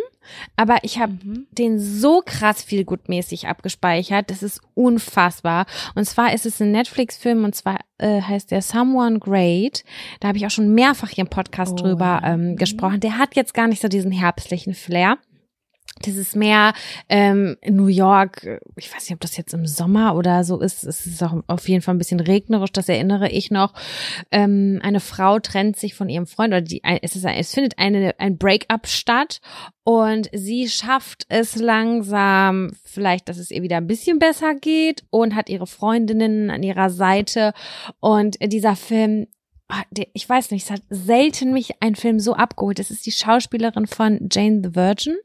aber 0.58 0.80
ich 0.82 1.00
habe 1.00 1.14
Mhm. 1.24 1.48
den 1.54 1.80
so 1.80 2.22
krass 2.26 2.62
viel 2.62 2.84
gutmäßig 2.84 3.48
abgespeichert. 3.48 4.30
Das 4.30 4.44
ist 4.44 4.60
unfassbar. 4.74 5.66
Und 5.96 6.04
zwar 6.04 6.34
ist 6.34 6.46
es 6.46 6.60
ein 6.62 6.72
Netflix-Film 6.72 7.46
und 7.46 7.56
zwar 7.56 7.80
äh, 7.98 8.22
heißt 8.22 8.52
der 8.52 8.62
Someone 8.62 9.20
Great. 9.20 9.86
Da 10.20 10.28
habe 10.28 10.38
ich 10.38 10.46
auch 10.46 10.52
schon 10.52 10.74
mehrfach 10.76 11.10
hier 11.12 11.24
im 11.24 11.30
Podcast 11.30 11.74
Oh, 11.80 11.82
drüber 11.82 12.22
ähm, 12.26 12.52
Mhm. 12.52 12.56
gesprochen. 12.58 13.00
Der 13.00 13.18
hat 13.18 13.38
jetzt 13.38 13.54
gar 13.54 13.68
nicht 13.70 13.82
so 13.82 13.88
diesen 13.88 14.12
herbstlichen 14.12 14.74
Flair. 14.74 15.18
Das 16.02 16.16
ist 16.16 16.36
mehr 16.36 16.74
ähm, 17.10 17.58
in 17.62 17.76
New 17.76 17.88
York, 17.88 18.62
ich 18.76 18.93
weiß 18.93 19.04
nicht, 19.04 19.14
ob 19.14 19.22
das 19.22 19.38
jetzt 19.38 19.54
im 19.54 19.66
Sommer 19.66 20.16
oder 20.16 20.43
so 20.43 20.60
ist. 20.60 20.84
Es 20.84 21.06
ist 21.06 21.24
auch 21.24 21.43
auf 21.48 21.68
jeden 21.68 21.82
Fall 21.82 21.95
ein 21.95 22.00
bisschen 22.00 22.20
regnerisch, 22.20 22.72
das 22.72 22.89
erinnere 22.89 23.30
ich 23.30 23.52
noch. 23.52 23.74
Ähm, 24.32 24.80
eine 24.84 25.00
Frau 25.00 25.39
trennt 25.39 25.78
sich 25.78 25.95
von 25.95 26.10
ihrem 26.10 26.28
Freund 26.28 26.54
oder 26.54 26.62
die, 26.62 26.82
es, 27.02 27.16
ist, 27.16 27.26
es 27.26 27.54
findet 27.54 27.80
eine, 27.80 28.20
ein 28.20 28.38
Break-up 28.38 28.88
statt 28.88 29.41
und 29.84 30.30
sie 30.34 30.68
schafft 30.68 31.26
es 31.30 31.56
langsam, 31.56 32.72
vielleicht, 32.84 33.30
dass 33.30 33.38
es 33.38 33.52
ihr 33.52 33.62
wieder 33.62 33.78
ein 33.78 33.88
bisschen 33.88 34.20
besser 34.20 34.54
geht 34.54 35.06
und 35.10 35.34
hat 35.34 35.48
ihre 35.48 35.66
Freundinnen 35.66 36.50
an 36.50 36.62
ihrer 36.62 36.89
Seite. 36.89 37.54
Und 38.02 38.36
dieser 38.41 38.76
Film, 38.76 39.28
ah, 39.70 39.84
ich 40.14 40.28
weiß 40.28 40.52
nicht, 40.52 40.66
es 40.66 40.72
hat 40.72 40.82
selten 40.89 41.54
mich 41.54 41.82
ein 41.82 41.95
Film 41.95 42.20
so 42.20 42.34
abgeholt. 42.34 42.80
Das 42.80 42.91
ist 42.91 43.06
die 43.06 43.14
Schauspielerin 43.14 43.88
von 43.88 44.28
Jane 44.30 44.62
the 44.62 44.76
Virgin. 44.76 45.16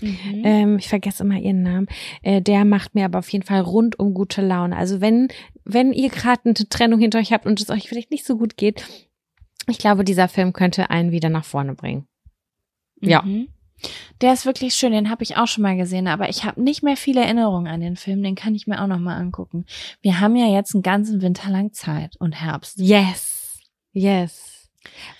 Mhm. 0.00 0.42
Ähm, 0.44 0.78
ich 0.78 0.88
vergesse 0.88 1.22
immer 1.22 1.38
ihren 1.38 1.62
Namen. 1.62 1.86
Äh, 2.22 2.42
der 2.42 2.64
macht 2.64 2.94
mir 2.94 3.04
aber 3.04 3.20
auf 3.20 3.28
jeden 3.28 3.44
Fall 3.44 3.60
rundum 3.60 4.14
gute 4.14 4.42
Laune. 4.42 4.76
Also 4.76 5.00
wenn, 5.00 5.28
wenn 5.64 5.92
ihr 5.92 6.10
gerade 6.10 6.42
eine 6.44 6.54
Trennung 6.54 7.00
hinter 7.00 7.18
euch 7.18 7.32
habt 7.32 7.46
und 7.46 7.60
es 7.60 7.70
euch 7.70 7.88
vielleicht 7.88 8.10
nicht 8.10 8.26
so 8.26 8.36
gut 8.36 8.56
geht, 8.56 8.84
ich 9.68 9.78
glaube, 9.78 10.04
dieser 10.04 10.28
Film 10.28 10.52
könnte 10.52 10.90
einen 10.90 11.10
wieder 11.10 11.28
nach 11.28 11.44
vorne 11.44 11.74
bringen. 11.74 12.06
ja. 13.00 13.22
Mhm. 13.22 13.48
Der 14.22 14.32
ist 14.32 14.46
wirklich 14.46 14.74
schön, 14.74 14.92
den 14.92 15.10
habe 15.10 15.24
ich 15.24 15.36
auch 15.36 15.48
schon 15.48 15.62
mal 15.62 15.76
gesehen, 15.76 16.06
aber 16.06 16.28
ich 16.30 16.44
habe 16.44 16.62
nicht 16.62 16.82
mehr 16.82 16.96
viele 16.96 17.22
Erinnerungen 17.22 17.66
an 17.66 17.80
den 17.80 17.96
Film, 17.96 18.22
den 18.22 18.34
kann 18.34 18.54
ich 18.54 18.66
mir 18.66 18.80
auch 18.80 18.86
noch 18.86 19.00
mal 19.00 19.16
angucken. 19.16 19.66
Wir 20.00 20.20
haben 20.20 20.36
ja 20.36 20.46
jetzt 20.46 20.74
einen 20.74 20.82
ganzen 20.82 21.20
Winter 21.20 21.50
lang 21.50 21.72
Zeit 21.72 22.16
und 22.18 22.32
Herbst. 22.32 22.78
Yes. 22.78 23.58
Yes. 23.92 24.53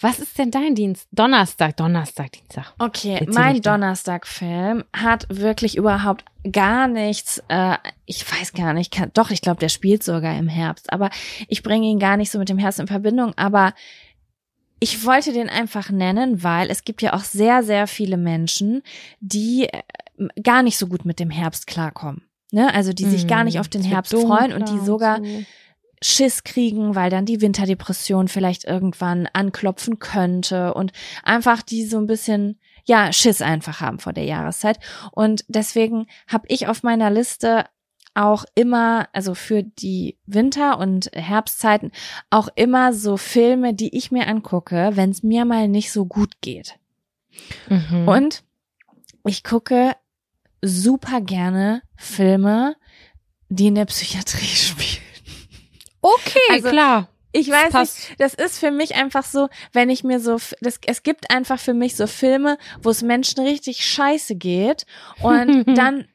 Was 0.00 0.18
ist 0.18 0.38
denn 0.38 0.50
dein 0.50 0.74
Dienst? 0.74 1.08
Donnerstag, 1.12 1.76
Donnerstag, 1.76 2.32
Dienstag. 2.32 2.72
Okay, 2.78 3.18
Erzähl 3.20 3.34
mein. 3.34 3.60
Donnerstag-Film 3.60 4.84
hat 4.92 5.26
wirklich 5.30 5.76
überhaupt 5.76 6.24
gar 6.50 6.88
nichts, 6.88 7.42
äh, 7.48 7.76
ich 8.04 8.30
weiß 8.30 8.52
gar 8.52 8.72
nicht, 8.72 8.92
kann, 8.92 9.10
doch, 9.14 9.30
ich 9.30 9.40
glaube, 9.40 9.60
der 9.60 9.68
spielt 9.68 10.02
sogar 10.02 10.36
im 10.36 10.48
Herbst, 10.48 10.92
aber 10.92 11.10
ich 11.48 11.62
bringe 11.62 11.86
ihn 11.86 11.98
gar 11.98 12.16
nicht 12.16 12.30
so 12.30 12.38
mit 12.38 12.48
dem 12.48 12.58
Herbst 12.58 12.80
in 12.80 12.86
Verbindung, 12.86 13.32
aber 13.36 13.72
ich 14.80 15.06
wollte 15.06 15.32
den 15.32 15.48
einfach 15.48 15.90
nennen, 15.90 16.42
weil 16.42 16.70
es 16.70 16.84
gibt 16.84 17.00
ja 17.00 17.14
auch 17.14 17.24
sehr, 17.24 17.62
sehr 17.62 17.86
viele 17.86 18.18
Menschen, 18.18 18.82
die 19.20 19.68
äh, 19.68 19.82
gar 20.42 20.62
nicht 20.62 20.76
so 20.76 20.86
gut 20.86 21.04
mit 21.04 21.18
dem 21.20 21.30
Herbst 21.30 21.66
klarkommen. 21.66 22.22
Ne? 22.52 22.72
Also 22.72 22.92
die 22.92 23.06
sich 23.06 23.26
gar 23.26 23.42
nicht 23.42 23.58
auf 23.58 23.68
den 23.68 23.82
Herbst 23.82 24.12
freuen 24.12 24.52
und 24.52 24.68
die 24.68 24.78
sogar 24.78 25.18
so. 25.18 25.44
Schiss 26.04 26.44
kriegen, 26.44 26.94
weil 26.94 27.08
dann 27.08 27.24
die 27.24 27.40
Winterdepression 27.40 28.28
vielleicht 28.28 28.64
irgendwann 28.64 29.26
anklopfen 29.32 29.98
könnte 29.98 30.74
und 30.74 30.92
einfach 31.22 31.62
die 31.62 31.84
so 31.86 31.96
ein 31.96 32.06
bisschen 32.06 32.58
ja 32.84 33.10
Schiss 33.10 33.40
einfach 33.40 33.80
haben 33.80 33.98
vor 33.98 34.12
der 34.12 34.24
Jahreszeit 34.24 34.78
und 35.12 35.46
deswegen 35.48 36.06
habe 36.28 36.44
ich 36.48 36.68
auf 36.68 36.82
meiner 36.82 37.10
Liste 37.10 37.64
auch 38.12 38.44
immer, 38.54 39.08
also 39.14 39.34
für 39.34 39.62
die 39.62 40.18
Winter- 40.26 40.78
und 40.78 41.10
Herbstzeiten, 41.14 41.90
auch 42.28 42.48
immer 42.54 42.92
so 42.92 43.16
Filme, 43.16 43.72
die 43.72 43.96
ich 43.96 44.12
mir 44.12 44.28
angucke, 44.28 44.90
wenn 44.94 45.10
es 45.10 45.22
mir 45.22 45.46
mal 45.46 45.68
nicht 45.68 45.90
so 45.90 46.04
gut 46.04 46.40
geht. 46.42 46.78
Mhm. 47.68 48.06
Und 48.06 48.44
ich 49.24 49.42
gucke 49.42 49.96
super 50.62 51.22
gerne 51.22 51.82
Filme, 51.96 52.76
die 53.48 53.68
in 53.68 53.74
der 53.74 53.86
Psychiatrie 53.86 54.44
spielen. 54.44 55.03
Okay, 56.04 56.38
Also, 56.50 56.68
klar. 56.68 57.08
Ich 57.36 57.50
weiß 57.50 57.72
passt. 57.72 58.10
nicht, 58.10 58.20
das 58.20 58.34
ist 58.34 58.60
für 58.60 58.70
mich 58.70 58.94
einfach 58.94 59.24
so, 59.24 59.48
wenn 59.72 59.90
ich 59.90 60.04
mir 60.04 60.20
so, 60.20 60.36
das, 60.60 60.78
es 60.86 61.02
gibt 61.02 61.32
einfach 61.32 61.58
für 61.58 61.74
mich 61.74 61.96
so 61.96 62.06
Filme, 62.06 62.58
wo 62.80 62.90
es 62.90 63.02
Menschen 63.02 63.44
richtig 63.44 63.84
scheiße 63.84 64.36
geht 64.36 64.86
und 65.20 65.64
dann 65.76 66.06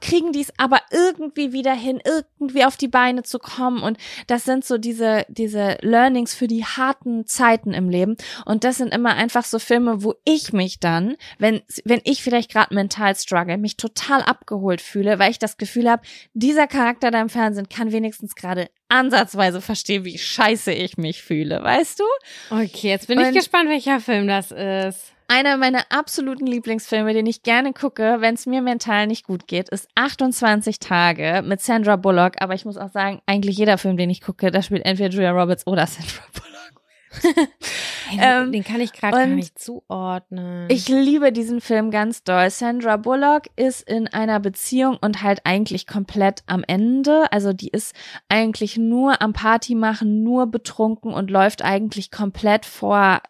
kriegen 0.00 0.32
die 0.32 0.40
es 0.42 0.52
aber 0.58 0.80
irgendwie 0.90 1.52
wieder 1.52 1.74
hin, 1.74 2.00
irgendwie 2.04 2.64
auf 2.64 2.76
die 2.76 2.88
Beine 2.88 3.22
zu 3.22 3.38
kommen 3.38 3.82
und 3.82 3.98
das 4.26 4.44
sind 4.44 4.64
so 4.64 4.78
diese, 4.78 5.24
diese 5.28 5.78
Learnings 5.80 6.34
für 6.34 6.46
die 6.46 6.64
harten 6.64 7.26
Zeiten 7.26 7.72
im 7.72 7.88
Leben 7.88 8.16
und 8.44 8.64
das 8.64 8.76
sind 8.78 8.92
immer 8.94 9.14
einfach 9.14 9.44
so 9.44 9.58
Filme, 9.58 10.02
wo 10.02 10.14
ich 10.24 10.52
mich 10.52 10.80
dann, 10.80 11.16
wenn, 11.38 11.62
wenn 11.84 12.00
ich 12.04 12.22
vielleicht 12.22 12.52
gerade 12.52 12.74
mental 12.74 13.14
struggle, 13.16 13.58
mich 13.58 13.76
total 13.76 14.22
abgeholt 14.22 14.80
fühle, 14.80 15.18
weil 15.18 15.30
ich 15.30 15.38
das 15.38 15.56
Gefühl 15.56 15.90
habe, 15.90 16.02
dieser 16.34 16.66
Charakter 16.66 17.10
da 17.10 17.20
im 17.20 17.28
Fernsehen 17.28 17.68
kann 17.68 17.92
wenigstens 17.92 18.34
gerade 18.34 18.68
ansatzweise 18.88 19.60
verstehen, 19.60 20.04
wie 20.04 20.18
scheiße 20.18 20.72
ich 20.72 20.96
mich 20.98 21.22
fühle, 21.22 21.62
weißt 21.62 22.00
du? 22.00 22.04
Okay, 22.50 22.88
jetzt 22.88 23.08
bin 23.08 23.18
ich 23.18 23.28
Und- 23.28 23.34
gespannt, 23.34 23.68
welcher 23.70 23.98
Film 24.00 24.28
das 24.28 24.50
ist. 24.50 25.13
Einer 25.28 25.56
meiner 25.56 25.84
absoluten 25.90 26.46
Lieblingsfilme, 26.46 27.14
den 27.14 27.26
ich 27.26 27.42
gerne 27.42 27.72
gucke, 27.72 28.16
wenn 28.20 28.34
es 28.34 28.46
mir 28.46 28.60
mental 28.62 29.06
nicht 29.06 29.26
gut 29.26 29.46
geht, 29.46 29.70
ist 29.70 29.88
28 29.94 30.78
Tage 30.80 31.42
mit 31.44 31.62
Sandra 31.62 31.96
Bullock. 31.96 32.34
Aber 32.40 32.54
ich 32.54 32.64
muss 32.64 32.76
auch 32.76 32.90
sagen, 32.90 33.20
eigentlich 33.26 33.56
jeder 33.56 33.78
Film, 33.78 33.96
den 33.96 34.10
ich 34.10 34.20
gucke, 34.20 34.50
da 34.50 34.60
spielt 34.62 34.84
entweder 34.84 35.10
Julia 35.10 35.30
Roberts 35.30 35.66
oder 35.66 35.86
Sandra 35.86 36.24
Bullock. 36.32 37.48
Hey, 38.06 38.18
Ähm, 38.20 38.52
den 38.52 38.62
kann 38.64 38.82
ich 38.82 38.92
gerade 38.92 39.16
gar 39.16 39.26
nicht 39.26 39.58
zuordnen. 39.58 40.66
Ich 40.68 40.88
liebe 40.88 41.32
diesen 41.32 41.62
Film 41.62 41.90
ganz 41.90 42.22
doll. 42.22 42.50
Sandra 42.50 42.98
Bullock 42.98 43.44
ist 43.56 43.88
in 43.88 44.08
einer 44.08 44.40
Beziehung 44.40 44.98
und 45.00 45.22
halt 45.22 45.40
eigentlich 45.44 45.86
komplett 45.86 46.42
am 46.46 46.64
Ende. 46.66 47.24
Also 47.32 47.54
die 47.54 47.68
ist 47.68 47.94
eigentlich 48.28 48.76
nur 48.76 49.22
am 49.22 49.32
Party 49.32 49.74
machen, 49.74 50.22
nur 50.22 50.46
betrunken 50.48 51.14
und 51.14 51.30
läuft 51.30 51.62
eigentlich 51.62 52.10
komplett 52.10 52.66
vor 52.66 53.20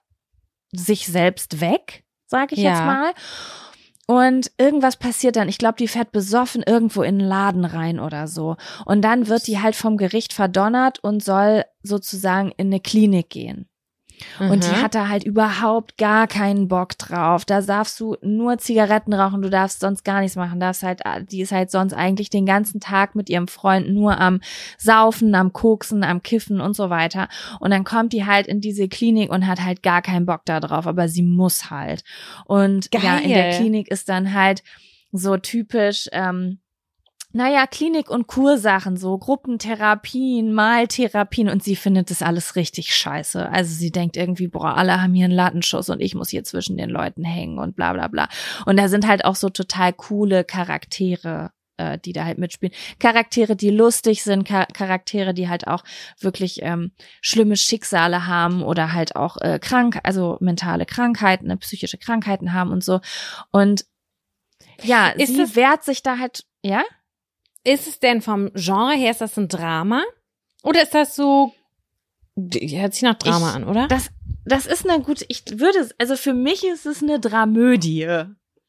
sich 0.74 1.06
selbst 1.06 1.60
weg, 1.60 2.04
sag 2.26 2.52
ich 2.52 2.58
Ja. 2.58 2.70
jetzt 2.70 2.84
mal. 2.84 3.12
Und 4.06 4.52
irgendwas 4.58 4.96
passiert 4.98 5.36
dann. 5.36 5.48
Ich 5.48 5.56
glaube, 5.56 5.76
die 5.78 5.88
fährt 5.88 6.12
besoffen 6.12 6.62
irgendwo 6.62 7.02
in 7.02 7.20
einen 7.20 7.28
Laden 7.28 7.64
rein 7.64 7.98
oder 7.98 8.26
so. 8.28 8.56
Und 8.84 9.00
dann 9.02 9.28
wird 9.28 9.46
die 9.46 9.60
halt 9.60 9.74
vom 9.76 9.96
Gericht 9.96 10.34
verdonnert 10.34 10.98
und 11.02 11.24
soll 11.24 11.64
sozusagen 11.82 12.52
in 12.56 12.66
eine 12.66 12.80
Klinik 12.80 13.30
gehen. 13.30 13.66
Und 14.38 14.64
die 14.64 14.68
Mhm. 14.68 14.82
hat 14.82 14.94
da 14.94 15.08
halt 15.08 15.24
überhaupt 15.24 15.98
gar 15.98 16.26
keinen 16.26 16.68
Bock 16.68 16.96
drauf. 16.98 17.44
Da 17.44 17.60
darfst 17.60 17.98
du 18.00 18.16
nur 18.22 18.58
Zigaretten 18.58 19.12
rauchen, 19.12 19.42
du 19.42 19.50
darfst 19.50 19.80
sonst 19.80 20.04
gar 20.04 20.20
nichts 20.20 20.36
machen. 20.36 20.60
Darfst 20.60 20.82
halt, 20.82 21.02
die 21.30 21.40
ist 21.40 21.52
halt 21.52 21.70
sonst 21.70 21.92
eigentlich 21.92 22.30
den 22.30 22.46
ganzen 22.46 22.80
Tag 22.80 23.14
mit 23.14 23.28
ihrem 23.28 23.48
Freund 23.48 23.90
nur 23.90 24.20
am 24.20 24.40
Saufen, 24.78 25.34
am 25.34 25.52
Koksen, 25.52 26.04
am 26.04 26.22
Kiffen 26.22 26.60
und 26.60 26.74
so 26.74 26.90
weiter. 26.90 27.28
Und 27.60 27.70
dann 27.70 27.84
kommt 27.84 28.12
die 28.12 28.24
halt 28.26 28.46
in 28.46 28.60
diese 28.60 28.88
Klinik 28.88 29.30
und 29.30 29.46
hat 29.46 29.62
halt 29.62 29.82
gar 29.82 30.02
keinen 30.02 30.26
Bock 30.26 30.42
da 30.44 30.60
drauf, 30.60 30.86
aber 30.86 31.08
sie 31.08 31.22
muss 31.22 31.70
halt. 31.70 32.04
Und 32.44 32.88
ja, 32.94 33.18
in 33.18 33.30
der 33.30 33.50
Geil. 33.50 33.56
Klinik 33.58 33.88
ist 33.90 34.08
dann 34.08 34.32
halt 34.34 34.62
so 35.12 35.36
typisch, 35.36 36.08
ähm, 36.12 36.58
naja, 37.34 37.66
Klinik- 37.66 38.10
und 38.10 38.28
Kursachen, 38.28 38.96
so 38.96 39.18
Gruppentherapien, 39.18 40.52
Maltherapien 40.52 41.48
und 41.48 41.64
sie 41.64 41.74
findet 41.74 42.10
das 42.10 42.22
alles 42.22 42.54
richtig 42.54 42.94
scheiße. 42.94 43.50
Also 43.50 43.74
sie 43.74 43.90
denkt 43.90 44.16
irgendwie, 44.16 44.46
boah, 44.46 44.76
alle 44.76 45.02
haben 45.02 45.14
hier 45.14 45.24
einen 45.24 45.34
Lattenschuss 45.34 45.90
und 45.90 46.00
ich 46.00 46.14
muss 46.14 46.30
hier 46.30 46.44
zwischen 46.44 46.76
den 46.76 46.90
Leuten 46.90 47.24
hängen 47.24 47.58
und 47.58 47.74
bla 47.74 47.92
bla 47.92 48.06
bla. 48.06 48.28
Und 48.66 48.78
da 48.78 48.88
sind 48.88 49.06
halt 49.06 49.24
auch 49.24 49.34
so 49.34 49.50
total 49.50 49.92
coole 49.92 50.44
Charaktere 50.44 51.50
äh, 51.76 51.98
die 51.98 52.12
da 52.12 52.24
halt 52.24 52.38
mitspielen. 52.38 52.72
Charaktere, 53.00 53.56
die 53.56 53.70
lustig 53.70 54.22
sind, 54.22 54.46
Char 54.46 54.66
Charaktere, 54.66 55.34
die 55.34 55.48
halt 55.48 55.66
auch 55.66 55.82
wirklich 56.20 56.62
ähm, 56.62 56.92
schlimme 57.20 57.56
Schicksale 57.56 58.28
haben 58.28 58.62
oder 58.62 58.92
halt 58.92 59.16
auch 59.16 59.38
äh, 59.38 59.58
krank, 59.58 59.98
also 60.04 60.38
mentale 60.40 60.86
Krankheiten, 60.86 61.50
äh, 61.50 61.56
psychische 61.56 61.98
Krankheiten 61.98 62.52
haben 62.52 62.70
und 62.70 62.84
so. 62.84 63.00
Und 63.50 63.86
ja, 64.82 65.08
Ist 65.08 65.34
sie 65.34 65.56
wehrt 65.56 65.82
sich 65.82 66.04
da 66.04 66.18
halt, 66.18 66.44
ja? 66.62 66.84
Ist 67.64 67.86
es 67.88 67.98
denn 67.98 68.20
vom 68.22 68.50
Genre 68.54 68.94
her, 68.94 69.10
ist 69.10 69.20
das 69.20 69.36
ein 69.38 69.48
Drama? 69.48 70.02
Oder 70.62 70.82
ist 70.82 70.94
das 70.94 71.16
so, 71.16 71.52
hört 72.36 72.94
sich 72.94 73.02
nach 73.02 73.14
Drama 73.14 73.50
Ich- 73.50 73.54
an, 73.56 73.64
oder? 73.64 73.88
Das, 73.88 74.10
das 74.44 74.66
ist 74.66 74.88
eine 74.88 75.02
gute, 75.02 75.24
ich 75.28 75.44
würde, 75.52 75.88
also 75.98 76.16
für 76.16 76.34
mich 76.34 76.64
ist 76.64 76.86
es 76.86 77.02
eine 77.02 77.18
Dramödie. 77.20 78.24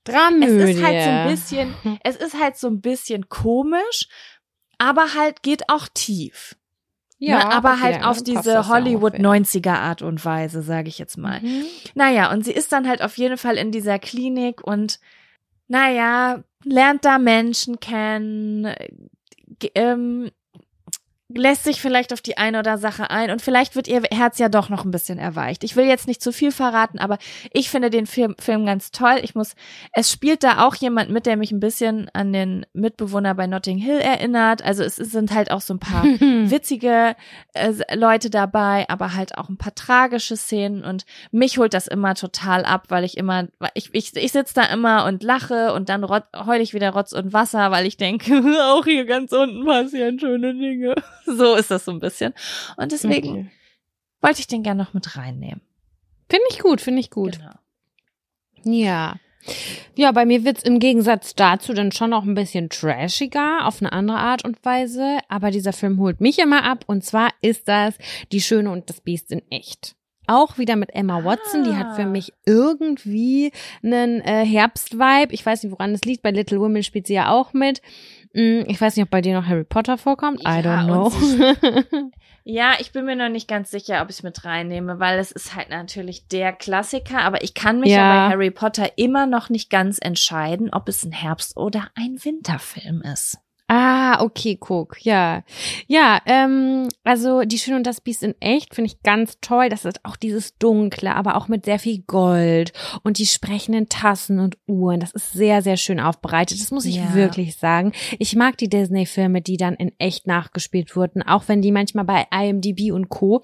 Dramödie. 0.06 0.72
Es 0.72 0.78
ist 0.78 0.84
halt 0.84 1.04
so 1.04 1.10
ein 1.10 1.28
bisschen, 1.30 2.00
es 2.04 2.16
ist 2.16 2.40
halt 2.42 2.58
so 2.58 2.68
ein 2.68 2.82
bisschen 2.82 3.28
komisch, 3.30 4.08
aber 4.78 5.14
halt 5.16 5.42
geht 5.42 5.70
auch 5.70 5.88
tief. 5.94 6.56
ja, 7.18 7.40
ne? 7.40 7.52
Aber 7.54 7.74
okay, 7.74 7.82
halt 7.82 8.06
auf 8.06 8.22
diese 8.24 8.68
Hollywood 8.68 9.14
ja. 9.16 9.20
90er 9.22 9.74
Art 9.74 10.02
und 10.02 10.24
Weise, 10.24 10.62
sage 10.62 10.90
ich 10.90 11.00
jetzt 11.00 11.18
mal. 11.18 11.42
Mhm. 11.42 11.66
Naja, 11.96 12.32
und 12.32 12.46
sie 12.46 12.52
ist 12.54 12.72
dann 12.72 12.88
halt 12.88 13.02
auf 13.02 13.18
jeden 13.18 13.38
Fall 13.38 13.58
in 13.58 13.72
dieser 13.72 14.00
Klinik 14.00 14.64
und 14.64 15.00
naja, 15.68 16.44
lernt 16.66 17.06
da 17.06 17.18
Menschen 17.20 17.80
kennen, 17.80 18.66
ge- 19.60 19.72
ähm, 19.76 20.32
lässt 21.36 21.66
sich 21.66 21.82
vielleicht 21.82 22.14
auf 22.14 22.22
die 22.22 22.38
eine 22.38 22.60
oder 22.60 22.78
Sache 22.78 23.10
ein 23.10 23.30
und 23.30 23.42
vielleicht 23.42 23.76
wird 23.76 23.88
ihr 23.88 24.04
Herz 24.12 24.40
ja 24.40 24.50
doch 24.50 24.70
noch 24.70 24.86
ein 24.86 24.92
bisschen 24.92 25.20
erweicht. 25.20 25.64
Ich 25.64 25.76
will 25.76 25.86
jetzt 25.86 26.08
nicht 26.08 26.22
zu 26.22 26.32
viel 26.32 26.52
verraten, 26.52 26.98
aber 26.98 27.18
ich 27.52 27.70
finde 27.70 27.90
den 27.90 28.08
Film, 28.08 28.36
Film 28.40 28.66
ganz 28.66 28.92
toll. 28.92 29.20
Ich 29.22 29.36
muss, 29.36 29.56
es 29.92 30.12
spielt 30.12 30.44
da 30.44 30.66
auch 30.66 30.76
jemand 30.76 31.10
mit, 31.10 31.26
der 31.26 31.38
mich 31.38 31.52
ein 31.52 31.60
bisschen 31.60 32.10
an 32.14 32.32
den 32.32 32.66
Mitbewohner 32.74 33.36
bei 33.36 33.48
Notting 33.48 33.78
Hill 33.78 33.98
erinnert. 33.98 34.64
Also 34.64 34.84
es 34.84 34.96
sind 34.96 35.34
halt 35.34 35.52
auch 35.52 35.62
so 35.62 35.74
ein 35.74 35.80
paar 35.80 36.04
witzige 36.20 37.16
äh, 37.54 37.74
Leute 37.96 38.30
dabei, 38.30 38.86
aber 38.88 39.14
halt 39.14 39.38
auch 39.38 39.50
ein 39.50 39.58
paar 39.58 39.76
tragische 39.76 40.38
Szenen 40.38 40.84
und 40.84 41.06
mich 41.32 41.58
holt 41.58 41.74
das 41.74 41.88
immer 41.88 42.16
total 42.16 42.64
ab, 42.64 42.86
weil 42.90 43.04
ich 43.04 43.18
immer, 43.18 43.48
ich, 43.74 43.90
ich, 43.94 44.16
ich 44.16 44.32
sitze 44.32 44.54
da 44.54 44.64
immer 44.66 45.06
und 45.06 45.22
lache 45.22 45.74
und 45.74 45.90
dann 45.90 46.06
heul 46.06 46.62
ich 46.62 46.74
wieder 46.74 46.92
Rotz 46.92 47.12
und 47.12 47.34
Wasser, 47.34 47.72
weil 47.72 47.86
ich 47.86 47.98
denke, 47.98 48.42
auch 48.72 48.86
hier 48.86 49.06
ganz 49.06 49.32
unten 49.34 49.66
passieren 49.66 50.20
schöne 50.20 50.54
Dinge. 50.54 50.96
So 51.38 51.56
ist 51.56 51.72
das 51.72 51.86
so 51.86 51.92
ein 51.92 52.00
bisschen. 52.00 52.34
Und 52.78 52.92
deswegen 52.92 53.30
okay. 53.30 53.52
wollte 54.22 54.40
ich 54.40 54.48
den 54.48 54.64
gerne 54.64 54.84
noch 54.84 54.94
mit 54.94 55.18
reinnehmen. 55.18 55.62
Finde 56.30 56.46
ich 56.50 56.60
gut, 56.60 56.82
finde 56.82 57.00
ich 57.00 57.10
gut. 57.10 57.40
Genau. 57.40 58.76
Ja. 58.78 59.16
Ja, 59.96 60.12
bei 60.12 60.26
mir 60.26 60.44
wird's 60.44 60.64
im 60.64 60.80
Gegensatz 60.80 61.36
dazu 61.36 61.74
dann 61.74 61.92
schon 61.92 62.14
auch 62.14 62.24
ein 62.24 62.34
bisschen 62.34 62.70
trashiger 62.70 63.68
auf 63.68 63.82
eine 63.82 63.92
andere 63.92 64.18
Art 64.18 64.44
und 64.44 64.64
Weise. 64.66 65.20
Aber 65.30 65.52
dieser 65.52 65.74
Film 65.74 66.00
holt 66.00 66.20
mich 66.20 66.40
immer 66.40 66.64
ab. 66.64 66.84
Und 66.88 67.04
zwar 67.04 67.30
ist 67.42 67.68
das 67.68 67.96
Die 68.32 68.42
Schöne 68.42 68.72
und 68.72 68.90
das 68.90 69.02
Biest 69.02 69.32
in 69.32 69.44
echt. 69.52 69.96
Auch 70.28 70.58
wieder 70.58 70.76
mit 70.76 70.96
Emma 70.96 71.24
Watson, 71.24 71.62
ah. 71.62 71.64
die 71.70 71.76
hat 71.76 71.96
für 71.96 72.04
ah. 72.04 72.08
mich 72.08 72.34
irgendwie 72.48 73.52
einen 73.84 74.22
äh, 74.22 74.44
Herbstvibe. 74.44 75.32
Ich 75.32 75.46
weiß 75.46 75.62
nicht, 75.62 75.72
woran 75.72 75.94
es 75.94 76.02
liegt. 76.02 76.24
Bei 76.24 76.32
Little 76.32 76.60
Women 76.60 76.82
spielt 76.82 77.06
sie 77.06 77.14
ja 77.14 77.30
auch 77.30 77.54
mit. 77.54 77.82
Hm, 78.36 78.66
ich 78.68 78.82
weiß 78.82 78.98
nicht, 78.98 79.04
ob 79.04 79.10
bei 79.10 79.22
dir 79.22 79.34
noch 79.34 79.48
Harry 79.48 79.64
Potter 79.64 79.98
vorkommt. 79.98 80.42
I 80.42 80.62
don't 80.62 80.86
know. 80.86 82.12
ja, 82.44 82.74
ich 82.80 82.92
bin 82.92 83.06
mir 83.06 83.16
noch 83.16 83.30
nicht 83.30 83.48
ganz 83.48 83.72
sicher, 83.72 84.02
ob 84.02 84.10
ich 84.10 84.18
es 84.18 84.24
mit 84.24 84.44
reinnehme, 84.44 85.00
weil 85.00 85.20
es 85.20 85.32
ist 85.32 85.56
halt 85.56 85.70
natürlich 85.70 86.28
der 86.28 86.52
Klassiker. 86.52 87.22
Aber 87.22 87.44
ich 87.44 87.54
kann 87.54 87.80
mich 87.80 87.92
ja. 87.92 87.98
ja 87.98 88.28
bei 88.28 88.34
Harry 88.34 88.52
Potter 88.52 88.98
immer 88.98 89.26
noch 89.26 89.50
nicht 89.50 89.70
ganz 89.70 90.00
entscheiden, 90.02 90.70
ob 90.74 90.90
es 90.90 91.06
ein 91.06 91.14
Herbst- 91.14 91.56
oder 91.56 91.88
ein 91.96 92.18
Winterfilm 92.22 93.02
ist. 93.02 93.38
Ah, 93.68 94.22
okay, 94.22 94.58
guck, 94.60 95.04
ja. 95.04 95.44
Ja, 95.88 96.22
ähm, 96.28 96.88
also 97.04 97.42
Die 97.42 97.58
Schöne 97.58 97.78
und 97.78 97.88
das 97.88 98.00
Biest 98.00 98.22
in 98.22 98.40
echt 98.40 98.76
finde 98.76 98.92
ich 98.92 99.02
ganz 99.02 99.40
toll. 99.42 99.70
Das 99.70 99.86
ist 99.86 100.06
auch 100.06 100.16
dieses 100.18 100.56
Dunkle, 100.58 101.16
aber 101.16 101.36
auch 101.36 101.48
mit 101.48 101.66
sehr 101.66 101.80
viel 101.80 102.04
Gold 102.04 102.74
und 103.04 103.18
die 103.18 103.26
sprechenden 103.26 103.90
Tassen 103.90 104.40
und 104.40 104.58
Uhren. 104.68 105.00
Das 105.00 105.14
ist 105.14 105.34
sehr, 105.34 105.64
sehr 105.64 105.78
schön 105.78 106.00
aufbereitet. 106.00 106.62
Das 106.62 106.70
muss 106.70 106.86
ich 106.86 106.98
ja. 106.98 107.16
wirklich 107.16 107.56
sagen. 107.58 107.92
Ich 108.20 108.36
mag 108.36 108.56
die 108.58 108.70
Disney-Filme, 108.70 109.42
die 109.42 109.58
dann 109.58 109.74
in 109.74 109.92
echt 109.98 110.28
nachgespielt 110.28 110.96
wurden, 110.96 111.24
auch 111.24 111.48
wenn 111.48 111.64
die 111.64 111.72
manchmal 111.72 112.06
bei 112.06 112.28
IMDb 112.32 112.92
und 112.92 113.10
Co 113.10 113.42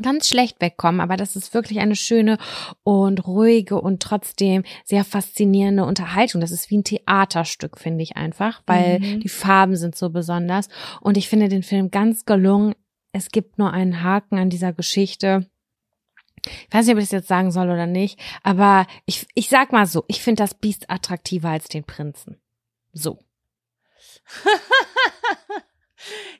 ganz 0.00 0.28
schlecht 0.28 0.60
wegkommen, 0.60 1.00
aber 1.00 1.16
das 1.16 1.36
ist 1.36 1.54
wirklich 1.54 1.78
eine 1.78 1.96
schöne 1.96 2.38
und 2.82 3.26
ruhige 3.26 3.80
und 3.80 4.02
trotzdem 4.02 4.64
sehr 4.84 5.04
faszinierende 5.04 5.84
Unterhaltung. 5.84 6.40
Das 6.40 6.50
ist 6.50 6.70
wie 6.70 6.78
ein 6.78 6.84
Theaterstück, 6.84 7.78
finde 7.78 8.02
ich 8.02 8.16
einfach, 8.16 8.62
weil 8.66 9.00
mhm. 9.00 9.20
die 9.20 9.28
Farben 9.28 9.76
sind 9.76 9.96
so 9.96 10.10
besonders 10.10 10.68
und 11.00 11.16
ich 11.16 11.28
finde 11.28 11.48
den 11.48 11.62
Film 11.62 11.90
ganz 11.90 12.24
gelungen. 12.24 12.74
Es 13.12 13.30
gibt 13.30 13.58
nur 13.58 13.72
einen 13.72 14.02
Haken 14.02 14.38
an 14.38 14.50
dieser 14.50 14.72
Geschichte. 14.72 15.48
Ich 16.44 16.74
weiß 16.74 16.86
nicht, 16.86 16.94
ob 16.94 16.98
ich 17.00 17.06
das 17.06 17.12
jetzt 17.12 17.28
sagen 17.28 17.52
soll 17.52 17.70
oder 17.70 17.86
nicht, 17.86 18.18
aber 18.42 18.86
ich, 19.06 19.26
ich 19.34 19.48
sag 19.48 19.72
mal 19.72 19.86
so, 19.86 20.04
ich 20.08 20.20
finde 20.20 20.42
das 20.42 20.54
Biest 20.54 20.90
attraktiver 20.90 21.50
als 21.50 21.68
den 21.68 21.84
Prinzen. 21.84 22.36
So. 22.92 23.18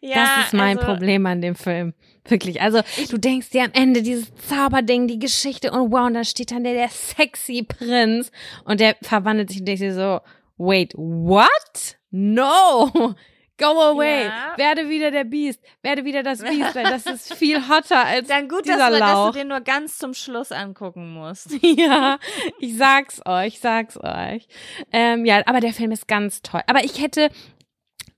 ja, 0.01 0.15
das 0.15 0.47
ist 0.47 0.53
mein 0.55 0.78
also, 0.78 0.93
Problem 0.93 1.27
an 1.27 1.41
dem 1.41 1.55
Film. 1.55 1.95
Wirklich. 2.27 2.62
Also 2.62 2.81
du 3.11 3.19
denkst 3.19 3.51
dir 3.51 3.65
am 3.65 3.73
Ende 3.73 4.03
dieses 4.03 4.35
Zauberding, 4.36 5.09
die 5.09 5.19
Geschichte 5.19 5.70
und 5.73 5.93
wow, 5.93 6.07
und 6.07 6.15
da 6.15 6.24
steht 6.24 6.53
dann 6.53 6.65
der, 6.65 6.74
der 6.74 6.89
sexy 6.89 7.62
Prinz 7.62 8.31
und 8.65 8.81
der 8.81 8.97
verwandelt 9.03 9.51
sich 9.51 9.61
und 9.61 9.66
denkst 9.66 9.81
dir 9.81 9.95
so, 9.95 10.20
wait, 10.57 10.95
what? 10.95 11.97
No! 12.11 13.15
Go 13.57 13.66
away. 13.66 14.24
Ja. 14.24 14.55
Werde 14.57 14.89
wieder 14.89 15.12
der 15.12 15.23
Biest. 15.23 15.61
Werde 15.81 16.05
wieder 16.05 16.24
das 16.24 16.43
Biest, 16.43 16.74
weil 16.74 16.85
das 16.85 17.07
ist 17.07 17.35
viel 17.35 17.69
hotter 17.69 18.05
als 18.05 18.27
Dann 18.27 18.49
gut, 18.49 18.65
dieser 18.65 18.91
dass, 18.91 18.99
Lauch. 18.99 19.27
dass 19.27 19.32
du 19.32 19.39
den 19.39 19.49
nur 19.49 19.61
ganz 19.61 19.99
zum 19.99 20.12
Schluss 20.12 20.51
angucken 20.51 21.12
musst. 21.12 21.51
ja, 21.62 22.19
ich 22.59 22.77
sag's 22.77 23.23
euch, 23.24 23.61
sag's 23.61 23.97
euch. 23.97 24.49
Ähm, 24.93 25.24
ja, 25.24 25.43
aber 25.47 25.61
der 25.61 25.73
Film 25.73 25.93
ist 25.93 26.09
ganz 26.09 26.43
toll. 26.43 26.62
Aber 26.66 26.82
ich 26.82 27.01
hätte 27.01 27.31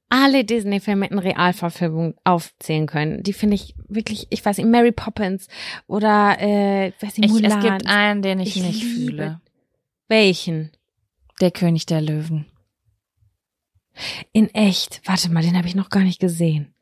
alle 0.09 0.45
Disney-Filme 0.45 1.09
in 1.09 1.19
Realverfilmung 1.19 2.15
aufzählen 2.25 2.87
können. 2.87 3.23
Die 3.23 3.33
finde 3.33 3.57
ich 3.57 3.75
wirklich, 3.89 4.27
ich 4.31 4.45
weiß 4.45 4.59
nicht, 4.59 4.69
Mary 4.69 4.93
Poppins 4.93 5.49
oder 5.87 6.37
äh, 6.41 6.93
weiß 7.01 7.19
nicht, 7.19 7.31
Mulan. 7.31 7.51
Ich, 7.51 7.57
es 7.57 7.63
gibt 7.65 7.87
einen, 7.87 8.23
den 8.23 8.41
ich, 8.41 8.57
ich 8.57 8.63
nicht 8.63 8.83
liebe. 8.83 8.95
fühle. 8.95 9.41
Welchen? 10.09 10.71
Der 11.41 11.51
König 11.51 11.87
der 11.87 12.01
Löwen. 12.01 12.47
In 14.33 14.53
echt. 14.55 15.01
Warte 15.05 15.31
mal, 15.31 15.43
den 15.43 15.57
habe 15.57 15.67
ich 15.67 15.75
noch 15.75 15.91
gar 15.91 16.03
nicht 16.03 16.21
gesehen. 16.21 16.73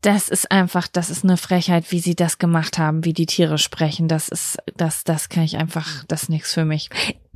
Das 0.00 0.30
ist 0.30 0.50
einfach, 0.50 0.88
das 0.88 1.10
ist 1.10 1.24
eine 1.24 1.36
Frechheit, 1.36 1.92
wie 1.92 2.00
sie 2.00 2.14
das 2.14 2.38
gemacht 2.38 2.78
haben, 2.78 3.04
wie 3.04 3.12
die 3.12 3.26
Tiere 3.26 3.58
sprechen. 3.58 4.08
Das 4.08 4.28
ist, 4.28 4.56
das, 4.76 5.04
das 5.04 5.28
kann 5.28 5.44
ich 5.44 5.58
einfach, 5.58 6.04
das 6.06 6.24
ist 6.24 6.28
nichts 6.30 6.54
für 6.54 6.64
mich. 6.64 6.88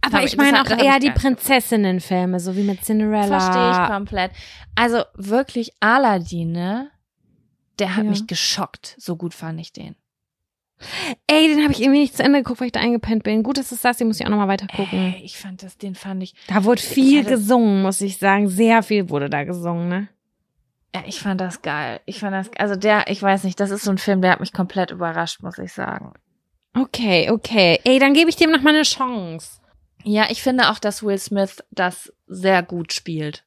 Aber 0.05 0.25
ich 0.25 0.37
meine 0.37 0.63
auch 0.63 0.71
eher 0.71 0.99
die 0.99 1.11
Prinzessinnenfilme, 1.11 2.41
so 2.41 2.57
wie 2.57 2.63
mit 2.63 2.85
Cinderella. 2.85 3.41
Verstehe 3.41 3.71
ich 3.71 3.91
komplett. 3.91 4.33
Also 4.75 5.03
wirklich 5.15 5.73
Aladdin, 5.81 6.53
ne? 6.53 6.91
Der 7.79 7.97
hat 7.97 8.05
ja. 8.05 8.11
mich 8.11 8.27
geschockt. 8.27 8.95
So 8.99 9.17
gut 9.17 9.35
fand 9.35 9.61
ich 9.61 9.73
den. 9.73 9.97
Ey, 11.27 11.49
den 11.49 11.63
habe 11.63 11.73
ich 11.73 11.81
irgendwie 11.81 12.01
nicht 12.01 12.17
zu 12.17 12.23
Ende 12.23 12.43
geguckt, 12.43 12.61
weil 12.61 12.67
ich 12.67 12.73
da 12.73 12.81
eingepennt 12.81 13.23
bin. 13.23 13.43
Gut, 13.43 13.59
dass 13.59 13.73
es 13.73 13.81
das, 13.81 13.97
den 13.97 14.09
muss 14.09 14.21
ich 14.21 14.27
auch 14.27 14.31
nochmal 14.31 14.49
weiter 14.49 14.67
gucken. 14.67 15.15
Ey, 15.15 15.23
ich 15.25 15.39
fand 15.39 15.63
das, 15.63 15.79
den 15.79 15.95
fand 15.95 16.23
ich. 16.23 16.35
Da 16.49 16.65
wurde 16.65 16.83
viel 16.83 17.25
gesungen, 17.25 17.83
muss 17.83 18.01
ich 18.01 18.19
sagen. 18.19 18.49
Sehr 18.49 18.83
viel 18.83 19.09
wurde 19.09 19.31
da 19.31 19.45
gesungen, 19.45 19.89
ne? 19.89 20.09
Ja, 20.95 21.03
ich 21.07 21.21
fand 21.21 21.41
das 21.41 21.63
geil. 21.63 22.01
Ich 22.07 22.21
fand 22.21 22.35
das, 22.35 22.51
also 22.57 22.77
der, 22.77 23.09
ich 23.09 23.21
weiß 23.21 23.45
nicht, 23.45 23.59
das 23.59 23.71
ist 23.71 23.85
so 23.85 23.91
ein 23.91 23.99
Film, 23.99 24.21
der 24.21 24.33
hat 24.33 24.41
mich 24.41 24.53
komplett 24.53 24.91
überrascht, 24.93 25.43
muss 25.43 25.59
ich 25.59 25.73
sagen. 25.73 26.13
Okay, 26.77 27.31
okay. 27.31 27.81
Ey, 27.85 27.99
dann 27.99 28.15
gebe 28.15 28.31
ich 28.31 28.37
dem 28.37 28.51
noch 28.51 28.63
mal 28.63 28.75
eine 28.75 28.83
Chance. 28.83 29.61
Ja, 30.05 30.27
ich 30.31 30.43
finde 30.43 30.71
auch, 30.71 30.79
dass 30.79 31.03
Will 31.03 31.19
Smith 31.19 31.63
das 31.71 32.13
sehr 32.27 32.63
gut 32.63 32.93
spielt. 32.93 33.45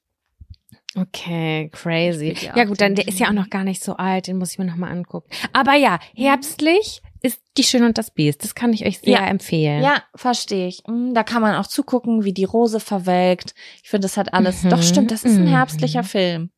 Okay, 0.96 1.70
crazy. 1.72 2.36
Ja, 2.56 2.64
gut, 2.64 2.82
dann 2.82 2.96
der 2.96 3.08
ist 3.08 3.20
ja 3.20 3.28
auch 3.28 3.34
noch 3.34 3.50
gar 3.50 3.64
nicht 3.64 3.84
so 3.84 3.98
alt, 3.98 4.28
den 4.28 4.38
muss 4.38 4.54
ich 4.54 4.60
mir 4.60 4.66
noch 4.66 4.78
mal 4.78 4.90
angucken. 4.90 5.30
Aber 5.54 5.76
ja, 5.76 6.00
herbstlich 6.16 7.02
ist 7.22 7.42
Die 7.58 7.64
Schön 7.64 7.84
und 7.84 7.98
das 7.98 8.12
Biest. 8.12 8.44
Das 8.44 8.56
kann 8.56 8.74
ich 8.74 8.86
euch 8.86 9.00
sehr 9.00 9.14
ja. 9.20 9.28
empfehlen. 9.28 9.84
Ja, 9.84 10.04
verstehe 10.16 10.68
ich. 10.68 10.84
Hm, 10.88 11.14
da 11.14 11.24
kann 11.24 11.42
man 11.42 11.56
auch 11.56 11.68
zugucken, 11.68 12.24
wie 12.24 12.34
die 12.34 12.46
Rose 12.46 12.80
verwelkt. 12.80 13.54
Ich 13.84 13.90
finde, 13.90 14.06
das 14.06 14.18
hat 14.18 14.34
alles. 14.34 14.64
Mhm. 14.64 14.70
Doch 14.70 14.82
stimmt, 14.82 15.12
das 15.12 15.24
ist 15.24 15.36
ein 15.36 15.46
mhm. 15.46 15.50
herbstlicher 15.50 16.04
Film. 16.04 16.52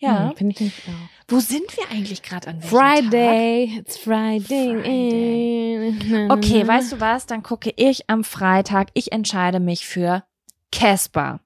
Ja, 0.00 0.30
mhm, 0.30 0.36
finde 0.36 0.54
ich 0.54 0.60
nicht 0.60 0.88
auch. 0.88 1.08
Wo 1.28 1.40
sind 1.40 1.76
wir 1.76 1.90
eigentlich 1.90 2.22
gerade 2.22 2.48
an 2.48 2.62
Friday, 2.62 3.68
Tag? 3.68 3.78
it's 3.78 3.98
Friday. 3.98 4.74
Friday. 4.82 6.28
Okay, 6.30 6.66
weißt 6.66 6.92
du 6.92 7.00
was? 7.00 7.26
Dann 7.26 7.42
gucke 7.42 7.72
ich 7.76 8.08
am 8.08 8.24
Freitag. 8.24 8.88
Ich 8.94 9.12
entscheide 9.12 9.60
mich 9.60 9.86
für 9.86 10.24
Casper. 10.72 11.40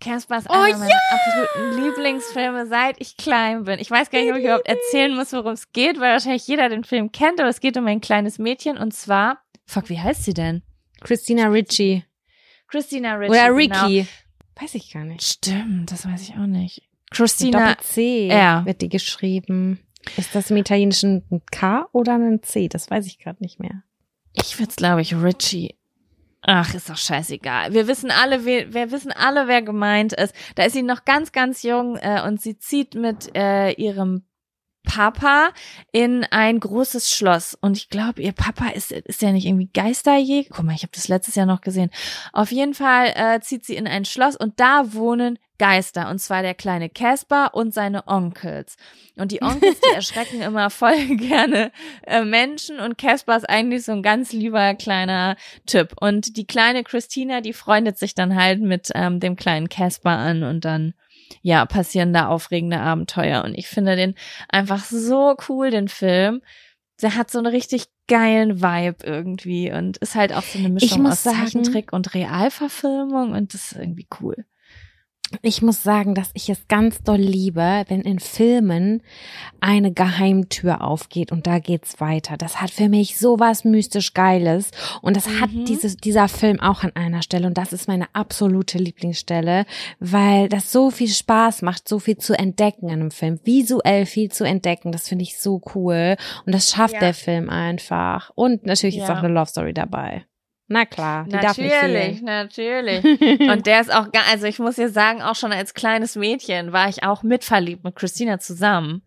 Casper 0.00 0.38
ist 0.38 0.48
oh, 0.48 0.54
einer 0.54 0.78
meiner 0.78 1.00
absoluten 1.10 1.84
Lieblingsfilme, 1.84 2.66
seit 2.66 3.00
ich 3.00 3.16
klein 3.16 3.64
bin. 3.64 3.78
Ich 3.78 3.90
weiß 3.90 4.10
gar 4.10 4.20
nicht, 4.20 4.30
ob 4.30 4.38
ich 4.38 4.44
überhaupt 4.44 4.68
erzählen 4.68 5.14
muss, 5.14 5.32
worum 5.32 5.52
es 5.52 5.72
geht, 5.72 6.00
weil 6.00 6.12
wahrscheinlich 6.12 6.46
jeder 6.46 6.68
den 6.68 6.84
Film 6.84 7.12
kennt, 7.12 7.40
aber 7.40 7.48
es 7.48 7.60
geht 7.60 7.76
um 7.76 7.86
ein 7.86 8.00
kleines 8.00 8.38
Mädchen 8.38 8.78
und 8.78 8.94
zwar, 8.94 9.42
fuck, 9.66 9.90
wie 9.90 10.00
heißt 10.00 10.24
sie 10.24 10.34
denn? 10.34 10.62
Christina 11.00 11.48
Ritchie. 11.48 12.04
Christina 12.68 13.16
Ritchie. 13.16 13.30
Oder 13.30 13.54
Ricky. 13.54 13.96
Genau. 13.96 14.08
Weiß 14.60 14.74
ich 14.74 14.92
gar 14.92 15.04
nicht. 15.04 15.22
Stimmt, 15.22 15.92
das 15.92 16.06
weiß 16.06 16.22
ich 16.22 16.34
auch 16.34 16.46
nicht. 16.46 16.87
Christina 17.10 17.76
C 17.78 18.28
R. 18.28 18.64
wird 18.64 18.80
die 18.82 18.88
geschrieben. 18.88 19.80
Ist 20.16 20.34
das 20.34 20.50
im 20.50 20.56
Italienischen 20.56 21.24
ein 21.30 21.42
K 21.50 21.88
oder 21.92 22.14
ein 22.14 22.42
C? 22.42 22.68
Das 22.68 22.90
weiß 22.90 23.06
ich 23.06 23.18
gerade 23.18 23.42
nicht 23.42 23.60
mehr. 23.60 23.82
Ich 24.32 24.58
würde 24.58 24.70
es, 24.70 24.76
glaube 24.76 25.02
ich, 25.02 25.14
Richie. 25.14 25.74
Ach, 26.42 26.72
ist 26.72 26.88
doch 26.88 26.96
scheißegal. 26.96 27.74
Wir 27.74 27.88
wissen 27.88 28.10
alle, 28.10 28.44
wir, 28.44 28.72
wir 28.72 28.92
wissen 28.92 29.12
alle, 29.12 29.48
wer 29.48 29.60
gemeint 29.60 30.12
ist. 30.12 30.34
Da 30.54 30.64
ist 30.64 30.72
sie 30.72 30.82
noch 30.82 31.04
ganz, 31.04 31.32
ganz 31.32 31.62
jung 31.62 31.96
äh, 31.96 32.22
und 32.24 32.40
sie 32.40 32.58
zieht 32.58 32.94
mit 32.94 33.34
äh, 33.36 33.72
ihrem 33.72 34.22
Papa 34.88 35.50
in 35.92 36.24
ein 36.30 36.58
großes 36.58 37.10
Schloss. 37.14 37.56
Und 37.60 37.76
ich 37.76 37.90
glaube, 37.90 38.22
ihr 38.22 38.32
Papa 38.32 38.70
ist, 38.70 38.90
ist 38.90 39.22
ja 39.22 39.32
nicht 39.32 39.46
irgendwie 39.46 39.70
Geisterjäger. 39.72 40.48
Guck 40.50 40.64
mal, 40.64 40.74
ich 40.74 40.82
habe 40.82 40.92
das 40.94 41.08
letztes 41.08 41.34
Jahr 41.34 41.46
noch 41.46 41.60
gesehen. 41.60 41.90
Auf 42.32 42.50
jeden 42.50 42.74
Fall 42.74 43.12
äh, 43.14 43.40
zieht 43.40 43.64
sie 43.64 43.76
in 43.76 43.86
ein 43.86 44.06
Schloss 44.06 44.34
und 44.34 44.58
da 44.58 44.94
wohnen 44.94 45.38
Geister. 45.58 46.08
Und 46.08 46.20
zwar 46.20 46.42
der 46.42 46.54
kleine 46.54 46.88
Casper 46.88 47.54
und 47.54 47.74
seine 47.74 48.06
Onkels. 48.08 48.76
Und 49.16 49.30
die 49.30 49.42
Onkels, 49.42 49.78
die 49.80 49.90
erschrecken 49.94 50.40
immer 50.40 50.70
voll 50.70 50.96
gerne 51.16 51.70
äh, 52.06 52.24
Menschen. 52.24 52.80
Und 52.80 52.96
Casper 52.96 53.36
ist 53.36 53.48
eigentlich 53.48 53.84
so 53.84 53.92
ein 53.92 54.02
ganz 54.02 54.32
lieber 54.32 54.74
kleiner 54.74 55.36
Typ. 55.66 55.94
Und 56.00 56.38
die 56.38 56.46
kleine 56.46 56.82
Christina, 56.82 57.42
die 57.42 57.52
freundet 57.52 57.98
sich 57.98 58.14
dann 58.14 58.34
halt 58.34 58.60
mit 58.62 58.90
ähm, 58.94 59.20
dem 59.20 59.36
kleinen 59.36 59.68
Casper 59.68 60.16
an 60.16 60.44
und 60.44 60.64
dann 60.64 60.94
ja, 61.42 61.66
passieren 61.66 62.12
da 62.12 62.28
aufregende 62.28 62.80
Abenteuer. 62.80 63.44
Und 63.44 63.54
ich 63.54 63.68
finde 63.68 63.96
den 63.96 64.14
einfach 64.48 64.84
so 64.84 65.36
cool, 65.48 65.70
den 65.70 65.88
Film. 65.88 66.42
Der 67.00 67.14
hat 67.14 67.30
so 67.30 67.38
einen 67.38 67.46
richtig 67.46 67.86
geilen 68.08 68.60
Vibe 68.60 69.04
irgendwie 69.04 69.70
und 69.70 69.98
ist 69.98 70.14
halt 70.14 70.32
auch 70.32 70.42
so 70.42 70.58
eine 70.58 70.70
Mischung 70.70 71.06
aus 71.06 71.22
sagen, 71.22 71.36
Zeichentrick 71.38 71.92
und 71.92 72.14
Realverfilmung 72.14 73.32
und 73.32 73.54
das 73.54 73.72
ist 73.72 73.78
irgendwie 73.78 74.08
cool 74.20 74.46
ich 75.42 75.62
muss 75.62 75.82
sagen, 75.82 76.14
dass 76.14 76.30
ich 76.34 76.48
es 76.48 76.68
ganz 76.68 77.02
doll 77.02 77.18
liebe, 77.18 77.84
wenn 77.88 78.00
in 78.00 78.18
Filmen 78.18 79.02
eine 79.60 79.92
Geheimtür 79.92 80.82
aufgeht 80.82 81.32
und 81.32 81.46
da 81.46 81.58
geht's 81.58 82.00
weiter. 82.00 82.36
Das 82.36 82.62
hat 82.62 82.70
für 82.70 82.88
mich 82.88 83.18
sowas 83.18 83.64
mystisch 83.64 84.14
Geiles 84.14 84.70
und 85.02 85.16
das 85.16 85.26
mhm. 85.26 85.40
hat 85.40 85.50
dieses, 85.52 85.96
dieser 85.96 86.28
Film 86.28 86.60
auch 86.60 86.82
an 86.82 86.92
einer 86.94 87.22
Stelle 87.22 87.46
und 87.46 87.58
das 87.58 87.72
ist 87.72 87.88
meine 87.88 88.06
absolute 88.14 88.78
Lieblingsstelle, 88.78 89.66
weil 90.00 90.48
das 90.48 90.72
so 90.72 90.90
viel 90.90 91.08
Spaß 91.08 91.62
macht, 91.62 91.88
so 91.88 91.98
viel 91.98 92.16
zu 92.16 92.38
entdecken 92.38 92.88
in 92.88 93.00
einem 93.00 93.10
Film, 93.10 93.38
visuell 93.44 94.06
viel 94.06 94.30
zu 94.30 94.44
entdecken. 94.44 94.92
Das 94.92 95.08
finde 95.08 95.24
ich 95.24 95.38
so 95.38 95.60
cool 95.74 96.16
und 96.46 96.54
das 96.54 96.70
schafft 96.70 96.94
ja. 96.94 97.00
der 97.00 97.14
Film 97.14 97.50
einfach. 97.50 98.30
Und 98.34 98.64
natürlich 98.64 98.96
ja. 98.96 99.04
ist 99.04 99.10
auch 99.10 99.18
eine 99.22 99.28
Love 99.28 99.50
Story 99.50 99.74
dabei. 99.74 100.24
Na 100.70 100.84
klar, 100.84 101.24
die 101.24 101.30
natürlich, 101.30 102.20
natürlich. 102.20 103.02
Und 103.50 103.66
der 103.66 103.80
ist 103.80 103.92
auch, 103.92 104.06
also 104.30 104.46
ich 104.46 104.58
muss 104.58 104.76
dir 104.76 104.90
sagen, 104.90 105.22
auch 105.22 105.34
schon 105.34 105.50
als 105.50 105.72
kleines 105.72 106.14
Mädchen 106.14 106.72
war 106.72 106.90
ich 106.90 107.02
auch 107.04 107.22
mitverliebt 107.22 107.84
mit 107.84 107.96
Christina 107.96 108.38
zusammen. 108.38 109.02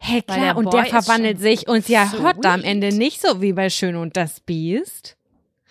Hey, 0.00 0.22
klar, 0.22 0.38
der 0.40 0.56
und 0.56 0.72
der 0.74 0.86
verwandelt 0.86 1.38
sich 1.38 1.68
und 1.68 1.88
ja, 1.88 2.10
hot 2.20 2.44
am 2.44 2.64
Ende 2.64 2.92
nicht 2.92 3.20
so 3.20 3.40
wie 3.40 3.52
bei 3.52 3.70
Schön 3.70 3.94
und 3.94 4.16
das 4.16 4.40
Biest. 4.40 5.16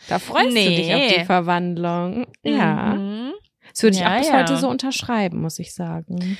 Da 0.08 0.20
freust 0.20 0.54
nee. 0.54 0.64
du 0.64 0.76
dich 0.76 0.94
auf 0.94 1.20
die 1.20 1.26
Verwandlung. 1.26 2.28
Ja. 2.44 2.96
Mhm. 2.96 3.34
Das 3.74 3.84
würde 3.84 3.98
ich 3.98 4.02
ja, 4.02 4.14
auch 4.14 4.18
bis 4.18 4.30
ja. 4.30 4.40
heute 4.40 4.58
so 4.58 4.70
unterschreiben, 4.70 5.42
muss 5.42 5.60
ich 5.60 5.74
sagen. 5.74 6.38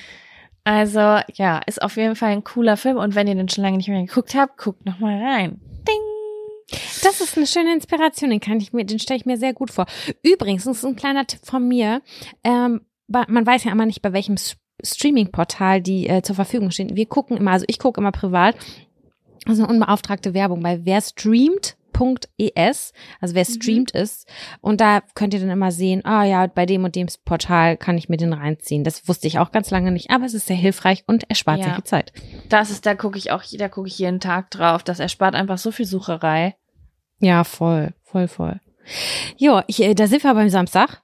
Also, 0.64 1.20
ja, 1.34 1.60
ist 1.66 1.82
auf 1.82 1.96
jeden 1.96 2.16
Fall 2.16 2.30
ein 2.30 2.44
cooler 2.44 2.76
Film 2.76 2.96
und 2.96 3.14
wenn 3.14 3.26
ihr 3.26 3.34
den 3.34 3.48
schon 3.48 3.64
lange 3.64 3.76
nicht 3.76 3.88
mehr 3.88 4.02
geguckt 4.02 4.34
habt, 4.34 4.56
guckt 4.58 4.86
noch 4.86 4.98
mal 4.98 5.22
rein. 5.22 5.60
Das 7.02 7.20
ist 7.20 7.36
eine 7.36 7.46
schöne 7.46 7.72
Inspiration, 7.72 8.30
den 8.30 8.40
kann 8.40 8.60
ich 8.60 8.72
mir, 8.72 8.84
den 8.84 8.98
stelle 8.98 9.18
ich 9.18 9.26
mir 9.26 9.38
sehr 9.38 9.54
gut 9.54 9.70
vor. 9.70 9.86
Übrigens, 10.22 10.64
das 10.64 10.78
ist 10.78 10.84
ein 10.84 10.96
kleiner 10.96 11.26
Tipp 11.26 11.40
von 11.42 11.66
mir. 11.66 12.02
Ähm, 12.44 12.82
man 13.06 13.46
weiß 13.46 13.64
ja 13.64 13.72
immer 13.72 13.86
nicht, 13.86 14.02
bei 14.02 14.12
welchem 14.12 14.36
Streaming-Portal 14.82 15.80
die 15.80 16.08
äh, 16.08 16.22
zur 16.22 16.36
Verfügung 16.36 16.70
stehen. 16.70 16.94
Wir 16.94 17.06
gucken 17.06 17.36
immer, 17.36 17.52
also 17.52 17.64
ich 17.68 17.78
gucke 17.78 18.00
immer 18.00 18.12
privat. 18.12 18.56
Also 19.46 19.62
eine 19.62 19.72
unbeauftragte 19.72 20.34
Werbung, 20.34 20.62
weil 20.62 20.84
wer 20.84 21.00
streamt, 21.00 21.76
.es, 22.54 22.92
also 23.20 23.34
wer 23.34 23.44
mhm. 23.48 23.52
streamt 23.52 23.94
mhm. 23.94 24.00
ist. 24.00 24.28
Und 24.60 24.80
da 24.80 25.00
könnt 25.14 25.34
ihr 25.34 25.40
dann 25.40 25.50
immer 25.50 25.72
sehen, 25.72 26.04
ah 26.04 26.24
ja, 26.24 26.46
bei 26.46 26.66
dem 26.66 26.84
und 26.84 26.94
dem 26.94 27.08
Portal 27.24 27.76
kann 27.76 27.98
ich 27.98 28.08
mir 28.08 28.16
den 28.16 28.32
reinziehen. 28.32 28.84
Das 28.84 29.08
wusste 29.08 29.26
ich 29.26 29.38
auch 29.38 29.52
ganz 29.52 29.70
lange 29.70 29.90
nicht, 29.90 30.10
aber 30.10 30.24
es 30.24 30.34
ist 30.34 30.46
sehr 30.46 30.56
hilfreich 30.56 31.04
und 31.06 31.28
erspart 31.28 31.58
ja. 31.58 31.64
sehr 31.64 31.74
viel 31.74 31.84
Zeit. 31.84 32.12
Das 32.48 32.70
ist, 32.70 32.86
da 32.86 32.94
gucke 32.94 33.18
ich 33.18 33.30
auch, 33.32 33.42
da 33.58 33.68
gucke 33.68 33.88
ich 33.88 33.98
jeden 33.98 34.20
Tag 34.20 34.50
drauf. 34.50 34.82
Das 34.82 35.00
erspart 35.00 35.34
einfach 35.34 35.58
so 35.58 35.70
viel 35.70 35.86
Sucherei. 35.86 36.54
Ja, 37.20 37.44
voll, 37.44 37.94
voll, 38.04 38.28
voll. 38.28 38.60
Jo, 39.36 39.60
ich, 39.66 39.82
äh, 39.82 39.94
da 39.94 40.06
sind 40.06 40.24
wir 40.24 40.34
beim 40.34 40.48
Samstag. 40.48 41.02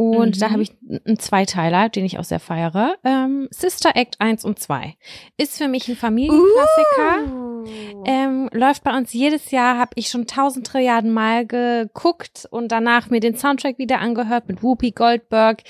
Und 0.00 0.36
mhm. 0.36 0.40
da 0.40 0.50
habe 0.50 0.62
ich 0.62 0.72
einen 1.04 1.18
Zweiteiler, 1.18 1.90
den 1.90 2.06
ich 2.06 2.18
auch 2.18 2.24
sehr 2.24 2.40
feiere. 2.40 2.96
Ähm, 3.04 3.48
Sister 3.50 3.96
Act 3.96 4.18
1 4.18 4.46
und 4.46 4.58
2. 4.58 4.96
Ist 5.36 5.58
für 5.58 5.68
mich 5.68 5.88
ein 5.88 5.96
Familienklassiker. 5.96 7.30
Uh. 7.30 8.04
Ähm, 8.06 8.48
läuft 8.54 8.82
bei 8.82 8.96
uns 8.96 9.12
jedes 9.12 9.50
Jahr, 9.50 9.76
habe 9.76 9.90
ich 9.96 10.08
schon 10.08 10.26
tausend 10.26 10.66
Trilliarden 10.66 11.10
Mal 11.10 11.46
geguckt 11.46 12.48
und 12.50 12.72
danach 12.72 13.10
mir 13.10 13.20
den 13.20 13.36
Soundtrack 13.36 13.76
wieder 13.76 14.00
angehört 14.00 14.48
mit 14.48 14.62
Whoopi 14.62 14.92
Goldberg, 14.92 15.64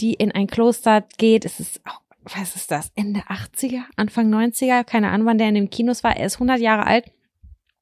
die 0.00 0.14
in 0.14 0.32
ein 0.32 0.48
Kloster 0.48 1.04
geht. 1.16 1.44
Es 1.44 1.60
ist 1.60 1.80
auch 1.86 2.00
was 2.34 2.56
ist 2.56 2.72
das, 2.72 2.90
Ende 2.96 3.20
80er, 3.20 3.82
Anfang 3.94 4.34
90er, 4.34 4.82
keine 4.82 5.10
Ahnung, 5.10 5.28
wann 5.28 5.38
der 5.38 5.48
in 5.48 5.54
den 5.54 5.70
Kinos 5.70 6.02
war. 6.02 6.16
Er 6.16 6.26
ist 6.26 6.36
100 6.36 6.58
Jahre 6.58 6.84
alt 6.84 7.04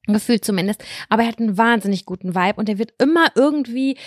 gefühlt 0.07 0.45
zumindest, 0.45 0.83
aber 1.09 1.23
er 1.23 1.29
hat 1.29 1.39
einen 1.39 1.57
wahnsinnig 1.57 2.05
guten 2.05 2.35
Vibe 2.35 2.59
und 2.59 2.69
er 2.69 2.77
wird 2.77 2.93
immer 2.99 3.27
irgendwie, 3.35 3.97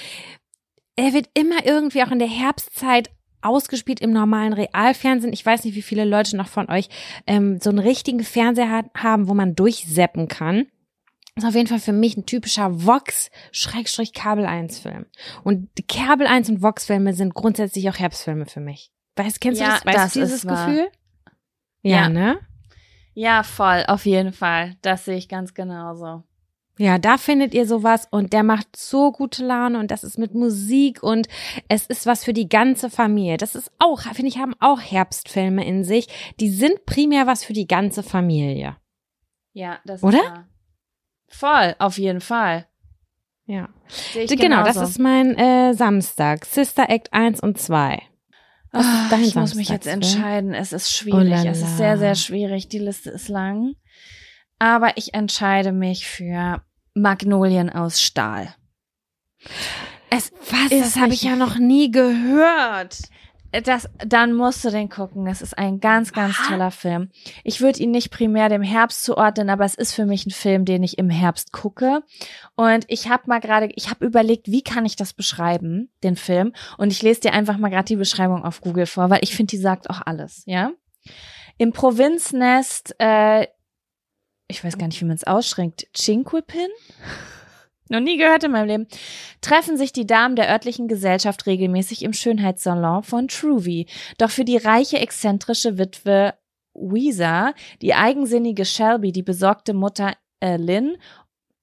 er 0.96 1.12
wird 1.12 1.28
immer 1.34 1.64
irgendwie 1.64 2.02
auch 2.02 2.10
in 2.10 2.18
der 2.18 2.28
Herbstzeit 2.28 3.10
ausgespielt 3.40 4.00
im 4.00 4.12
normalen 4.12 4.52
Realfernsehen. 4.52 5.32
Ich 5.32 5.46
weiß 5.46 5.64
nicht, 5.64 5.74
wie 5.74 5.82
viele 5.82 6.04
Leute 6.04 6.36
noch 6.36 6.48
von 6.48 6.68
euch 6.70 6.88
ähm, 7.26 7.60
so 7.60 7.70
einen 7.70 7.78
richtigen 7.78 8.24
Fernseher 8.24 8.70
hat, 8.70 8.86
haben, 8.96 9.28
wo 9.28 9.34
man 9.34 9.54
durchseppen 9.54 10.28
kann. 10.28 10.66
Das 11.34 11.44
ist 11.44 11.50
auf 11.50 11.54
jeden 11.54 11.68
Fall 11.68 11.78
für 11.78 11.92
mich 11.92 12.16
ein 12.16 12.26
typischer 12.26 12.84
Vox-Kabel 12.84 14.44
1 14.44 14.80
Film. 14.80 15.06
Und 15.44 15.68
Kabel 15.86 16.26
1 16.26 16.48
und 16.50 16.62
Vox 16.62 16.86
Filme 16.86 17.14
sind 17.14 17.32
grundsätzlich 17.32 17.88
auch 17.88 17.96
Herbstfilme 17.96 18.46
für 18.46 18.58
mich. 18.58 18.90
Weißt, 19.14 19.40
kennst 19.40 19.60
ja, 19.60 19.68
du 19.68 19.72
das? 19.74 19.86
Weißt 19.86 19.96
das 19.96 20.12
du 20.14 20.20
dieses 20.20 20.42
Gefühl? 20.42 20.88
Ja, 21.82 21.96
ja, 21.96 22.08
ne? 22.08 22.40
Ja, 23.18 23.42
voll, 23.42 23.82
auf 23.88 24.06
jeden 24.06 24.32
Fall. 24.32 24.76
Das 24.80 25.04
sehe 25.04 25.16
ich 25.16 25.28
ganz 25.28 25.52
genauso. 25.52 26.22
Ja, 26.78 26.98
da 26.98 27.18
findet 27.18 27.52
ihr 27.52 27.66
sowas 27.66 28.06
und 28.12 28.32
der 28.32 28.44
macht 28.44 28.76
so 28.76 29.10
gute 29.10 29.44
Laune 29.44 29.80
und 29.80 29.90
das 29.90 30.04
ist 30.04 30.18
mit 30.18 30.36
Musik 30.36 31.02
und 31.02 31.26
es 31.68 31.86
ist 31.86 32.06
was 32.06 32.22
für 32.22 32.32
die 32.32 32.48
ganze 32.48 32.90
Familie. 32.90 33.36
Das 33.36 33.56
ist 33.56 33.72
auch, 33.80 34.02
finde 34.02 34.28
ich, 34.28 34.38
haben 34.38 34.54
auch 34.60 34.80
Herbstfilme 34.80 35.66
in 35.66 35.82
sich. 35.82 36.06
Die 36.38 36.48
sind 36.48 36.86
primär 36.86 37.26
was 37.26 37.42
für 37.42 37.54
die 37.54 37.66
ganze 37.66 38.04
Familie. 38.04 38.76
Ja, 39.52 39.80
das 39.84 40.04
Oder? 40.04 40.18
Ist 41.26 41.40
Voll, 41.40 41.74
auf 41.80 41.98
jeden 41.98 42.20
Fall. 42.20 42.68
Ja. 43.46 43.68
Genau, 44.14 44.36
genauso. 44.36 44.80
das 44.80 44.90
ist 44.90 45.00
mein 45.00 45.36
äh, 45.36 45.74
Samstag. 45.74 46.44
Sister 46.44 46.88
Act 46.88 47.12
1 47.12 47.40
und 47.40 47.58
2. 47.58 48.00
Was 48.72 48.84
ist 48.84 49.12
ah, 49.12 49.18
ich 49.20 49.34
muss 49.34 49.54
mich 49.54 49.68
jetzt 49.68 49.86
entscheiden. 49.86 50.52
Es 50.54 50.72
ist 50.72 50.92
schwierig. 50.92 51.44
Oh 51.44 51.48
es 51.48 51.62
ist 51.62 51.76
sehr, 51.78 51.98
sehr 51.98 52.14
schwierig. 52.14 52.68
Die 52.68 52.78
Liste 52.78 53.10
ist 53.10 53.28
lang. 53.28 53.74
Aber 54.58 54.96
ich 54.96 55.14
entscheide 55.14 55.72
mich 55.72 56.06
für 56.06 56.62
Magnolien 56.94 57.70
aus 57.70 58.02
Stahl. 58.02 58.54
Es, 60.10 60.32
was? 60.50 60.70
Das 60.70 60.96
habe 60.96 61.14
ich 61.14 61.22
ja 61.22 61.36
noch 61.36 61.56
nie 61.56 61.90
gehört. 61.90 62.98
Das, 63.50 63.88
dann 64.04 64.34
musst 64.34 64.62
du 64.64 64.70
den 64.70 64.90
gucken. 64.90 65.26
Es 65.26 65.40
ist 65.40 65.56
ein 65.56 65.80
ganz, 65.80 66.12
ganz 66.12 66.36
toller 66.48 66.70
Film. 66.70 67.10
Ich 67.44 67.62
würde 67.62 67.80
ihn 67.80 67.90
nicht 67.90 68.10
primär 68.10 68.50
dem 68.50 68.62
Herbst 68.62 69.04
zuordnen, 69.04 69.48
aber 69.48 69.64
es 69.64 69.74
ist 69.74 69.94
für 69.94 70.04
mich 70.04 70.26
ein 70.26 70.30
Film, 70.30 70.66
den 70.66 70.82
ich 70.82 70.98
im 70.98 71.08
Herbst 71.08 71.52
gucke. 71.52 72.02
Und 72.56 72.84
ich 72.88 73.08
habe 73.08 73.22
mal 73.26 73.40
gerade, 73.40 73.70
ich 73.74 73.88
habe 73.88 74.04
überlegt, 74.04 74.48
wie 74.48 74.62
kann 74.62 74.84
ich 74.84 74.96
das 74.96 75.14
beschreiben, 75.14 75.90
den 76.02 76.16
Film? 76.16 76.52
Und 76.76 76.92
ich 76.92 77.00
lese 77.00 77.22
dir 77.22 77.32
einfach 77.32 77.56
mal 77.56 77.70
gerade 77.70 77.86
die 77.86 77.96
Beschreibung 77.96 78.44
auf 78.44 78.60
Google 78.60 78.86
vor, 78.86 79.08
weil 79.08 79.20
ich 79.22 79.34
finde, 79.34 79.52
die 79.52 79.58
sagt 79.58 79.88
auch 79.88 80.02
alles, 80.04 80.42
ja? 80.44 80.70
Im 81.56 81.72
Provinznest, 81.72 82.94
äh, 82.98 83.46
ich 84.46 84.62
weiß 84.62 84.76
gar 84.76 84.88
nicht, 84.88 85.00
wie 85.00 85.06
man 85.06 85.16
es 85.16 85.24
ausschränkt, 85.24 85.88
Chinquapin? 85.94 86.68
Noch 87.88 88.00
nie 88.00 88.16
gehört 88.16 88.44
in 88.44 88.52
meinem 88.52 88.68
Leben, 88.68 88.86
treffen 89.40 89.76
sich 89.76 89.92
die 89.92 90.06
Damen 90.06 90.36
der 90.36 90.50
örtlichen 90.50 90.88
Gesellschaft 90.88 91.46
regelmäßig 91.46 92.02
im 92.02 92.12
Schönheitssalon 92.12 93.02
von 93.02 93.28
Truvy. 93.28 93.86
Doch 94.18 94.30
für 94.30 94.44
die 94.44 94.56
reiche, 94.56 94.98
exzentrische 94.98 95.78
Witwe 95.78 96.34
Weezer, 96.74 97.54
die 97.82 97.94
eigensinnige 97.94 98.64
Shelby, 98.64 99.12
die 99.12 99.22
besorgte 99.22 99.74
Mutter 99.74 100.14
äh, 100.40 100.56
Lynn 100.56 100.96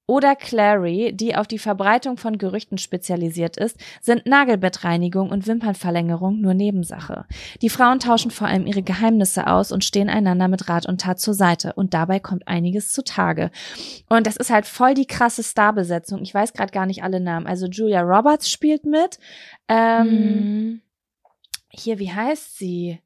oder 0.07 0.35
Clary, 0.35 1.13
die 1.13 1.35
auf 1.35 1.47
die 1.47 1.57
Verbreitung 1.57 2.17
von 2.17 2.37
Gerüchten 2.37 2.77
spezialisiert 2.77 3.57
ist, 3.57 3.77
sind 4.01 4.25
Nagelbettreinigung 4.25 5.31
und 5.31 5.47
Wimpernverlängerung 5.47 6.41
nur 6.41 6.53
Nebensache. 6.53 7.25
Die 7.61 7.69
Frauen 7.69 7.99
tauschen 7.99 8.29
vor 8.29 8.47
allem 8.47 8.67
ihre 8.67 8.83
Geheimnisse 8.83 9.47
aus 9.47 9.71
und 9.71 9.83
stehen 9.83 10.09
einander 10.09 10.47
mit 10.47 10.69
Rat 10.69 10.87
und 10.87 11.01
Tat 11.01 11.19
zur 11.19 11.33
Seite. 11.33 11.73
Und 11.73 11.93
dabei 11.93 12.19
kommt 12.19 12.47
einiges 12.47 12.93
zutage. 12.93 13.49
Und 14.07 14.27
das 14.27 14.37
ist 14.37 14.51
halt 14.51 14.67
voll 14.67 14.93
die 14.93 15.07
krasse 15.07 15.43
Starbesetzung. 15.43 16.21
Ich 16.21 16.33
weiß 16.33 16.53
gerade 16.53 16.71
gar 16.71 16.85
nicht 16.85 17.03
alle 17.03 17.19
Namen. 17.19 17.47
Also 17.47 17.65
Julia 17.65 18.01
Roberts 18.01 18.51
spielt 18.51 18.85
mit. 18.85 19.17
Ähm, 19.67 20.07
hm. 20.07 20.81
Hier, 21.69 21.99
wie 21.99 22.11
heißt 22.11 22.57
sie? 22.57 22.99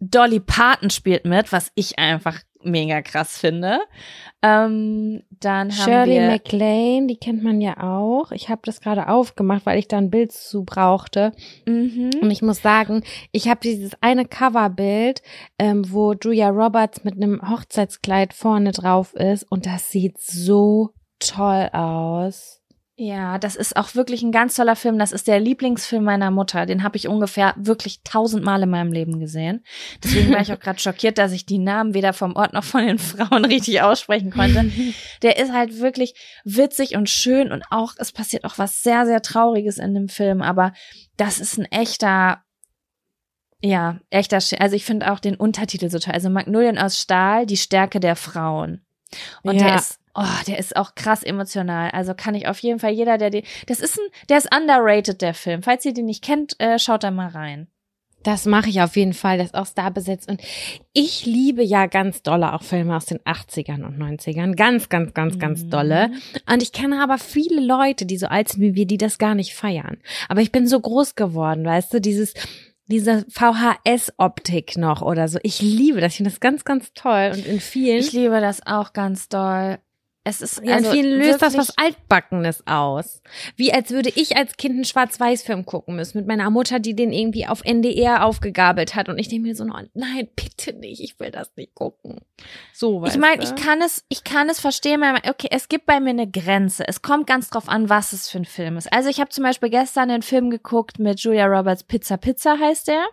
Dolly 0.00 0.40
Parton 0.40 0.90
spielt 0.90 1.24
mit, 1.24 1.52
was 1.52 1.70
ich 1.76 1.98
einfach 1.98 2.40
mega 2.64 3.02
krass 3.02 3.38
finde. 3.38 3.80
Ähm, 4.42 5.22
dann 5.30 5.70
Shirley 5.70 5.90
haben 5.90 6.10
wir 6.10 6.26
MacLaine, 6.26 7.06
die 7.06 7.16
kennt 7.16 7.42
man 7.42 7.60
ja 7.60 7.80
auch. 7.80 8.32
Ich 8.32 8.48
habe 8.48 8.62
das 8.64 8.80
gerade 8.80 9.08
aufgemacht, 9.08 9.66
weil 9.66 9.78
ich 9.78 9.88
da 9.88 9.98
ein 9.98 10.10
Bild 10.10 10.32
zu 10.32 10.64
brauchte. 10.64 11.32
Mhm. 11.66 12.10
Und 12.20 12.30
ich 12.30 12.42
muss 12.42 12.62
sagen, 12.62 13.02
ich 13.30 13.48
habe 13.48 13.60
dieses 13.62 13.92
eine 14.00 14.24
Coverbild, 14.24 15.22
ähm, 15.58 15.90
wo 15.92 16.14
Julia 16.14 16.48
Roberts 16.48 17.04
mit 17.04 17.14
einem 17.14 17.40
Hochzeitskleid 17.48 18.32
vorne 18.32 18.72
drauf 18.72 19.14
ist 19.14 19.44
und 19.44 19.66
das 19.66 19.90
sieht 19.90 20.18
so 20.18 20.90
toll 21.20 21.68
aus. 21.72 22.61
Ja, 23.04 23.36
das 23.38 23.56
ist 23.56 23.76
auch 23.76 23.96
wirklich 23.96 24.22
ein 24.22 24.30
ganz 24.30 24.54
toller 24.54 24.76
Film. 24.76 24.96
Das 24.96 25.10
ist 25.10 25.26
der 25.26 25.40
Lieblingsfilm 25.40 26.04
meiner 26.04 26.30
Mutter. 26.30 26.66
Den 26.66 26.84
habe 26.84 26.96
ich 26.96 27.08
ungefähr 27.08 27.52
wirklich 27.56 28.02
tausendmal 28.04 28.62
in 28.62 28.70
meinem 28.70 28.92
Leben 28.92 29.18
gesehen. 29.18 29.64
Deswegen 30.04 30.32
war 30.32 30.40
ich 30.40 30.52
auch 30.52 30.60
gerade 30.60 30.78
schockiert, 30.78 31.18
dass 31.18 31.32
ich 31.32 31.44
die 31.44 31.58
Namen 31.58 31.94
weder 31.94 32.12
vom 32.12 32.36
Ort 32.36 32.52
noch 32.52 32.62
von 32.62 32.86
den 32.86 32.98
Frauen 33.00 33.44
richtig 33.44 33.82
aussprechen 33.82 34.30
konnte. 34.30 34.70
Der 35.22 35.36
ist 35.36 35.52
halt 35.52 35.80
wirklich 35.80 36.14
witzig 36.44 36.94
und 36.94 37.10
schön 37.10 37.50
und 37.50 37.64
auch, 37.70 37.94
es 37.98 38.12
passiert 38.12 38.44
auch 38.44 38.56
was 38.58 38.84
sehr, 38.84 39.04
sehr 39.04 39.20
Trauriges 39.20 39.78
in 39.78 39.94
dem 39.94 40.08
Film. 40.08 40.40
Aber 40.40 40.72
das 41.16 41.40
ist 41.40 41.58
ein 41.58 41.64
echter 41.72 42.44
Ja, 43.60 43.98
echter 44.10 44.40
Sch 44.40 44.54
Also 44.60 44.76
ich 44.76 44.84
finde 44.84 45.10
auch 45.10 45.18
den 45.18 45.34
Untertitel 45.34 45.90
so 45.90 45.98
toll. 45.98 46.14
Also 46.14 46.30
Magnolien 46.30 46.78
aus 46.78 47.00
Stahl, 47.00 47.46
die 47.46 47.56
Stärke 47.56 47.98
der 47.98 48.14
Frauen. 48.14 48.86
Und 49.42 49.56
Ja. 49.56 49.64
der 49.66 49.74
ist, 49.74 49.98
oh, 50.14 50.24
der 50.46 50.58
ist 50.58 50.76
auch 50.76 50.94
krass 50.94 51.22
emotional. 51.22 51.90
Also 51.92 52.14
kann 52.14 52.34
ich 52.34 52.46
auf 52.48 52.58
jeden 52.60 52.78
Fall 52.78 52.92
jeder, 52.92 53.18
der 53.18 53.30
den, 53.30 53.44
das 53.66 53.80
ist 53.80 53.98
ein, 53.98 54.06
der 54.28 54.38
ist 54.38 54.54
underrated, 54.54 55.20
der 55.22 55.34
Film. 55.34 55.62
Falls 55.62 55.84
ihr 55.84 55.94
den 55.94 56.06
nicht 56.06 56.22
kennt, 56.24 56.58
äh, 56.60 56.78
schaut 56.78 57.02
da 57.04 57.10
mal 57.10 57.28
rein. 57.28 57.68
Das 58.24 58.46
mache 58.46 58.70
ich 58.70 58.80
auf 58.80 58.94
jeden 58.94 59.14
Fall, 59.14 59.38
das 59.38 59.48
ist 59.48 59.54
auch 59.56 59.66
Star 59.66 59.90
besetzt. 59.90 60.28
Und 60.28 60.40
ich 60.92 61.26
liebe 61.26 61.64
ja 61.64 61.86
ganz 61.86 62.22
dolle 62.22 62.52
auch 62.52 62.62
Filme 62.62 62.94
aus 62.96 63.04
den 63.06 63.18
80ern 63.18 63.82
und 63.84 63.98
90ern. 63.98 64.54
Ganz, 64.54 64.88
ganz, 64.88 65.12
ganz, 65.12 65.40
ganz 65.40 65.64
Mhm. 65.64 65.70
dolle. 65.70 66.10
Und 66.48 66.62
ich 66.62 66.70
kenne 66.70 67.02
aber 67.02 67.18
viele 67.18 67.60
Leute, 67.60 68.06
die 68.06 68.16
so 68.18 68.28
alt 68.28 68.50
sind 68.50 68.62
wie 68.62 68.76
wir, 68.76 68.86
die 68.86 68.96
das 68.98 69.18
gar 69.18 69.34
nicht 69.34 69.54
feiern. 69.54 69.96
Aber 70.28 70.40
ich 70.40 70.52
bin 70.52 70.68
so 70.68 70.78
groß 70.78 71.16
geworden, 71.16 71.64
weißt 71.64 71.94
du, 71.94 72.00
dieses, 72.00 72.34
diese 72.86 73.24
VHS-Optik 73.28 74.76
noch 74.76 75.02
oder 75.02 75.26
so. 75.28 75.38
Ich 75.42 75.60
liebe 75.60 76.00
das. 76.00 76.12
Ich 76.12 76.16
finde 76.18 76.30
das 76.30 76.40
ganz, 76.40 76.64
ganz 76.64 76.92
toll. 76.94 77.32
Und 77.34 77.44
in 77.46 77.60
vielen, 77.60 77.98
Ich 77.98 78.12
liebe 78.12 78.40
das 78.40 78.64
auch 78.66 78.92
ganz 78.92 79.28
doll. 79.28 79.78
Es 80.24 80.40
ist, 80.40 80.62
ja, 80.64 80.76
also 80.76 80.92
vielen 80.92 81.18
löst 81.18 81.42
das 81.42 81.56
was 81.56 81.76
Altbackenes 81.76 82.64
aus. 82.66 83.22
Wie 83.56 83.72
als 83.72 83.90
würde 83.90 84.10
ich 84.14 84.36
als 84.36 84.56
Kind 84.56 84.76
einen 84.76 84.84
Schwarz-Weiß-Film 84.84 85.66
gucken 85.66 85.96
müssen 85.96 86.18
mit 86.18 86.28
meiner 86.28 86.48
Mutter, 86.48 86.78
die 86.78 86.94
den 86.94 87.12
irgendwie 87.12 87.48
auf 87.48 87.64
NDR 87.64 88.24
aufgegabelt 88.24 88.94
hat. 88.94 89.08
Und 89.08 89.18
ich 89.18 89.28
denke 89.28 89.48
mir 89.48 89.56
so, 89.56 89.64
nein, 89.64 90.28
bitte 90.36 90.74
nicht, 90.74 91.00
ich 91.02 91.18
will 91.18 91.32
das 91.32 91.50
nicht 91.56 91.74
gucken. 91.74 92.20
So, 92.72 93.02
weißt 93.02 93.16
Ich 93.16 93.20
meine, 93.20 93.42
ich 93.42 93.56
kann 93.56 93.82
es, 93.82 94.04
ich 94.08 94.22
kann 94.22 94.48
es 94.48 94.60
verstehen, 94.60 95.02
okay, 95.28 95.48
es 95.50 95.68
gibt 95.68 95.86
bei 95.86 95.98
mir 95.98 96.10
eine 96.10 96.30
Grenze. 96.30 96.86
Es 96.86 97.02
kommt 97.02 97.26
ganz 97.26 97.50
drauf 97.50 97.68
an, 97.68 97.88
was 97.88 98.12
es 98.12 98.28
für 98.28 98.38
ein 98.38 98.44
Film 98.44 98.76
ist. 98.76 98.92
Also 98.92 99.08
ich 99.08 99.18
habe 99.18 99.30
zum 99.30 99.42
Beispiel 99.42 99.70
gestern 99.70 100.08
einen 100.08 100.22
Film 100.22 100.50
geguckt 100.50 101.00
mit 101.00 101.18
Julia 101.18 101.46
Roberts, 101.46 101.82
Pizza 101.82 102.16
Pizza 102.16 102.60
heißt 102.60 102.86
der. 102.86 103.04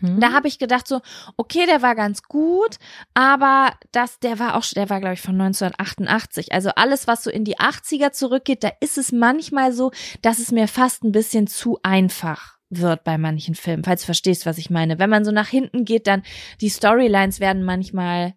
Mhm. 0.00 0.20
Da 0.20 0.32
habe 0.32 0.48
ich 0.48 0.58
gedacht 0.58 0.88
so, 0.88 1.00
okay, 1.36 1.66
der 1.66 1.82
war 1.82 1.94
ganz 1.94 2.22
gut, 2.22 2.78
aber 3.12 3.74
das, 3.92 4.18
der 4.18 4.38
war 4.38 4.56
auch, 4.56 4.64
der 4.64 4.90
war 4.90 5.00
glaube 5.00 5.14
ich 5.14 5.20
von 5.20 5.40
1988. 5.40 6.52
Also 6.52 6.70
alles, 6.70 7.06
was 7.06 7.24
so 7.24 7.30
in 7.30 7.44
die 7.44 7.58
80er 7.58 8.12
zurückgeht, 8.12 8.64
da 8.64 8.70
ist 8.80 8.98
es 8.98 9.12
manchmal 9.12 9.72
so, 9.72 9.90
dass 10.22 10.38
es 10.38 10.52
mir 10.52 10.68
fast 10.68 11.04
ein 11.04 11.12
bisschen 11.12 11.46
zu 11.46 11.78
einfach 11.82 12.54
wird 12.70 13.04
bei 13.04 13.18
manchen 13.18 13.54
Filmen, 13.54 13.84
falls 13.84 14.02
du 14.02 14.06
verstehst, 14.06 14.46
was 14.46 14.58
ich 14.58 14.70
meine. 14.70 14.98
Wenn 14.98 15.10
man 15.10 15.24
so 15.24 15.30
nach 15.30 15.48
hinten 15.48 15.84
geht, 15.84 16.06
dann 16.06 16.22
die 16.60 16.70
Storylines 16.70 17.40
werden 17.40 17.64
manchmal 17.64 18.34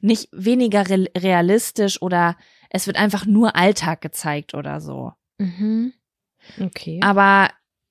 nicht 0.00 0.28
weniger 0.32 0.88
re 0.88 1.06
realistisch 1.16 2.00
oder 2.00 2.36
es 2.70 2.86
wird 2.86 2.96
einfach 2.96 3.26
nur 3.26 3.56
Alltag 3.56 4.00
gezeigt 4.00 4.54
oder 4.54 4.80
so. 4.80 5.12
Mhm. 5.38 5.92
Okay. 6.60 7.00
Aber 7.02 7.50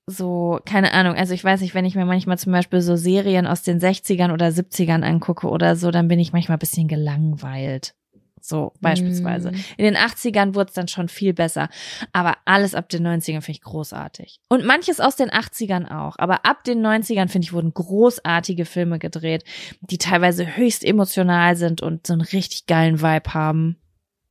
so, 0.09 0.59
keine 0.63 0.93
Ahnung, 0.93 1.15
also 1.15 1.33
ich 1.33 1.43
weiß 1.43 1.59
nicht, 1.59 1.75
wenn 1.75 1.83
ich 1.83 1.95
mir 1.95 2.05
manchmal 2.05 2.37
zum 2.37 2.53
Beispiel 2.53 2.81
so 2.81 2.95
Serien 2.95 3.45
aus 3.45 3.61
den 3.61 3.79
60ern 3.79 4.31
oder 4.31 4.47
70ern 4.47 5.03
angucke 5.03 5.47
oder 5.47 5.75
so, 5.75 5.91
dann 5.91 6.07
bin 6.07 6.17
ich 6.17 6.31
manchmal 6.31 6.55
ein 6.55 6.59
bisschen 6.59 6.87
gelangweilt. 6.87 7.93
So, 8.39 8.71
beispielsweise. 8.79 9.51
Mm. 9.51 9.55
In 9.75 9.85
den 9.85 9.97
80ern 9.97 10.55
wurde 10.55 10.69
es 10.69 10.75
dann 10.75 10.87
schon 10.87 11.09
viel 11.09 11.33
besser. 11.33 11.67
Aber 12.13 12.35
alles 12.45 12.75
ab 12.75 12.87
den 12.87 13.05
90ern 13.05 13.41
finde 13.41 13.51
ich 13.51 13.61
großartig. 13.61 14.39
Und 14.47 14.63
manches 14.63 15.01
aus 15.01 15.17
den 15.17 15.29
80ern 15.29 15.91
auch. 15.91 16.15
Aber 16.17 16.45
ab 16.45 16.63
den 16.63 16.79
90ern, 16.79 17.27
finde 17.27 17.45
ich, 17.45 17.51
wurden 17.51 17.73
großartige 17.73 18.63
Filme 18.63 18.99
gedreht, 18.99 19.43
die 19.81 19.97
teilweise 19.97 20.55
höchst 20.55 20.85
emotional 20.85 21.57
sind 21.57 21.81
und 21.81 22.07
so 22.07 22.13
einen 22.13 22.21
richtig 22.21 22.67
geilen 22.67 23.01
Vibe 23.01 23.33
haben. 23.33 23.77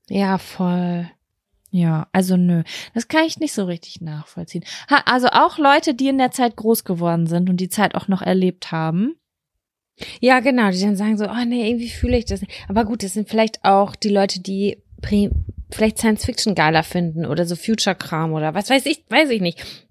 Ja, 0.08 0.38
voll. 0.38 1.10
Ja, 1.76 2.08
also 2.10 2.38
nö, 2.38 2.62
das 2.94 3.06
kann 3.06 3.24
ich 3.24 3.38
nicht 3.38 3.52
so 3.52 3.66
richtig 3.66 4.00
nachvollziehen. 4.00 4.64
Ha, 4.88 5.02
also 5.04 5.28
auch 5.28 5.58
Leute, 5.58 5.92
die 5.92 6.08
in 6.08 6.16
der 6.16 6.30
Zeit 6.30 6.56
groß 6.56 6.84
geworden 6.84 7.26
sind 7.26 7.50
und 7.50 7.58
die 7.58 7.68
Zeit 7.68 7.94
auch 7.94 8.08
noch 8.08 8.22
erlebt 8.22 8.72
haben. 8.72 9.16
Ja, 10.20 10.40
genau, 10.40 10.70
die 10.70 10.80
dann 10.80 10.96
sagen 10.96 11.18
so, 11.18 11.26
oh 11.26 11.44
nee, 11.46 11.68
irgendwie 11.68 11.90
fühle 11.90 12.16
ich 12.16 12.24
das 12.24 12.40
nicht. 12.40 12.52
Aber 12.68 12.86
gut, 12.86 13.02
das 13.02 13.12
sind 13.12 13.28
vielleicht 13.28 13.62
auch 13.62 13.94
die 13.94 14.08
Leute, 14.08 14.40
die 14.40 14.82
vielleicht 15.70 15.98
Science 15.98 16.24
Fiction 16.24 16.54
geiler 16.54 16.82
finden 16.82 17.26
oder 17.26 17.44
so 17.44 17.56
Future-Kram 17.56 18.32
oder 18.32 18.54
was 18.54 18.70
weiß 18.70 18.86
ich, 18.86 19.04
weiß 19.10 19.28
ich 19.28 19.42
nicht. 19.42 19.85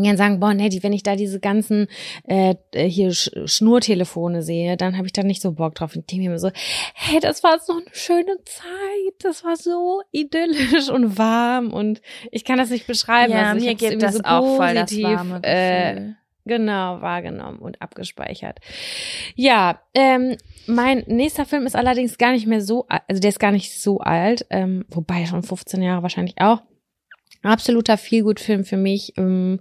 Und 0.00 0.06
dann 0.08 0.16
sagen, 0.16 0.40
boah, 0.40 0.54
nee, 0.54 0.68
die, 0.68 0.82
wenn 0.82 0.92
ich 0.92 1.02
da 1.02 1.16
diese 1.16 1.40
ganzen 1.40 1.86
äh, 2.26 2.54
äh, 2.72 2.88
hier 2.88 3.12
Sch 3.12 3.30
Schnurtelefone 3.44 4.42
sehe, 4.42 4.76
dann 4.76 4.96
habe 4.96 5.06
ich 5.06 5.12
da 5.12 5.22
nicht 5.22 5.42
so 5.42 5.52
Bock 5.52 5.74
drauf. 5.74 5.94
Und 5.94 6.00
ich 6.00 6.06
denke 6.06 6.22
mir 6.24 6.30
immer 6.30 6.38
so, 6.38 6.50
hey, 6.94 7.20
das 7.20 7.42
war 7.42 7.58
so 7.60 7.72
eine 7.74 7.82
schöne 7.92 8.36
Zeit, 8.44 9.14
das 9.22 9.44
war 9.44 9.56
so 9.56 10.02
idyllisch 10.12 10.88
und 10.90 11.18
warm 11.18 11.72
und 11.72 12.00
ich 12.30 12.44
kann 12.44 12.58
das 12.58 12.70
nicht 12.70 12.86
beschreiben. 12.86 13.32
ja, 13.32 13.50
also 13.50 13.64
mir 13.64 13.72
irgendwie 13.72 13.98
das 13.98 14.14
so 14.16 14.20
auch 14.24 14.56
voll 14.56 14.74
das 14.74 15.02
warme 15.02 15.40
äh. 15.42 16.12
Genau, 16.46 17.00
wahrgenommen 17.02 17.58
und 17.58 17.80
abgespeichert. 17.82 18.60
Ja, 19.36 19.80
ähm, 19.94 20.36
mein 20.66 21.04
nächster 21.06 21.44
Film 21.44 21.66
ist 21.66 21.76
allerdings 21.76 22.16
gar 22.16 22.32
nicht 22.32 22.46
mehr 22.46 22.62
so, 22.62 22.86
al- 22.88 23.02
also 23.08 23.20
der 23.20 23.28
ist 23.28 23.38
gar 23.38 23.52
nicht 23.52 23.78
so 23.78 23.98
alt, 23.98 24.46
ähm, 24.50 24.84
wobei 24.88 25.26
schon 25.26 25.42
15 25.42 25.82
Jahre 25.82 26.02
wahrscheinlich 26.02 26.40
auch. 26.40 26.62
Absoluter 27.42 27.96
Feelgood-Film 27.98 28.64
für 28.64 28.76
mich 28.76 29.14
ähm, 29.16 29.60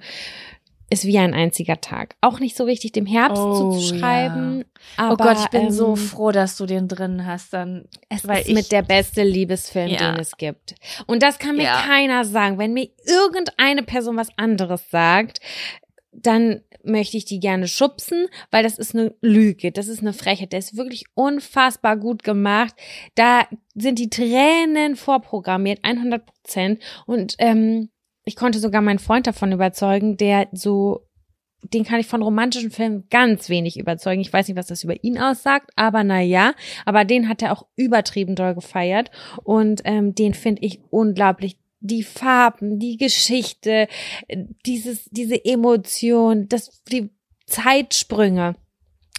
ist 0.91 1.05
wie 1.05 1.19
ein 1.19 1.33
einziger 1.35 1.79
Tag. 1.81 2.15
Auch 2.19 2.39
nicht 2.39 2.57
so 2.57 2.65
wichtig, 2.65 2.91
dem 2.93 3.05
Herbst 3.05 3.39
Oh, 3.41 3.73
zuzuschreiben. 3.73 4.65
oh 4.97 5.01
Aber, 5.01 5.23
Gott, 5.23 5.37
ich 5.39 5.47
bin 5.49 5.65
ähm, 5.67 5.71
so 5.71 5.95
froh, 5.95 6.31
dass 6.31 6.57
du 6.57 6.65
den 6.65 6.87
drin 6.87 7.25
hast. 7.27 7.53
Dann 7.53 7.85
Es 8.09 8.27
weil 8.27 8.41
ist 8.41 8.47
ich- 8.49 8.55
mit 8.55 8.71
der 8.71 8.81
beste 8.81 9.23
Liebesfilm, 9.23 9.89
Ja. 9.89 10.11
den 10.11 10.19
es 10.19 10.35
gibt. 10.37 10.73
Und 11.05 11.21
das 11.21 11.37
kann 11.37 11.57
mir 11.57 11.63
Ja. 11.65 11.81
keiner 11.85 12.25
sagen. 12.25 12.57
Wenn 12.57 12.73
mir 12.73 12.89
irgendeine 13.05 13.83
Person 13.83 14.17
was 14.17 14.29
anderes 14.37 14.89
sagt, 14.89 15.39
dann 16.11 16.61
möchte 16.83 17.17
ich 17.17 17.25
die 17.25 17.39
gerne 17.39 17.67
schubsen, 17.67 18.27
weil 18.51 18.63
das 18.63 18.77
ist 18.77 18.95
eine 18.95 19.13
Lüge, 19.21 19.71
das 19.71 19.87
ist 19.87 20.01
eine 20.01 20.13
Frechheit. 20.13 20.51
Der 20.51 20.59
ist 20.59 20.77
wirklich 20.77 21.05
unfassbar 21.13 21.97
gut 21.97 22.23
gemacht. 22.23 22.73
Da 23.15 23.47
sind 23.75 23.99
die 23.99 24.09
Tränen 24.09 24.95
vorprogrammiert, 24.95 25.79
100 25.83 26.25
Prozent. 26.25 26.81
Und 27.05 27.35
ähm, 27.39 27.89
ich 28.25 28.35
konnte 28.35 28.59
sogar 28.59 28.81
meinen 28.81 28.99
Freund 28.99 29.27
davon 29.27 29.51
überzeugen, 29.51 30.17
der 30.17 30.47
so 30.51 31.05
den 31.61 31.83
kann 31.83 31.99
ich 31.99 32.07
von 32.07 32.21
romantischen 32.21 32.71
Filmen 32.71 33.05
ganz 33.09 33.49
wenig 33.49 33.77
überzeugen. 33.77 34.21
Ich 34.21 34.31
weiß 34.31 34.47
nicht, 34.47 34.57
was 34.57 34.67
das 34.67 34.83
über 34.83 35.03
ihn 35.03 35.17
aussagt, 35.17 35.71
aber 35.75 36.03
na 36.03 36.21
ja. 36.21 36.53
Aber 36.85 37.05
den 37.05 37.27
hat 37.27 37.41
er 37.41 37.51
auch 37.51 37.65
übertrieben 37.75 38.35
doll 38.35 38.55
gefeiert 38.55 39.11
und 39.43 39.81
ähm, 39.83 40.15
den 40.15 40.33
finde 40.33 40.61
ich 40.63 40.79
unglaublich. 40.89 41.58
Die 41.81 42.03
Farben, 42.03 42.79
die 42.79 42.97
Geschichte, 42.97 43.87
dieses, 44.65 45.05
diese 45.05 45.43
Emotion, 45.45 46.47
das, 46.49 46.83
die 46.91 47.09
Zeitsprünge 47.45 48.55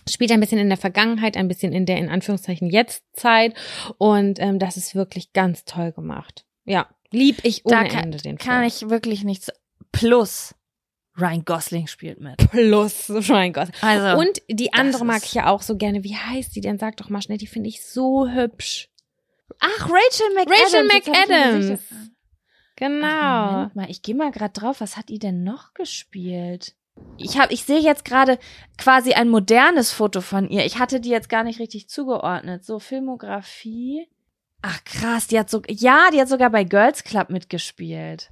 spielt 0.09 0.33
ein 0.33 0.41
bisschen 0.41 0.59
in 0.59 0.69
der 0.69 0.79
Vergangenheit, 0.79 1.37
ein 1.37 1.49
bisschen 1.49 1.73
in 1.73 1.87
der 1.87 1.99
in 1.99 2.09
Anführungszeichen 2.09 2.69
Jetztzeit 2.69 3.55
und 3.99 4.39
ähm, 4.41 4.59
das 4.59 4.77
ist 4.77 4.95
wirklich 4.95 5.33
ganz 5.33 5.65
toll 5.65 5.93
gemacht. 5.93 6.45
Ja, 6.65 6.89
lieb 7.11 7.39
ich 7.45 7.65
ohne 7.65 7.77
da 7.77 7.85
kann, 7.85 8.05
Ende 8.05 8.19
den 8.19 8.39
kann 8.39 8.59
Film. 8.59 8.67
ich 8.69 8.91
wirklich 8.91 9.25
nichts. 9.25 9.51
Plus, 9.93 10.55
Ryan 11.19 11.45
Gosling 11.45 11.87
spielt 11.87 12.21
mit. 12.21 12.37
Plus 12.51 13.11
Ryan 13.11 13.53
Gosling. 13.53 13.75
Also 13.83 14.21
Und 14.21 14.43
die 14.49 14.73
andere 14.73 15.05
mag 15.05 15.23
ich 15.25 15.35
ja 15.35 15.49
auch 15.49 15.63
so 15.63 15.77
gerne. 15.77 16.05
Wie 16.05 16.17
heißt 16.17 16.55
die 16.55 16.61
denn? 16.61 16.79
Sag 16.79 16.97
doch 16.97 17.09
mal 17.09 17.21
schnell. 17.23 17.39
Die 17.39 17.47
finde 17.47 17.69
ich 17.69 17.85
so 17.85 18.29
hübsch. 18.29 18.89
ach 19.59 19.89
Rachel 19.91 20.35
McAdams. 20.35 20.75
Rachel 20.75 20.85
McAdams. 20.85 21.81
Genau. 22.81 23.07
Ach, 23.07 23.53
Moment 23.53 23.77
mal, 23.77 23.91
ich 23.91 24.03
gehe 24.03 24.15
mal 24.15 24.31
gerade 24.31 24.59
drauf. 24.59 24.81
Was 24.81 24.97
hat 24.97 25.11
die 25.11 25.19
denn 25.19 25.45
noch 25.45 25.75
gespielt? 25.75 26.75
Ich 27.19 27.39
habe, 27.39 27.53
ich 27.53 27.65
sehe 27.65 27.79
jetzt 27.79 28.05
gerade 28.05 28.39
quasi 28.79 29.13
ein 29.13 29.29
modernes 29.29 29.93
Foto 29.93 30.23
von 30.23 30.49
ihr. 30.49 30.65
Ich 30.65 30.79
hatte 30.79 31.01
die 31.01 31.11
jetzt 31.11 31.29
gar 31.29 31.45
nicht 31.45 31.61
richtig 31.61 31.89
zugeordnet. 31.89 32.65
So 32.65 32.79
Filmografie. 32.79 34.09
Ach 34.63 34.83
krass, 34.85 35.27
die 35.27 35.39
hat 35.39 35.51
so, 35.51 35.63
ja, 35.69 36.11
die 36.13 36.21
hat 36.21 36.29
sogar 36.29 36.51
bei 36.51 36.65
Girls 36.65 37.05
Club 37.05 37.31
mitgespielt. 37.31 38.31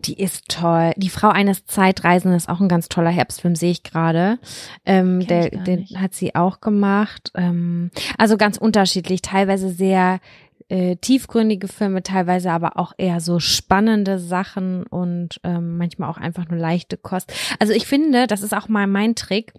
Die 0.00 0.20
ist 0.20 0.48
toll. 0.48 0.92
Die 0.96 1.08
Frau 1.08 1.28
eines 1.28 1.64
Zeitreisenden 1.64 2.36
ist 2.36 2.48
auch 2.48 2.60
ein 2.60 2.68
ganz 2.68 2.88
toller 2.88 3.10
Herbstfilm, 3.10 3.54
sehe 3.56 3.70
ich 3.70 3.82
gerade. 3.82 4.38
Ähm, 4.84 5.26
der, 5.26 5.50
den 5.50 5.80
nicht. 5.80 5.98
hat 5.98 6.14
sie 6.14 6.34
auch 6.34 6.60
gemacht. 6.60 7.32
Ähm, 7.34 7.90
also 8.18 8.36
ganz 8.36 8.58
unterschiedlich. 8.58 9.22
Teilweise 9.22 9.70
sehr 9.70 10.20
äh, 10.68 10.96
tiefgründige 10.96 11.68
Filme, 11.68 12.02
teilweise 12.02 12.50
aber 12.50 12.78
auch 12.78 12.92
eher 12.96 13.20
so 13.20 13.38
spannende 13.38 14.18
Sachen 14.18 14.84
und 14.84 15.40
ähm, 15.44 15.76
manchmal 15.76 16.10
auch 16.10 16.16
einfach 16.16 16.48
nur 16.48 16.58
leichte 16.58 16.96
Kost. 16.96 17.32
Also 17.58 17.72
ich 17.72 17.86
finde, 17.86 18.26
das 18.26 18.42
ist 18.42 18.54
auch 18.54 18.68
mal 18.68 18.86
mein 18.86 19.14
Trick. 19.14 19.52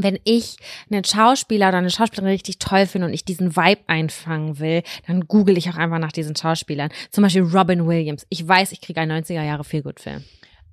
Wenn 0.00 0.18
ich 0.22 0.58
einen 0.90 1.02
Schauspieler 1.02 1.68
oder 1.68 1.78
eine 1.78 1.90
Schauspielerin 1.90 2.30
richtig 2.30 2.60
toll 2.60 2.86
finde 2.86 3.08
und 3.08 3.14
ich 3.14 3.24
diesen 3.24 3.56
Vibe 3.56 3.80
einfangen 3.88 4.60
will, 4.60 4.84
dann 5.08 5.26
google 5.26 5.58
ich 5.58 5.68
auch 5.70 5.76
einfach 5.76 5.98
nach 5.98 6.12
diesen 6.12 6.36
Schauspielern. 6.36 6.90
Zum 7.10 7.22
Beispiel 7.24 7.42
Robin 7.42 7.84
Williams. 7.84 8.24
Ich 8.28 8.46
weiß, 8.46 8.70
ich 8.70 8.80
kriege 8.80 9.00
einen 9.00 9.24
90er 9.24 9.42
Jahre 9.42 9.64
Feelgood-Film. 9.64 10.22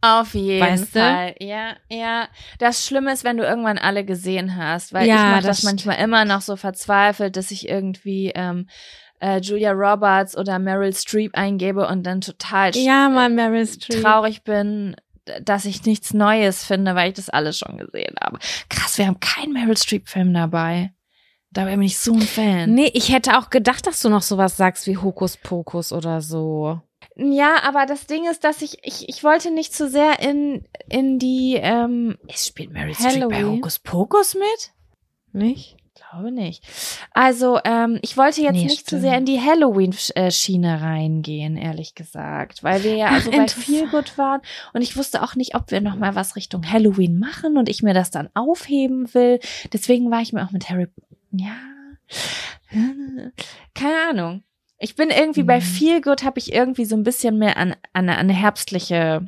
Auf 0.02 0.36
jeden 0.36 0.62
Weißt 0.62 0.96
du? 0.96 1.00
Fall. 1.00 1.36
Ja, 1.40 1.76
ja. 1.90 2.28
Das 2.60 2.86
Schlimme 2.86 3.12
ist, 3.12 3.24
wenn 3.24 3.38
du 3.38 3.44
irgendwann 3.44 3.80
alle 3.80 4.06
gesehen 4.06 4.56
hast, 4.56 4.94
weil 4.94 5.08
Ja, 5.08 5.16
ich 5.16 5.22
mache 5.22 5.48
das 5.48 5.58
das 5.58 5.64
manchmal 5.64 5.98
immer 5.98 6.26
noch 6.26 6.42
so 6.42 6.56
verzweifelt, 6.56 7.36
dass 7.36 7.50
ich 7.50 7.68
irgendwie 7.68 8.32
ähm, 8.36 8.68
äh, 9.20 9.40
Julia 9.40 9.72
Roberts 9.72 10.38
oder 10.38 10.60
Meryl 10.60 10.94
Streep 10.94 11.36
eingebe 11.38 11.88
und 11.88 12.04
dann 12.04 12.22
total 12.22 12.76
Ja, 12.76 13.10
Mann, 13.10 13.36
Meryl 13.36 13.66
Streep. 13.68 14.02
traurig 14.02 14.44
bin, 14.44 14.96
dass 15.42 15.66
ich 15.66 15.86
nichts 15.86 16.14
Neues 16.14 16.64
finde, 16.64 16.96
weil 16.96 17.10
ich 17.10 17.16
das 17.16 17.30
alles 17.30 17.58
schon 17.58 17.78
gesehen 17.78 18.16
habe. 18.22 18.40
Krass, 18.70 18.98
wir 18.98 19.08
haben 19.08 19.20
keinen 19.20 19.54
Meryl 19.54 19.78
Streep 19.78 20.08
Film 20.08 20.34
dabei. 20.34 20.92
Da 21.52 21.66
bin 21.66 21.82
ich 21.82 21.98
so 21.98 22.14
ein 22.14 22.22
Fan. 22.22 22.74
Nee, 22.74 22.92
ich 22.94 23.14
hätte 23.14 23.38
auch 23.38 23.50
gedacht, 23.50 23.88
dass 23.88 24.02
du 24.02 24.10
noch 24.10 24.22
sowas 24.24 24.58
sagst 24.58 24.88
wie 24.88 24.98
Hokus 24.98 25.38
Pokus 25.38 25.94
oder 25.94 26.20
so. 26.22 26.82
Ja, 27.16 27.64
aber 27.64 27.86
das 27.86 28.08
Ding 28.08 28.30
ist, 28.30 28.44
dass 28.44 28.62
ich, 28.62 28.80
ich, 28.84 29.08
ich 29.08 29.24
wollte 29.24 29.52
nicht 29.52 29.74
zu 29.74 29.90
sehr 29.90 30.20
in, 30.20 30.66
in 30.90 31.18
die, 31.18 31.58
ähm, 31.62 32.18
es 32.28 32.48
spielt 32.48 32.74
Mary 32.74 32.94
Streep 32.94 33.30
bei. 33.30 33.46
Hokus 33.46 33.80
Pokus 33.80 34.36
mit? 34.36 34.74
Nicht? 35.32 35.78
Glaube 36.16 36.32
nicht. 36.32 36.64
Also, 37.12 37.60
ähm, 37.66 38.00
ich 38.02 38.16
wollte 38.16 38.42
jetzt 38.42 38.54
Nee, 38.54 38.64
nicht 38.66 38.80
zu 38.88 38.98
stimmt. 38.98 39.02
sehr 39.02 39.18
in 39.18 39.26
die 39.26 39.42
Halloween-Schiene 39.42 40.82
reingehen, 40.82 41.58
ehrlich 41.58 41.94
gesagt, 41.94 42.64
weil 42.64 42.84
wir 42.84 42.96
ja 42.96 43.08
also 43.08 43.32
bei 43.32 43.38
interessant. 43.38 43.66
viel 43.66 43.88
gut 43.90 44.18
waren 44.18 44.40
und 44.74 44.82
ich 44.82 44.96
wusste 44.96 45.22
auch 45.24 45.36
nicht, 45.36 45.56
ob 45.56 45.72
wir 45.72 45.82
noch 45.82 45.98
mal 45.98 46.16
was 46.16 46.36
Richtung 46.38 46.70
Halloween 46.72 47.20
machen 47.20 47.58
und 47.58 47.68
ich 47.68 47.84
mir 47.84 47.94
das 47.94 48.12
dann 48.12 48.30
aufheben 48.34 49.14
will. 49.14 49.40
Deswegen 49.74 50.10
war 50.10 50.22
ich 50.22 50.32
mir 50.32 50.46
auch 50.46 50.52
mit 50.52 50.70
Harry, 50.70 50.88
ja, 51.32 51.56
keine 53.74 53.96
Ahnung. 54.10 54.44
Ich 54.78 54.96
bin 54.96 55.10
irgendwie 55.10 55.44
bei 55.44 55.58
Mhm. 55.58 55.64
viel 55.64 56.02
gut, 56.02 56.24
habe 56.24 56.40
ich 56.40 56.54
irgendwie 56.54 56.86
so 56.86 56.96
ein 56.96 57.04
bisschen 57.04 57.38
mehr 57.38 57.58
an, 57.58 57.76
an, 57.94 58.10
an 58.10 58.30
herbstliche 58.30 59.28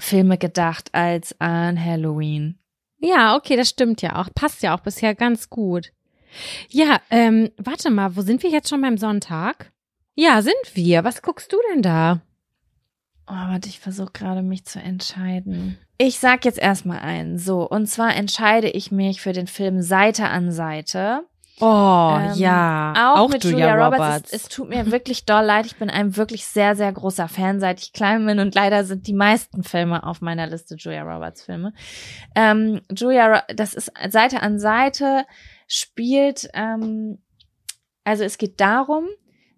Filme 0.00 0.38
gedacht 0.38 0.90
als 0.92 1.38
an 1.40 1.82
Halloween. 1.82 2.58
Ja, 2.98 3.36
okay, 3.36 3.56
das 3.56 3.68
stimmt 3.68 4.02
ja 4.02 4.16
auch. 4.16 4.28
Passt 4.34 4.62
ja 4.62 4.74
auch 4.76 4.80
bisher 4.80 5.14
ganz 5.14 5.50
gut. 5.50 5.92
Ja, 6.68 7.00
ähm, 7.10 7.50
warte 7.56 7.90
mal, 7.90 8.16
wo 8.16 8.22
sind 8.22 8.42
wir 8.42 8.50
jetzt 8.50 8.68
schon 8.68 8.80
beim 8.80 8.98
Sonntag? 8.98 9.72
Ja, 10.14 10.42
sind 10.42 10.54
wir. 10.74 11.04
Was 11.04 11.22
guckst 11.22 11.52
du 11.52 11.56
denn 11.72 11.82
da? 11.82 12.20
Oh, 13.26 13.34
warte, 13.34 13.68
ich 13.68 13.78
versuche 13.78 14.12
gerade 14.12 14.42
mich 14.42 14.64
zu 14.64 14.80
entscheiden. 14.80 15.78
Ich 15.98 16.18
sag 16.18 16.44
jetzt 16.44 16.58
erstmal 16.58 17.00
einen. 17.00 17.38
So, 17.38 17.68
und 17.68 17.86
zwar 17.86 18.14
entscheide 18.16 18.68
ich 18.68 18.90
mich 18.90 19.20
für 19.20 19.32
den 19.32 19.46
Film 19.46 19.82
Seite 19.82 20.28
an 20.28 20.50
Seite. 20.50 21.24
Oh, 21.60 22.18
Ähm, 22.20 22.34
ja. 22.34 23.14
Auch, 23.16 23.28
mit 23.28 23.44
Julia, 23.44 23.74
Roberts. 23.74 24.32
Es, 24.32 24.44
es 24.44 24.48
tut 24.48 24.68
mir 24.68 24.90
wirklich 24.90 25.24
doll 25.26 25.44
leid. 25.44 25.66
Ich 25.66 25.76
bin 25.76 25.90
ein 25.90 26.16
wirklich 26.16 26.44
sehr, 26.46 26.76
sehr 26.76 26.92
großer 26.92 27.28
Fan, 27.28 27.60
seit 27.60 27.80
ich 27.80 27.92
klein 27.92 28.24
bin. 28.26 28.38
Und 28.38 28.54
leider 28.54 28.84
sind 28.84 29.06
die 29.06 29.14
meisten 29.14 29.62
Filme 29.62 30.04
auf 30.04 30.20
meiner 30.20 30.46
Liste 30.46 30.76
Julia 30.76 31.02
Roberts 31.02 31.42
Filme. 31.42 31.72
Ähm, 32.34 32.80
Julia, 32.96 33.42
das 33.54 33.74
ist 33.74 33.92
Seite 34.08 34.42
an 34.42 34.58
Seite 34.58 35.24
spielt, 35.68 36.48
ähm, 36.54 37.18
also 38.02 38.24
es 38.24 38.38
geht 38.38 38.60
darum, 38.60 39.06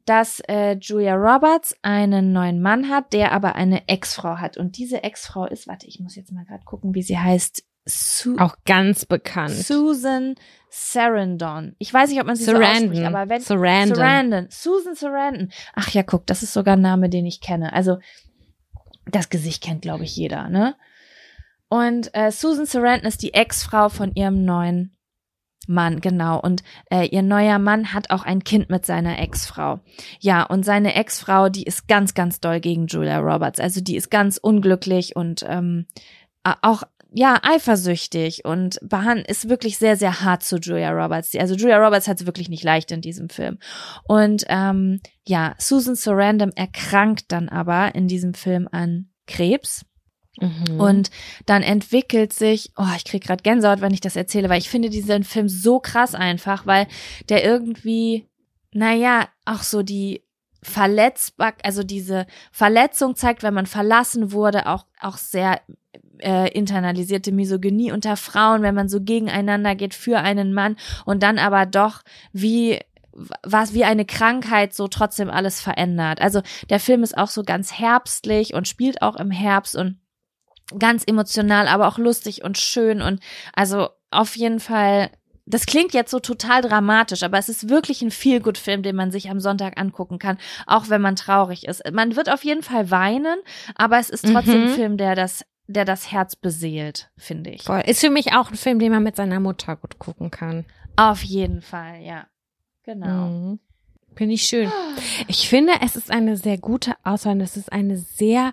dass 0.04 0.40
äh, 0.48 0.76
Julia 0.80 1.14
Roberts 1.14 1.76
einen 1.82 2.32
neuen 2.32 2.60
Mann 2.60 2.88
hat, 2.88 3.12
der 3.12 3.32
aber 3.32 3.54
eine 3.54 3.86
Ex-Frau 3.88 4.38
hat. 4.38 4.56
Und 4.56 4.76
diese 4.76 5.04
Ex-Frau 5.04 5.46
ist, 5.46 5.68
warte, 5.68 5.86
ich 5.86 6.00
muss 6.00 6.16
jetzt 6.16 6.32
mal 6.32 6.44
gerade 6.44 6.64
gucken, 6.64 6.94
wie 6.94 7.02
sie 7.02 7.18
heißt. 7.18 7.64
Su 7.90 8.36
auch 8.38 8.56
ganz 8.64 9.04
bekannt. 9.04 9.52
Susan 9.52 10.34
Sarandon. 10.70 11.74
Ich 11.78 11.92
weiß 11.92 12.10
nicht, 12.10 12.20
ob 12.20 12.26
man 12.26 12.36
sie 12.36 12.44
so 12.44 12.52
Sarandon. 12.52 12.90
ausspricht, 12.90 13.04
aber 13.04 13.28
wenn 13.28 13.40
Sarandon. 13.40 13.96
Sarandon. 13.96 14.46
Susan 14.50 14.94
Sarandon. 14.94 15.52
Ach 15.74 15.88
ja, 15.90 16.02
guck, 16.02 16.26
das 16.26 16.42
ist 16.42 16.52
sogar 16.52 16.76
ein 16.76 16.80
Name, 16.80 17.08
den 17.08 17.26
ich 17.26 17.40
kenne. 17.40 17.72
Also 17.72 17.98
das 19.06 19.28
Gesicht 19.30 19.62
kennt, 19.62 19.82
glaube 19.82 20.04
ich, 20.04 20.16
jeder, 20.16 20.48
ne? 20.48 20.76
Und 21.68 22.10
äh, 22.14 22.30
Susan 22.32 22.66
Sarandon 22.66 23.08
ist 23.08 23.22
die 23.22 23.34
Ex-Frau 23.34 23.88
von 23.88 24.12
ihrem 24.14 24.44
neuen 24.44 24.96
Mann, 25.66 26.00
genau. 26.00 26.40
Und 26.40 26.62
äh, 26.90 27.06
ihr 27.06 27.22
neuer 27.22 27.58
Mann 27.58 27.92
hat 27.92 28.10
auch 28.10 28.24
ein 28.24 28.44
Kind 28.44 28.70
mit 28.70 28.84
seiner 28.84 29.18
Ex-Frau. 29.18 29.80
Ja, 30.18 30.42
und 30.42 30.64
seine 30.64 30.94
Ex-Frau, 30.94 31.48
die 31.48 31.62
ist 31.62 31.86
ganz, 31.86 32.14
ganz 32.14 32.40
doll 32.40 32.60
gegen 32.60 32.86
Julia 32.86 33.18
Roberts. 33.18 33.60
Also 33.60 33.80
die 33.80 33.96
ist 33.96 34.10
ganz 34.10 34.36
unglücklich 34.36 35.14
und 35.16 35.44
ähm, 35.48 35.86
auch 36.42 36.82
ja 37.12 37.40
eifersüchtig 37.42 38.44
und 38.44 38.78
Bahan 38.82 39.18
ist 39.18 39.48
wirklich 39.48 39.78
sehr, 39.78 39.96
sehr 39.96 40.20
hart 40.22 40.42
zu 40.42 40.56
Julia 40.56 40.90
Roberts. 40.90 41.34
Also 41.36 41.54
Julia 41.54 41.78
Roberts 41.78 42.08
hat 42.08 42.20
es 42.20 42.26
wirklich 42.26 42.48
nicht 42.48 42.64
leicht 42.64 42.90
in 42.90 43.00
diesem 43.00 43.28
Film. 43.28 43.58
Und 44.04 44.44
ähm, 44.48 45.00
ja, 45.26 45.54
Susan 45.58 45.94
Sarandon 45.94 46.52
erkrankt 46.52 47.32
dann 47.32 47.48
aber 47.48 47.94
in 47.94 48.08
diesem 48.08 48.34
Film 48.34 48.68
an 48.70 49.10
Krebs. 49.26 49.84
Mhm. 50.40 50.80
Und 50.80 51.10
dann 51.46 51.62
entwickelt 51.62 52.32
sich, 52.32 52.72
oh, 52.76 52.86
ich 52.96 53.04
krieg 53.04 53.24
gerade 53.24 53.42
Gänsehaut, 53.42 53.80
wenn 53.80 53.94
ich 53.94 54.00
das 54.00 54.16
erzähle, 54.16 54.48
weil 54.48 54.58
ich 54.58 54.70
finde 54.70 54.90
diesen 54.90 55.24
Film 55.24 55.48
so 55.48 55.80
krass 55.80 56.14
einfach, 56.14 56.66
weil 56.66 56.86
der 57.28 57.44
irgendwie, 57.44 58.28
naja, 58.72 59.28
auch 59.44 59.62
so 59.62 59.82
die 59.82 60.24
verletzbar, 60.62 61.54
also 61.62 61.82
diese 61.82 62.26
Verletzung 62.52 63.16
zeigt, 63.16 63.42
wenn 63.42 63.54
man 63.54 63.66
verlassen 63.66 64.32
wurde, 64.32 64.66
auch, 64.66 64.84
auch 65.00 65.16
sehr 65.16 65.60
äh, 66.22 66.48
internalisierte 66.48 67.32
Misogynie 67.32 67.92
unter 67.92 68.16
Frauen, 68.16 68.62
wenn 68.62 68.74
man 68.74 68.88
so 68.88 69.00
gegeneinander 69.00 69.74
geht 69.74 69.94
für 69.94 70.18
einen 70.18 70.52
Mann 70.52 70.76
und 71.04 71.22
dann 71.22 71.38
aber 71.38 71.66
doch 71.66 72.02
wie 72.32 72.78
was 73.42 73.74
wie 73.74 73.84
eine 73.84 74.04
Krankheit 74.04 74.72
so 74.72 74.86
trotzdem 74.88 75.30
alles 75.30 75.60
verändert. 75.60 76.20
Also 76.20 76.42
der 76.70 76.80
Film 76.80 77.02
ist 77.02 77.18
auch 77.18 77.28
so 77.28 77.42
ganz 77.42 77.72
herbstlich 77.72 78.54
und 78.54 78.68
spielt 78.68 79.02
auch 79.02 79.16
im 79.16 79.30
Herbst 79.30 79.76
und 79.76 79.98
ganz 80.78 81.04
emotional, 81.04 81.66
aber 81.66 81.88
auch 81.88 81.98
lustig 81.98 82.44
und 82.44 82.56
schön 82.56 83.02
und 83.02 83.20
also 83.52 83.88
auf 84.10 84.36
jeden 84.36 84.60
Fall 84.60 85.10
das 85.46 85.66
klingt 85.66 85.94
jetzt 85.94 86.12
so 86.12 86.20
total 86.20 86.62
dramatisch, 86.62 87.24
aber 87.24 87.36
es 87.36 87.48
ist 87.48 87.68
wirklich 87.68 88.02
ein 88.02 88.12
Feel-Good-Film, 88.12 88.84
den 88.84 88.94
man 88.94 89.10
sich 89.10 89.30
am 89.30 89.40
Sonntag 89.40 89.80
angucken 89.80 90.20
kann, 90.20 90.38
auch 90.66 90.88
wenn 90.90 91.00
man 91.00 91.16
traurig 91.16 91.66
ist. 91.66 91.82
Man 91.92 92.14
wird 92.14 92.30
auf 92.32 92.44
jeden 92.44 92.62
Fall 92.62 92.90
weinen, 92.92 93.40
aber 93.74 93.98
es 93.98 94.10
ist 94.10 94.26
trotzdem 94.30 94.60
Mhm. 94.60 94.68
ein 94.68 94.74
Film, 94.74 94.96
der 94.96 95.16
das, 95.16 95.44
der 95.70 95.84
das 95.84 96.10
Herz 96.10 96.36
beseelt, 96.36 97.10
finde 97.16 97.50
ich. 97.50 97.62
Voll. 97.62 97.82
Ist 97.86 98.00
für 98.00 98.10
mich 98.10 98.32
auch 98.32 98.50
ein 98.50 98.56
Film, 98.56 98.78
den 98.78 98.92
man 98.92 99.02
mit 99.02 99.16
seiner 99.16 99.40
Mutter 99.40 99.76
gut 99.76 99.98
gucken 99.98 100.30
kann. 100.30 100.64
Auf 100.96 101.22
jeden 101.22 101.62
Fall, 101.62 102.02
ja. 102.02 102.26
Genau. 102.84 103.28
Mhm. 103.28 103.60
Finde 104.16 104.34
ich 104.34 104.42
schön. 104.42 104.70
Ich 105.28 105.48
finde, 105.48 105.72
es 105.82 105.94
ist 105.94 106.10
eine 106.10 106.36
sehr 106.36 106.58
gute 106.58 106.94
Auswahl 107.04 107.34
und 107.34 107.40
es 107.40 107.56
ist 107.56 107.72
eine 107.72 107.96
sehr 107.96 108.52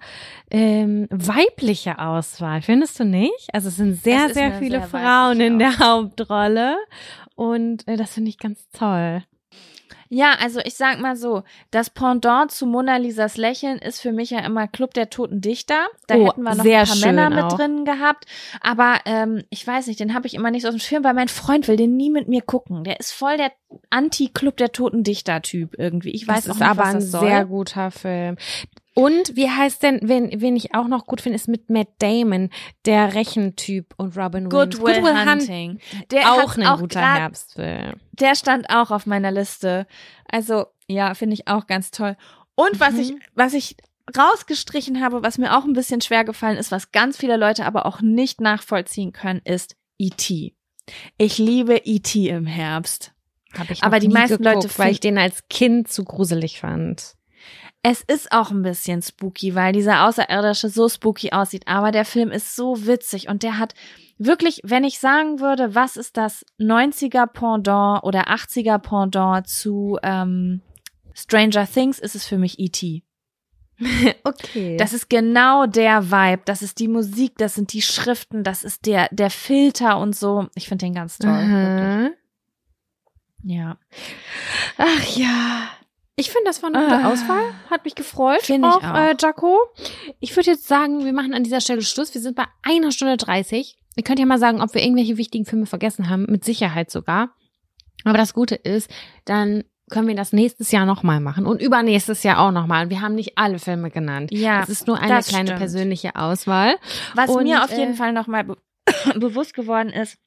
ähm, 0.51 1.07
weibliche 1.09 1.97
Auswahl. 1.97 2.61
Findest 2.61 2.99
du 2.99 3.05
nicht? 3.05 3.49
Also 3.51 3.69
es 3.69 3.77
sind 3.77 4.01
sehr, 4.01 4.27
Es 4.27 4.33
sehr 4.35 4.53
viele 4.53 4.79
sehr 4.79 4.87
Frauen 4.87 5.41
in 5.41 5.57
der 5.57 5.79
Hauptrolle 5.79 6.77
und 7.35 7.87
äh, 7.87 7.97
das 7.97 8.13
finde 8.13 8.29
ich 8.29 8.37
ganz 8.37 8.69
toll. 8.71 9.23
Ja, 10.09 10.35
also 10.41 10.59
ich 10.63 10.75
sag 10.75 10.99
mal 10.99 11.15
so, 11.15 11.43
das 11.71 11.89
Pendant 11.89 12.51
zu 12.51 12.65
Mona 12.65 12.97
Lisas 12.97 13.37
Lächeln 13.37 13.77
ist 13.79 14.01
für 14.01 14.11
mich 14.11 14.29
ja 14.29 14.39
immer 14.39 14.67
Club 14.67 14.93
der 14.93 15.09
Toten 15.09 15.41
Dichter. 15.41 15.87
Da 16.07 16.15
Oh, 16.15 16.27
hätten 16.27 16.41
wir 16.43 16.55
noch 16.55 16.65
ein 16.65 16.85
paar 16.85 16.95
Männer 16.97 17.29
mit 17.29 17.43
auch. 17.43 17.57
drin 17.57 17.85
gehabt. 17.85 18.25
Aber 18.61 18.99
ähm, 19.05 19.43
ich 19.49 19.65
weiß 19.65 19.87
nicht, 19.87 19.99
den 19.99 20.13
habe 20.13 20.27
ich 20.27 20.33
immer 20.33 20.51
nicht 20.51 20.61
so 20.63 20.69
auf 20.69 20.75
dem 20.75 20.79
Schirm, 20.79 21.03
weil 21.03 21.13
mein 21.13 21.27
Freund 21.27 21.67
will 21.67 21.75
den 21.77 21.95
nie 21.97 22.09
mit 22.09 22.27
mir 22.27 22.41
gucken. 22.41 22.83
Der 22.83 22.99
ist 22.99 23.11
voll 23.11 23.37
der 23.37 23.51
Anti-Club 23.89 24.57
der 24.57 24.71
Toten 24.71 25.03
Dichter-Typ 25.03 25.75
irgendwie. 25.77 26.11
Ich 26.11 26.27
weiß 26.27 26.45
das 26.45 26.49
auch 26.49 26.53
ist 26.55 26.59
nicht, 26.61 26.69
aber 26.69 26.79
was 26.81 26.87
ein 26.89 26.93
das 26.95 27.11
soll. 27.11 27.27
sehr 27.27 27.45
guter 27.45 27.91
Film. 27.91 28.37
Und 28.99 29.35
wie 29.35 29.47
heißt 29.47 29.83
denn, 29.83 29.99
wen, 30.01 30.41
wen 30.41 30.55
ich 30.55 30.73
auch 30.73 30.87
noch 30.87 31.05
gut 31.05 31.21
finde, 31.21 31.35
ist 31.35 31.47
mit 31.47 31.69
Matt 31.69 31.87
Damon, 31.99 32.49
der 32.85 33.13
Rechentyp 33.13 33.93
und 33.97 34.17
Robin 34.17 34.51
Williams. 34.51 34.79
Good 34.79 34.85
Will 34.87 35.03
Hunt- 35.03 35.29
Hunting. 35.29 35.79
Der 36.09 36.31
Auch 36.33 36.57
ein 36.57 36.65
auch 36.65 36.79
guter 36.79 36.99
grad- 37.01 37.19
Herbstfilm. 37.19 37.93
Der 38.13 38.33
stand 38.33 38.71
auch 38.71 38.89
auf 38.89 39.05
meiner 39.05 39.31
Liste. 39.31 39.85
Also, 40.27 40.65
ja, 40.87 41.13
finde 41.13 41.35
ich 41.35 41.47
auch 41.47 41.67
ganz 41.67 41.91
toll. 41.91 42.17
Und 42.55 42.79
was 42.79 42.93
Mhm. 42.93 42.99
ich, 42.99 43.13
was 43.35 43.53
ich 43.53 43.77
rausgestrichen 44.17 44.99
habe, 45.03 45.21
was 45.21 45.37
mir 45.37 45.55
auch 45.55 45.65
ein 45.65 45.73
bisschen 45.73 46.01
schwer 46.01 46.23
gefallen 46.23 46.57
ist, 46.57 46.71
was 46.71 46.91
ganz 46.91 47.17
viele 47.17 47.37
Leute 47.37 47.65
aber 47.65 47.85
auch 47.85 48.01
nicht 48.01 48.41
nachvollziehen 48.41 49.11
können, 49.13 49.41
ist 49.43 49.75
E.T. 49.99 50.55
Ich 51.19 51.37
liebe 51.37 51.75
E.T. 51.83 52.29
im 52.29 52.47
Herbst. 52.47 53.13
Hab 53.55 53.69
ich 53.69 53.83
Aber 53.83 53.99
die 53.99 54.07
meisten 54.07 54.41
geguckt, 54.41 54.63
Leute 54.63 54.79
weil 54.79 54.91
ich 54.91 54.99
den 55.01 55.17
als 55.19 55.47
Kind 55.49 55.87
zu 55.87 56.03
gruselig 56.03 56.59
fand. 56.59 57.13
Es 57.89 58.01
ist 58.01 58.33
auch 58.33 58.51
ein 58.51 58.63
bisschen 58.63 59.01
spooky, 59.01 59.55
weil 59.55 59.71
dieser 59.71 60.05
Außerirdische 60.05 60.67
so 60.67 60.89
spooky 60.89 61.31
aussieht. 61.31 61.69
Aber 61.69 61.93
der 61.93 62.03
Film 62.03 62.31
ist 62.31 62.53
so 62.53 62.85
witzig 62.85 63.29
und 63.29 63.43
der 63.43 63.59
hat 63.59 63.75
wirklich, 64.17 64.59
wenn 64.65 64.83
ich 64.83 64.99
sagen 64.99 65.39
würde, 65.39 65.73
was 65.73 65.95
ist 65.95 66.17
das 66.17 66.45
90er 66.59 67.27
Pendant 67.27 68.03
oder 68.03 68.27
80er 68.27 68.77
Pendant 68.79 69.47
zu 69.47 69.97
ähm, 70.03 70.59
Stranger 71.13 71.65
Things, 71.65 71.99
ist 71.99 72.13
es 72.13 72.27
für 72.27 72.37
mich 72.37 72.59
E.T. 72.59 73.03
Okay. 74.25 74.75
Das 74.75 74.91
ist 74.91 75.09
genau 75.09 75.65
der 75.65 76.11
Vibe. 76.11 76.41
Das 76.43 76.61
ist 76.61 76.79
die 76.79 76.89
Musik, 76.89 77.37
das 77.37 77.55
sind 77.55 77.71
die 77.71 77.81
Schriften, 77.81 78.43
das 78.43 78.65
ist 78.65 78.85
der, 78.85 79.07
der 79.11 79.29
Filter 79.29 79.97
und 79.99 80.13
so. 80.13 80.49
Ich 80.55 80.67
finde 80.67 80.87
den 80.87 80.93
ganz 80.93 81.19
toll. 81.19 81.29
Aha. 81.29 82.09
Ja. 83.43 83.77
Ach 84.77 85.15
ja. 85.15 85.69
Ich 86.19 86.31
finde, 86.31 86.45
das 86.45 86.63
war 86.63 86.73
eine 86.73 86.83
gute 86.83 86.95
Ah. 86.97 87.11
Auswahl. 87.11 87.43
Hat 87.69 87.85
mich 87.85 87.93
gefreut. 87.93 88.41
Finde 88.41 88.67
ich 88.69 88.73
auch. 88.73 88.81
Äh, 88.95 89.15
Jaco. 89.19 89.59
Ich 90.19 90.35
würde 90.35 90.49
jetzt 90.49 90.67
sagen, 90.67 91.05
wir 91.05 91.13
machen 91.13 91.35
an 91.35 91.43
dieser 91.43 91.61
Stelle 91.61 91.83
Schluss. 91.83 92.11
Wir 92.15 92.21
sind 92.21 92.35
bei 92.35 92.45
einer 92.63 92.91
Stunde 92.91 93.17
30. 93.17 93.77
Ihr 93.95 94.03
könnt 94.03 94.17
ja 94.19 94.25
mal 94.25 94.39
sagen, 94.39 94.59
ob 94.61 94.73
wir 94.73 94.81
irgendwelche 94.81 95.17
wichtigen 95.17 95.45
Filme 95.45 95.67
vergessen 95.67 96.09
haben. 96.09 96.25
Mit 96.27 96.43
Sicherheit 96.43 96.89
sogar. 96.89 97.35
Aber 98.03 98.17
das 98.17 98.33
Gute 98.33 98.55
ist, 98.55 98.89
dann 99.25 99.63
können 99.91 100.07
wir 100.07 100.15
das 100.15 100.33
nächstes 100.33 100.71
Jahr 100.71 100.85
nochmal 100.87 101.19
machen 101.19 101.45
und 101.45 101.61
übernächstes 101.61 102.23
Jahr 102.23 102.39
auch 102.39 102.51
nochmal. 102.51 102.85
Und 102.85 102.89
wir 102.89 103.01
haben 103.01 103.13
nicht 103.15 103.37
alle 103.37 103.59
Filme 103.59 103.91
genannt. 103.91 104.31
Ja, 104.31 104.63
Es 104.63 104.69
ist 104.69 104.87
nur 104.87 104.97
eine 104.99 105.21
kleine 105.21 105.45
stimmt. 105.47 105.59
persönliche 105.59 106.15
Auswahl. 106.15 106.77
Was 107.13 107.29
Und, 107.29 107.43
mir 107.43 107.63
auf 107.63 107.69
jeden 107.71 107.93
äh, 107.93 107.95
Fall 107.95 108.11
nochmal 108.11 108.43
be 108.43 108.57
bewusst 109.15 109.53
geworden 109.53 109.89
ist, 109.89 110.17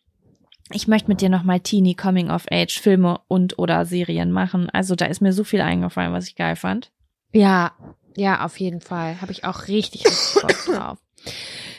ich 0.72 0.88
möchte 0.88 1.08
mit 1.08 1.20
dir 1.20 1.28
nochmal 1.28 1.60
Teenie 1.60 1.94
Coming 1.94 2.30
of 2.30 2.46
Age 2.50 2.78
Filme 2.80 3.20
und 3.28 3.58
oder 3.58 3.84
Serien 3.84 4.30
machen. 4.32 4.70
Also 4.70 4.94
da 4.94 5.06
ist 5.06 5.20
mir 5.20 5.32
so 5.32 5.44
viel 5.44 5.60
eingefallen, 5.60 6.12
was 6.12 6.28
ich 6.28 6.36
geil 6.36 6.56
fand. 6.56 6.90
Ja, 7.32 7.72
ja, 8.16 8.44
auf 8.44 8.58
jeden 8.58 8.80
Fall. 8.80 9.20
Habe 9.20 9.32
ich 9.32 9.44
auch 9.44 9.68
richtig, 9.68 10.04
richtig 10.04 10.42
Bock 10.42 10.64
drauf. 10.76 10.98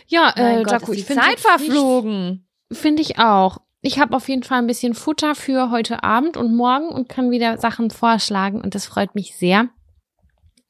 Ja, 0.08 0.34
Mein 0.36 0.60
äh, 0.60 0.64
Gott, 0.64 0.72
Jaco, 0.74 0.92
ich 0.94 1.00
die 1.00 1.06
finde 1.06 1.24
Zeit 1.24 1.40
verflogen. 1.40 2.48
Finde 2.72 3.02
ich 3.02 3.20
auch. 3.20 3.60
Ich 3.82 4.00
habe 4.00 4.16
auf 4.16 4.30
jeden 4.30 4.44
Fall 4.44 4.60
ein 4.60 4.68
bisschen 4.68 4.94
Futter 4.94 5.34
für 5.36 5.72
heute 5.72 6.04
Abend 6.04 6.38
und 6.38 6.56
morgen 6.56 6.90
und 6.90 7.10
kann 7.10 7.32
wieder 7.32 7.58
Sachen 7.58 7.90
vorschlagen 7.90 8.62
und 8.62 8.76
das 8.76 8.86
freut 8.86 9.16
mich 9.16 9.36
sehr. 9.36 9.70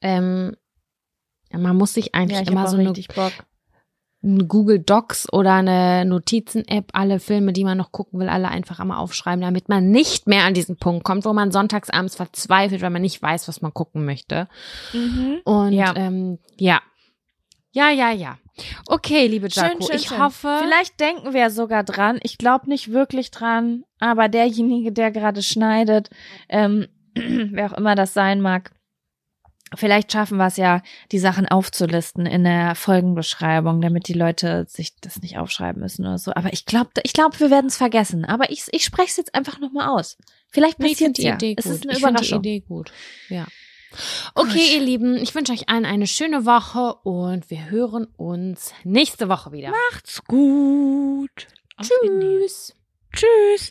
Ähm, 0.00 0.56
ja, 1.52 1.58
man 1.58 1.76
muss 1.76 1.94
sich 1.94 2.14
eigentlich 2.14 2.46
Ja, 2.46 2.50
immer 2.52 2.66
so 2.68 2.76
eine, 2.76 2.88
richtig 2.90 3.08
Bock. 3.08 3.32
Google 4.22 4.78
Docs 4.78 5.32
oder 5.32 5.54
eine 5.54 6.04
Notizen-App, 6.04 6.90
alle 6.92 7.18
Filme, 7.18 7.52
die 7.52 7.64
man 7.64 7.76
noch 7.76 7.90
gucken 7.90 8.20
will, 8.20 8.28
alle 8.28 8.48
einfach 8.48 8.78
einmal 8.78 8.98
aufschreiben, 8.98 9.40
damit 9.40 9.68
man 9.68 9.90
nicht 9.90 10.28
mehr 10.28 10.44
an 10.44 10.54
diesen 10.54 10.76
Punkt 10.76 11.02
kommt, 11.04 11.24
wo 11.24 11.32
man 11.32 11.50
sonntagsabends 11.50 12.14
verzweifelt, 12.14 12.82
weil 12.82 12.90
man 12.90 13.02
nicht 13.02 13.20
weiß, 13.20 13.48
was 13.48 13.62
man 13.62 13.74
gucken 13.74 14.04
möchte. 14.04 14.48
Und 15.44 15.72
Ja. 15.72 15.94
ähm, 15.96 16.38
ja. 16.56 16.80
Ja, 17.72 17.90
ja, 17.90 18.12
ja. 18.12 18.38
Okay, 18.86 19.26
liebe 19.26 19.48
Jaco, 19.50 19.88
ich 19.92 20.10
hoffe. 20.16 20.58
Vielleicht 20.62 21.00
denken 21.00 21.32
wir 21.32 21.50
sogar 21.50 21.84
dran. 21.84 22.20
Ich 22.22 22.36
glaube 22.38 22.68
nicht 22.68 22.92
wirklich 22.92 23.30
dran, 23.30 23.84
aber 23.98 24.28
derjenige, 24.28 24.92
der 24.92 25.10
gerade 25.10 25.42
schneidet, 25.42 26.10
ähm, 26.48 26.86
wer 27.14 27.72
auch 27.72 27.76
immer 27.78 27.94
das 27.94 28.12
sein 28.14 28.40
mag, 28.40 28.72
vielleicht 29.74 30.12
schaffen 30.12 30.38
wir 30.38 30.46
es 30.46 30.56
ja, 30.56 30.82
die 31.10 31.18
Sachen 31.18 31.46
aufzulisten 31.46 32.26
in 32.26 32.44
der 32.44 32.74
Folgenbeschreibung, 32.74 33.80
damit 33.80 34.08
die 34.08 34.12
Leute 34.14 34.66
sich 34.68 34.94
das 35.00 35.20
nicht 35.22 35.38
aufschreiben 35.38 35.80
müssen 35.82 36.06
oder 36.06 36.18
so. 36.18 36.32
Aber 36.34 36.52
ich 36.52 36.66
glaube, 36.66 36.90
ich 37.02 37.12
glaube, 37.12 37.38
wir 37.40 37.50
werden 37.50 37.66
es 37.66 37.76
vergessen. 37.76 38.24
Aber 38.24 38.50
ich, 38.50 38.64
ich 38.70 38.84
spreche 38.84 39.08
es 39.08 39.16
jetzt 39.16 39.34
einfach 39.34 39.58
nochmal 39.60 39.88
aus. 39.88 40.16
Vielleicht 40.48 40.78
Ich 40.84 40.96
finde 40.98 41.12
passiert 41.12 41.40
die. 41.40 41.46
Idee 41.46 41.54
Es 41.58 41.64
gut. 41.64 41.74
ist 41.74 41.82
eine 41.84 41.92
ich 41.92 41.98
finde 41.98 42.20
die 42.20 42.28
Überraschung. 42.28 42.38
Idee 42.40 42.60
gut. 42.60 42.92
Ja. 43.28 43.46
Okay, 44.34 44.52
Gut. 44.52 44.72
ihr 44.74 44.80
Lieben, 44.80 45.16
ich 45.16 45.34
wünsche 45.34 45.52
euch 45.52 45.68
allen 45.68 45.84
eine 45.84 46.06
schöne 46.06 46.46
Woche 46.46 46.94
und 47.06 47.50
wir 47.50 47.68
hören 47.70 48.06
uns 48.16 48.72
nächste 48.84 49.28
Woche 49.28 49.52
wieder. 49.52 49.70
Macht's 49.92 50.24
gut. 50.24 51.46
Auf. 51.76 51.86
Tschüss. 51.88 52.74
Tschüss. 53.12 53.70